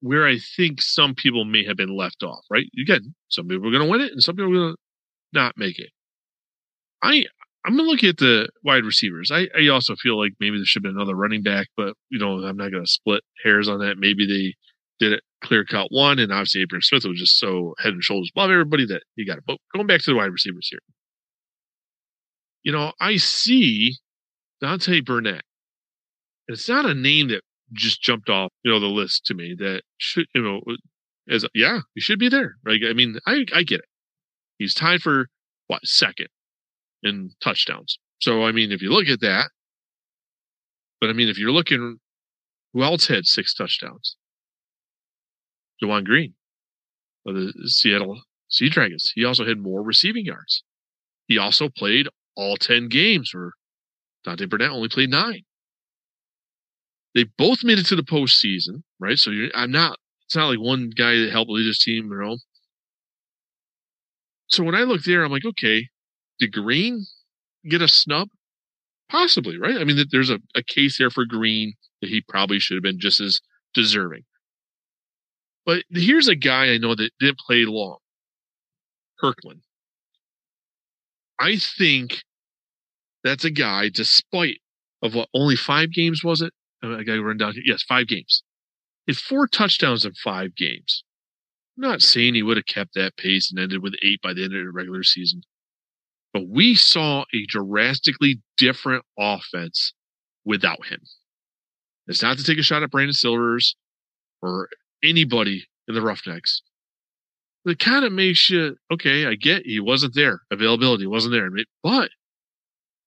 where 0.00 0.26
I 0.26 0.38
think 0.56 0.82
some 0.82 1.14
people 1.14 1.44
may 1.44 1.64
have 1.64 1.76
been 1.76 1.96
left 1.96 2.22
off, 2.22 2.44
right? 2.50 2.66
Again, 2.80 3.14
some 3.28 3.48
people 3.48 3.68
are 3.68 3.72
going 3.72 3.84
to 3.84 3.90
win 3.90 4.00
it 4.00 4.12
and 4.12 4.22
some 4.22 4.36
people 4.36 4.52
are 4.52 4.56
going 4.56 4.72
to 4.74 4.76
not 5.32 5.54
make 5.56 5.78
it. 5.78 5.90
I, 7.02 7.24
I'm 7.64 7.76
going 7.76 7.86
to 7.86 7.90
look 7.90 8.04
at 8.04 8.18
the 8.18 8.48
wide 8.64 8.84
receivers. 8.84 9.30
I, 9.32 9.48
I 9.58 9.68
also 9.68 9.96
feel 9.96 10.18
like 10.18 10.32
maybe 10.38 10.58
there 10.58 10.64
should 10.64 10.82
been 10.82 10.96
another 10.96 11.14
running 11.14 11.42
back, 11.42 11.68
but 11.76 11.94
you 12.10 12.18
know, 12.18 12.44
I'm 12.44 12.56
not 12.56 12.70
going 12.70 12.84
to 12.84 12.90
split 12.90 13.22
hairs 13.42 13.68
on 13.68 13.80
that. 13.80 13.98
Maybe 13.98 14.26
they 14.26 14.54
did 14.98 15.12
it 15.14 15.22
clear 15.42 15.64
cut 15.64 15.88
one, 15.90 16.18
and 16.18 16.32
obviously 16.32 16.62
Abram 16.62 16.82
Smith 16.82 17.04
was 17.04 17.18
just 17.18 17.38
so 17.38 17.74
head 17.78 17.92
and 17.92 18.02
shoulders 18.02 18.30
above 18.34 18.50
everybody 18.50 18.86
that 18.86 19.02
he 19.14 19.26
got 19.26 19.38
it. 19.38 19.44
But 19.46 19.58
going 19.74 19.86
back 19.86 20.00
to 20.02 20.10
the 20.10 20.16
wide 20.16 20.30
receivers 20.30 20.68
here, 20.70 20.80
you 22.62 22.72
know, 22.72 22.92
I 23.00 23.16
see 23.16 23.96
Deontay 24.62 25.04
Burnett. 25.04 25.42
It's 26.48 26.68
not 26.68 26.86
a 26.86 26.94
name 26.94 27.28
that 27.28 27.42
just 27.72 28.02
jumped 28.02 28.28
off, 28.28 28.52
you 28.62 28.70
know, 28.70 28.80
the 28.80 28.86
list 28.86 29.26
to 29.26 29.34
me 29.34 29.54
that 29.58 29.82
should, 29.98 30.26
you 30.34 30.42
know, 30.42 30.60
as 31.28 31.44
yeah, 31.54 31.80
he 31.94 32.00
should 32.00 32.18
be 32.18 32.28
there, 32.28 32.56
right? 32.64 32.80
I 32.88 32.92
mean, 32.92 33.18
I 33.26 33.44
I 33.54 33.62
get 33.62 33.80
it. 33.80 33.88
He's 34.58 34.74
tied 34.74 35.02
for 35.02 35.26
what 35.66 35.84
second 35.84 36.28
in 37.02 37.30
touchdowns. 37.42 37.98
So 38.20 38.44
I 38.44 38.52
mean, 38.52 38.72
if 38.72 38.82
you 38.82 38.90
look 38.90 39.08
at 39.08 39.20
that, 39.20 39.50
but 41.00 41.10
I 41.10 41.12
mean, 41.12 41.28
if 41.28 41.38
you're 41.38 41.52
looking, 41.52 41.98
who 42.72 42.82
else 42.82 43.06
had 43.08 43.26
six 43.26 43.54
touchdowns? 43.54 44.16
Juwan 45.82 46.04
Green 46.04 46.34
of 47.26 47.34
the 47.34 47.52
Seattle 47.66 48.22
Sea 48.48 48.68
Dragons. 48.68 49.12
He 49.14 49.24
also 49.24 49.44
had 49.44 49.58
more 49.58 49.82
receiving 49.82 50.24
yards. 50.24 50.62
He 51.26 51.38
also 51.38 51.68
played 51.68 52.08
all 52.36 52.56
10 52.56 52.88
games 52.88 53.32
where 53.34 53.52
Deontay 54.26 54.48
Burnett 54.48 54.70
only 54.70 54.88
played 54.88 55.10
nine. 55.10 55.42
They 57.16 57.24
both 57.24 57.64
made 57.64 57.78
it 57.78 57.86
to 57.86 57.96
the 57.96 58.02
postseason, 58.02 58.82
right? 59.00 59.18
So 59.18 59.32
I'm 59.54 59.70
not, 59.70 59.98
it's 60.26 60.36
not 60.36 60.50
like 60.50 60.60
one 60.60 60.90
guy 60.90 61.16
that 61.16 61.30
helped 61.32 61.50
lead 61.50 61.66
his 61.66 61.78
team, 61.78 62.10
you 62.10 62.20
know. 62.20 62.36
So 64.48 64.62
when 64.62 64.74
I 64.74 64.82
look 64.82 65.02
there, 65.02 65.24
I'm 65.24 65.32
like, 65.32 65.46
okay, 65.46 65.88
did 66.38 66.52
Green 66.52 67.06
get 67.66 67.80
a 67.80 67.88
snub? 67.88 68.28
Possibly, 69.08 69.56
right? 69.58 69.78
I 69.78 69.84
mean, 69.84 70.04
there's 70.10 70.28
a, 70.28 70.40
a 70.54 70.62
case 70.62 70.98
there 70.98 71.08
for 71.08 71.24
Green 71.24 71.72
that 72.02 72.10
he 72.10 72.20
probably 72.20 72.58
should 72.58 72.74
have 72.74 72.82
been 72.82 73.00
just 73.00 73.18
as 73.18 73.40
deserving. 73.72 74.24
But 75.64 75.84
here's 75.88 76.28
a 76.28 76.36
guy 76.36 76.66
I 76.66 76.76
know 76.76 76.94
that 76.94 77.10
didn't 77.18 77.38
play 77.38 77.64
long. 77.64 77.96
Kirklin. 79.24 79.60
I 81.40 81.56
think 81.56 82.24
that's 83.24 83.44
a 83.46 83.50
guy, 83.50 83.88
despite 83.88 84.58
of 85.02 85.14
what 85.14 85.30
only 85.32 85.56
five 85.56 85.94
games 85.94 86.22
was 86.22 86.42
it? 86.42 86.52
Uh, 86.86 86.96
I 86.98 87.02
got 87.02 87.14
to 87.14 87.22
run 87.22 87.36
down 87.36 87.54
here. 87.54 87.62
Yes, 87.64 87.82
five 87.82 88.06
games. 88.06 88.42
If 89.06 89.18
four 89.18 89.46
touchdowns 89.46 90.04
in 90.04 90.12
five 90.14 90.54
games. 90.54 91.04
I'm 91.76 91.88
not 91.90 92.02
saying 92.02 92.34
he 92.34 92.42
would 92.42 92.56
have 92.56 92.66
kept 92.66 92.94
that 92.94 93.16
pace 93.16 93.50
and 93.50 93.60
ended 93.60 93.82
with 93.82 93.94
eight 94.02 94.20
by 94.22 94.32
the 94.32 94.44
end 94.44 94.54
of 94.54 94.64
the 94.64 94.70
regular 94.70 95.02
season, 95.02 95.42
but 96.32 96.48
we 96.48 96.74
saw 96.74 97.24
a 97.34 97.46
drastically 97.48 98.40
different 98.56 99.04
offense 99.18 99.92
without 100.44 100.86
him. 100.86 101.00
It's 102.06 102.22
not 102.22 102.38
to 102.38 102.44
take 102.44 102.58
a 102.58 102.62
shot 102.62 102.82
at 102.82 102.90
Brandon 102.90 103.12
Silvers 103.12 103.76
or 104.40 104.68
anybody 105.02 105.66
in 105.88 105.94
the 105.94 106.00
Roughnecks. 106.02 106.62
It 107.66 107.78
kind 107.78 108.04
of 108.04 108.12
makes 108.12 108.48
you 108.48 108.76
okay. 108.92 109.26
I 109.26 109.34
get 109.34 109.66
he 109.66 109.80
wasn't 109.80 110.14
there, 110.14 110.42
availability 110.52 111.06
wasn't 111.06 111.32
there, 111.32 111.50
but 111.82 112.10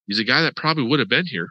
he's 0.06 0.18
a 0.18 0.24
guy 0.24 0.42
that 0.42 0.54
probably 0.54 0.84
would 0.84 1.00
have 1.00 1.08
been 1.08 1.26
here. 1.26 1.48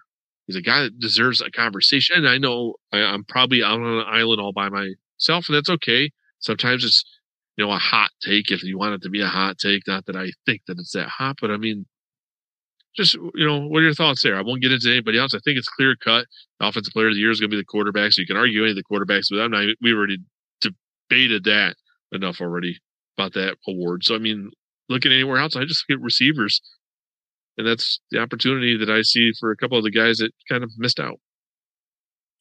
He's 0.50 0.56
a 0.56 0.64
guy 0.64 0.82
that 0.82 1.00
deserves 1.00 1.42
a 1.42 1.52
conversation. 1.52 2.18
And 2.18 2.28
I 2.28 2.40
know 2.40 2.74
I, 2.92 3.02
I'm 3.02 3.24
probably 3.24 3.62
out 3.62 3.80
on 3.80 4.00
an 4.00 4.06
island 4.08 4.42
all 4.42 4.52
by 4.52 4.68
myself, 4.68 5.48
and 5.48 5.56
that's 5.56 5.70
okay. 5.70 6.10
Sometimes 6.40 6.84
it's 6.84 7.04
you 7.56 7.64
know 7.64 7.72
a 7.72 7.78
hot 7.78 8.10
take 8.24 8.50
if 8.50 8.64
you 8.64 8.80
want 8.80 8.96
it 8.96 9.04
to 9.04 9.10
be 9.12 9.22
a 9.22 9.28
hot 9.28 9.60
take. 9.60 9.86
Not 9.86 10.08
that 10.08 10.16
I 10.16 10.32
think 10.48 10.64
that 10.66 10.80
it's 10.80 10.94
that 10.94 11.08
hot, 11.08 11.38
but 11.40 11.52
I 11.52 11.58
mean 11.58 11.86
just 12.96 13.14
you 13.14 13.46
know, 13.46 13.68
what 13.68 13.80
are 13.80 13.84
your 13.84 13.94
thoughts 13.94 14.24
there? 14.24 14.36
I 14.36 14.42
won't 14.42 14.62
get 14.62 14.72
into 14.72 14.90
anybody 14.90 15.20
else. 15.20 15.34
I 15.34 15.40
think 15.44 15.58
it's 15.58 15.70
clear 15.70 15.96
cut. 15.96 16.26
The 16.60 16.68
offensive 16.68 16.94
player 16.94 17.10
of 17.10 17.14
the 17.14 17.20
year 17.20 17.32
is 17.32 17.40
going 17.40 17.52
to 17.52 17.56
be 17.56 17.62
the 17.62 17.66
quarterback. 17.66 18.12
So 18.12 18.22
you 18.22 18.28
can 18.28 18.38
argue 18.38 18.64
any 18.64 18.72
of 18.72 18.76
the 18.76 18.84
quarterbacks, 18.84 19.28
but 19.30 19.40
I'm 19.40 19.52
not. 19.52 19.66
We 19.82 19.94
already 19.94 20.18
debated 20.62 21.44
that 21.46 21.76
enough 22.12 22.42
already 22.42 22.80
about 23.18 23.34
that 23.34 23.58
award. 23.68 24.04
So 24.04 24.16
I 24.16 24.18
mean, 24.18 24.52
looking 24.90 25.12
anywhere 25.12 25.38
else, 25.38 25.56
I 25.56 25.66
just 25.66 25.88
get 25.88 26.02
receivers, 26.02 26.62
and 27.60 27.68
that's 27.68 28.00
the 28.10 28.20
opportunity 28.20 28.78
that 28.78 28.90
I 28.90 29.02
see 29.02 29.34
for 29.38 29.52
a 29.52 29.58
couple 29.58 29.78
of 29.78 29.84
the 29.84 29.92
guys 29.92 30.18
that 30.18 30.32
kind 30.48 30.64
of 30.64 30.72
missed 30.78 31.00
out. 31.00 31.20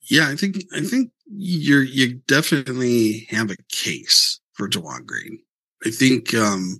Yeah, 0.08 0.28
I 0.28 0.36
think 0.36 0.62
I 0.72 0.80
think 0.80 1.10
you're 1.26 1.82
you 1.82 2.14
definitely 2.28 3.26
have 3.28 3.50
a 3.50 3.56
case 3.68 4.40
for 4.54 4.68
Juwan 4.68 5.04
Green. 5.04 5.40
I 5.84 5.90
think 5.90 6.32
um 6.34 6.78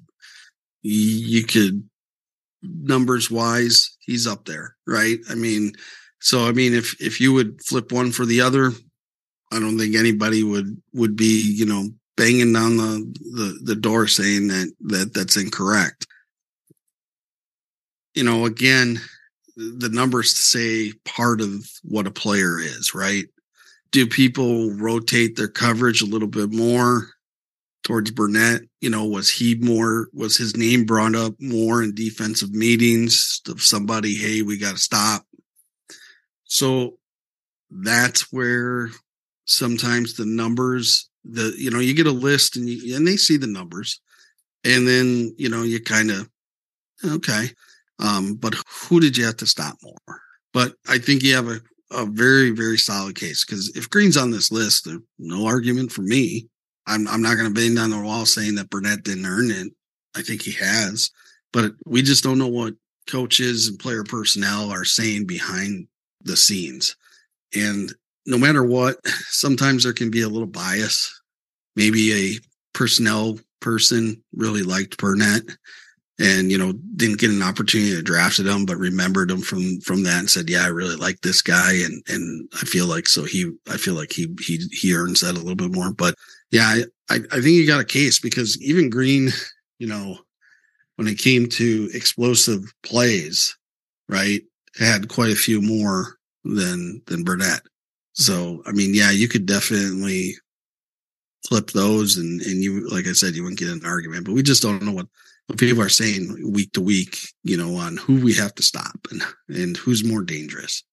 you 0.82 1.42
could 1.42 1.82
numbers 2.62 3.30
wise, 3.30 3.96
he's 4.00 4.26
up 4.26 4.44
there, 4.44 4.76
right? 4.86 5.18
I 5.28 5.34
mean, 5.34 5.72
so 6.20 6.46
I 6.46 6.52
mean, 6.52 6.74
if 6.74 6.94
if 7.00 7.20
you 7.20 7.32
would 7.32 7.60
flip 7.62 7.90
one 7.90 8.12
for 8.12 8.24
the 8.24 8.40
other, 8.40 8.70
I 9.52 9.58
don't 9.58 9.78
think 9.78 9.96
anybody 9.96 10.44
would 10.44 10.80
would 10.94 11.16
be 11.16 11.42
you 11.42 11.66
know 11.66 11.88
banging 12.16 12.52
down 12.52 12.76
the 12.76 13.14
the, 13.34 13.58
the 13.64 13.76
door 13.76 14.06
saying 14.06 14.46
that 14.46 14.72
that 14.82 15.12
that's 15.12 15.36
incorrect. 15.36 16.06
You 18.14 18.24
know, 18.24 18.44
again, 18.46 19.00
the 19.56 19.88
numbers 19.88 20.34
say 20.34 20.92
part 21.04 21.40
of 21.40 21.68
what 21.82 22.06
a 22.06 22.12
player 22.12 22.58
is, 22.60 22.94
right? 22.94 23.26
Do 23.90 24.06
people 24.06 24.70
rotate 24.74 25.36
their 25.36 25.48
coverage 25.48 26.02
a 26.02 26.06
little 26.06 26.28
bit 26.28 26.52
more 26.52 27.08
towards 27.82 28.10
Burnett? 28.10 28.62
You 28.80 28.90
know, 28.90 29.04
was 29.04 29.30
he 29.30 29.56
more, 29.56 30.08
was 30.12 30.36
his 30.36 30.56
name 30.56 30.84
brought 30.84 31.14
up 31.14 31.34
more 31.40 31.82
in 31.82 31.94
defensive 31.94 32.52
meetings 32.52 33.40
of 33.48 33.62
somebody, 33.62 34.14
hey, 34.14 34.42
we 34.42 34.58
got 34.58 34.72
to 34.72 34.78
stop? 34.78 35.24
So 36.44 36.98
that's 37.70 38.32
where 38.32 38.90
sometimes 39.44 40.14
the 40.14 40.26
numbers, 40.26 41.08
the, 41.24 41.54
you 41.58 41.70
know, 41.70 41.80
you 41.80 41.94
get 41.94 42.06
a 42.06 42.12
list 42.12 42.56
and 42.56 42.68
you, 42.68 42.96
and 42.96 43.06
they 43.06 43.16
see 43.16 43.36
the 43.36 43.46
numbers 43.46 44.00
and 44.64 44.86
then, 44.86 45.34
you 45.38 45.48
know, 45.48 45.62
you 45.62 45.80
kind 45.80 46.10
of, 46.10 46.28
okay. 47.04 47.50
Um, 47.98 48.34
but 48.34 48.54
who 48.68 49.00
did 49.00 49.16
you 49.16 49.24
have 49.24 49.36
to 49.38 49.46
stop 49.46 49.76
more? 49.82 50.20
But 50.52 50.74
I 50.88 50.98
think 50.98 51.22
you 51.22 51.34
have 51.34 51.48
a, 51.48 51.60
a 51.90 52.06
very, 52.06 52.50
very 52.50 52.78
solid 52.78 53.16
case 53.16 53.44
because 53.44 53.74
if 53.76 53.90
Green's 53.90 54.16
on 54.16 54.30
this 54.30 54.52
list, 54.52 54.84
there's 54.84 55.00
no 55.18 55.46
argument 55.46 55.92
for 55.92 56.02
me. 56.02 56.48
I'm, 56.86 57.06
I'm 57.08 57.22
not 57.22 57.36
going 57.36 57.52
to 57.52 57.54
bang 57.54 57.74
down 57.74 57.90
the 57.90 58.00
wall 58.00 58.24
saying 58.24 58.54
that 58.54 58.70
Burnett 58.70 59.02
didn't 59.02 59.26
earn 59.26 59.50
it. 59.50 59.72
I 60.16 60.22
think 60.22 60.42
he 60.42 60.52
has, 60.52 61.10
but 61.52 61.72
we 61.84 62.02
just 62.02 62.24
don't 62.24 62.38
know 62.38 62.48
what 62.48 62.74
coaches 63.06 63.68
and 63.68 63.78
player 63.78 64.04
personnel 64.04 64.70
are 64.70 64.84
saying 64.84 65.26
behind 65.26 65.86
the 66.22 66.36
scenes. 66.36 66.96
And 67.54 67.92
no 68.26 68.38
matter 68.38 68.64
what, 68.64 68.96
sometimes 69.28 69.84
there 69.84 69.92
can 69.92 70.10
be 70.10 70.22
a 70.22 70.28
little 70.28 70.46
bias. 70.46 71.20
Maybe 71.76 72.12
a 72.12 72.38
personnel 72.72 73.38
person 73.60 74.22
really 74.32 74.62
liked 74.62 74.98
Burnett 74.98 75.42
and 76.18 76.50
you 76.50 76.58
know 76.58 76.72
didn't 76.96 77.18
get 77.18 77.30
an 77.30 77.42
opportunity 77.42 77.94
to 77.94 78.02
draft 78.02 78.38
him 78.38 78.66
but 78.66 78.76
remembered 78.76 79.30
him 79.30 79.40
from 79.40 79.80
from 79.80 80.02
that 80.02 80.18
and 80.18 80.30
said 80.30 80.50
yeah 80.50 80.64
i 80.64 80.68
really 80.68 80.96
like 80.96 81.20
this 81.20 81.40
guy 81.40 81.72
and 81.72 82.02
and 82.08 82.48
i 82.54 82.64
feel 82.64 82.86
like 82.86 83.08
so 83.08 83.24
he 83.24 83.52
i 83.70 83.76
feel 83.76 83.94
like 83.94 84.12
he 84.12 84.28
he 84.40 84.58
he 84.72 84.94
earns 84.94 85.20
that 85.20 85.34
a 85.34 85.38
little 85.38 85.54
bit 85.54 85.74
more. 85.74 85.92
But 85.92 86.14
yeah 86.50 86.82
i 87.10 87.16
i, 87.16 87.40
think 87.40 87.46
you 87.46 87.66
got 87.66 87.80
a 87.80 87.84
case 87.84 88.18
because 88.18 88.60
even 88.62 88.90
green 88.90 89.30
you 89.78 89.86
know 89.86 90.18
when 90.96 91.08
it 91.08 91.18
came 91.18 91.48
to 91.48 91.88
explosive 91.94 92.72
plays 92.82 93.56
right 94.08 94.42
had 94.78 95.08
quite 95.08 95.30
a 95.30 95.36
few 95.36 95.60
more 95.60 96.16
than 96.44 97.02
than 97.06 97.24
burnett. 97.24 97.60
So 98.14 98.62
i 98.66 98.72
mean 98.72 98.94
yeah 98.94 99.10
you 99.10 99.28
could 99.28 99.46
definitely 99.46 100.34
flip 101.46 101.70
those 101.70 102.16
and 102.16 102.40
and 102.42 102.62
you 102.62 102.88
like 102.88 103.06
i 103.06 103.12
said 103.12 103.34
you 103.34 103.44
wouldn't 103.44 103.60
get 103.60 103.68
an 103.68 103.86
argument 103.86 104.24
but 104.24 104.32
we 104.32 104.42
just 104.42 104.60
don't 104.60 104.82
know 104.82 104.92
what 104.92 105.06
people 105.56 105.82
are 105.82 105.88
saying 105.88 106.52
week 106.52 106.72
to 106.72 106.80
week, 106.80 107.18
you 107.42 107.56
know, 107.56 107.76
on 107.76 107.96
who 107.96 108.22
we 108.22 108.34
have 108.34 108.54
to 108.56 108.62
stop 108.62 108.98
and, 109.10 109.22
and 109.48 109.76
who's 109.76 110.04
more 110.04 110.22
dangerous. 110.22 110.84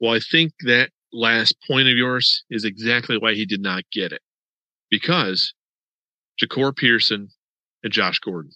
Well, 0.00 0.14
I 0.14 0.20
think 0.20 0.52
that 0.60 0.90
last 1.12 1.56
point 1.66 1.88
of 1.88 1.96
yours 1.96 2.44
is 2.50 2.64
exactly 2.64 3.16
why 3.18 3.34
he 3.34 3.46
did 3.46 3.60
not 3.60 3.84
get 3.92 4.12
it 4.12 4.22
because 4.90 5.54
Jahcour 6.40 6.76
Pearson 6.76 7.28
and 7.82 7.92
Josh 7.92 8.18
Gordon. 8.18 8.52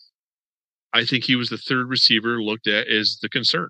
I 0.92 1.04
think 1.04 1.24
he 1.24 1.36
was 1.36 1.48
the 1.48 1.58
third 1.58 1.88
receiver 1.88 2.40
looked 2.42 2.68
at 2.68 2.86
as 2.88 3.18
the 3.20 3.28
concern. 3.28 3.68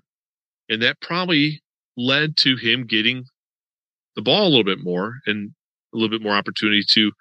And 0.69 0.81
that 0.81 1.01
probably 1.01 1.61
led 1.97 2.37
to 2.37 2.55
him 2.55 2.85
getting 2.85 3.25
the 4.15 4.21
ball 4.21 4.47
a 4.47 4.49
little 4.49 4.63
bit 4.63 4.83
more 4.83 5.15
and 5.25 5.51
a 5.93 5.97
little 5.97 6.09
bit 6.09 6.21
more 6.21 6.35
opportunity 6.35 6.83
to 6.93 7.11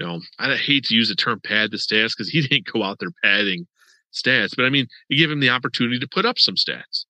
you 0.00 0.06
know, 0.06 0.20
I 0.38 0.56
hate 0.56 0.84
to 0.84 0.94
use 0.94 1.08
the 1.08 1.14
term 1.14 1.40
pad 1.44 1.70
the 1.70 1.76
stats 1.76 2.12
because 2.16 2.30
he 2.30 2.40
didn't 2.46 2.72
go 2.72 2.82
out 2.82 2.98
there 2.98 3.10
padding 3.22 3.66
stats, 4.12 4.56
but 4.56 4.64
I 4.64 4.70
mean, 4.70 4.86
it 5.08 5.16
gave 5.16 5.30
him 5.30 5.40
the 5.40 5.50
opportunity 5.50 5.98
to 5.98 6.08
put 6.08 6.24
up 6.26 6.38
some 6.38 6.54
stats. 6.54 7.04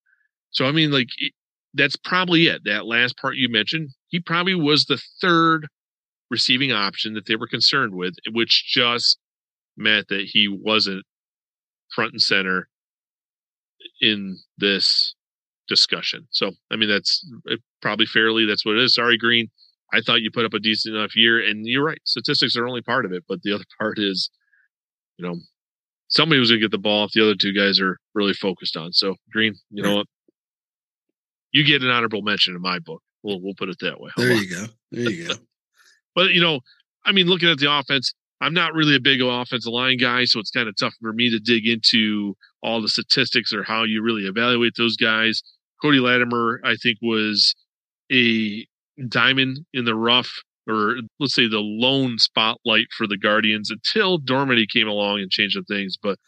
So, 0.50 0.66
I 0.66 0.72
mean, 0.72 0.90
like, 0.90 1.08
that's 1.72 1.96
probably 1.96 2.48
it. 2.48 2.62
That 2.64 2.86
last 2.86 3.16
part 3.16 3.36
you 3.36 3.48
mentioned, 3.48 3.90
he 4.08 4.18
probably 4.18 4.56
was 4.56 4.84
the 4.84 5.00
third 5.20 5.68
receiving 6.30 6.72
option 6.72 7.14
that 7.14 7.26
they 7.26 7.36
were 7.36 7.46
concerned 7.46 7.94
with, 7.94 8.14
which 8.32 8.66
just 8.68 9.18
meant 9.76 10.08
that 10.08 10.28
he 10.32 10.48
wasn't 10.48 11.04
front 11.94 12.12
and 12.12 12.20
center 12.20 12.68
in 14.00 14.38
this 14.58 15.14
discussion. 15.68 16.26
So, 16.30 16.52
I 16.70 16.76
mean, 16.76 16.88
that's 16.88 17.24
uh, 17.50 17.56
probably 17.80 18.06
fairly, 18.06 18.44
that's 18.44 18.66
what 18.66 18.76
it 18.76 18.82
is. 18.82 18.94
Sorry, 18.94 19.16
Green. 19.16 19.48
I 19.92 20.00
thought 20.00 20.20
you 20.20 20.30
put 20.30 20.44
up 20.44 20.54
a 20.54 20.58
decent 20.58 20.94
enough 20.94 21.16
year, 21.16 21.40
and 21.44 21.66
you're 21.66 21.84
right. 21.84 22.00
Statistics 22.04 22.56
are 22.56 22.66
only 22.66 22.82
part 22.82 23.04
of 23.04 23.12
it, 23.12 23.24
but 23.28 23.42
the 23.42 23.52
other 23.52 23.64
part 23.78 23.98
is, 23.98 24.30
you 25.16 25.26
know, 25.26 25.36
somebody 26.08 26.38
was 26.38 26.50
going 26.50 26.60
to 26.60 26.64
get 26.64 26.70
the 26.70 26.78
ball 26.78 27.04
if 27.04 27.12
the 27.12 27.22
other 27.22 27.34
two 27.34 27.52
guys 27.52 27.80
are 27.80 27.98
really 28.14 28.34
focused 28.34 28.76
on. 28.76 28.92
So 28.92 29.16
Green, 29.32 29.54
you 29.70 29.82
know 29.82 29.96
what? 29.96 30.06
You 31.52 31.64
get 31.64 31.82
an 31.82 31.90
honorable 31.90 32.22
mention 32.22 32.54
in 32.54 32.62
my 32.62 32.78
book. 32.78 33.02
We'll 33.22 33.40
we'll 33.40 33.54
put 33.58 33.68
it 33.68 33.78
that 33.80 34.00
way. 34.00 34.10
there 34.16 34.32
you 34.32 34.48
go. 34.48 34.66
There 34.92 35.10
you 35.10 35.28
go. 35.28 35.34
but 36.14 36.30
you 36.30 36.40
know, 36.40 36.60
I 37.04 37.12
mean, 37.12 37.26
looking 37.26 37.50
at 37.50 37.58
the 37.58 37.70
offense, 37.70 38.14
I'm 38.40 38.54
not 38.54 38.72
really 38.72 38.96
a 38.96 39.00
big 39.00 39.20
offensive 39.20 39.72
line 39.72 39.98
guy, 39.98 40.24
so 40.24 40.40
it's 40.40 40.50
kind 40.50 40.68
of 40.68 40.76
tough 40.76 40.94
for 41.00 41.12
me 41.12 41.30
to 41.30 41.38
dig 41.38 41.66
into 41.66 42.36
all 42.62 42.80
the 42.80 42.88
statistics 42.88 43.52
or 43.52 43.62
how 43.62 43.84
you 43.84 44.02
really 44.02 44.22
evaluate 44.22 44.74
those 44.76 44.96
guys. 44.96 45.42
Cody 45.82 45.98
Latimer, 45.98 46.60
I 46.64 46.76
think, 46.76 46.98
was 47.02 47.54
a 48.12 48.66
diamond 49.08 49.60
in 49.72 49.84
the 49.84 49.94
rough, 49.94 50.30
or 50.68 50.96
let's 51.18 51.34
say 51.34 51.48
the 51.48 51.58
lone 51.58 52.18
spotlight 52.18 52.86
for 52.96 53.06
the 53.06 53.18
Guardians 53.18 53.70
until 53.70 54.18
Dormady 54.18 54.66
came 54.68 54.88
along 54.88 55.20
and 55.20 55.30
changed 55.30 55.54
some 55.54 55.64
things. 55.64 55.96
But 56.00 56.18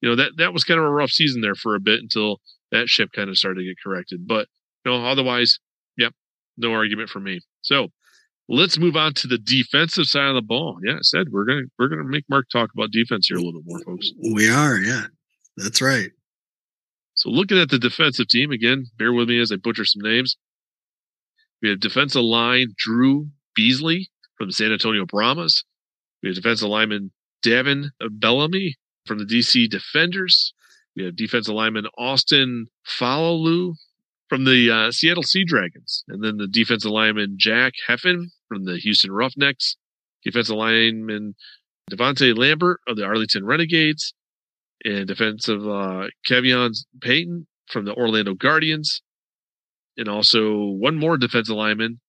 you 0.00 0.08
know 0.08 0.16
that 0.16 0.32
that 0.38 0.52
was 0.52 0.64
kind 0.64 0.80
of 0.80 0.86
a 0.86 0.90
rough 0.90 1.10
season 1.10 1.40
there 1.40 1.54
for 1.54 1.74
a 1.74 1.80
bit 1.80 2.00
until 2.00 2.40
that 2.70 2.88
ship 2.88 3.10
kind 3.14 3.30
of 3.30 3.38
started 3.38 3.60
to 3.60 3.66
get 3.66 3.76
corrected. 3.82 4.26
But 4.26 4.48
you 4.84 4.92
know, 4.92 5.04
otherwise, 5.04 5.58
yep, 5.96 6.12
no 6.56 6.72
argument 6.72 7.10
for 7.10 7.20
me. 7.20 7.40
So 7.62 7.88
let's 8.48 8.78
move 8.78 8.96
on 8.96 9.14
to 9.14 9.26
the 9.26 9.38
defensive 9.38 10.06
side 10.06 10.28
of 10.28 10.34
the 10.34 10.42
ball. 10.42 10.78
Yeah, 10.84 10.94
I 10.94 11.02
said 11.02 11.28
we're 11.30 11.44
gonna 11.44 11.62
we're 11.78 11.88
gonna 11.88 12.04
make 12.04 12.24
Mark 12.28 12.46
talk 12.52 12.70
about 12.74 12.90
defense 12.90 13.28
here 13.28 13.36
a 13.36 13.40
little 13.40 13.60
bit 13.60 13.64
more, 13.66 13.80
folks. 13.80 14.10
We 14.34 14.48
are, 14.50 14.76
yeah, 14.76 15.06
that's 15.56 15.80
right. 15.80 16.10
So 17.14 17.30
looking 17.30 17.58
at 17.58 17.68
the 17.68 17.78
defensive 17.78 18.28
team 18.28 18.50
again, 18.50 18.86
bear 18.98 19.12
with 19.12 19.28
me 19.28 19.40
as 19.40 19.52
I 19.52 19.56
butcher 19.56 19.84
some 19.84 20.02
names. 20.02 20.36
We 21.62 21.70
have 21.70 21.80
defensive 21.80 22.22
line 22.22 22.74
Drew 22.76 23.28
Beasley 23.54 24.10
from 24.36 24.48
the 24.48 24.52
San 24.52 24.72
Antonio 24.72 25.06
Brahmas. 25.06 25.64
We 26.22 26.28
have 26.28 26.36
defensive 26.36 26.68
lineman 26.68 27.12
Devin 27.42 27.92
Bellamy 28.10 28.76
from 29.06 29.18
the 29.18 29.24
DC 29.24 29.70
Defenders. 29.70 30.54
We 30.96 31.04
have 31.04 31.16
defensive 31.16 31.54
lineman 31.54 31.86
Austin 31.96 32.66
Faoliu 32.86 33.74
from 34.28 34.44
the 34.44 34.70
uh, 34.70 34.90
Seattle 34.90 35.22
Sea 35.22 35.44
Dragons. 35.44 36.04
And 36.08 36.22
then 36.22 36.36
the 36.36 36.48
defensive 36.48 36.90
lineman 36.90 37.36
Jack 37.38 37.74
Heflin 37.88 38.26
from 38.48 38.64
the 38.64 38.78
Houston 38.78 39.12
Roughnecks. 39.12 39.76
Defensive 40.24 40.56
lineman 40.56 41.34
Devontae 41.90 42.36
Lambert 42.36 42.80
of 42.88 42.96
the 42.96 43.04
Arlington 43.04 43.46
Renegades. 43.46 44.14
And 44.84 45.06
defensive 45.06 45.62
uh, 45.68 46.08
Kevion 46.28 46.76
Payton 47.00 47.46
from 47.68 47.84
the 47.84 47.94
Orlando 47.94 48.34
Guardians 48.34 49.00
and 49.96 50.08
also 50.08 50.56
one 50.56 50.96
more 50.96 51.16
defensive 51.16 51.56
lineman, 51.56 52.00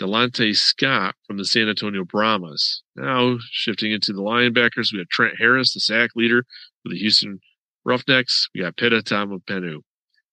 Delontae 0.00 0.56
Scott 0.56 1.14
from 1.26 1.36
the 1.38 1.44
San 1.44 1.68
Antonio 1.68 2.04
Brahmas. 2.04 2.82
Now 2.96 3.38
shifting 3.50 3.92
into 3.92 4.12
the 4.12 4.22
linebackers, 4.22 4.92
we 4.92 4.98
have 4.98 5.08
Trent 5.08 5.34
Harris, 5.38 5.74
the 5.74 5.80
sack 5.80 6.10
leader 6.14 6.44
for 6.82 6.90
the 6.90 6.98
Houston 6.98 7.40
Roughnecks. 7.84 8.48
We 8.54 8.62
got 8.62 8.76
Pita 8.76 8.98
Taumoepenu 8.98 9.78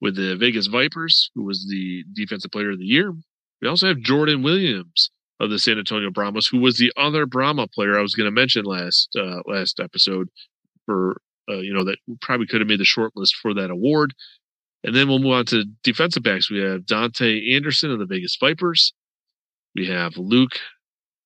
with 0.02 0.16
the 0.16 0.36
Vegas 0.36 0.68
Vipers, 0.68 1.32
who 1.36 1.44
was 1.44 1.68
the 1.70 2.04
defensive 2.14 2.52
player 2.52 2.72
of 2.72 2.80
the 2.80 2.86
year. 2.86 3.14
We 3.62 3.68
also 3.68 3.88
have 3.88 4.00
Jordan 4.00 4.44
Williams 4.44 5.10
of 5.40 5.50
the 5.50 5.60
San 5.60 5.78
Antonio 5.78 6.12
Brahmas, 6.12 6.48
who 6.48 6.60
was 6.60 6.78
the 6.78 6.92
other 6.98 7.26
Brahma 7.26 7.68
player 7.68 7.98
I 7.98 8.02
was 8.02 8.16
going 8.16 8.28
to 8.28 8.32
mention 8.32 8.66
last 8.66 9.10
uh, 9.18 9.42
last 9.46 9.80
episode 9.80 10.30
for 10.86 11.22
uh, 11.50 11.58
you 11.58 11.74
know 11.74 11.84
that 11.84 11.98
probably 12.22 12.48
could 12.48 12.62
have 12.62 12.68
made 12.68 12.80
the 12.80 12.86
short 12.86 13.14
list 13.16 13.36
for 13.42 13.54
that 13.54 13.72
award. 13.72 14.14
And 14.86 14.96
then 14.96 15.08
we'll 15.08 15.20
move 15.20 15.34
on 15.34 15.46
to 15.48 15.66
defensive 15.84 16.22
backs. 16.22 16.52
We 16.52 16.62
have 16.62 16.86
Dante 16.86 17.56
Anderson 17.56 17.90
of 17.90 17.98
the 17.98 18.06
Vegas 18.06 18.38
Vipers. 18.40 18.94
We 19.74 19.88
have 19.88 20.14
Luq 20.14 20.52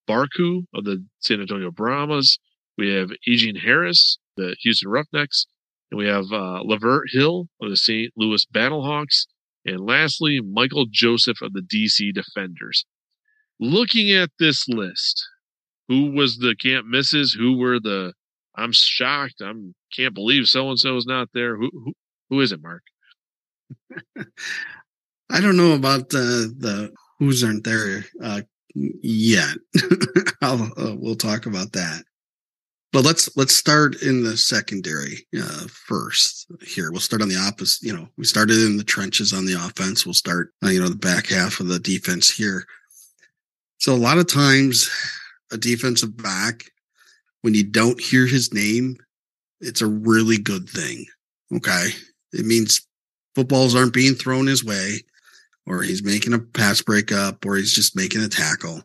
Barcoo 0.08 0.64
of 0.74 0.86
the 0.86 1.06
San 1.20 1.42
Antonio 1.42 1.70
Brahmas. 1.70 2.40
We 2.78 2.94
have 2.94 3.10
Eugene 3.28 3.58
Harris, 3.58 4.18
the 4.38 4.56
Houston 4.62 4.90
Roughnecks. 4.90 5.46
And 5.92 5.98
we 5.98 6.08
have 6.08 6.32
uh, 6.32 6.64
Lavert 6.64 7.10
Hill 7.12 7.48
of 7.62 7.70
the 7.70 7.76
St. 7.76 8.14
Louis 8.16 8.46
Battlehawks. 8.56 9.26
And 9.66 9.82
lastly, 9.82 10.40
Michael 10.40 10.86
Joseph 10.90 11.42
of 11.42 11.52
the 11.52 11.62
DC 11.62 12.14
Defenders. 12.14 12.86
Looking 13.60 14.10
at 14.14 14.30
this 14.40 14.70
list, 14.70 15.22
who 15.90 16.12
was 16.12 16.38
the 16.38 16.56
can't 16.56 16.88
misses? 16.88 17.36
Who 17.38 17.58
were 17.58 17.78
the 17.78 18.14
I'm 18.56 18.72
shocked. 18.72 19.42
I'm 19.42 19.76
can't 19.94 20.16
believe 20.16 20.46
so 20.46 20.70
and 20.70 20.80
so 20.80 20.96
is 20.96 21.06
not 21.06 21.28
there. 21.34 21.58
Who, 21.58 21.70
who 21.74 21.94
who 22.30 22.40
is 22.40 22.54
it, 22.54 22.62
Mark? 22.62 22.84
I 25.32 25.42
don't 25.42 25.58
know 25.58 25.74
about 25.74 26.10
the 26.10 26.54
the 26.58 26.92
who's 27.20 27.44
aren't 27.44 27.64
there 27.64 28.06
uh, 28.24 28.42
yet. 28.76 29.58
uh, 30.42 30.68
we'll 30.98 31.16
talk 31.16 31.46
about 31.46 31.74
that. 31.74 32.04
But 32.92 33.06
let's 33.06 33.36
let's 33.38 33.56
start 33.56 34.02
in 34.02 34.24
the 34.24 34.36
secondary 34.36 35.28
uh, 35.38 35.68
first. 35.68 36.52
Here, 36.66 36.92
we'll 36.92 37.02
start 37.02 37.22
on 37.22 37.30
the 37.30 37.38
opposite. 37.38 37.86
You 37.86 37.96
know, 37.96 38.08
we 38.18 38.26
started 38.26 38.58
in 38.58 38.78
the 38.78 38.84
trenches 38.84 39.32
on 39.32 39.46
the 39.46 39.54
offense. 39.54 40.06
We'll 40.06 40.16
start, 40.16 40.52
uh, 40.64 40.70
you 40.70 40.82
know, 40.82 40.90
the 40.90 40.96
back 40.96 41.28
half 41.28 41.60
of 41.60 41.68
the 41.68 41.80
defense 41.80 42.32
here. 42.32 42.66
So 43.78 43.94
a 43.94 43.96
lot 43.96 44.18
of 44.18 44.28
times, 44.28 44.90
a 45.52 45.58
defensive 45.58 46.18
back, 46.18 46.72
when 47.42 47.54
you 47.54 47.64
don't 47.64 48.02
hear 48.02 48.26
his 48.26 48.54
name, 48.54 48.98
it's 49.62 49.82
a 49.82 49.88
really 49.88 50.40
good 50.40 50.68
thing. 50.68 51.06
Okay, 51.56 51.90
it 52.34 52.46
means 52.46 52.88
footballs 53.40 53.74
aren't 53.74 53.94
being 53.94 54.16
thrown 54.16 54.48
his 54.48 54.66
way, 54.66 55.00
or 55.66 55.82
he's 55.82 56.04
making 56.04 56.34
a 56.34 56.40
pass 56.40 56.82
breakup, 56.82 57.46
or 57.46 57.56
he's 57.56 57.74
just 57.74 57.96
making 57.96 58.22
a 58.22 58.28
tackle. 58.28 58.84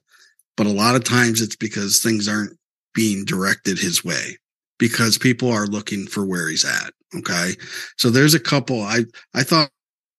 But 0.56 0.68
a 0.68 0.70
lot 0.70 0.94
of 0.94 1.02
times, 1.02 1.40
it's 1.40 1.56
because 1.56 2.00
things 2.00 2.28
aren't 2.28 2.56
being 2.94 3.24
directed 3.24 3.78
his 3.78 4.04
way 4.04 4.38
because 4.78 5.18
people 5.18 5.50
are 5.50 5.66
looking 5.66 6.06
for 6.06 6.24
where 6.24 6.48
he's 6.48 6.64
at. 6.64 6.92
Okay. 7.18 7.54
So 7.96 8.10
there's 8.10 8.34
a 8.34 8.40
couple. 8.40 8.80
I, 8.80 9.00
I 9.34 9.42
thought 9.42 9.70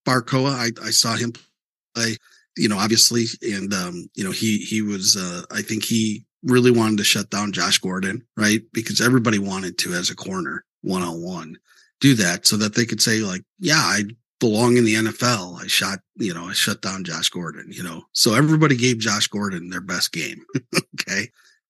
Barcoo, 0.06 0.48
I, 0.48 0.72
I 0.86 0.90
saw 0.90 1.16
him 1.16 1.32
play, 1.94 2.18
you 2.58 2.68
know, 2.68 2.78
obviously. 2.78 3.26
And, 3.42 3.74
um, 3.74 4.10
you 4.16 4.26
know, 4.26 4.32
he, 4.32 4.58
he 4.58 4.82
was, 4.82 5.16
uh, 5.16 5.44
I 5.52 5.62
think 5.62 5.86
he 5.86 6.26
really 6.44 6.72
wanted 6.72 6.98
to 6.98 7.06
shut 7.06 7.30
down 7.30 7.54
Josh 7.54 7.80
Gordon, 7.80 8.22
right? 8.36 8.62
Because 8.74 9.00
everybody 9.00 9.40
wanted 9.40 9.78
to 9.80 9.94
as 9.94 10.10
a 10.10 10.16
corner 10.16 10.66
one 10.82 11.04
on 11.04 11.22
one 11.22 11.58
do 12.02 12.14
that 12.16 12.46
so 12.46 12.58
that 12.58 12.76
they 12.76 12.86
could 12.86 13.02
say 13.02 13.20
like, 13.20 13.42
yeah, 13.60 13.78
I 13.78 14.04
belong 14.40 14.78
in 14.78 14.86
the 14.86 14.96
NFL. 14.96 15.62
I 15.62 15.68
shot, 15.68 16.00
you 16.16 16.34
know, 16.34 16.46
I 16.46 16.54
shut 16.54 16.82
down 16.82 17.04
Josh 17.04 17.30
Gordon, 17.30 17.68
you 17.70 17.84
know, 17.84 18.04
so 18.12 18.34
everybody 18.34 18.76
gave 18.76 19.00
Josh 19.00 19.28
Gordon 19.28 19.70
their 19.70 19.82
best 19.82 20.12
game. 20.12 20.46
okay 21.02 21.30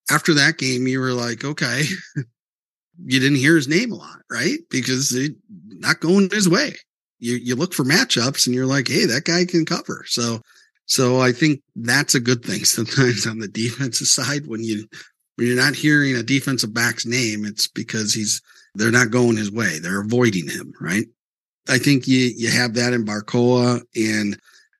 after 0.10 0.34
that 0.36 0.58
game, 0.58 0.88
you 0.88 1.00
were 1.00 1.14
like, 1.14 1.44
okay, 1.44 1.84
you 3.06 3.20
didn't 3.20 3.38
hear 3.38 3.56
his 3.56 3.68
name 3.68 3.92
a 3.92 3.96
lot, 3.96 4.20
right? 4.30 4.60
Because 4.70 5.14
it 5.14 5.36
not 5.50 6.00
going 6.00 6.30
his 6.30 6.50
way. 6.50 6.74
You 7.20 7.36
you 7.36 7.56
look 7.56 7.74
for 7.74 7.84
matchups 7.84 8.46
and 8.46 8.56
you're 8.56 8.66
like, 8.66 8.88
hey, 8.88 9.06
that 9.06 9.26
guy 9.26 9.46
can 9.46 9.66
cover. 9.66 10.06
So 10.08 10.42
so 10.86 11.20
I 11.20 11.32
think 11.32 11.62
that's 11.76 12.16
a 12.16 12.20
good 12.20 12.44
thing 12.44 12.66
sometimes 12.66 13.26
on 13.26 13.40
the 13.40 13.48
defensive 13.48 14.08
side 14.08 14.48
when 14.48 14.64
you 14.64 14.88
when 15.36 15.48
you're 15.48 15.56
not 15.56 15.76
hearing 15.76 16.16
a 16.16 16.24
defensive 16.24 16.74
back's 16.74 17.06
name, 17.06 17.46
it's 17.46 17.68
because 17.68 18.14
he's 18.14 18.42
they're 18.76 18.92
not 18.92 19.12
going 19.12 19.38
his 19.38 19.52
way. 19.52 19.80
They're 19.80 20.02
avoiding 20.02 20.50
him, 20.50 20.74
right? 20.80 21.06
I 21.68 21.78
think 21.78 22.08
you 22.08 22.32
you 22.36 22.50
have 22.52 22.74
that 22.76 22.94
in 22.94 23.06
Barcoo 23.06 23.82
and 23.96 24.40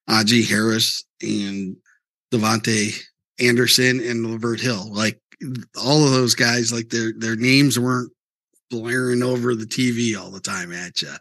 Aji 0.10 0.48
Harris 0.48 1.04
and 1.22 1.76
Devontae 2.32 3.00
Anderson 3.40 4.00
and 4.02 4.26
Lavert 4.26 4.60
Hill. 4.60 4.94
Like 4.94 5.20
all 5.82 6.06
of 6.06 6.12
those 6.12 6.36
guys, 6.36 6.72
like 6.72 6.90
their 6.90 7.14
their 7.18 7.36
names 7.36 7.80
weren't 7.80 8.12
blaring 8.70 9.24
over 9.24 9.56
the 9.56 9.66
TV 9.66 10.20
all 10.20 10.32
the 10.32 10.40
time 10.40 10.72
at 10.72 11.02
you. 11.02 11.14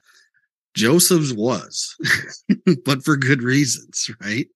Joseph's 0.74 1.32
was, 1.32 1.96
but 2.84 3.04
for 3.04 3.16
good 3.16 3.42
reasons, 3.42 4.10
right? 4.20 4.46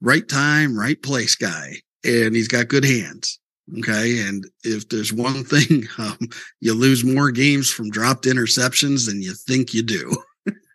Right 0.00 0.28
time, 0.28 0.78
right 0.78 1.02
place 1.02 1.34
guy. 1.34 1.76
And 2.04 2.36
he's 2.36 2.48
got 2.48 2.68
good 2.68 2.84
hands. 2.84 3.38
Okay. 3.78 4.20
And 4.20 4.46
if 4.64 4.88
there's 4.88 5.12
one 5.12 5.44
thing, 5.44 5.84
um, 5.98 6.18
you 6.60 6.74
lose 6.74 7.04
more 7.04 7.30
games 7.30 7.70
from 7.70 7.90
dropped 7.90 8.24
interceptions 8.24 9.06
than 9.06 9.22
you 9.22 9.34
think 9.34 9.74
you 9.74 9.82
do. 9.82 10.16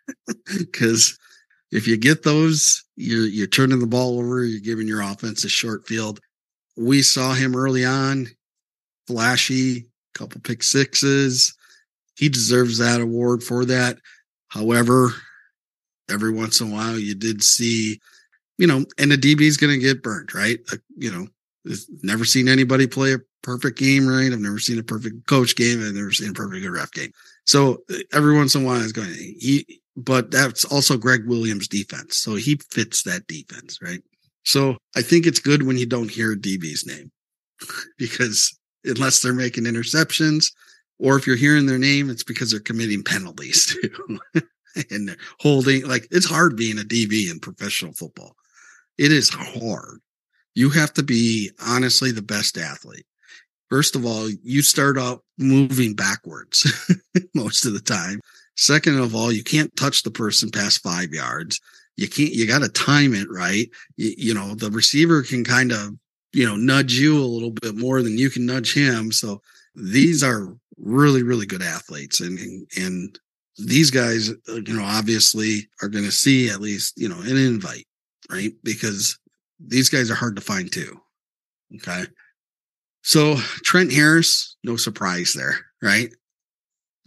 Cause 0.72 1.18
if 1.70 1.88
you 1.88 1.96
get 1.96 2.22
those, 2.22 2.84
you're 2.96 3.26
you're 3.26 3.46
turning 3.46 3.80
the 3.80 3.86
ball 3.86 4.18
over, 4.18 4.44
you're 4.44 4.60
giving 4.60 4.86
your 4.86 5.02
offense 5.02 5.44
a 5.44 5.48
short 5.48 5.86
field. 5.86 6.20
We 6.76 7.02
saw 7.02 7.34
him 7.34 7.56
early 7.56 7.84
on, 7.84 8.28
flashy, 9.06 9.86
couple 10.14 10.40
pick 10.40 10.62
sixes. 10.62 11.56
He 12.16 12.28
deserves 12.28 12.78
that 12.78 13.00
award 13.00 13.42
for 13.42 13.64
that. 13.64 13.98
However, 14.48 15.10
every 16.08 16.32
once 16.32 16.60
in 16.60 16.70
a 16.70 16.72
while 16.72 16.98
you 16.98 17.14
did 17.14 17.42
see, 17.42 18.00
you 18.56 18.66
know, 18.66 18.84
and 18.98 19.10
the 19.10 19.16
DB 19.18 19.42
is 19.42 19.56
going 19.56 19.72
to 19.72 19.84
get 19.84 20.02
burned, 20.02 20.32
right? 20.34 20.60
You 20.96 21.10
know, 21.10 21.26
never 22.02 22.24
seen 22.24 22.48
anybody 22.48 22.86
play 22.86 23.14
a 23.14 23.18
perfect 23.42 23.78
game, 23.78 24.06
right? 24.06 24.32
I've 24.32 24.38
never 24.38 24.60
seen 24.60 24.78
a 24.78 24.84
perfect 24.84 25.26
coach 25.26 25.56
game. 25.56 25.84
I've 25.84 25.94
never 25.94 26.12
seen 26.12 26.30
a 26.30 26.34
perfect 26.34 26.62
good 26.62 26.70
ref 26.70 26.92
game. 26.92 27.10
So 27.46 27.82
uh, 27.90 27.96
every 28.12 28.34
once 28.34 28.54
in 28.54 28.62
a 28.62 28.66
while, 28.66 28.80
it's 28.80 28.92
going. 28.92 29.12
He 29.12 29.82
but 29.96 30.30
that's 30.30 30.64
also 30.64 30.96
Gregg 30.96 31.26
Williams' 31.26 31.68
defense. 31.68 32.16
So 32.16 32.34
he 32.34 32.58
fits 32.70 33.02
that 33.04 33.26
defense, 33.26 33.78
right? 33.82 34.02
So 34.44 34.76
I 34.96 35.02
think 35.02 35.26
it's 35.26 35.40
good 35.40 35.62
when 35.62 35.78
you 35.78 35.86
don't 35.86 36.10
hear 36.10 36.36
DB's 36.36 36.86
name 36.86 37.10
because 37.98 38.56
unless 38.84 39.20
they're 39.20 39.32
making 39.32 39.64
interceptions 39.64 40.52
or 40.98 41.16
if 41.16 41.26
you're 41.26 41.36
hearing 41.36 41.66
their 41.66 41.78
name, 41.78 42.10
it's 42.10 42.24
because 42.24 42.50
they're 42.50 42.60
committing 42.60 43.02
penalties 43.02 43.66
too 44.34 44.44
and 44.90 45.16
holding 45.40 45.86
like 45.86 46.06
it's 46.10 46.28
hard 46.28 46.56
being 46.56 46.78
a 46.78 46.82
DB 46.82 47.30
in 47.30 47.40
professional 47.40 47.92
football. 47.92 48.36
It 48.98 49.12
is 49.12 49.28
hard. 49.28 50.00
You 50.54 50.70
have 50.70 50.92
to 50.94 51.02
be 51.02 51.50
honestly 51.64 52.12
the 52.12 52.22
best 52.22 52.56
athlete. 52.56 53.06
First 53.70 53.96
of 53.96 54.06
all, 54.06 54.28
you 54.42 54.62
start 54.62 54.98
out 54.98 55.24
moving 55.38 55.94
backwards 55.94 56.64
most 57.34 57.66
of 57.66 57.72
the 57.72 57.80
time. 57.80 58.20
Second 58.56 58.98
of 58.98 59.14
all, 59.14 59.32
you 59.32 59.42
can't 59.42 59.74
touch 59.76 60.02
the 60.02 60.10
person 60.10 60.50
past 60.50 60.82
five 60.82 61.10
yards. 61.10 61.60
You 61.96 62.08
can't, 62.08 62.32
you 62.32 62.46
got 62.46 62.62
to 62.62 62.68
time 62.68 63.14
it 63.14 63.28
right. 63.30 63.68
You, 63.96 64.14
you 64.16 64.34
know, 64.34 64.54
the 64.54 64.70
receiver 64.70 65.22
can 65.22 65.44
kind 65.44 65.72
of, 65.72 65.96
you 66.32 66.46
know, 66.46 66.56
nudge 66.56 66.94
you 66.94 67.16
a 67.16 67.24
little 67.24 67.50
bit 67.50 67.76
more 67.76 68.02
than 68.02 68.18
you 68.18 68.30
can 68.30 68.46
nudge 68.46 68.74
him. 68.74 69.12
So 69.12 69.40
these 69.74 70.22
are 70.22 70.56
really, 70.76 71.22
really 71.22 71.46
good 71.46 71.62
athletes. 71.62 72.20
And, 72.20 72.38
and, 72.38 72.66
and 72.76 73.18
these 73.58 73.90
guys, 73.90 74.30
uh, 74.30 74.60
you 74.66 74.74
know, 74.74 74.84
obviously 74.84 75.68
are 75.82 75.88
going 75.88 76.04
to 76.04 76.12
see 76.12 76.48
at 76.48 76.60
least, 76.60 76.94
you 76.96 77.08
know, 77.08 77.20
an 77.20 77.36
invite, 77.36 77.86
right? 78.30 78.52
Because 78.64 79.18
these 79.60 79.88
guys 79.88 80.10
are 80.10 80.16
hard 80.16 80.36
to 80.36 80.42
find 80.42 80.72
too. 80.72 81.00
Okay. 81.76 82.04
So 83.02 83.36
Trent 83.64 83.92
Harris, 83.92 84.56
no 84.64 84.76
surprise 84.76 85.34
there, 85.34 85.58
right? 85.82 86.08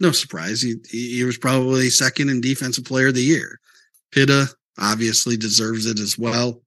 No 0.00 0.12
surprise. 0.12 0.62
He, 0.62 0.76
he 0.90 1.24
was 1.24 1.38
probably 1.38 1.90
second 1.90 2.28
in 2.28 2.40
defensive 2.40 2.84
player 2.84 3.08
of 3.08 3.14
the 3.14 3.22
year. 3.22 3.60
Pita 4.12 4.46
obviously 4.78 5.36
deserves 5.36 5.86
it 5.86 5.98
as 5.98 6.18
well. 6.18 6.62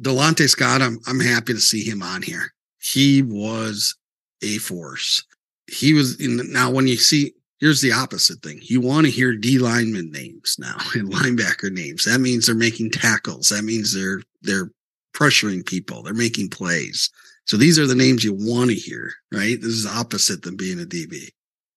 Delonte 0.00 0.48
Scott, 0.48 0.82
I'm, 0.82 0.98
I'm 1.06 1.20
happy 1.20 1.54
to 1.54 1.60
see 1.60 1.84
him 1.84 2.02
on 2.02 2.22
here. 2.22 2.52
He 2.80 3.22
was 3.22 3.96
a 4.42 4.58
force. 4.58 5.24
He 5.66 5.92
was 5.92 6.20
in 6.20 6.52
now 6.52 6.70
when 6.70 6.86
you 6.86 6.96
see 6.96 7.32
here's 7.60 7.80
the 7.80 7.92
opposite 7.92 8.42
thing. 8.42 8.60
You 8.62 8.80
want 8.80 9.06
to 9.06 9.12
hear 9.12 9.34
D 9.34 9.58
lineman 9.58 10.10
names 10.10 10.56
now 10.58 10.76
and 10.94 11.10
linebacker 11.10 11.70
names. 11.70 12.04
That 12.04 12.20
means 12.20 12.46
they're 12.46 12.54
making 12.54 12.90
tackles. 12.90 13.48
That 13.48 13.64
means 13.64 13.94
they're 13.94 14.20
they're 14.42 14.70
pressuring 15.14 15.64
people. 15.64 16.02
They're 16.02 16.12
making 16.12 16.50
plays. 16.50 17.10
So 17.46 17.56
these 17.56 17.78
are 17.78 17.86
the 17.86 17.94
names 17.94 18.24
you 18.24 18.34
want 18.34 18.70
to 18.70 18.76
hear, 18.76 19.12
right? 19.32 19.60
This 19.60 19.72
is 19.72 19.86
opposite 19.86 20.42
than 20.42 20.56
being 20.56 20.80
a 20.80 20.84
DB. 20.84 21.28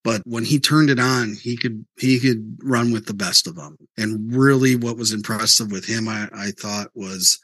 But 0.08 0.22
when 0.24 0.46
he 0.46 0.58
turned 0.58 0.90
it 0.90 1.02
on, 1.02 1.34
he 1.34 1.58
could 1.58 1.86
he 1.98 2.18
could 2.18 2.60
run 2.64 2.94
with 2.94 3.08
the 3.08 3.14
best 3.14 3.46
of 3.46 3.58
them. 3.58 3.78
And 3.98 4.34
really, 4.34 4.74
what 4.74 4.96
was 4.96 5.12
impressive 5.12 5.70
with 5.70 5.84
him, 5.84 6.08
I, 6.08 6.30
I 6.34 6.52
thought 6.52 6.92
was 6.96 7.38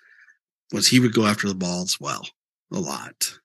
was 0.72 0.88
he 0.88 1.02
would 1.02 1.14
go 1.14 1.26
after 1.26 1.50
the 1.50 1.56
ball 1.56 1.82
as 1.82 2.00
well 2.00 2.26
a 2.72 2.80
lot. 2.80 3.38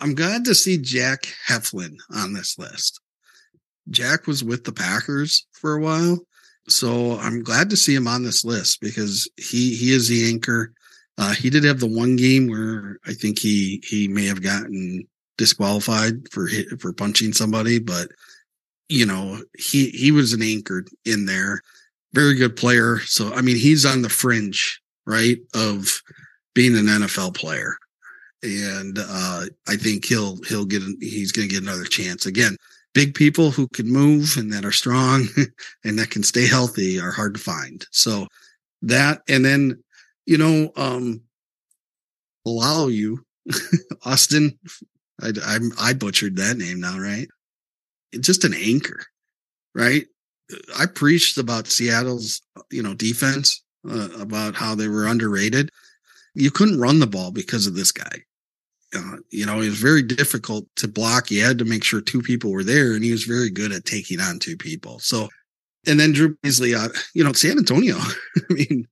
I'm 0.00 0.16
glad 0.16 0.44
to 0.46 0.56
see 0.56 0.76
Jack 0.76 1.28
Heflin 1.48 1.94
on 2.12 2.32
this 2.32 2.58
list. 2.58 3.00
Jack 3.90 4.26
was 4.26 4.42
with 4.42 4.64
the 4.64 4.72
Packers 4.72 5.46
for 5.52 5.74
a 5.74 5.80
while, 5.80 6.18
so 6.68 7.20
I'm 7.20 7.44
glad 7.44 7.70
to 7.70 7.76
see 7.76 7.94
him 7.94 8.08
on 8.08 8.24
this 8.24 8.44
list 8.44 8.80
because 8.80 9.30
he 9.36 9.76
he 9.76 9.92
is 9.92 10.08
the 10.08 10.28
anchor. 10.28 10.72
Uh, 11.16 11.32
he 11.32 11.48
did 11.48 11.62
have 11.62 11.78
the 11.78 11.86
one 11.86 12.16
game 12.16 12.48
where 12.48 12.98
I 13.06 13.12
think 13.12 13.38
he 13.38 13.84
he 13.86 14.08
may 14.08 14.26
have 14.26 14.42
gotten 14.42 15.06
disqualified 15.38 16.28
for 16.32 16.48
hit, 16.48 16.80
for 16.80 16.92
punching 16.92 17.34
somebody, 17.34 17.78
but 17.78 18.08
you 18.92 19.06
know, 19.06 19.42
he 19.58 19.88
he 19.88 20.12
was 20.12 20.34
an 20.34 20.42
anchor 20.42 20.84
in 21.06 21.24
there. 21.24 21.62
Very 22.12 22.34
good 22.34 22.56
player. 22.56 22.98
So 23.06 23.32
I 23.32 23.40
mean, 23.40 23.56
he's 23.56 23.86
on 23.86 24.02
the 24.02 24.10
fringe, 24.10 24.80
right, 25.06 25.38
of 25.54 26.02
being 26.54 26.76
an 26.76 26.86
NFL 26.86 27.34
player. 27.34 27.76
And 28.42 28.98
uh, 29.00 29.44
I 29.66 29.76
think 29.76 30.04
he'll 30.04 30.36
he'll 30.42 30.66
get 30.66 30.82
he's 31.00 31.32
going 31.32 31.48
to 31.48 31.54
get 31.54 31.62
another 31.62 31.84
chance 31.84 32.26
again. 32.26 32.56
Big 32.92 33.14
people 33.14 33.50
who 33.50 33.66
can 33.68 33.90
move 33.90 34.36
and 34.36 34.52
that 34.52 34.66
are 34.66 34.72
strong 34.72 35.26
and 35.84 35.98
that 35.98 36.10
can 36.10 36.22
stay 36.22 36.46
healthy 36.46 37.00
are 37.00 37.12
hard 37.12 37.32
to 37.34 37.40
find. 37.40 37.86
So 37.92 38.26
that 38.82 39.22
and 39.26 39.42
then 39.42 39.82
you 40.26 40.36
know 40.36 40.70
um 40.76 41.22
allow 42.44 42.88
you 42.88 43.24
Austin 44.04 44.58
I, 45.22 45.32
I 45.42 45.58
I 45.78 45.92
butchered 45.94 46.36
that 46.36 46.58
name 46.58 46.80
now, 46.80 46.98
right? 46.98 47.28
Just 48.20 48.44
an 48.44 48.54
anchor, 48.54 49.04
right? 49.74 50.06
I 50.78 50.86
preached 50.86 51.38
about 51.38 51.66
Seattle's, 51.68 52.42
you 52.70 52.82
know, 52.82 52.94
defense, 52.94 53.62
uh, 53.88 54.08
about 54.20 54.54
how 54.54 54.74
they 54.74 54.88
were 54.88 55.06
underrated. 55.06 55.70
You 56.34 56.50
couldn't 56.50 56.80
run 56.80 56.98
the 56.98 57.06
ball 57.06 57.30
because 57.30 57.66
of 57.66 57.74
this 57.74 57.92
guy. 57.92 58.24
uh, 58.94 59.16
you 59.30 59.46
know, 59.46 59.60
it 59.60 59.68
was 59.68 59.78
very 59.80 60.02
difficult 60.02 60.66
to 60.76 60.88
block. 60.88 61.30
You 61.30 61.42
had 61.44 61.58
to 61.58 61.64
make 61.64 61.84
sure 61.84 62.00
two 62.00 62.20
people 62.22 62.52
were 62.52 62.64
there, 62.64 62.92
and 62.92 63.02
he 63.04 63.10
was 63.10 63.24
very 63.24 63.50
good 63.50 63.72
at 63.72 63.84
taking 63.84 64.20
on 64.20 64.38
two 64.38 64.56
people. 64.56 64.98
So, 64.98 65.28
and 65.86 65.98
then 65.98 66.12
Drew 66.12 66.36
Beasley, 66.42 66.74
uh, 66.74 66.88
you 67.14 67.24
know, 67.24 67.32
San 67.32 67.58
Antonio. 67.58 67.96
I 68.36 68.52
mean, 68.52 68.86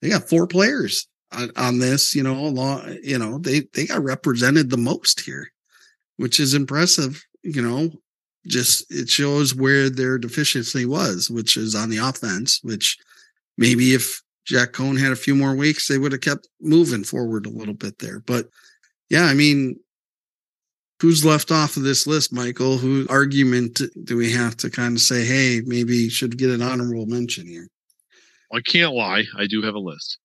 they 0.00 0.10
got 0.10 0.28
four 0.28 0.46
players 0.46 1.08
on, 1.32 1.50
on 1.56 1.78
this. 1.78 2.14
You 2.14 2.22
know, 2.22 2.34
along, 2.34 2.98
you 3.02 3.18
know, 3.18 3.38
they 3.38 3.62
they 3.72 3.86
got 3.86 4.02
represented 4.04 4.70
the 4.70 4.76
most 4.76 5.20
here, 5.20 5.48
which 6.16 6.38
is 6.38 6.54
impressive. 6.54 7.24
You 7.42 7.62
know, 7.62 7.90
just 8.46 8.90
it 8.90 9.08
shows 9.08 9.54
where 9.54 9.88
their 9.88 10.18
deficiency 10.18 10.84
was, 10.86 11.30
which 11.30 11.56
is 11.56 11.74
on 11.74 11.90
the 11.90 11.98
offense. 11.98 12.60
Which 12.62 12.98
maybe 13.56 13.94
if 13.94 14.22
Jack 14.44 14.72
Coan 14.72 14.98
had 14.98 15.12
a 15.12 15.16
few 15.16 15.34
more 15.34 15.54
weeks, 15.54 15.88
they 15.88 15.98
would 15.98 16.12
have 16.12 16.20
kept 16.20 16.48
moving 16.60 17.04
forward 17.04 17.46
a 17.46 17.50
little 17.50 17.74
bit 17.74 17.98
there. 17.98 18.20
But 18.20 18.46
yeah, 19.10 19.24
I 19.24 19.34
mean, 19.34 19.76
who's 21.00 21.24
left 21.24 21.50
off 21.50 21.76
of 21.76 21.82
this 21.82 22.06
list, 22.06 22.32
Michael? 22.32 22.78
Who 22.78 23.06
argument 23.10 23.80
do 24.04 24.16
we 24.16 24.32
have 24.32 24.56
to 24.58 24.70
kind 24.70 24.96
of 24.96 25.02
say, 25.02 25.24
hey, 25.24 25.60
maybe 25.66 26.08
should 26.08 26.38
get 26.38 26.50
an 26.50 26.62
honorable 26.62 27.06
mention 27.06 27.46
here? 27.46 27.68
I 28.52 28.60
can't 28.60 28.94
lie. 28.94 29.24
I 29.36 29.46
do 29.46 29.62
have 29.62 29.74
a 29.74 29.80
list. 29.80 30.18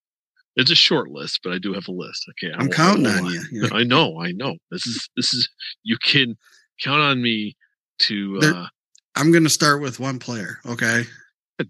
It's 0.56 0.72
a 0.72 0.76
short 0.76 1.10
list, 1.10 1.42
but 1.44 1.54
I 1.54 1.58
do 1.60 1.74
have 1.74 1.88
a 1.88 1.92
list. 1.92 2.26
Okay, 2.32 2.54
I'm 2.56 2.70
counting 2.70 3.08
on 3.08 3.26
you. 3.26 3.42
Yeah. 3.52 3.70
I 3.72 3.84
know, 3.84 4.20
I 4.20 4.32
know. 4.32 4.56
This 4.72 4.88
is 4.88 5.10
this 5.16 5.34
is 5.34 5.50
you 5.84 5.98
can 6.04 6.36
count 6.80 7.02
on 7.02 7.22
me 7.22 7.57
to. 8.00 8.40
There- 8.40 8.54
uh 8.56 8.68
I'm 9.16 9.32
going 9.32 9.46
to 9.46 9.50
start 9.50 9.82
with 9.82 10.00
one 10.00 10.20
player. 10.20 10.60
Okay. 10.64 11.04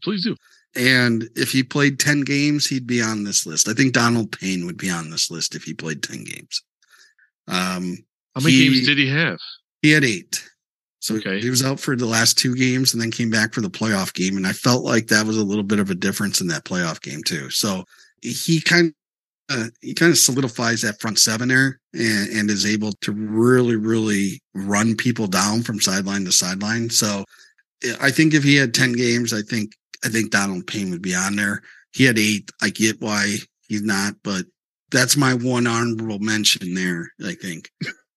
Please 0.03 0.25
do. 0.25 0.35
And 0.75 1.29
if 1.37 1.49
he 1.53 1.63
played 1.63 1.97
10 1.97 2.21
games, 2.21 2.67
he'd 2.67 2.85
be 2.85 3.01
on 3.01 3.23
this 3.23 3.45
list. 3.45 3.69
I 3.69 3.73
think 3.73 3.93
Donald 3.93 4.37
Payne 4.37 4.65
would 4.65 4.75
be 4.75 4.89
on 4.89 5.09
this 5.11 5.31
list 5.31 5.55
if 5.55 5.63
he 5.63 5.73
played 5.73 6.03
10 6.03 6.25
games. 6.25 6.61
Um, 7.47 7.97
How 8.35 8.41
many 8.41 8.53
He- 8.55 8.69
games 8.73 8.85
did 8.85 8.97
he 8.97 9.07
have? 9.07 9.39
he 9.81 9.91
had 9.91 10.03
eight. 10.03 10.43
So 10.99 11.15
Okay. 11.15 11.39
he 11.39 11.49
was 11.49 11.63
out 11.63 11.79
for 11.79 11.95
the 11.95 12.05
last 12.05 12.37
two 12.37 12.53
games 12.53 12.91
and 12.93 13.01
then 13.01 13.11
came 13.11 13.29
back 13.29 13.53
for 13.53 13.61
the 13.61 13.69
playoff 13.69 14.13
game. 14.13 14.35
And 14.35 14.45
I 14.45 14.51
felt 14.51 14.83
like 14.83 15.07
that 15.07 15.25
was 15.25 15.37
a 15.37 15.43
little 15.45 15.63
bit 15.63 15.79
of 15.79 15.89
a 15.89 15.95
difference 15.95 16.41
in 16.41 16.47
that 16.47 16.65
playoff 16.65 17.01
game 17.01 17.23
too. 17.23 17.49
So 17.49 17.85
he 18.21 18.59
kind 18.59 18.93
uh, 19.49 19.65
he 19.81 19.93
kind 19.93 20.11
of 20.11 20.17
solidifies 20.17 20.81
that 20.81 20.99
front 20.99 21.19
seven 21.19 21.47
there 21.47 21.79
and, 21.93 22.29
and 22.29 22.49
is 22.49 22.65
able 22.65 22.91
to 23.01 23.11
really, 23.13 23.75
really 23.75 24.41
run 24.53 24.95
people 24.95 25.27
down 25.27 25.63
from 25.63 25.79
sideline 25.79 26.25
to 26.25 26.31
sideline. 26.31 26.89
So 26.89 27.23
I 28.01 28.11
think 28.11 28.33
if 28.33 28.43
he 28.43 28.55
had 28.55 28.73
10 28.73 28.93
games, 28.93 29.33
I 29.33 29.41
think, 29.41 29.71
I 30.03 30.09
think 30.09 30.31
Donald 30.31 30.67
Payne 30.67 30.91
would 30.91 31.01
be 31.01 31.15
on 31.15 31.35
there. 31.35 31.61
He 31.93 32.03
had 32.03 32.19
eight. 32.19 32.51
I 32.61 32.69
get 32.69 33.01
why 33.01 33.37
he's 33.67 33.83
not, 33.83 34.15
but 34.23 34.45
that's 34.91 35.17
my 35.17 35.33
one 35.33 35.65
honorable 35.67 36.19
mention 36.19 36.73
there, 36.73 37.11
I 37.25 37.33
think. 37.33 37.71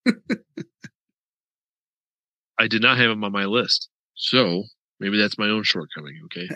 I 2.58 2.66
did 2.68 2.82
not 2.82 2.98
have 2.98 3.10
him 3.10 3.24
on 3.24 3.32
my 3.32 3.44
list. 3.44 3.88
So 4.14 4.64
maybe 4.98 5.16
that's 5.16 5.38
my 5.38 5.48
own 5.48 5.62
shortcoming. 5.62 6.20
Okay. 6.24 6.48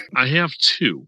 I 0.16 0.26
have 0.26 0.52
two. 0.54 1.06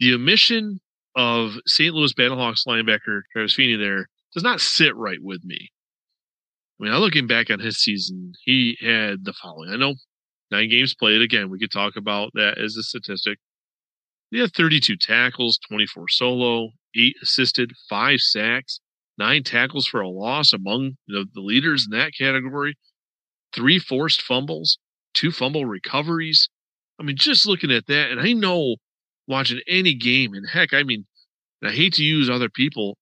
The 0.00 0.14
omission 0.14 0.80
of 1.16 1.52
St. 1.66 1.94
Louis 1.94 2.12
Battlehawks 2.14 2.66
linebacker 2.66 3.22
Travis 3.32 3.54
Feeney 3.54 3.76
there 3.76 4.08
does 4.32 4.42
not 4.42 4.60
sit 4.60 4.94
right 4.96 5.22
with 5.22 5.44
me. 5.44 5.70
I 6.80 6.84
mean, 6.84 6.92
I'm 6.92 7.00
looking 7.00 7.26
back 7.26 7.50
on 7.50 7.60
his 7.60 7.78
season, 7.78 8.32
he 8.44 8.76
had 8.80 9.24
the 9.24 9.32
following. 9.32 9.70
I 9.70 9.76
know 9.76 9.94
nine 10.50 10.68
games 10.68 10.94
played. 10.94 11.22
Again, 11.22 11.50
we 11.50 11.58
could 11.58 11.70
talk 11.70 11.94
about 11.96 12.30
that 12.34 12.58
as 12.58 12.76
a 12.76 12.82
statistic. 12.82 13.38
He 14.30 14.40
had 14.40 14.52
32 14.52 14.96
tackles, 14.96 15.58
24 15.68 16.08
solo, 16.08 16.70
eight 16.96 17.14
assisted, 17.22 17.72
five 17.88 18.20
sacks, 18.20 18.80
nine 19.16 19.44
tackles 19.44 19.86
for 19.86 20.00
a 20.00 20.08
loss 20.08 20.52
among 20.52 20.96
the, 21.06 21.26
the 21.32 21.40
leaders 21.40 21.86
in 21.90 21.96
that 21.96 22.12
category, 22.18 22.76
three 23.54 23.78
forced 23.78 24.20
fumbles, 24.20 24.78
two 25.12 25.30
fumble 25.30 25.66
recoveries. 25.66 26.48
I 26.98 27.04
mean, 27.04 27.16
just 27.16 27.46
looking 27.46 27.70
at 27.70 27.86
that, 27.86 28.10
and 28.10 28.20
I 28.20 28.32
know 28.32 28.76
watching 29.26 29.60
any 29.66 29.94
game, 29.94 30.34
and 30.34 30.48
heck, 30.48 30.72
I 30.72 30.82
mean, 30.82 31.06
I 31.62 31.70
hate 31.70 31.94
to 31.94 32.02
use 32.02 32.28
other 32.28 32.48
people, 32.48 32.98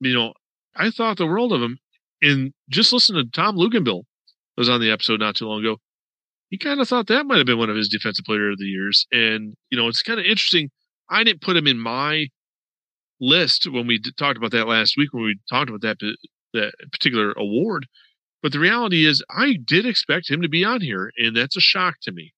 you 0.00 0.14
know, 0.14 0.32
I 0.74 0.90
thought 0.90 1.16
the 1.16 1.26
world 1.26 1.52
of 1.52 1.62
him. 1.62 1.78
And 2.22 2.52
just 2.68 2.92
listen 2.92 3.16
to 3.16 3.24
Tom 3.24 3.56
Luginbill 3.56 4.02
was 4.56 4.68
on 4.68 4.80
the 4.80 4.90
episode 4.90 5.20
not 5.20 5.36
too 5.36 5.46
long 5.46 5.60
ago. 5.60 5.78
He 6.50 6.58
kind 6.58 6.80
of 6.80 6.88
thought 6.88 7.06
that 7.06 7.26
might 7.26 7.38
have 7.38 7.46
been 7.46 7.58
one 7.58 7.70
of 7.70 7.76
his 7.76 7.88
defensive 7.88 8.24
player 8.24 8.50
of 8.50 8.58
the 8.58 8.66
years. 8.66 9.06
And, 9.12 9.54
you 9.70 9.78
know, 9.78 9.88
it's 9.88 10.02
kind 10.02 10.18
of 10.18 10.26
interesting. 10.26 10.70
I 11.08 11.24
didn't 11.24 11.40
put 11.40 11.56
him 11.56 11.66
in 11.66 11.78
my 11.78 12.26
list 13.20 13.68
when 13.70 13.86
we 13.86 14.00
talked 14.18 14.36
about 14.36 14.50
that 14.52 14.68
last 14.68 14.96
week 14.96 15.12
when 15.12 15.22
we 15.22 15.38
talked 15.48 15.70
about 15.70 15.82
that 15.82 15.98
that 16.52 16.72
particular 16.92 17.32
award. 17.36 17.86
But 18.42 18.52
the 18.52 18.58
reality 18.58 19.06
is, 19.06 19.22
I 19.30 19.58
did 19.64 19.86
expect 19.86 20.30
him 20.30 20.42
to 20.42 20.48
be 20.48 20.64
on 20.64 20.80
here, 20.80 21.12
and 21.16 21.36
that's 21.36 21.56
a 21.56 21.60
shock 21.60 21.96
to 22.02 22.12
me. 22.12 22.32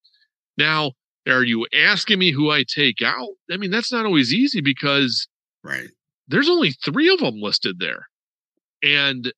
Now, 0.59 0.93
are 1.27 1.44
you 1.44 1.66
asking 1.74 2.19
me 2.19 2.31
who 2.32 2.51
I 2.51 2.65
take 2.65 3.03
out? 3.03 3.28
I 3.51 3.57
mean, 3.57 3.70
that's 3.70 3.93
not 3.93 4.07
always 4.07 4.32
easy 4.32 4.61
because 4.61 5.28
Right. 5.62 5.89
there's 6.28 6.49
only 6.49 6.73
three 6.73 7.09
of 7.12 7.20
them 7.20 7.40
listed 7.40 7.78
there. 7.78 8.09
And 8.82 9.32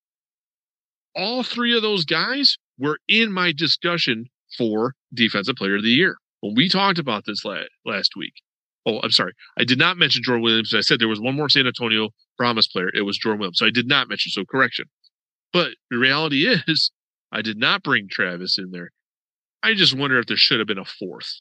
all 1.15 1.43
three 1.43 1.77
of 1.77 1.83
those 1.83 2.05
guys 2.05 2.57
were 2.79 2.99
in 3.09 3.33
my 3.33 3.53
discussion 3.53 4.27
for 4.57 4.95
Defensive 5.13 5.57
Player 5.57 5.77
of 5.77 5.83
the 5.83 5.91
Year. 5.91 6.17
When 6.41 6.55
we 6.55 6.69
talked 6.69 6.99
about 6.99 7.25
this 7.27 7.45
la- 7.45 7.63
last 7.85 8.13
week. 8.17 8.35
Oh, 8.87 9.01
I'm 9.03 9.11
sorry. 9.11 9.33
I 9.59 9.65
did 9.65 9.79
not 9.79 9.97
mention 9.97 10.23
Jordan 10.23 10.43
Williams. 10.43 10.75
I 10.75 10.81
said 10.81 10.99
there 10.99 11.09
was 11.09 11.21
one 11.21 11.35
more 11.37 11.49
San 11.49 11.67
Antonio 11.67 12.11
Brahmas 12.37 12.69
player. 12.69 12.91
It 12.93 13.03
was 13.03 13.17
Jordan 13.17 13.41
Williams. 13.41 13.59
So 13.59 13.67
I 13.67 13.71
did 13.71 13.87
not 13.89 14.09
mention, 14.09 14.31
so 14.31 14.45
correction. 14.45 14.87
But 15.53 15.75
the 15.91 15.97
reality 15.99 16.47
is, 16.69 16.91
I 17.33 17.41
did 17.43 17.57
not 17.59 17.83
bring 17.83 18.09
Travis 18.11 18.59
in 18.59 18.71
there. 18.73 18.91
I 19.63 19.73
just 19.75 19.97
wonder 19.97 20.19
if 20.19 20.27
there 20.27 20.37
should 20.37 20.59
have 20.59 20.69
been 20.69 20.79
a 20.79 20.85
fourth. 20.85 21.41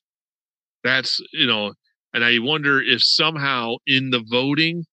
That's, 0.83 1.21
you 1.31 1.47
know, 1.47 1.73
and 2.13 2.23
I 2.23 2.39
wonder 2.39 2.81
if 2.81 3.01
somehow 3.03 3.75
in 3.87 4.11
the 4.11 4.23
voting, 4.29 4.85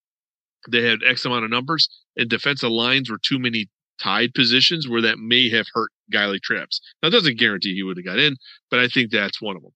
they 0.71 0.83
had 0.83 1.01
X 1.05 1.25
amount 1.25 1.45
of 1.45 1.51
numbers 1.51 1.89
and 2.17 2.29
defensive 2.29 2.71
lines 2.71 3.11
were 3.11 3.19
too 3.23 3.39
many 3.39 3.69
tied 4.01 4.35
positions 4.35 4.89
where 4.89 5.03
that 5.03 5.19
may 5.19 5.51
have 5.51 5.67
hurt 5.73 5.91
like 6.13 6.43
Travis. 6.43 6.81
Now, 7.03 7.09
it 7.09 7.13
doesn't 7.13 7.39
guarantee 7.39 7.75
he 7.75 7.83
would 7.83 7.97
have 7.97 8.05
got 8.05 8.19
in, 8.19 8.37
but 8.71 8.81
I 8.81 8.89
think 8.89 9.11
that's 9.11 9.41
one 9.41 9.57
of 9.57 9.63
them. 9.63 9.73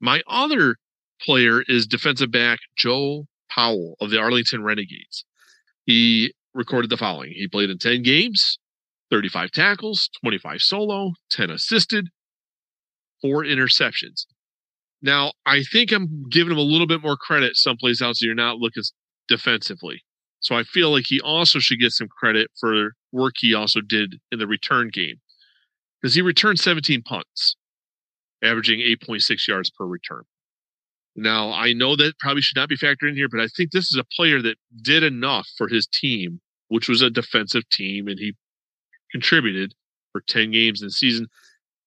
My 0.00 0.22
other 0.28 0.76
player 1.20 1.62
is 1.66 1.86
defensive 1.86 2.30
back 2.30 2.60
Joe 2.76 3.26
Powell 3.50 3.96
of 4.00 4.10
the 4.10 4.18
Arlington 4.18 4.62
Renegades. 4.62 5.24
He 5.84 6.32
recorded 6.54 6.90
the 6.90 6.96
following. 6.96 7.32
He 7.34 7.48
played 7.48 7.70
in 7.70 7.78
10 7.78 8.02
games, 8.02 8.58
35 9.10 9.50
tackles, 9.50 10.08
25 10.22 10.60
solo, 10.60 11.12
10 11.30 11.50
assisted, 11.50 12.08
four 13.20 13.44
interceptions. 13.44 14.26
Now, 15.00 15.32
I 15.46 15.62
think 15.62 15.92
I'm 15.92 16.24
giving 16.28 16.52
him 16.52 16.58
a 16.58 16.62
little 16.62 16.86
bit 16.86 17.02
more 17.02 17.16
credit 17.16 17.56
someplace 17.56 18.02
else. 18.02 18.20
You're 18.20 18.34
not 18.34 18.58
looking 18.58 18.82
defensively. 19.28 20.02
So 20.40 20.56
I 20.56 20.62
feel 20.62 20.90
like 20.90 21.04
he 21.06 21.20
also 21.20 21.58
should 21.58 21.80
get 21.80 21.92
some 21.92 22.08
credit 22.08 22.50
for 22.58 22.92
work 23.12 23.34
he 23.38 23.54
also 23.54 23.80
did 23.80 24.16
in 24.32 24.38
the 24.38 24.46
return 24.46 24.88
game 24.92 25.16
because 26.00 26.14
he 26.14 26.22
returned 26.22 26.60
17 26.60 27.02
punts, 27.02 27.56
averaging 28.42 28.80
8.6 28.80 29.48
yards 29.48 29.70
per 29.70 29.84
return. 29.84 30.22
Now, 31.16 31.52
I 31.52 31.72
know 31.72 31.96
that 31.96 32.18
probably 32.20 32.42
should 32.42 32.56
not 32.56 32.68
be 32.68 32.76
factored 32.76 33.08
in 33.08 33.16
here, 33.16 33.28
but 33.28 33.40
I 33.40 33.48
think 33.48 33.72
this 33.72 33.86
is 33.86 33.98
a 33.98 34.04
player 34.16 34.40
that 34.42 34.56
did 34.82 35.02
enough 35.02 35.48
for 35.56 35.68
his 35.68 35.86
team, 35.86 36.40
which 36.68 36.88
was 36.88 37.02
a 37.02 37.10
defensive 37.10 37.68
team, 37.70 38.06
and 38.06 38.18
he 38.18 38.34
contributed 39.10 39.74
for 40.12 40.20
10 40.20 40.52
games 40.52 40.80
in 40.80 40.86
the 40.86 40.92
season. 40.92 41.26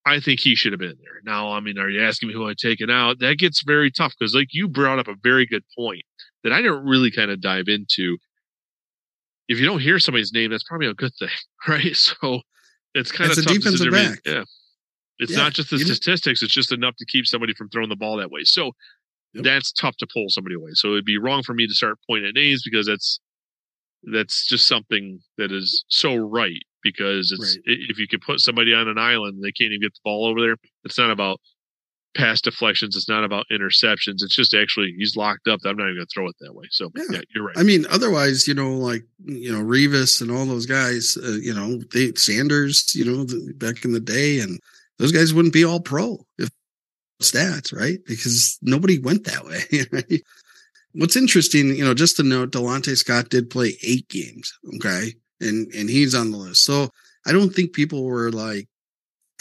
I 0.05 0.19
think 0.19 0.39
he 0.39 0.55
should 0.55 0.71
have 0.73 0.79
been 0.79 0.97
there. 1.01 1.21
Now, 1.23 1.51
I 1.51 1.59
mean, 1.59 1.77
are 1.77 1.89
you 1.89 2.01
asking 2.03 2.29
me 2.29 2.33
who 2.33 2.47
I've 2.49 2.55
taken 2.57 2.89
out? 2.89 3.19
That 3.19 3.37
gets 3.37 3.61
very 3.63 3.91
tough 3.91 4.13
because, 4.19 4.33
like, 4.33 4.47
you 4.51 4.67
brought 4.67 4.97
up 4.99 5.07
a 5.07 5.15
very 5.21 5.45
good 5.45 5.63
point 5.77 6.01
that 6.43 6.51
I 6.51 6.61
didn't 6.61 6.83
really 6.85 7.11
kind 7.11 7.29
of 7.29 7.39
dive 7.41 7.67
into. 7.67 8.17
If 9.47 9.59
you 9.59 9.65
don't 9.65 9.79
hear 9.81 9.99
somebody's 9.99 10.31
name, 10.33 10.49
that's 10.51 10.63
probably 10.63 10.87
a 10.87 10.93
good 10.93 11.11
thing, 11.19 11.29
right? 11.67 11.95
So 11.95 12.41
it's 12.95 13.11
kind 13.11 13.29
It's 13.29 13.39
of 13.39 13.45
tough 13.45 13.53
to 13.53 13.59
defensive 13.59 13.93
and- 13.93 13.93
back. 13.93 14.19
Yeah. 14.25 14.43
It's 15.19 15.33
Yeah, 15.33 15.37
not 15.37 15.53
just 15.53 15.69
the 15.69 15.77
statistics, 15.77 16.41
it's 16.41 16.51
just 16.53 16.71
enough 16.71 16.95
to 16.97 17.05
keep 17.05 17.27
somebody 17.27 17.53
from 17.53 17.69
throwing 17.69 17.89
the 17.89 17.95
ball 17.95 18.17
that 18.17 18.31
way. 18.31 18.43
So 18.43 18.71
Yep. 19.33 19.43
that's 19.43 19.71
tough 19.71 19.95
to 19.97 20.07
pull 20.11 20.25
somebody 20.29 20.55
away. 20.55 20.71
So 20.73 20.93
it'd 20.93 21.05
be 21.05 21.19
wrong 21.19 21.43
for 21.43 21.53
me 21.53 21.67
to 21.67 21.73
start 21.75 21.99
pointing 22.09 22.29
at 22.29 22.33
names 22.35 22.63
because 22.65 22.87
that's 22.87 23.19
that's 24.03 24.47
just 24.47 24.67
something 24.67 25.19
that 25.37 25.51
is 25.51 25.85
so 25.89 26.15
right 26.15 26.63
because 26.83 27.31
it's 27.31 27.55
Right. 27.57 27.63
if 27.89 27.97
you 27.99 28.07
could 28.07 28.21
put 28.21 28.39
somebody 28.39 28.73
on 28.73 28.87
an 28.87 28.97
island 28.97 29.35
and 29.35 29.43
they 29.43 29.51
can't 29.51 29.71
even 29.71 29.81
get 29.81 29.93
the 29.93 29.99
ball 30.03 30.25
over 30.25 30.39
there, 30.41 30.55
it's 30.83 30.97
not 30.97 31.11
about 31.11 31.39
pass 32.13 32.41
deflections, 32.41 32.95
it's 32.97 33.07
not 33.07 33.23
about 33.23 33.45
interceptions. 33.51 34.21
It's 34.21 34.35
just 34.35 34.53
actually 34.53 34.93
he's 34.97 35.15
locked 35.15 35.47
up. 35.47 35.61
I'm 35.65 35.77
not 35.77 35.85
even 35.85 35.95
gonna 35.97 36.05
throw 36.13 36.27
it 36.27 36.35
that 36.41 36.53
way. 36.53 36.65
So 36.71 36.91
Yeah. 36.95 37.03
yeah, 37.11 37.21
you're 37.33 37.45
right. 37.45 37.57
I 37.57 37.63
mean, 37.63 37.85
otherwise, 37.89 38.47
you 38.47 38.53
know, 38.53 38.73
like 38.73 39.03
you 39.25 39.51
know, 39.51 39.63
Revis 39.63 40.21
and 40.21 40.29
all 40.29 40.45
those 40.45 40.65
guys, 40.65 41.17
uh, 41.23 41.37
you 41.41 41.53
know, 41.53 41.79
they 41.93 42.11
Sanders, 42.15 42.93
you 42.93 43.05
know, 43.05 43.23
the, 43.23 43.53
back 43.55 43.85
in 43.85 43.93
the 43.93 43.99
day, 44.01 44.39
and 44.39 44.59
those 44.97 45.11
guys 45.13 45.33
wouldn't 45.33 45.53
be 45.53 45.63
all 45.63 45.79
pro 45.79 46.25
if 46.37 46.49
stats, 47.21 47.73
right? 47.73 47.99
Because 48.05 48.57
nobody 48.61 48.99
went 48.99 49.23
that 49.25 49.45
way. 49.45 49.61
Right? 49.91 50.21
what's 50.93 51.15
interesting, 51.15 51.73
you 51.73 51.85
know, 51.85 51.93
just 51.93 52.17
to 52.17 52.23
note, 52.23 52.51
Delonte 52.51 52.97
Scott 52.97 53.29
did 53.29 53.49
play 53.49 53.77
eight 53.81 54.09
games. 54.09 54.51
Okay. 54.75 55.13
And, 55.41 55.71
and 55.73 55.89
he's 55.89 56.13
on 56.15 56.31
the 56.31 56.37
list. 56.37 56.63
So 56.63 56.89
I 57.25 57.31
don't 57.31 57.49
think 57.53 57.73
people 57.73 58.03
were 58.03 58.31
like, 58.31 58.67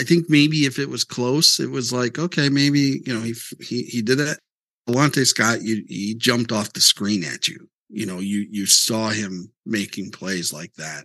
I 0.01 0.05
think 0.05 0.31
maybe 0.31 0.65
if 0.65 0.79
it 0.79 0.89
was 0.89 1.05
close, 1.05 1.61
it 1.61 1.71
was 1.71 1.93
like, 1.93 2.19
okay, 2.19 2.49
maybe, 2.49 3.03
you 3.07 3.13
know, 3.15 3.21
he, 3.21 3.35
he, 3.61 3.83
he 3.83 4.03
did 4.03 4.19
that. 4.19 4.39
Delonte 4.89 5.27
Scott, 5.27 5.63
you, 5.63 5.85
he 5.89 6.15
jumped 6.15 6.53
off 6.53 6.73
the 6.73 6.81
screen 6.81 7.23
at 7.23 7.49
you. 7.49 7.69
You 7.91 8.07
know, 8.07 8.19
you, 8.19 8.47
you 8.51 8.67
saw 8.67 9.11
him 9.11 9.53
making 9.67 10.11
plays 10.11 10.53
like 10.53 10.73
that. 10.75 11.05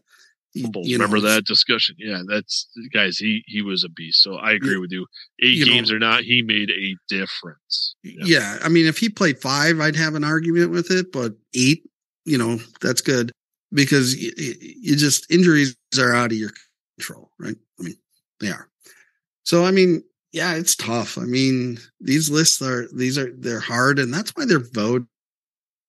You, 0.53 0.69
you 0.83 0.95
Remember 0.95 1.17
know, 1.17 1.23
that 1.23 1.45
discussion? 1.45 1.95
Yeah, 1.99 2.21
that's 2.25 2.69
guys. 2.93 3.17
He 3.17 3.43
he 3.45 3.61
was 3.61 3.83
a 3.83 3.89
beast. 3.89 4.23
So 4.23 4.35
I 4.35 4.53
agree 4.53 4.75
Yeah. 4.75 4.79
with 4.79 4.91
you. 4.93 5.05
Eight 5.41 5.57
You 5.57 5.65
know- 5.65 5.73
games 5.73 5.91
or 5.91 5.99
not, 5.99 6.23
he 6.23 6.41
made 6.41 6.69
a 6.69 6.95
difference. 7.09 7.95
Yeah. 8.03 8.59
I 8.63 8.69
mean, 8.69 8.85
if 8.85 8.97
he 8.97 9.09
played 9.09 9.41
five, 9.41 9.81
I'd 9.81 9.97
have 9.97 10.15
an 10.15 10.23
argument 10.23 10.71
with 10.71 10.91
it, 10.91 11.11
but 11.11 11.33
eight, 11.53 11.83
you 12.23 12.37
know, 12.37 12.59
that's 12.79 13.01
good 13.01 13.33
because 13.75 14.15
you, 14.15 14.31
you 14.59 14.95
just 14.95 15.29
injuries 15.31 15.75
are 15.99 16.15
out 16.15 16.31
of 16.31 16.37
your 16.37 16.51
control, 16.97 17.29
right? 17.37 17.55
I 17.79 17.83
mean, 17.83 17.95
they 18.39 18.49
are. 18.49 18.69
So, 19.43 19.65
I 19.65 19.71
mean, 19.71 20.03
yeah, 20.31 20.55
it's 20.55 20.75
tough. 20.75 21.17
I 21.17 21.23
mean, 21.23 21.77
these 21.99 22.29
lists 22.29 22.61
are, 22.61 22.87
these 22.93 23.17
are, 23.17 23.31
they're 23.37 23.59
hard 23.59 23.99
and 23.99 24.13
that's 24.13 24.31
why 24.31 24.45
they're 24.45 24.59
voted. 24.59 25.07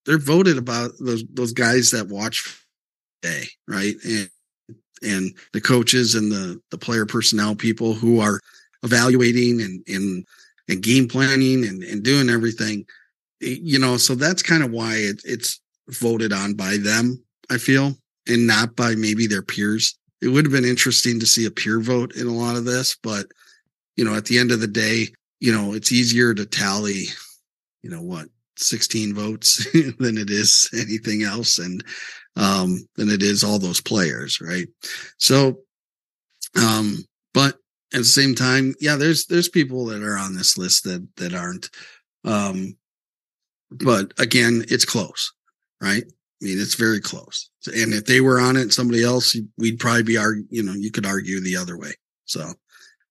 They're 0.05 0.19
voted 0.19 0.57
about 0.57 0.93
those, 1.01 1.25
those 1.33 1.53
guys 1.53 1.91
that 1.91 2.09
watch 2.09 2.65
day, 3.23 3.45
right? 3.67 3.97
And, 4.05 4.31
and 5.03 5.35
the 5.53 5.61
coaches 5.61 6.15
and 6.15 6.31
the, 6.31 6.61
the 6.71 6.79
player 6.79 7.07
personnel 7.07 7.57
people 7.57 7.93
who 7.93 8.21
are 8.21 8.41
evaluating 8.85 9.61
and, 9.61 9.83
and, 9.89 10.25
and 10.69 10.83
game 10.83 11.09
planning 11.09 11.65
and, 11.65 11.83
and 11.83 12.05
doing 12.05 12.31
everything, 12.31 12.87
you 13.41 13.79
know, 13.81 13.97
so 13.97 14.15
that's 14.15 14.43
kind 14.43 14.63
of 14.63 14.71
why 14.71 14.95
it, 14.95 15.21
it's 15.25 15.61
voted 15.89 16.33
on 16.33 16.55
by 16.55 16.77
them, 16.77 17.23
I 17.51 17.59
feel, 17.59 17.95
and 18.29 18.47
not 18.47 18.77
by 18.77 18.95
maybe 18.95 19.27
their 19.27 19.43
peers. 19.43 19.99
It 20.23 20.29
would 20.29 20.45
have 20.45 20.53
been 20.53 20.65
interesting 20.65 21.21
to 21.21 21.27
see 21.27 21.45
a 21.45 21.51
peer 21.51 21.81
vote 21.81 22.17
in 22.17 22.27
a 22.27 22.33
lot 22.33 22.57
of 22.57 22.65
this, 22.65 22.97
but 23.03 23.27
you 23.97 24.05
know, 24.05 24.15
at 24.15 24.27
the 24.27 24.39
end 24.39 24.53
of 24.53 24.61
the 24.61 24.67
day, 24.67 25.09
you 25.41 25.53
know, 25.53 25.73
it's 25.73 25.93
easier 25.93 26.35
to 26.35 26.47
tally, 26.47 27.05
you 27.83 27.91
know, 27.91 28.03
what, 28.03 28.29
16 28.57 29.15
votes 29.15 29.67
than 29.99 30.19
it 30.19 30.31
is 30.31 30.69
anything 30.73 31.23
else. 31.23 31.59
And, 31.59 31.85
um, 32.37 32.87
than 32.97 33.09
it 33.09 33.23
is 33.23 33.43
all 33.43 33.59
those 33.59 33.81
players. 33.81 34.41
Right. 34.41 34.69
So, 35.19 35.61
um, 36.55 36.99
but 37.33 37.57
at 37.93 37.99
the 37.99 38.05
same 38.05 38.35
time, 38.35 38.75
yeah, 38.81 38.97
there's, 38.97 39.27
there's 39.27 39.49
people 39.49 39.87
that 39.87 40.03
are 40.03 40.19
on 40.19 40.37
this 40.37 40.59
list 40.59 40.85
that, 40.85 41.07
that 41.17 41.35
aren't, 41.35 41.71
um, 42.25 42.77
but 43.71 44.13
again, 44.19 44.65
it's 44.69 44.85
close, 44.85 45.33
right? 45.81 46.05
I 46.43 46.45
mean, 46.45 46.61
it's 46.61 46.75
very 46.75 47.01
close. 47.01 47.49
And 47.67 47.95
if 47.95 48.05
they 48.05 48.21
were 48.21 48.39
on 48.39 48.57
it, 48.57 48.73
somebody 48.73 49.03
else, 49.03 49.37
we'd 49.57 49.79
probably 49.79 50.03
be 50.03 50.19
argue, 50.19 50.45
you 50.51 50.63
know, 50.63 50.75
you 50.75 50.91
could 50.91 51.07
argue 51.07 51.41
the 51.41 51.57
other 51.57 51.79
way. 51.79 51.93
So, 52.27 52.53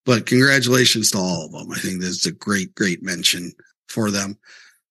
but 0.05 0.25
congratulations 0.27 1.11
to 1.11 1.17
all 1.17 1.45
of 1.45 1.51
them. 1.51 1.71
I 1.71 1.79
think 1.79 1.99
this 2.01 2.11
is 2.11 2.25
a 2.27 2.31
great, 2.31 2.75
great 2.75 3.01
mention 3.01 3.51
for 3.89 4.11
them. 4.11 4.37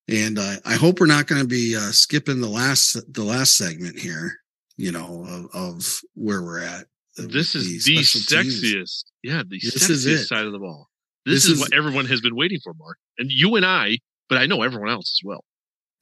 And 0.09 0.39
uh, 0.39 0.57
I 0.65 0.75
hope 0.75 0.99
we're 1.01 1.07
not 1.07 1.29
going 1.29 1.41
to 1.43 1.47
be 1.49 1.77
uh, 1.77 1.93
skipping 1.93 2.41
the 2.41 2.49
last, 2.49 3.01
the 3.13 3.23
last 3.23 3.57
segment 3.57 3.99
here, 3.99 4.33
you 4.77 4.91
know, 4.93 5.25
of, 5.29 5.47
of 5.55 6.01
where 6.15 6.43
we're 6.43 6.61
at. 6.63 6.87
This 7.17 7.55
is 7.55 7.85
the 7.85 8.03
special 8.03 8.43
teams. 8.43 8.63
sexiest. 8.63 9.05
Yeah, 9.23 9.43
the 9.49 9.61
This 9.63 9.89
sexiest 9.89 10.27
side 10.27 10.45
of 10.47 10.53
the 10.53 10.59
ball. 10.59 10.91
This, 11.25 11.45
This 11.45 11.45
is, 11.45 11.51
is- 11.53 11.61
what 11.61 11.73
everyone 11.73 12.07
has 12.07 12.21
been 12.21 12.35
waiting 12.35 12.59
for, 12.63 12.75
Mark, 12.75 12.99
and 13.17 13.31
you 13.31 13.55
and 13.55 13.65
I. 13.65 13.99
But 14.29 14.39
I 14.39 14.47
know 14.47 14.63
everyone 14.63 14.89
else 14.91 15.13
as 15.15 15.21
well. 15.23 15.45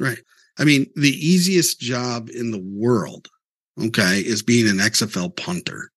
Right. 0.01 0.19
I 0.59 0.65
mean, 0.65 0.87
the 0.97 1.11
easiest 1.11 1.81
job 1.81 2.29
in 2.29 2.51
the 2.51 2.63
world, 2.63 3.29
okay, 3.83 4.21
is 4.21 4.43
being 4.43 4.69
an 4.69 4.79
XFL 4.79 5.37
punter. 5.37 5.91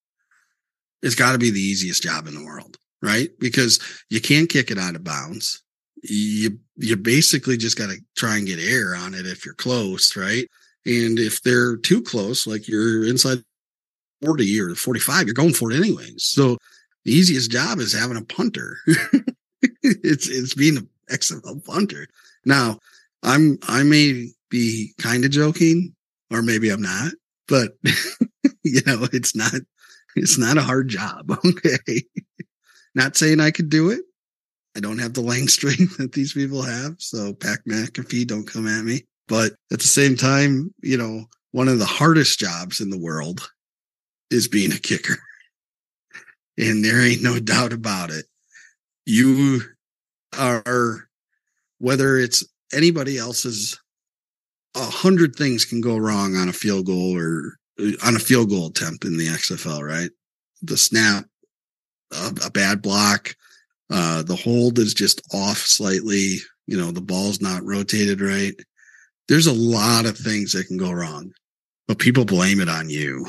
It's 1.02 1.16
got 1.16 1.34
to 1.34 1.38
be 1.38 1.52
the 1.52 1.60
easiest 1.60 2.04
job 2.04 2.28
in 2.28 2.36
the 2.36 2.44
world, 2.46 2.78
right? 3.02 3.30
Because 3.40 3.80
you 4.10 4.22
can't 4.22 4.50
kick 4.50 4.72
it 4.72 4.78
out 4.78 4.96
of 4.96 5.04
bounds. 5.04 5.62
You 6.02 6.60
you 6.78 6.96
basically 6.98 7.58
just 7.58 7.78
got 7.78 7.90
to 7.90 7.98
try 8.16 8.38
and 8.38 8.48
get 8.48 8.60
air 8.60 8.96
on 8.96 9.14
it 9.14 9.26
if 9.26 9.46
you're 9.46 9.56
close, 9.56 10.16
right? 10.16 10.48
And 10.86 11.18
if 11.18 11.42
they're 11.42 11.78
too 11.78 12.02
close, 12.02 12.46
like 12.46 12.68
you're 12.68 13.06
inside 13.06 13.40
40 14.24 14.60
or 14.62 14.76
45, 14.76 15.26
you're 15.26 15.34
going 15.34 15.54
for 15.54 15.72
it 15.72 15.78
anyways. 15.78 16.24
So 16.24 16.58
the 17.06 17.12
easiest 17.12 17.52
job 17.52 17.80
is 17.80 17.94
having 17.94 18.18
a 18.18 18.26
punter. 18.26 18.78
it's 19.84 20.28
it's 20.28 20.54
being 20.54 20.78
an 20.78 20.90
XFL 21.10 21.64
punter. 21.66 22.08
Now, 22.46 22.80
I'm 23.24 23.58
I 23.68 23.84
may 23.84 24.30
be 24.50 24.94
kind 25.00 25.26
of 25.26 25.32
joking, 25.32 25.94
or 26.32 26.42
maybe 26.42 26.70
I'm 26.70 26.82
not, 26.82 27.14
but 27.48 27.74
you 28.64 28.82
know, 28.86 29.08
it's 29.12 29.36
not 29.36 29.54
it's 30.16 30.38
not 30.38 30.58
a 30.58 30.62
hard 30.62 30.88
job. 30.88 31.32
Okay. 31.46 32.04
not 32.94 33.18
saying 33.18 33.40
I 33.40 33.52
could 33.52 33.70
do 33.70 33.90
it. 33.90 34.02
I 34.76 34.80
don't 34.80 35.00
have 35.00 35.14
the 35.14 35.22
length 35.22 35.52
strength 35.52 35.98
that 35.98 36.14
these 36.14 36.34
people 36.34 36.62
have. 36.62 36.96
So 37.00 37.34
Pat 37.34 37.60
McAfee, 37.68 38.28
don't 38.28 38.48
come 38.48 38.68
at 38.68 38.84
me. 38.84 39.06
But 39.28 39.54
at 39.72 39.80
the 39.80 39.88
same 39.88 40.16
time, 40.16 40.74
you 40.82 40.98
know, 40.98 41.26
one 41.52 41.68
of 41.68 41.80
the 41.80 41.86
hardest 41.86 42.40
jobs 42.40 42.80
in 42.80 42.90
the 42.90 43.00
world 43.00 43.50
is 44.30 44.48
being 44.48 44.72
a 44.72 44.78
kicker. 44.78 45.18
And 46.58 46.86
there 46.86 47.02
ain't 47.02 47.24
no 47.24 47.40
doubt 47.40 47.74
about 47.74 48.12
it. 48.12 48.26
You 49.06 49.62
are 50.38 51.08
whether 51.80 52.18
it's 52.18 52.46
anybody 52.74 53.18
else's 53.18 53.80
a 54.76 54.84
hundred 54.84 55.36
things 55.36 55.66
can 55.66 55.82
go 55.82 55.98
wrong 55.98 56.36
on 56.36 56.50
a 56.50 56.54
field 56.54 56.86
goal 56.86 57.18
or 57.18 57.58
uh, 57.80 57.92
on 58.06 58.16
a 58.16 58.20
field 58.20 58.50
goal 58.50 58.68
attempt 58.68 59.06
in 59.06 59.18
the 59.18 59.28
XFL, 59.28 59.82
right? 59.82 60.10
The 60.62 60.78
snap, 60.78 61.26
a, 62.12 62.34
a 62.46 62.52
bad 62.52 62.82
block, 62.82 63.36
uh, 63.90 64.24
the 64.24 64.36
hold 64.36 64.80
is 64.80 64.94
just 64.94 65.22
off 65.34 65.58
slightly. 65.58 66.38
You 66.68 66.78
know, 66.78 66.92
the 66.92 67.02
ball's 67.02 67.42
not 67.42 67.64
rotated 67.64 68.22
right. 68.22 68.54
There's 69.28 69.48
a 69.48 69.54
lot 69.54 70.06
of 70.06 70.18
things 70.18 70.52
that 70.54 70.68
can 70.68 70.78
go 70.78 70.92
wrong, 70.92 71.32
but 71.88 72.00
people 72.00 72.26
blame 72.26 72.60
it 72.60 72.70
on 72.70 72.90
you. 72.90 73.26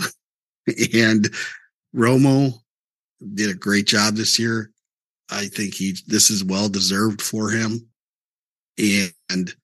and 0.94 1.28
Romo 1.94 2.52
did 3.35 3.51
a 3.51 3.55
great 3.55 3.86
job 3.86 4.14
this 4.14 4.39
year. 4.39 4.70
I 5.31 5.47
think 5.47 5.74
he, 5.74 5.97
this 6.06 6.31
is 6.31 6.44
well 6.44 6.68
deserved 6.68 7.20
for 7.20 7.51
him. 7.51 7.89
And 8.78 9.55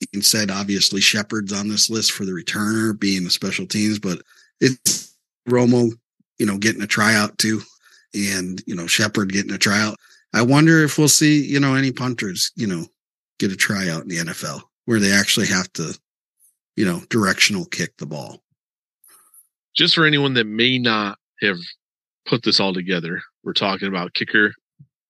being 0.00 0.22
said, 0.22 0.50
obviously 0.50 1.00
Shepherd's 1.00 1.52
on 1.52 1.68
this 1.68 1.90
list 1.90 2.12
for 2.12 2.24
the 2.24 2.32
returner 2.32 2.98
being 2.98 3.24
the 3.24 3.30
special 3.30 3.66
teams, 3.66 3.98
but 3.98 4.20
it's 4.60 5.16
Romo, 5.48 5.90
you 6.38 6.46
know, 6.46 6.58
getting 6.58 6.82
a 6.82 6.86
tryout 6.86 7.36
too. 7.38 7.60
And, 8.14 8.62
you 8.66 8.74
know, 8.74 8.86
Shepherd 8.86 9.32
getting 9.32 9.52
a 9.52 9.58
tryout. 9.58 9.96
I 10.32 10.42
wonder 10.42 10.82
if 10.82 10.98
we'll 10.98 11.08
see, 11.08 11.44
you 11.44 11.60
know, 11.60 11.74
any 11.74 11.92
punters, 11.92 12.50
you 12.56 12.66
know, 12.66 12.86
get 13.38 13.52
a 13.52 13.56
tryout 13.56 14.02
in 14.02 14.08
the 14.08 14.18
NFL 14.18 14.62
where 14.84 15.00
they 15.00 15.12
actually 15.12 15.46
have 15.46 15.72
to, 15.74 15.98
you 16.76 16.84
know, 16.84 17.02
directional 17.10 17.64
kick 17.64 17.96
the 17.98 18.06
ball. 18.06 18.42
Just 19.76 19.94
for 19.94 20.04
anyone 20.04 20.34
that 20.34 20.46
may 20.46 20.78
not 20.78 21.18
have 21.40 21.58
put 22.26 22.42
this 22.42 22.60
all 22.60 22.72
together, 22.72 23.20
we're 23.42 23.52
talking 23.52 23.88
about 23.88 24.14
kicker 24.14 24.52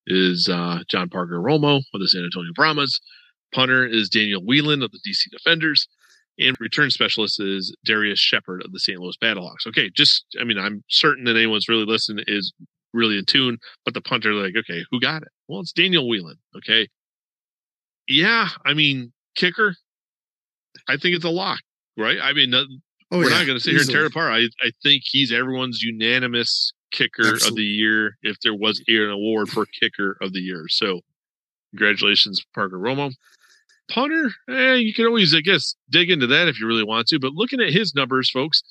is 0.07 0.49
uh, 0.49 0.81
John 0.89 1.09
Parker 1.09 1.41
Romo 1.41 1.79
of 1.79 2.01
the 2.01 2.09
San 2.09 2.25
Antonio 2.25 2.53
Brahmas. 2.55 3.01
Punter 3.55 3.87
is 3.87 4.09
Daniel 4.09 4.43
Whelan 4.45 4.83
of 4.83 4.91
the 4.91 4.99
DC 5.07 5.31
Defenders. 5.31 5.87
And 6.39 6.57
return 6.59 6.91
specialist 6.91 7.41
is 7.41 7.77
Darrius 7.85 8.19
Shepherd 8.19 8.63
of 8.65 8.73
the 8.73 8.81
St. 8.81 8.99
Louis 8.99 9.17
Battlehawks. 9.23 9.69
Okay, 9.69 9.89
just, 9.95 10.25
I 10.41 10.43
mean, 10.45 10.59
I'm 10.59 10.83
certain 10.89 11.25
that 11.25 11.37
anyone's 11.37 11.69
really 11.69 11.85
listening 11.85 12.25
is 12.27 12.53
really 12.93 13.17
in 13.19 13.25
tune, 13.25 13.59
but 13.85 13.95
the 13.95 14.01
punter, 14.01 14.33
like, 14.33 14.55
okay, 14.57 14.85
who 14.91 14.99
got 15.01 15.23
it? 15.23 15.29
Well, 15.47 15.61
it's 15.61 15.71
Daniel 15.73 16.09
Whelan. 16.09 16.37
Okay. 16.57 16.89
Yeah, 18.09 18.49
I 18.67 18.75
mean, 18.75 19.13
kicker, 19.37 19.77
I 20.89 20.97
think 20.97 21.15
it's 21.15 21.25
a 21.25 21.31
lock, 21.31 21.61
right? 21.97 22.19
I 22.21 22.33
mean, 22.33 22.51
no- 22.51 22.67
Oh, 23.13 23.19
we're 23.19 23.31
yeah, 23.31 23.39
not 23.39 23.47
going 23.47 23.57
to 23.59 23.63
sit 23.63 23.73
here 23.73 23.81
and 23.83 23.91
tear 23.91 24.05
it 24.07 24.11
apart. 24.11 24.33
I, 24.33 24.47
I 24.67 24.73
think 24.83 25.03
he's 25.05 25.31
everyone's 25.31 25.83
unanimous 25.83 26.73
kicker 26.91 27.35
of 27.35 27.55
the 27.55 27.63
year 27.63 28.17
if 28.23 28.37
there 28.43 28.55
was 28.55 28.83
an 28.89 29.09
award 29.11 29.51
for 29.51 29.67
kicker 29.67 30.17
of 30.21 30.33
the 30.33 30.41
year. 30.41 30.65
So, 30.69 31.01
congratulations, 31.71 32.43
Parker 32.55 32.79
Romo. 32.79 33.13
Punter, 33.91 34.31
eh, 34.49 34.75
you 34.75 34.95
can 34.95 35.07
always, 35.07 35.35
I 35.35 35.41
guess, 35.41 35.75
dig 35.91 36.11
into 36.11 36.27
that 36.29 36.49
if 36.49 36.59
you 36.59 36.67
really 36.67 36.85
want 36.85 37.07
to. 37.09 37.19
But 37.19 37.33
looking 37.35 37.61
at 37.61 37.73
his 37.73 37.95
numbers, 37.95 38.31
folks, 38.31 38.63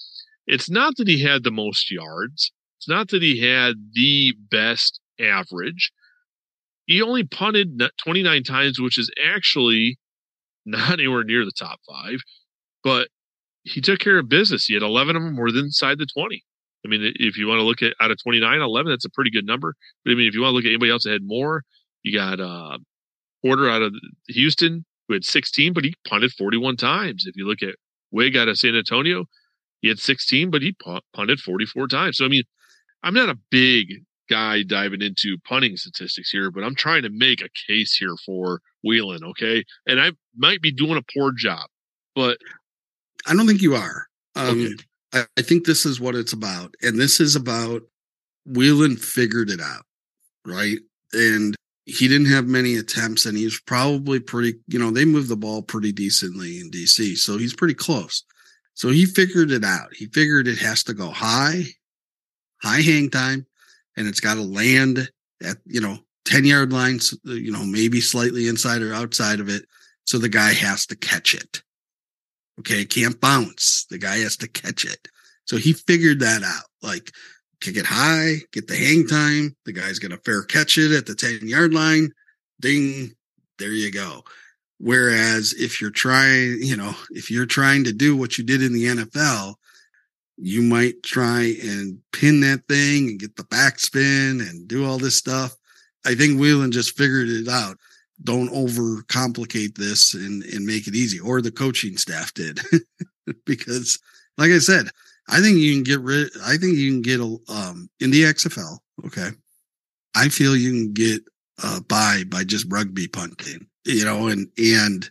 it's 0.48 0.70
not 0.70 0.96
that 0.98 1.08
he 1.08 1.22
had 1.22 1.44
the 1.44 1.52
most 1.52 1.92
yards. 1.92 2.52
It's 2.80 2.90
not 2.90 3.10
that 3.10 3.22
he 3.22 3.40
had 3.40 3.76
the 3.94 4.34
best 4.50 5.00
average. 5.20 5.92
He 6.86 7.02
only 7.02 7.24
punted 7.24 7.82
29 8.04 8.44
times, 8.44 8.82
which 8.82 8.98
is 8.98 9.10
actually 9.24 9.98
not 10.66 10.94
anywhere 11.00 11.24
near 11.24 11.46
the 11.46 11.52
top 11.58 11.80
five. 11.88 12.20
But 12.84 13.08
he 13.64 13.80
took 13.82 14.00
care 14.00 14.20
of 14.20 14.28
business. 14.28 14.66
He 14.66 14.74
had 14.74 14.84
11 14.84 15.16
of 15.16 15.24
them 15.24 15.38
were 15.38 15.48
inside 15.48 15.98
the 15.98 16.06
20. 16.06 16.44
I 16.86 16.90
mean, 16.90 17.14
if 17.16 17.38
you 17.38 17.48
want 17.48 17.60
to 17.60 17.64
look 17.64 17.82
at 17.82 17.94
out 18.02 18.12
of 18.12 18.22
29, 18.22 18.60
11, 18.60 18.92
that's 18.92 19.06
a 19.06 19.10
pretty 19.10 19.32
good 19.32 19.46
number. 19.46 19.76
But 20.04 20.12
I 20.12 20.16
mean, 20.16 20.28
if 20.28 20.34
you 20.34 20.42
want 20.42 20.52
to 20.52 20.56
look 20.56 20.66
at 20.66 20.70
anybody 20.70 20.92
else 20.92 21.06
that 21.06 21.14
had 21.14 21.24
more, 21.24 21.64
you 22.02 22.14
got 22.18 22.42
uh, 22.42 22.78
Porter 23.42 23.70
out 23.70 23.82
of 23.82 23.94
Houston. 24.28 24.84
Who 25.08 25.14
had 25.14 25.26
16, 25.26 25.74
but 25.74 25.84
he 25.84 25.94
punted 26.08 26.32
41 26.32 26.78
times. 26.78 27.26
If 27.26 27.36
you 27.36 27.48
look 27.48 27.62
at 27.62 27.76
Wing 28.12 28.38
out 28.38 28.48
of 28.48 28.58
San 28.58 28.76
Antonio, 28.76 29.26
he 29.82 29.90
had 29.90 30.00
16, 30.00 30.50
but 30.50 30.62
he 30.62 30.76
punted 31.14 31.40
44 31.40 31.88
times. 31.88 32.18
So, 32.18 32.26
I 32.26 32.30
mean, 32.30 32.44
I'm 33.04 33.14
not 33.14 33.30
a 33.30 33.38
big 33.52 33.88
guy 34.30 34.64
diving 34.64 35.02
into 35.02 35.38
punting 35.46 35.76
statistics 35.76 36.30
here, 36.30 36.50
but 36.50 36.64
I'm 36.64 36.76
trying 36.76 37.04
to 37.04 37.10
make 37.10 37.42
a 37.42 37.50
case 37.68 37.96
here 37.96 38.16
for 38.26 38.62
Whelan, 38.84 39.24
okay? 39.24 39.64
And 39.86 40.00
I 40.00 40.14
might 40.38 40.62
be 40.62 40.72
doing 40.72 40.98
a 40.98 41.20
poor 41.20 41.34
job, 41.34 41.68
but 42.16 42.38
I 43.28 43.36
don't 43.36 43.48
think 43.48 43.62
you 43.62 43.76
are. 43.76 44.08
Um, 44.36 44.62
Okay. 44.62 44.76
I, 45.14 45.26
I 45.38 45.42
think 45.42 45.66
this 45.66 45.86
is 45.86 46.00
what 46.00 46.16
it's 46.16 46.34
about. 46.34 46.76
And 46.82 47.00
this 47.00 47.20
is 47.20 47.36
about 47.36 47.84
Whelan 48.46 48.98
figured 48.98 49.50
it 49.50 49.62
out, 49.62 49.86
right? 50.46 50.80
And 51.14 51.56
he 51.86 52.08
didn't 52.08 52.32
have 52.32 52.48
many 52.48 52.76
attempts 52.76 53.26
and 53.26 53.38
he's 53.38 53.60
probably 53.60 54.20
pretty, 54.20 54.56
you 54.68 54.80
know, 54.80 54.90
they 54.90 55.06
move 55.06 55.28
the 55.28 55.36
ball 55.36 55.62
pretty 55.62 55.92
decently 55.92 56.60
in 56.60 56.72
DC. 56.72 57.18
So 57.18 57.38
he's 57.38 57.54
pretty 57.54 57.74
close. 57.74 58.24
So 58.74 58.90
he 58.90 59.06
figured 59.06 59.52
it 59.52 59.64
out. 59.64 59.94
He 59.94 60.08
figured 60.08 60.48
it 60.48 60.58
has 60.60 60.84
to 60.86 60.94
go 60.94 61.10
high, 61.10 61.64
high 62.62 62.82
hang 62.82 63.10
time, 63.10 63.46
and 63.98 64.08
it's 64.08 64.22
got 64.22 64.36
to 64.36 64.42
land 64.42 65.10
at, 65.44 65.58
you 65.66 65.82
know, 65.82 65.98
10 66.26 66.46
yard 66.46 66.72
lines, 66.72 67.14
you 67.26 67.52
know, 67.52 67.66
maybe 67.66 68.00
slightly 68.00 68.48
inside 68.48 68.82
or 68.82 68.94
outside 68.94 69.40
of 69.40 69.50
it. 69.50 69.66
So 70.06 70.18
the 70.18 70.30
guy 70.30 70.54
has 70.54 70.86
to 70.88 70.96
catch 70.96 71.36
it. 71.36 71.62
Okay. 72.60 72.86
Can't 72.86 73.20
bounce. 73.20 73.86
The 73.90 73.98
guy 73.98 74.18
has 74.20 74.38
to 74.38 74.48
catch 74.48 74.86
it. 74.86 75.08
So 75.46 75.58
he 75.58 75.74
figured 75.74 76.22
that 76.22 76.44
out. 76.44 76.66
Like, 76.82 77.12
kick 77.64 77.78
it 77.78 77.86
high, 77.86 78.36
get 78.52 78.68
the 78.68 78.76
hang 78.76 79.08
time. 79.08 79.56
The 79.66 79.72
guy's 79.72 80.00
going 80.00 80.12
to 80.12 80.18
fair 80.18 80.44
catch 80.44 80.78
it 80.78 80.92
at 80.92 81.06
the 81.06 81.16
10 81.16 81.48
yard 81.48 81.74
line. 81.74 82.12
Ding. 82.60 83.14
There 83.58 83.72
you 83.72 83.92
go. 83.92 84.24
Whereas 84.80 85.54
if 85.54 85.80
you're 85.80 85.92
trying, 85.92 86.58
you 86.60 86.76
know, 86.76 86.94
if 87.12 87.32
you're 87.32 87.46
trying 87.46 87.86
to 87.86 87.94
do 87.94 88.18
what 88.18 88.38
you 88.38 88.44
did 88.44 88.62
in 88.62 88.74
the 88.74 88.86
NFL, 88.86 89.56
you 90.38 90.62
might 90.62 91.04
try 91.04 91.56
and 91.64 92.00
pin 92.12 92.42
that 92.42 92.68
thing 92.68 93.10
and 93.10 93.20
get 93.20 93.36
the 93.38 93.44
backspin 93.44 94.48
and 94.48 94.68
do 94.68 94.86
all 94.86 94.98
this 94.98 95.16
stuff. 95.16 95.56
I 96.06 96.16
think 96.16 96.40
Whelan 96.40 96.72
just 96.72 96.98
figured 96.98 97.30
it 97.30 97.48
out. 97.48 97.78
Don't 98.24 98.52
overcomplicate 98.52 99.76
this 99.76 100.14
and, 100.14 100.44
and 100.44 100.66
make 100.66 100.88
it 100.88 100.96
easy, 100.96 101.20
or 101.20 101.42
the 101.42 101.52
coaching 101.52 101.98
staff 101.98 102.34
did. 102.34 102.60
because, 103.46 104.00
like 104.38 104.52
I 104.52 104.60
said, 104.60 104.88
I 105.30 105.40
think 105.40 105.58
you 105.58 105.74
can 105.74 105.84
get 105.84 106.02
rid. 106.02 106.30
I 106.44 106.58
think 106.58 106.78
you 106.78 106.92
can 106.92 107.02
get 107.02 107.20
a 107.20 107.38
um 107.50 107.90
in 108.00 108.12
the 108.12 108.24
XFL. 108.24 108.78
Okay, 109.06 109.30
I 110.16 110.30
feel 110.30 110.56
you 110.56 110.72
can 110.72 110.94
get 110.94 111.22
uh 111.62 111.80
by 111.82 112.24
by 112.28 112.44
just 112.44 112.72
rugby 112.72 113.08
punting. 113.08 113.68
You 113.86 114.06
know, 114.06 114.28
and 114.28 114.48
and 114.58 115.10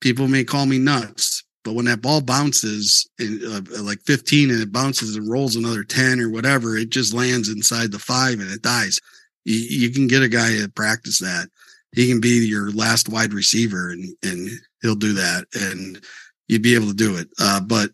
people 0.00 0.28
may 0.28 0.44
call 0.44 0.66
me 0.66 0.78
nuts, 0.78 1.44
but 1.64 1.74
when 1.74 1.86
that 1.86 2.02
ball 2.02 2.20
bounces 2.20 3.08
in, 3.18 3.40
uh, 3.44 3.82
like 3.82 4.00
15 4.06 4.50
and 4.50 4.60
it 4.60 4.72
bounces 4.72 5.16
and 5.16 5.28
rolls 5.28 5.56
another 5.56 5.82
10 5.82 6.20
or 6.20 6.30
whatever, 6.30 6.76
it 6.76 6.90
just 6.90 7.12
lands 7.14 7.48
inside 7.48 7.90
the 7.90 7.98
five 7.98 8.38
and 8.38 8.50
it 8.50 8.62
dies. 8.62 9.00
You, 9.44 9.56
you 9.56 9.90
can 9.90 10.06
get 10.06 10.22
a 10.22 10.28
guy 10.28 10.50
to 10.58 10.68
practice 10.68 11.18
that. 11.20 11.48
He 11.92 12.08
can 12.08 12.20
be 12.20 12.46
your 12.46 12.70
last 12.70 13.08
wide 13.08 13.32
receiver 13.32 13.90
and 13.90 14.04
and 14.22 14.50
he'll 14.82 14.94
do 14.94 15.14
that 15.14 15.46
and 15.54 16.00
you'd 16.48 16.62
be 16.62 16.74
able 16.74 16.88
to 16.88 16.94
do 16.94 17.16
it. 17.16 17.28
Uh, 17.40 17.60
but 17.60 17.90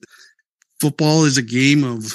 football 0.82 1.24
is 1.24 1.38
a 1.38 1.42
game 1.42 1.84
of 1.84 2.12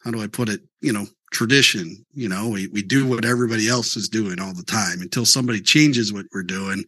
how 0.00 0.10
do 0.10 0.20
I 0.20 0.26
put 0.26 0.48
it? 0.48 0.60
You 0.80 0.92
know, 0.92 1.06
tradition. 1.30 2.04
You 2.14 2.28
know, 2.28 2.48
we, 2.48 2.66
we 2.66 2.82
do 2.82 3.06
what 3.06 3.24
everybody 3.24 3.68
else 3.68 3.96
is 3.96 4.08
doing 4.08 4.40
all 4.40 4.52
the 4.52 4.64
time 4.64 5.00
until 5.00 5.24
somebody 5.24 5.60
changes 5.60 6.12
what 6.12 6.26
we're 6.34 6.42
doing. 6.42 6.84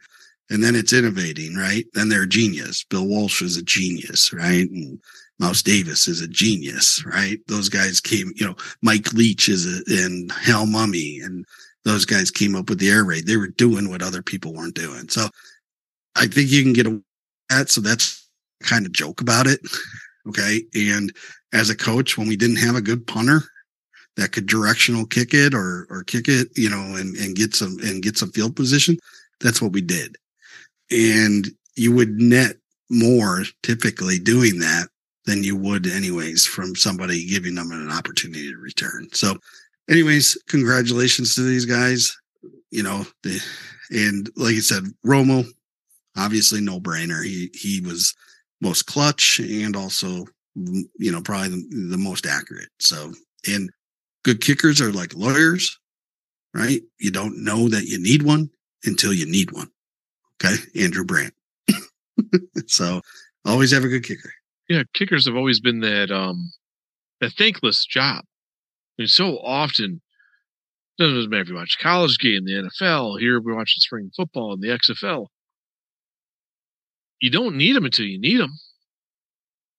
And 0.50 0.62
then 0.62 0.74
it's 0.74 0.92
innovating, 0.92 1.54
right? 1.54 1.84
Then 1.94 2.08
they're 2.08 2.24
a 2.24 2.28
genius. 2.28 2.82
Bill 2.82 3.06
Walsh 3.06 3.42
is 3.42 3.56
a 3.56 3.62
genius, 3.62 4.32
right? 4.32 4.68
And 4.68 5.00
Mouse 5.38 5.62
Davis 5.62 6.08
is 6.08 6.20
a 6.20 6.26
genius, 6.26 7.04
right? 7.06 7.38
Those 7.46 7.68
guys 7.68 8.00
came, 8.00 8.32
you 8.34 8.44
know, 8.44 8.56
Mike 8.82 9.12
Leach 9.12 9.48
is 9.48 9.66
a, 9.66 9.82
and 10.04 10.32
Hal 10.32 10.66
Mumme 10.66 11.24
and 11.24 11.46
those 11.84 12.04
guys 12.04 12.32
came 12.32 12.56
up 12.56 12.68
with 12.68 12.80
the 12.80 12.90
air 12.90 13.04
raid. 13.04 13.26
They 13.26 13.36
were 13.36 13.48
doing 13.48 13.88
what 13.88 14.02
other 14.02 14.22
people 14.22 14.52
weren't 14.52 14.74
doing. 14.74 15.08
So 15.10 15.28
I 16.16 16.26
think 16.26 16.50
you 16.50 16.64
can 16.64 16.72
get 16.72 16.88
a 16.88 17.00
that. 17.50 17.70
So 17.70 17.80
that's 17.80 18.25
kind 18.62 18.86
of 18.86 18.92
joke 18.92 19.20
about 19.20 19.46
it. 19.46 19.60
Okay. 20.28 20.62
And 20.74 21.14
as 21.52 21.70
a 21.70 21.76
coach, 21.76 22.18
when 22.18 22.28
we 22.28 22.36
didn't 22.36 22.56
have 22.56 22.74
a 22.74 22.80
good 22.80 23.06
punter 23.06 23.42
that 24.16 24.32
could 24.32 24.46
directional 24.46 25.06
kick 25.06 25.34
it 25.34 25.54
or, 25.54 25.86
or 25.90 26.02
kick 26.02 26.26
it, 26.26 26.48
you 26.56 26.70
know, 26.70 26.96
and, 26.96 27.16
and 27.16 27.36
get 27.36 27.54
some, 27.54 27.76
and 27.82 28.02
get 28.02 28.16
some 28.16 28.32
field 28.32 28.56
position, 28.56 28.98
that's 29.40 29.60
what 29.60 29.72
we 29.72 29.80
did. 29.80 30.16
And 30.90 31.48
you 31.74 31.94
would 31.94 32.20
net 32.20 32.56
more 32.88 33.44
typically 33.62 34.18
doing 34.18 34.58
that 34.60 34.88
than 35.26 35.42
you 35.42 35.56
would 35.56 35.86
anyways 35.86 36.46
from 36.46 36.74
somebody 36.76 37.26
giving 37.26 37.56
them 37.56 37.70
an 37.72 37.90
opportunity 37.90 38.48
to 38.50 38.56
return. 38.56 39.08
So 39.12 39.36
anyways, 39.90 40.38
congratulations 40.48 41.34
to 41.34 41.42
these 41.42 41.66
guys. 41.66 42.16
You 42.70 42.82
know, 42.82 43.06
the, 43.22 43.40
and 43.90 44.30
like 44.36 44.54
I 44.54 44.60
said, 44.60 44.84
Romo, 45.04 45.44
obviously 46.16 46.60
no 46.60 46.80
brainer. 46.80 47.24
He, 47.24 47.50
he 47.54 47.80
was, 47.80 48.14
most 48.60 48.86
clutch 48.86 49.38
and 49.38 49.76
also 49.76 50.24
you 50.54 51.12
know 51.12 51.20
probably 51.20 51.48
the, 51.48 51.88
the, 51.90 51.98
most 51.98 52.26
accurate. 52.26 52.68
So 52.78 53.12
and 53.46 53.70
good 54.24 54.40
kickers 54.40 54.80
are 54.80 54.92
like 54.92 55.14
lawyers 55.14 55.78
right? 56.56 56.80
You 56.98 57.10
don't 57.10 57.44
know 57.44 57.68
that 57.68 57.84
you 57.84 57.98
need 57.98 58.22
one 58.22 58.48
until 58.84 59.12
you 59.12 59.26
need 59.26 59.52
one 59.52 59.70
okay? 60.42 60.56
Andrew 60.74 61.04
Brandt. 61.04 61.34
So 62.66 63.02
always 63.44 63.70
have 63.72 63.84
a 63.84 63.88
good 63.88 64.02
kicker. 64.02 64.32
Yeah 64.68 64.82
kickers 64.94 65.26
have 65.26 65.36
always 65.36 65.60
been 65.60 65.80
that 65.80 66.10
um 66.10 66.50
that 67.20 67.32
thankless 67.38 67.84
job. 67.84 68.24
I 68.98 69.02
mean, 69.02 69.08
so 69.08 69.38
often 69.38 70.00
doesn't 70.98 71.28
matter 71.28 71.42
if 71.42 71.48
you 71.48 71.54
watch 71.54 71.78
college 71.78 72.18
game 72.18 72.46
the 72.46 72.52
nfl 72.52 73.20
here 73.20 73.40
we're 73.40 73.54
watching 73.54 73.80
spring 73.80 74.10
football 74.16 74.54
and 74.54 74.62
the 74.62 74.68
xfl 74.68 75.26
you 77.20 77.30
don't 77.30 77.56
need 77.56 77.74
them 77.76 77.84
until 77.84 78.06
you 78.06 78.20
need 78.20 78.40
them. 78.40 78.52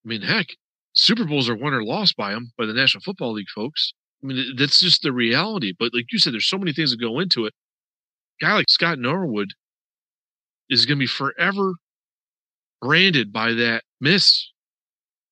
I 0.04 0.08
mean, 0.08 0.22
heck, 0.22 0.46
Super 0.92 1.24
Bowls 1.24 1.48
are 1.48 1.56
won 1.56 1.74
or 1.74 1.84
lost 1.84 2.16
by 2.16 2.32
them 2.32 2.52
by 2.56 2.66
the 2.66 2.72
National 2.72 3.02
Football 3.02 3.34
League 3.34 3.50
folks. 3.54 3.92
I 4.22 4.26
mean, 4.26 4.56
that's 4.56 4.80
just 4.80 5.02
the 5.02 5.12
reality. 5.12 5.72
But 5.78 5.94
like 5.94 6.12
you 6.12 6.18
said, 6.18 6.32
there's 6.32 6.48
so 6.48 6.58
many 6.58 6.72
things 6.72 6.90
that 6.90 7.00
go 7.00 7.20
into 7.20 7.46
it. 7.46 7.54
A 8.42 8.46
guy 8.46 8.54
like 8.54 8.68
Scott 8.68 8.98
Norwood 8.98 9.50
is 10.68 10.86
going 10.86 10.98
to 10.98 11.02
be 11.02 11.06
forever 11.06 11.74
branded 12.80 13.32
by 13.32 13.52
that 13.52 13.84
miss 14.00 14.50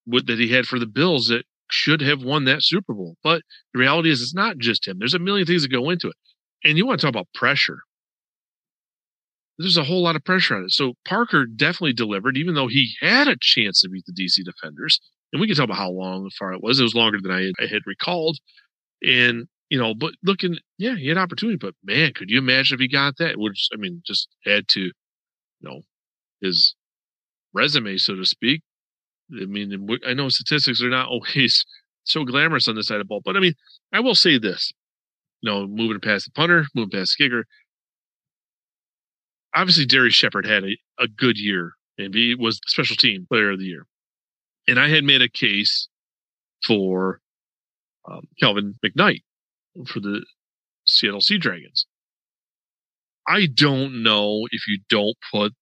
that 0.06 0.38
he 0.38 0.48
had 0.48 0.66
for 0.66 0.78
the 0.78 0.86
Bills 0.86 1.28
that 1.28 1.44
should 1.68 2.00
have 2.00 2.22
won 2.22 2.44
that 2.44 2.62
Super 2.62 2.94
Bowl. 2.94 3.16
But 3.24 3.42
the 3.72 3.80
reality 3.80 4.10
is, 4.10 4.22
it's 4.22 4.34
not 4.34 4.58
just 4.58 4.86
him. 4.86 4.98
There's 4.98 5.14
a 5.14 5.18
million 5.18 5.46
things 5.46 5.62
that 5.62 5.72
go 5.72 5.90
into 5.90 6.08
it. 6.08 6.14
And 6.64 6.78
you 6.78 6.86
want 6.86 7.00
to 7.00 7.06
talk 7.06 7.12
about 7.12 7.26
pressure 7.34 7.80
there's 9.58 9.76
a 9.76 9.84
whole 9.84 10.02
lot 10.02 10.16
of 10.16 10.24
pressure 10.24 10.56
on 10.56 10.64
it. 10.64 10.72
So 10.72 10.94
Parker 11.04 11.46
definitely 11.46 11.94
delivered, 11.94 12.36
even 12.36 12.54
though 12.54 12.68
he 12.68 12.94
had 13.00 13.28
a 13.28 13.36
chance 13.40 13.80
to 13.80 13.88
beat 13.88 14.04
the 14.06 14.12
DC 14.12 14.44
defenders. 14.44 15.00
And 15.32 15.40
we 15.40 15.46
can 15.46 15.56
talk 15.56 15.64
about 15.64 15.78
how 15.78 15.90
long 15.90 16.30
far 16.38 16.52
it 16.52 16.62
was. 16.62 16.78
It 16.78 16.84
was 16.84 16.94
longer 16.94 17.18
than 17.20 17.32
I 17.32 17.44
had, 17.44 17.52
I 17.60 17.66
had 17.66 17.82
recalled. 17.86 18.38
And, 19.02 19.46
you 19.70 19.78
know, 19.78 19.94
but 19.94 20.14
looking, 20.22 20.58
yeah, 20.78 20.94
he 20.96 21.08
had 21.08 21.18
opportunity, 21.18 21.56
but 21.56 21.74
man, 21.82 22.12
could 22.14 22.30
you 22.30 22.38
imagine 22.38 22.74
if 22.74 22.80
he 22.80 22.88
got 22.88 23.16
that? 23.18 23.38
Which, 23.38 23.68
I 23.72 23.76
mean, 23.76 24.02
just 24.06 24.28
add 24.46 24.68
to, 24.68 24.80
you 24.80 24.92
know, 25.62 25.80
his 26.40 26.74
resume, 27.52 27.96
so 27.96 28.14
to 28.14 28.24
speak. 28.24 28.62
I 29.32 29.46
mean, 29.46 29.88
I 30.06 30.14
know 30.14 30.28
statistics 30.28 30.82
are 30.82 30.90
not 30.90 31.08
always 31.10 31.64
so 32.04 32.24
glamorous 32.24 32.68
on 32.68 32.76
this 32.76 32.86
side 32.86 32.96
of 32.96 33.00
the 33.00 33.04
ball, 33.06 33.22
but 33.24 33.36
I 33.36 33.40
mean, 33.40 33.54
I 33.92 34.00
will 34.00 34.14
say 34.14 34.38
this, 34.38 34.72
you 35.40 35.50
know, 35.50 35.66
moving 35.66 36.00
past 36.00 36.26
the 36.26 36.30
punter, 36.32 36.66
moving 36.74 36.90
past 36.90 37.16
the 37.18 37.24
kicker, 37.24 37.46
obviously 39.56 39.86
Darrius 39.86 40.14
Shepherd 40.14 40.46
had 40.46 40.64
a, 40.64 40.76
a 40.98 41.08
good 41.08 41.38
year 41.38 41.72
and 41.98 42.14
he 42.14 42.34
was 42.34 42.60
special 42.66 42.96
team 42.96 43.26
player 43.28 43.50
of 43.50 43.58
the 43.58 43.64
year. 43.64 43.86
And 44.68 44.78
I 44.78 44.88
had 44.88 45.04
made 45.04 45.22
a 45.22 45.28
case 45.28 45.88
for 46.66 47.20
um, 48.08 48.22
Kelvin 48.38 48.74
McKnight 48.84 49.22
for 49.86 50.00
the 50.00 50.24
Seattle 50.84 51.20
Sea 51.20 51.38
Dragons. 51.38 51.86
I 53.28 53.46
don't 53.52 54.02
know 54.02 54.46
if 54.50 54.68
you 54.68 54.78
don't 54.88 55.16
put 55.32 55.52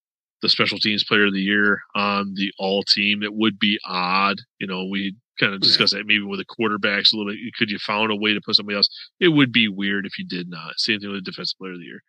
the 0.43 0.49
special 0.49 0.79
teams 0.79 1.05
player 1.05 1.27
of 1.27 1.33
the 1.33 1.41
year 1.41 1.81
on 1.95 2.35
the 2.35 2.53
all 2.59 2.83
team. 2.83 3.23
It 3.23 3.35
would 3.35 3.59
be 3.59 3.79
odd. 3.87 4.39
You 4.59 4.67
know, 4.67 4.85
we 4.85 5.17
kind 5.41 5.55
of 5.55 5.61
discussed 5.61 5.95
yeah. 5.95 6.01
that 6.01 6.07
maybe 6.07 6.23
with 6.23 6.41
the 6.41 6.45
quarterbacks 6.45 7.13
a 7.13 7.17
little 7.17 7.33
bit. 7.33 7.39
Could 7.57 7.71
you 7.71 7.79
found 7.79 8.11
a 8.11 8.17
way 8.17 8.35
to 8.35 8.41
put 8.45 8.57
somebody 8.57 8.77
else? 8.77 8.89
It 9.21 9.29
would 9.29 9.53
be 9.53 9.69
weird 9.69 10.05
if 10.05 10.19
you 10.19 10.27
did 10.27 10.49
not. 10.49 10.75
Same 10.77 11.01
thing 11.01 11.11
with 11.11 11.25
the 11.25 11.31
defensive 11.31 11.57
player 11.59 11.73
of 11.73 11.79
the 11.79 11.87
year. 11.87 12.03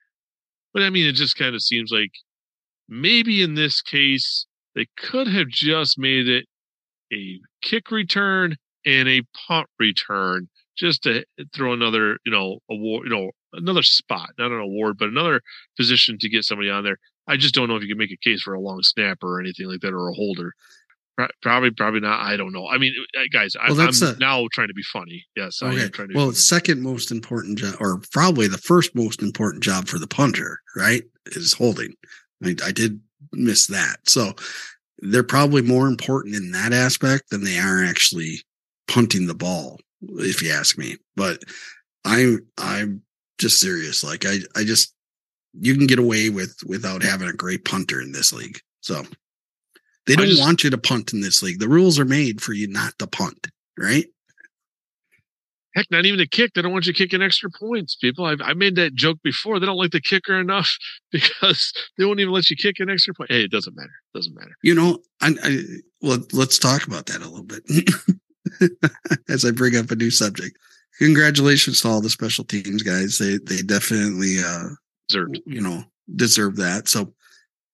But 0.75 0.83
I 0.83 0.89
mean, 0.89 1.07
it 1.07 1.13
just 1.13 1.37
kind 1.37 1.55
of 1.55 1.61
seems 1.61 1.89
like 1.89 2.11
maybe 2.89 3.41
in 3.41 3.55
this 3.55 3.81
case, 3.81 4.45
they 4.75 4.87
could 4.97 5.25
have 5.25 5.47
just 5.47 5.97
made 5.97 6.27
it 6.27 6.45
a 7.13 7.39
kick 7.63 7.91
return 7.91 8.57
and 8.85 9.07
a 9.07 9.21
punt 9.47 9.67
return 9.79 10.49
just 10.77 11.03
to 11.03 11.23
throw 11.55 11.71
another, 11.71 12.17
you 12.25 12.31
know, 12.31 12.59
award, 12.69 13.07
you 13.07 13.15
know, 13.15 13.31
another 13.53 13.83
spot, 13.83 14.31
not 14.37 14.51
an 14.51 14.59
award, 14.59 14.97
but 14.99 15.07
another 15.07 15.39
position 15.77 16.17
to 16.19 16.29
get 16.29 16.43
somebody 16.43 16.69
on 16.69 16.83
there. 16.83 16.97
I 17.25 17.37
just 17.37 17.55
don't 17.55 17.69
know 17.69 17.77
if 17.77 17.81
you 17.81 17.87
can 17.87 17.97
make 17.97 18.11
a 18.11 18.17
case 18.17 18.41
for 18.41 18.53
a 18.53 18.59
long 18.59 18.83
snapper 18.83 19.37
or 19.37 19.39
anything 19.39 19.67
like 19.67 19.79
that 19.79 19.93
or 19.93 20.09
a 20.09 20.13
holder. 20.13 20.51
Pro- 21.17 21.27
Probably, 21.41 21.71
probably 21.71 22.01
not. 22.01 22.19
I 22.21 22.35
don't 22.35 22.51
know. 22.51 22.67
I 22.67 22.77
mean, 22.77 22.93
uh, 23.17 23.21
guys, 23.31 23.55
I, 23.55 23.71
Well, 23.71 23.81
I'm 23.81 23.89
a- 24.03 24.17
now 24.19 24.45
trying 24.51 24.67
to 24.67 24.73
be 24.73 24.83
funny. 24.91 25.25
Yes, 25.35 25.61
I 25.61 25.67
Okay. 25.71 25.83
am 25.83 25.91
trying 25.91 26.07
to. 26.09 26.13
Be 26.13 26.17
Well, 26.17 26.33
second 26.33 26.81
most 26.81 27.11
important 27.11 27.59
job, 27.59 27.75
or 27.79 28.01
probably 28.11 28.47
the 28.47 28.57
first 28.57 28.93
most 28.95 29.21
important 29.21 29.63
job 29.63 29.87
for 29.87 29.97
the 29.99 30.07
punter, 30.07 30.59
right, 30.75 31.03
is 31.27 31.53
holding. 31.53 31.93
I, 32.43 32.55
I 32.63 32.71
did 32.71 32.99
miss 33.31 33.67
that. 33.67 33.97
So 34.09 34.33
they're 34.99 35.23
probably 35.23 35.61
more 35.61 35.87
important 35.87 36.35
in 36.35 36.51
that 36.51 36.73
aspect 36.73 37.29
than 37.29 37.43
they 37.43 37.57
are 37.59 37.83
actually 37.83 38.41
punting 38.87 39.27
the 39.27 39.35
ball, 39.35 39.79
if 40.19 40.41
you 40.41 40.51
ask 40.51 40.77
me. 40.77 40.97
But 41.15 41.43
I'm 42.03 42.45
I'm 42.57 43.01
just 43.39 43.59
serious. 43.59 44.03
Like 44.03 44.25
I 44.25 44.39
I 44.55 44.63
just 44.63 44.93
you 45.59 45.75
can 45.75 45.87
get 45.87 45.99
away 45.99 46.29
with 46.29 46.57
without 46.65 47.01
having 47.03 47.27
a 47.29 47.33
great 47.33 47.63
punter 47.65 48.01
in 48.01 48.11
this 48.11 48.33
league. 48.33 48.59
So 48.81 49.05
they 50.07 50.15
don't 50.15 50.27
just- 50.27 50.41
want 50.41 50.63
you 50.63 50.69
to 50.69 50.77
punt 50.77 51.13
in 51.13 51.21
this 51.21 51.41
league. 51.43 51.59
The 51.59 51.69
rules 51.69 51.99
are 51.99 52.05
made 52.05 52.41
for 52.41 52.53
you 52.53 52.67
not 52.67 52.97
to 52.99 53.07
punt, 53.07 53.47
right? 53.77 54.05
Heck, 55.75 55.91
not 55.91 56.05
even 56.05 56.21
a 56.21 56.25
kick. 56.25 56.53
They 56.53 56.61
don't 56.61 56.71
want 56.71 56.85
you 56.85 56.93
kicking 56.93 57.21
extra 57.21 57.49
points, 57.51 57.95
people. 57.95 58.23
I've, 58.23 58.39
I 58.41 58.53
made 58.53 58.75
that 58.77 58.95
joke 58.95 59.17
before. 59.23 59.59
They 59.59 59.65
don't 59.65 59.75
like 59.75 59.91
the 59.91 59.99
kicker 59.99 60.39
enough 60.39 60.69
because 61.11 61.73
they 61.97 62.05
won't 62.05 62.21
even 62.21 62.31
let 62.33 62.49
you 62.49 62.55
kick 62.55 62.79
an 62.79 62.89
extra 62.89 63.13
point. 63.13 63.29
Hey, 63.29 63.43
it 63.43 63.51
doesn't 63.51 63.75
matter. 63.75 63.91
It 64.13 64.17
doesn't 64.17 64.35
matter. 64.35 64.55
You 64.63 64.73
know, 64.73 64.99
I, 65.21 65.35
I 65.43 65.59
well, 66.01 66.19
let's 66.31 66.57
talk 66.59 66.87
about 66.87 67.07
that 67.07 67.21
a 67.21 67.27
little 67.29 67.43
bit 67.43 68.71
as 69.29 69.43
I 69.43 69.51
bring 69.51 69.75
up 69.75 69.91
a 69.91 69.95
new 69.95 70.11
subject. 70.11 70.57
Congratulations 70.99 71.81
to 71.81 71.89
all 71.89 71.99
the 71.99 72.09
special 72.09 72.45
teams 72.45 72.81
guys. 72.81 73.17
They 73.17 73.37
they 73.39 73.61
definitely 73.61 74.37
uh 74.39 74.69
Deserved. 75.09 75.41
you 75.45 75.59
know 75.59 75.83
deserve 76.15 76.55
that. 76.55 76.87
So 76.87 77.13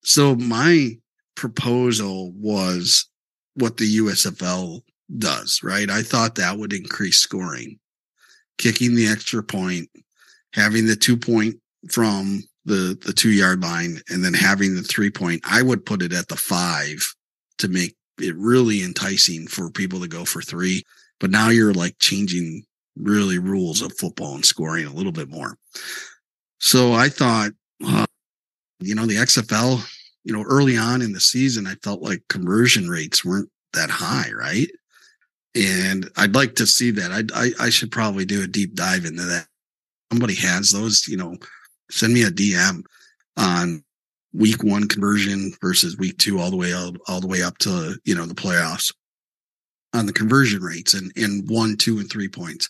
so 0.04 0.36
my 0.36 0.98
proposal 1.36 2.32
was 2.34 3.10
what 3.56 3.78
the 3.78 3.98
USFL 3.98 4.82
does, 5.18 5.62
right? 5.64 5.90
I 5.90 6.02
thought 6.02 6.36
that 6.36 6.58
would 6.58 6.74
increase 6.74 7.20
scoring, 7.20 7.80
kicking 8.58 8.96
the 8.96 9.08
extra 9.08 9.44
point, 9.44 9.90
having 10.54 10.86
the 10.86 10.96
two 10.96 11.18
point 11.18 11.56
from 11.90 12.44
the 12.66 12.98
the 13.04 13.14
two 13.14 13.32
yard 13.32 13.62
line, 13.62 14.02
and 14.10 14.24
then 14.24 14.34
having 14.34 14.76
the 14.76 14.84
three 14.84 15.10
point. 15.10 15.42
I 15.50 15.62
would 15.62 15.86
put 15.86 16.02
it 16.02 16.14
at 16.14 16.28
the 16.28 16.36
five 16.36 17.06
to 17.58 17.68
make 17.68 17.96
it 18.20 18.36
really 18.38 18.84
enticing 18.84 19.48
for 19.48 19.70
people 19.70 20.00
to 20.02 20.08
go 20.08 20.26
for 20.26 20.42
three. 20.42 20.84
But 21.20 21.32
now 21.32 21.50
you're 21.50 21.74
like 21.74 21.96
changing 22.00 22.64
really 22.96 23.38
rules 23.38 23.82
of 23.82 23.98
football 23.98 24.36
and 24.36 24.46
scoring 24.46 24.86
a 24.86 24.94
little 24.94 25.12
bit 25.12 25.30
more. 25.30 25.58
So 26.60 26.94
I 26.94 27.10
thought, 27.10 27.52
uh, 27.84 28.06
you 28.80 28.96
know, 28.96 29.06
the 29.06 29.16
XFL, 29.16 29.84
you 30.24 30.34
know, 30.34 30.44
early 30.44 30.78
on 30.78 31.02
in 31.02 31.14
the 31.14 31.20
season, 31.20 31.68
I 31.68 31.76
felt 31.84 32.02
like 32.02 32.22
conversion 32.30 32.90
rates 32.90 33.26
weren't 33.26 33.50
that 33.74 33.90
high, 33.90 34.32
right? 34.34 34.70
And 35.56 36.10
I'd 36.18 36.36
like 36.36 36.56
to 36.56 36.68
see 36.68 36.92
that. 36.92 37.12
I, 37.12 37.24
I 37.36 37.52
I 37.66 37.70
should 37.70 37.92
probably 37.92 38.26
do 38.26 38.44
a 38.44 38.48
deep 38.48 38.76
dive 38.76 39.06
into 39.06 39.24
that. 39.24 39.48
Somebody 40.12 40.36
has 40.36 40.72
those, 40.72 41.08
you 41.08 41.18
know, 41.18 41.38
send 41.90 42.14
me 42.14 42.24
a 42.24 42.32
DM 42.32 42.84
on 43.38 43.84
week 44.34 44.64
one 44.64 44.88
conversion 44.88 45.52
versus 45.62 45.98
week 45.98 46.18
two, 46.18 46.40
all 46.40 46.50
the 46.50 46.58
way 46.58 46.74
all, 46.74 47.20
the 47.20 47.28
way 47.28 47.44
up 47.44 47.58
to 47.60 47.98
you 48.06 48.16
know 48.16 48.26
the 48.26 48.36
playoffs 48.36 48.94
on 49.94 50.06
the 50.06 50.14
conversion 50.14 50.62
rates 50.62 50.94
and 50.94 51.12
and 51.16 51.50
one, 51.50 51.76
two, 51.78 52.00
and 52.00 52.10
three 52.10 52.30
points. 52.30 52.70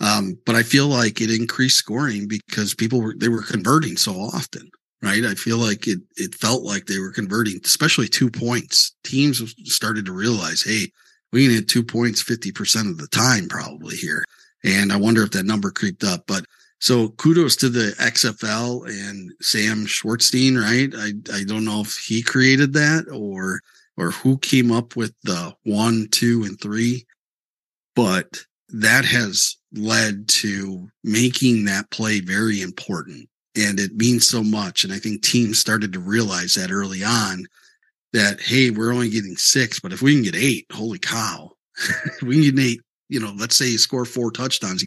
Um, 0.00 0.38
but 0.46 0.56
I 0.56 0.62
feel 0.62 0.88
like 0.88 1.20
it 1.20 1.30
increased 1.30 1.78
scoring 1.78 2.28
because 2.28 2.74
people 2.74 3.00
were 3.00 3.14
they 3.16 3.28
were 3.28 3.42
converting 3.42 3.96
so 3.96 4.12
often, 4.12 4.70
right? 5.02 5.24
I 5.24 5.34
feel 5.34 5.58
like 5.58 5.86
it 5.86 6.00
it 6.16 6.34
felt 6.34 6.62
like 6.62 6.86
they 6.86 6.98
were 6.98 7.12
converting, 7.12 7.60
especially 7.64 8.08
two 8.08 8.30
points. 8.30 8.94
Teams 9.04 9.54
started 9.64 10.06
to 10.06 10.12
realize, 10.12 10.62
hey, 10.62 10.90
we 11.32 11.52
hit 11.52 11.68
two 11.68 11.82
points 11.82 12.22
fifty 12.22 12.52
percent 12.52 12.88
of 12.88 12.98
the 12.98 13.08
time 13.08 13.48
probably 13.48 13.96
here, 13.96 14.24
and 14.64 14.92
I 14.92 14.96
wonder 14.96 15.22
if 15.22 15.32
that 15.32 15.46
number 15.46 15.70
creeped 15.70 16.04
up. 16.04 16.24
But 16.26 16.44
so 16.78 17.10
kudos 17.10 17.56
to 17.56 17.68
the 17.68 17.94
XFL 17.98 18.88
and 18.88 19.32
Sam 19.40 19.86
Schwartzstein, 19.86 20.60
right? 20.60 20.92
I 20.96 21.38
I 21.38 21.44
don't 21.44 21.64
know 21.64 21.80
if 21.80 21.96
he 21.96 22.22
created 22.22 22.72
that 22.74 23.06
or 23.12 23.60
or 23.96 24.10
who 24.10 24.38
came 24.38 24.72
up 24.72 24.96
with 24.96 25.14
the 25.22 25.54
one, 25.64 26.08
two, 26.10 26.44
and 26.44 26.60
three, 26.60 27.04
but 27.94 28.44
that 28.70 29.04
has 29.04 29.56
led 29.74 30.28
to 30.28 30.88
making 31.04 31.66
that 31.66 31.90
play 31.90 32.20
very 32.20 32.62
important. 32.62 33.28
And 33.56 33.78
it 33.78 33.94
means 33.96 34.26
so 34.26 34.42
much. 34.42 34.84
And 34.84 34.92
I 34.92 34.98
think 34.98 35.22
teams 35.22 35.58
started 35.58 35.92
to 35.92 36.00
realize 36.00 36.54
that 36.54 36.70
early 36.70 37.04
on 37.04 37.46
that, 38.12 38.40
hey, 38.40 38.70
we're 38.70 38.92
only 38.92 39.10
getting 39.10 39.36
six, 39.36 39.78
but 39.78 39.92
if 39.92 40.02
we 40.02 40.14
can 40.14 40.22
get 40.22 40.36
eight, 40.36 40.66
holy 40.72 40.98
cow, 40.98 41.52
we 42.22 42.34
can 42.34 42.54
get 42.54 42.64
eight, 42.64 42.80
you 43.08 43.20
know, 43.20 43.32
let's 43.36 43.56
say 43.56 43.66
you 43.66 43.78
score 43.78 44.04
four 44.04 44.30
touchdowns, 44.30 44.84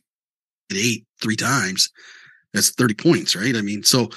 get 0.70 0.80
eight 0.80 1.06
three 1.22 1.36
times, 1.36 1.92
that's 2.54 2.72
30 2.72 2.94
points, 2.96 3.36
right? 3.36 3.56
I 3.56 3.62
mean, 3.62 3.84
so 3.84 4.10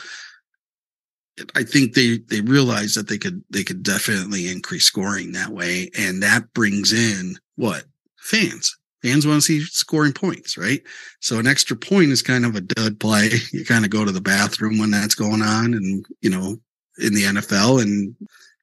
I 1.55 1.63
think 1.63 1.95
they 1.95 2.19
they 2.19 2.41
realized 2.41 2.97
that 2.97 3.09
they 3.09 3.19
could 3.19 3.43
they 3.51 3.65
could 3.65 3.83
definitely 3.83 4.49
increase 4.49 4.85
scoring 4.85 5.33
that 5.33 5.51
way, 5.51 5.91
and 5.99 6.23
that 6.23 6.53
brings 6.55 6.93
in 6.93 7.37
what 7.57 7.85
fans. 8.17 8.77
Fans 9.03 9.27
want 9.27 9.39
to 9.39 9.43
see 9.43 9.61
scoring 9.61 10.13
points, 10.13 10.59
right? 10.59 10.83
So 11.21 11.39
an 11.39 11.47
extra 11.47 11.77
point 11.77 12.11
is 12.11 12.23
kind 12.23 12.45
of 12.45 12.57
a 12.57 12.61
dud 12.61 12.99
play. 12.99 13.31
You 13.53 13.65
kind 13.65 13.85
of 13.85 13.91
go 13.91 14.05
to 14.05 14.13
the 14.13 14.21
bathroom 14.21 14.79
when 14.79 14.91
that's 14.91 15.15
going 15.15 15.43
on, 15.43 15.75
and 15.75 16.05
you 16.21 16.31
know, 16.31 16.57
in 16.99 17.15
the 17.15 17.23
NFL 17.23 17.83
and 17.83 18.15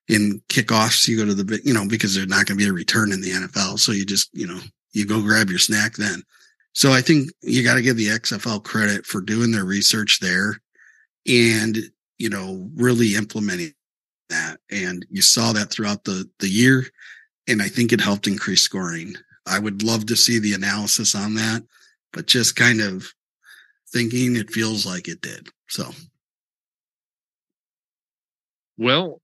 in 0.08 0.42
kickoffs, 0.50 1.08
you 1.08 1.18
go 1.18 1.26
to 1.26 1.34
the 1.34 1.62
you 1.64 1.74
know 1.74 1.88
because 1.88 2.16
there's 2.16 2.28
not 2.28 2.46
going 2.46 2.58
to 2.58 2.64
be 2.64 2.70
a 2.70 2.74
return 2.74 3.12
in 3.12 3.22
the 3.22 3.32
NFL, 3.32 3.80
so 3.80 3.92
you 3.92 4.06
just 4.06 4.30
you 4.34 4.48
know 4.48 4.60
you 4.94 5.06
go 5.06 5.22
grab 5.22 5.50
your 5.50 5.60
snack 5.60 5.96
then. 5.96 6.22
So 6.74 6.92
I 6.92 7.02
think 7.02 7.30
you 7.42 7.64
got 7.64 7.76
to 7.76 7.82
give 7.82 7.96
the 7.96 8.08
XFL 8.08 8.64
credit 8.64 9.06
for 9.06 9.22
doing 9.22 9.52
their 9.52 9.66
research 9.66 10.20
there, 10.20 10.60
and 11.28 11.78
you 12.18 12.30
know, 12.30 12.70
really 12.76 13.16
implementing 13.16 13.74
that. 14.30 14.58
And 14.72 15.06
you 15.10 15.22
saw 15.22 15.54
that 15.54 15.70
throughout 15.70 16.04
the, 16.04 16.30
the 16.40 16.50
year. 16.50 16.86
And 17.48 17.62
I 17.62 17.68
think 17.68 17.92
it 17.92 18.02
helped 18.02 18.28
increase 18.28 18.62
scoring. 18.62 19.16
I 19.46 19.60
would 19.60 19.84
love 19.84 20.06
to 20.08 20.16
see 20.16 20.40
the 20.40 20.54
analysis 20.54 21.16
on 21.16 21.36
that, 21.36 21.64
but 22.12 22.28
just 22.28 22.56
kind 22.56 22.82
of 22.82 23.14
thinking 23.92 24.36
it 24.36 24.52
feels 24.52 24.86
like 24.86 25.08
it 25.08 25.22
did. 25.22 25.50
So 25.68 25.92
Well, 28.78 29.22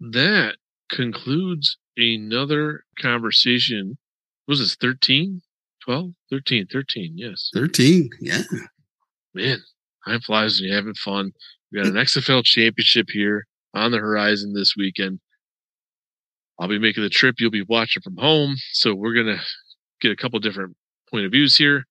that 0.00 0.56
concludes 0.90 1.76
another 1.96 2.84
conversation. 3.00 3.98
Was 4.46 4.60
this 4.60 4.76
13, 4.76 5.42
12, 5.84 6.12
13, 6.30 6.66
13? 6.72 7.12
Yes. 7.16 7.50
13. 7.54 8.10
Yeah. 8.20 8.42
Man, 9.34 9.58
time 10.06 10.20
flies 10.20 10.58
when 10.58 10.68
you're 10.68 10.76
having 10.76 10.94
fun. 10.94 11.32
We 11.70 11.78
got 11.78 11.88
an 11.88 11.94
XFL 11.94 12.44
championship 12.44 13.08
here 13.10 13.46
on 13.74 13.90
the 13.90 13.98
horizon 13.98 14.54
this 14.54 14.74
weekend. 14.76 15.20
I'll 16.58 16.68
be 16.68 16.78
making 16.78 17.02
the 17.02 17.08
trip. 17.10 17.36
You'll 17.38 17.50
be 17.50 17.64
watching 17.66 18.02
from 18.02 18.16
home. 18.16 18.56
So 18.72 18.94
we're 18.94 19.14
going 19.14 19.36
to 19.36 19.42
get 20.00 20.12
a 20.12 20.16
couple 20.16 20.38
different 20.40 20.76
point 21.10 21.24
of 21.24 21.32
views 21.32 21.56
here. 21.56 21.84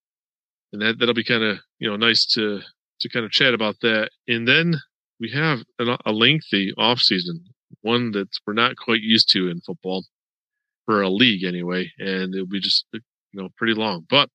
And 0.74 0.82
that, 0.82 1.00
that'll 1.00 1.14
be 1.14 1.24
kind 1.24 1.44
of, 1.44 1.60
you 1.80 1.90
know, 1.90 1.96
nice 1.96 2.26
to, 2.34 2.62
to 3.02 3.10
kind 3.10 3.26
of 3.26 3.32
chat 3.32 3.54
about 3.54 3.76
that. 3.82 4.10
And 4.28 4.48
then 4.48 4.76
we 5.20 5.32
have 5.32 5.60
an, 5.80 5.98
a 6.06 6.12
lengthy 6.12 6.74
off 6.78 7.00
season, 7.00 7.44
one 7.82 8.12
that 8.12 8.28
we're 8.46 8.54
not 8.54 8.76
quite 8.76 9.02
used 9.02 9.32
to 9.32 9.48
in 9.48 9.62
football 9.62 10.06
for 10.86 11.02
a 11.02 11.10
league 11.10 11.44
anyway. 11.44 11.92
And 11.98 12.36
it'll 12.36 12.48
be 12.48 12.60
just, 12.60 12.86
you 12.94 13.02
know, 13.34 13.50
pretty 13.58 13.74
long, 13.74 14.06
but 14.10 14.30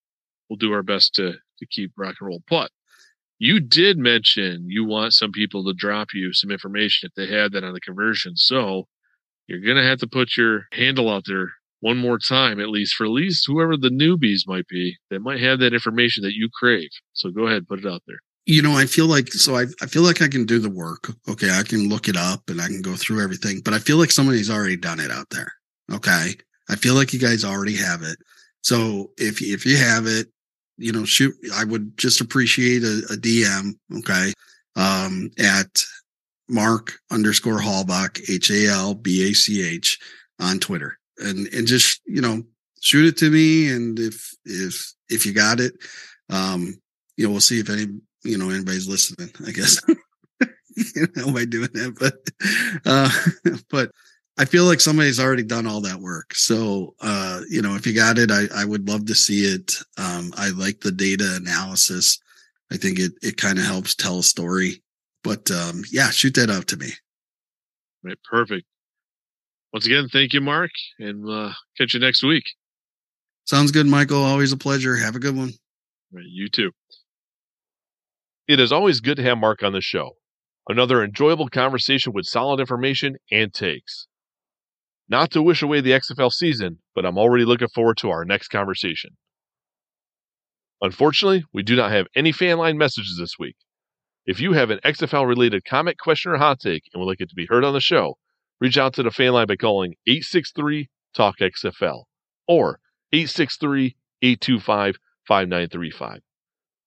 we'll 0.48 0.56
do 0.56 0.72
our 0.72 0.82
best 0.82 1.14
to, 1.16 1.34
to 1.59 1.66
keep 1.66 1.92
rock 1.96 2.16
and 2.20 2.28
roll. 2.28 2.42
But 2.48 2.70
you 3.38 3.60
did 3.60 3.98
mention 3.98 4.66
you 4.68 4.84
want 4.84 5.12
some 5.12 5.32
people 5.32 5.64
to 5.64 5.74
drop 5.74 6.09
you 6.14 6.32
some 6.32 6.50
information 6.50 7.09
if 7.09 7.14
they 7.14 7.34
had 7.34 7.52
that 7.52 7.64
on 7.64 7.74
the 7.74 7.80
conversion. 7.80 8.36
So 8.36 8.86
you're 9.47 9.60
going 9.60 9.77
to 9.77 9.89
have 9.89 9.98
to 9.98 10.06
put 10.06 10.36
your 10.36 10.66
handle 10.73 11.10
out 11.10 11.24
there 11.27 11.52
one 11.81 11.98
more 11.98 12.19
time, 12.19 12.60
at 12.60 12.69
least 12.69 12.94
for 12.94 13.05
at 13.05 13.10
least 13.10 13.44
whoever 13.47 13.77
the 13.77 13.90
newbies 13.90 14.47
might 14.47 14.66
be 14.69 14.97
that 15.10 15.20
might 15.20 15.40
have 15.40 15.59
that 15.59 15.74
information 15.74 16.23
that 16.23 16.35
you 16.35 16.48
crave. 16.52 16.89
So 17.12 17.31
go 17.31 17.47
ahead, 17.47 17.66
put 17.69 17.81
it 17.81 17.86
out 17.86 18.02
there. 18.06 18.19
You 18.47 18.62
know, 18.62 18.73
I 18.73 18.86
feel 18.86 19.06
like, 19.06 19.32
so 19.32 19.56
I, 19.56 19.66
I 19.81 19.86
feel 19.86 20.02
like 20.02 20.23
I 20.23 20.28
can 20.28 20.47
do 20.47 20.59
the 20.59 20.70
work. 20.70 21.12
Okay. 21.28 21.51
I 21.51 21.62
can 21.62 21.89
look 21.89 22.09
it 22.09 22.16
up 22.16 22.48
and 22.48 22.60
I 22.60 22.69
can 22.69 22.82
go 22.82 22.94
through 22.94 23.23
everything, 23.23 23.60
but 23.64 23.74
I 23.74 23.78
feel 23.78 23.98
like 23.98 24.10
somebody's 24.10 24.51
already 24.51 24.77
done 24.77 25.01
it 25.01 25.10
out 25.10 25.28
there. 25.31 25.52
Okay. 25.93 26.35
I 26.69 26.77
feel 26.77 26.94
like 26.94 27.12
you 27.12 27.19
guys 27.19 27.44
already 27.44 27.77
have 27.77 28.02
it. 28.02 28.16
So 28.62 29.10
if, 29.19 29.43
if 29.43 29.66
you 29.66 29.77
have 29.77 30.06
it, 30.06 30.28
you 30.77 30.93
know, 30.93 31.05
shoot, 31.05 31.35
I 31.55 31.64
would 31.64 31.97
just 31.98 32.20
appreciate 32.20 32.85
a, 32.85 33.02
a 33.10 33.16
DM. 33.16 33.73
Okay. 33.98 34.32
Um, 34.77 35.31
at 35.39 35.69
Mark 36.52 36.98
underscore 37.10 37.58
Halbach, 37.58 38.20
H 38.28 38.50
A 38.50 38.68
L 38.68 38.94
B 38.94 39.30
A 39.30 39.34
C 39.34 39.66
H 39.66 39.98
on 40.38 40.58
Twitter 40.58 40.98
and, 41.18 41.46
and 41.48 41.66
just, 41.66 42.00
you 42.06 42.20
know, 42.20 42.42
shoot 42.80 43.06
it 43.06 43.16
to 43.18 43.30
me. 43.30 43.70
And 43.70 43.98
if, 43.98 44.34
if, 44.44 44.92
if 45.08 45.26
you 45.26 45.32
got 45.32 45.60
it, 45.60 45.74
um, 46.30 46.80
you 47.16 47.26
know, 47.26 47.32
we'll 47.32 47.40
see 47.40 47.60
if 47.60 47.70
any, 47.70 47.86
you 48.24 48.38
know, 48.38 48.50
anybody's 48.50 48.88
listening, 48.88 49.30
I 49.46 49.50
guess. 49.50 49.80
you 50.38 51.06
know, 51.16 51.32
by 51.32 51.44
doing 51.44 51.70
that, 51.72 51.96
but, 51.98 52.86
uh, 52.86 53.10
but 53.70 53.90
I 54.38 54.44
feel 54.44 54.64
like 54.64 54.80
somebody's 54.80 55.20
already 55.20 55.42
done 55.42 55.66
all 55.66 55.82
that 55.82 56.00
work. 56.00 56.34
So, 56.34 56.94
uh, 57.00 57.42
you 57.48 57.60
know, 57.60 57.74
if 57.74 57.86
you 57.86 57.94
got 57.94 58.18
it, 58.18 58.30
I, 58.30 58.44
I 58.54 58.64
would 58.64 58.88
love 58.88 59.06
to 59.06 59.14
see 59.14 59.44
it. 59.44 59.74
Um, 59.98 60.32
I 60.36 60.50
like 60.50 60.80
the 60.80 60.92
data 60.92 61.36
analysis. 61.36 62.18
I 62.72 62.78
think 62.78 62.98
it, 62.98 63.12
it 63.22 63.36
kind 63.36 63.58
of 63.58 63.64
helps 63.64 63.94
tell 63.94 64.20
a 64.20 64.22
story, 64.22 64.82
but, 65.23 65.51
um, 65.51 65.82
yeah, 65.90 66.11
shoot 66.11 66.35
that 66.35 66.51
out 66.51 66.66
to 66.69 66.77
me. 66.77 66.90
Right. 68.03 68.19
Perfect. 68.28 68.66
Once 69.73 69.86
again, 69.86 70.09
thank 70.09 70.32
you, 70.35 70.40
Mark, 70.40 70.70
and 70.99 71.28
uh, 71.28 71.53
catch 71.78 71.94
you 71.94 72.01
next 72.01 72.23
week. 72.23 72.44
Sounds 73.44 73.73
good, 73.73 73.86
Michael. 73.86 74.23
Always 74.23 74.53
a 74.53 74.57
pleasure. 74.57 74.97
Have 74.97 75.16
a 75.16 75.20
good 75.20 75.36
one. 75.36 75.53
Right, 76.12 76.24
you 76.28 76.49
too. 76.49 76.73
It 78.47 78.61
is 78.61 78.70
always 78.70 79.01
good 79.01 79.16
to 79.16 79.23
have 79.23 79.39
Mark 79.39 79.62
on 79.62 79.73
the 79.73 79.81
show. 79.81 80.16
Another 80.69 81.03
enjoyable 81.03 81.49
conversation 81.49 82.12
with 82.12 82.27
solid 82.27 82.61
information 82.61 83.16
and 83.31 83.53
takes. 83.53 84.07
Not 85.09 85.31
to 85.32 85.43
wish 85.43 85.62
away 85.62 85.81
the 85.81 85.93
XFL 85.93 86.31
season, 86.31 86.78
but 86.94 87.05
I'm 87.05 87.19
already 87.19 87.44
looking 87.44 87.69
forward 87.69 87.97
to 87.99 88.11
our 88.11 88.24
next 88.24 88.49
conversation. 88.49 89.16
Unfortunately, 90.81 91.44
we 91.53 91.62
do 91.62 91.77
not 91.77 91.93
have 91.93 92.07
any 92.15 92.31
fan 92.32 92.59
line 92.59 92.77
messages 92.77 93.16
this 93.19 93.39
week. 93.39 93.57
If 94.24 94.39
you 94.39 94.53
have 94.53 94.70
an 94.70 94.78
XFL 94.85 95.27
related 95.27 95.65
comment, 95.65 95.99
question, 95.99 96.31
or 96.31 96.39
hot 96.39 96.61
take 96.61 96.85
and 96.93 97.01
would 97.01 97.09
like 97.09 97.20
it 97.20 97.28
to 97.31 97.35
be 97.35 97.47
heard 97.47 97.65
on 97.65 97.74
the 97.74 97.81
show, 97.81 98.16
reach 98.61 98.78
out 98.78 98.94
to 98.94 99.03
the 99.03 99.11
fan 99.11 99.32
line 99.32 99.49
by 99.49 99.57
calling 99.57 99.97
863 100.07 100.89
Talk 101.12 101.39
XFL 101.40 102.05
or 102.47 102.78
863 103.12 103.97
825 104.23 104.97
5935. 105.27 106.20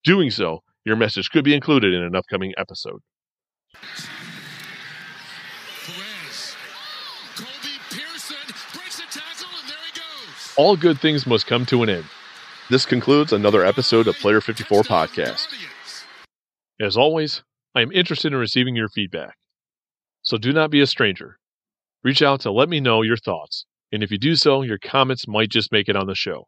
Doing 0.06 0.32
so, 0.32 0.64
your 0.86 0.96
message 0.96 1.30
could 1.30 1.44
be 1.44 1.54
included 1.54 1.94
in 1.94 2.04
an 2.04 2.16
upcoming 2.16 2.54
episode. 2.58 3.02
Perez. 3.74 4.16
Colby 7.36 7.76
Pearson 7.90 8.38
breaks 8.74 8.96
the 8.98 9.04
tackle, 9.12 9.50
and 9.60 9.70
there 9.70 9.78
he 9.86 10.00
goes. 10.00 10.54
All 10.56 10.78
good 10.78 11.02
things 11.02 11.28
must 11.28 11.48
come 11.48 11.66
to 11.66 11.84
an 11.84 11.90
end. 11.90 12.06
This 12.70 12.86
concludes 12.86 13.34
another 13.34 13.66
episode 13.66 14.08
of 14.08 14.16
Player 14.16 14.40
54 14.40 14.84
Podcast. 14.84 15.48
As 16.80 16.98
always, 16.98 17.42
I 17.74 17.82
am 17.82 17.92
interested 17.92 18.34
in 18.34 18.40
receiving 18.40 18.76
your 18.76 18.90
feedback. 18.90 19.38
So 20.24 20.38
do 20.38 20.52
not 20.52 20.72
be 20.72 20.82
a 20.82 20.88
stranger. 20.88 21.38
Reach 22.04 22.22
out 22.22 22.42
to 22.42 22.52
let 22.52 22.68
me 22.68 22.80
know 22.82 23.02
your 23.02 23.18
thoughts, 23.18 23.66
and 23.92 24.04
if 24.04 24.12
you 24.12 24.18
do 24.18 24.36
so, 24.36 24.62
your 24.62 24.78
comments 24.78 25.28
might 25.28 25.50
just 25.50 25.72
make 25.72 25.88
it 25.88 25.96
on 25.96 26.08
the 26.08 26.16
show. 26.16 26.48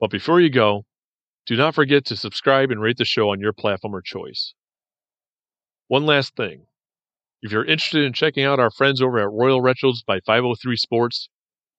But 0.00 0.10
before 0.10 0.40
you 0.40 0.50
go, 0.50 0.84
do 1.46 1.56
not 1.56 1.74
forget 1.74 2.04
to 2.06 2.16
subscribe 2.16 2.70
and 2.70 2.80
rate 2.80 2.96
the 2.96 3.04
show 3.04 3.30
on 3.30 3.40
your 3.40 3.52
platform 3.52 3.94
of 3.94 4.04
choice. 4.04 4.54
One 5.86 6.04
last 6.04 6.34
thing. 6.34 6.66
If 7.40 7.52
you're 7.52 7.64
interested 7.64 8.04
in 8.04 8.12
checking 8.12 8.44
out 8.44 8.60
our 8.60 8.70
friends 8.70 9.00
over 9.00 9.18
at 9.18 9.30
Royal 9.30 9.60
Retros 9.60 10.04
by 10.04 10.20
503 10.26 10.76
Sports, 10.76 11.28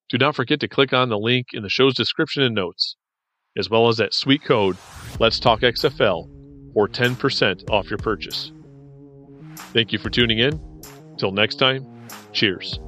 do 0.09 0.17
not 0.17 0.35
forget 0.35 0.59
to 0.61 0.67
click 0.67 0.93
on 0.93 1.09
the 1.09 1.17
link 1.17 1.47
in 1.53 1.63
the 1.63 1.69
show's 1.69 1.95
description 1.95 2.43
and 2.43 2.55
notes, 2.55 2.95
as 3.57 3.69
well 3.69 3.89
as 3.89 3.97
that 3.97 4.13
sweet 4.13 4.43
code, 4.43 4.77
Let's 5.19 5.39
Talk 5.39 5.61
XFL, 5.61 6.42
for 6.73 6.87
10% 6.87 7.69
off 7.69 7.89
your 7.89 7.99
purchase. 7.99 8.51
Thank 9.73 9.91
you 9.91 9.99
for 9.99 10.09
tuning 10.09 10.39
in. 10.39 10.59
Till 11.17 11.31
next 11.31 11.55
time, 11.55 11.85
cheers. 12.31 12.79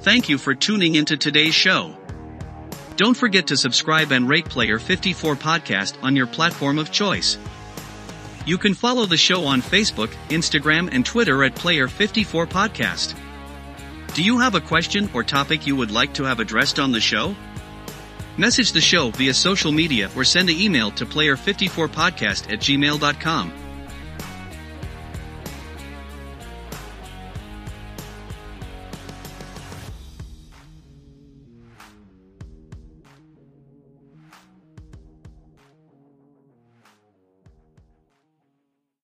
Thank 0.00 0.28
you 0.28 0.38
for 0.38 0.54
tuning 0.54 0.94
into 0.94 1.16
today's 1.16 1.54
show. 1.54 1.96
Don't 2.96 3.16
forget 3.16 3.48
to 3.48 3.56
subscribe 3.56 4.12
and 4.12 4.28
rate 4.28 4.44
Player 4.44 4.78
54 4.78 5.36
Podcast 5.36 5.94
on 6.02 6.14
your 6.14 6.26
platform 6.26 6.78
of 6.78 6.92
choice. 6.92 7.38
You 8.46 8.58
can 8.58 8.74
follow 8.74 9.06
the 9.06 9.16
show 9.16 9.46
on 9.46 9.62
Facebook, 9.62 10.10
Instagram, 10.28 10.90
and 10.92 11.04
Twitter 11.04 11.42
at 11.44 11.54
Player 11.54 11.88
54 11.88 12.46
Podcast. 12.46 13.18
Do 14.12 14.22
you 14.22 14.38
have 14.38 14.54
a 14.54 14.60
question 14.60 15.08
or 15.14 15.24
topic 15.24 15.66
you 15.66 15.74
would 15.74 15.90
like 15.90 16.12
to 16.14 16.24
have 16.24 16.38
addressed 16.38 16.78
on 16.78 16.92
the 16.92 17.00
show? 17.00 17.34
Message 18.36 18.72
the 18.72 18.80
show 18.80 19.10
via 19.10 19.32
social 19.32 19.70
media 19.70 20.10
or 20.16 20.24
send 20.24 20.50
an 20.50 20.56
email 20.58 20.90
to 20.92 21.06
player54podcast 21.06 22.52
at 22.52 22.58
gmail.com. 22.58 23.63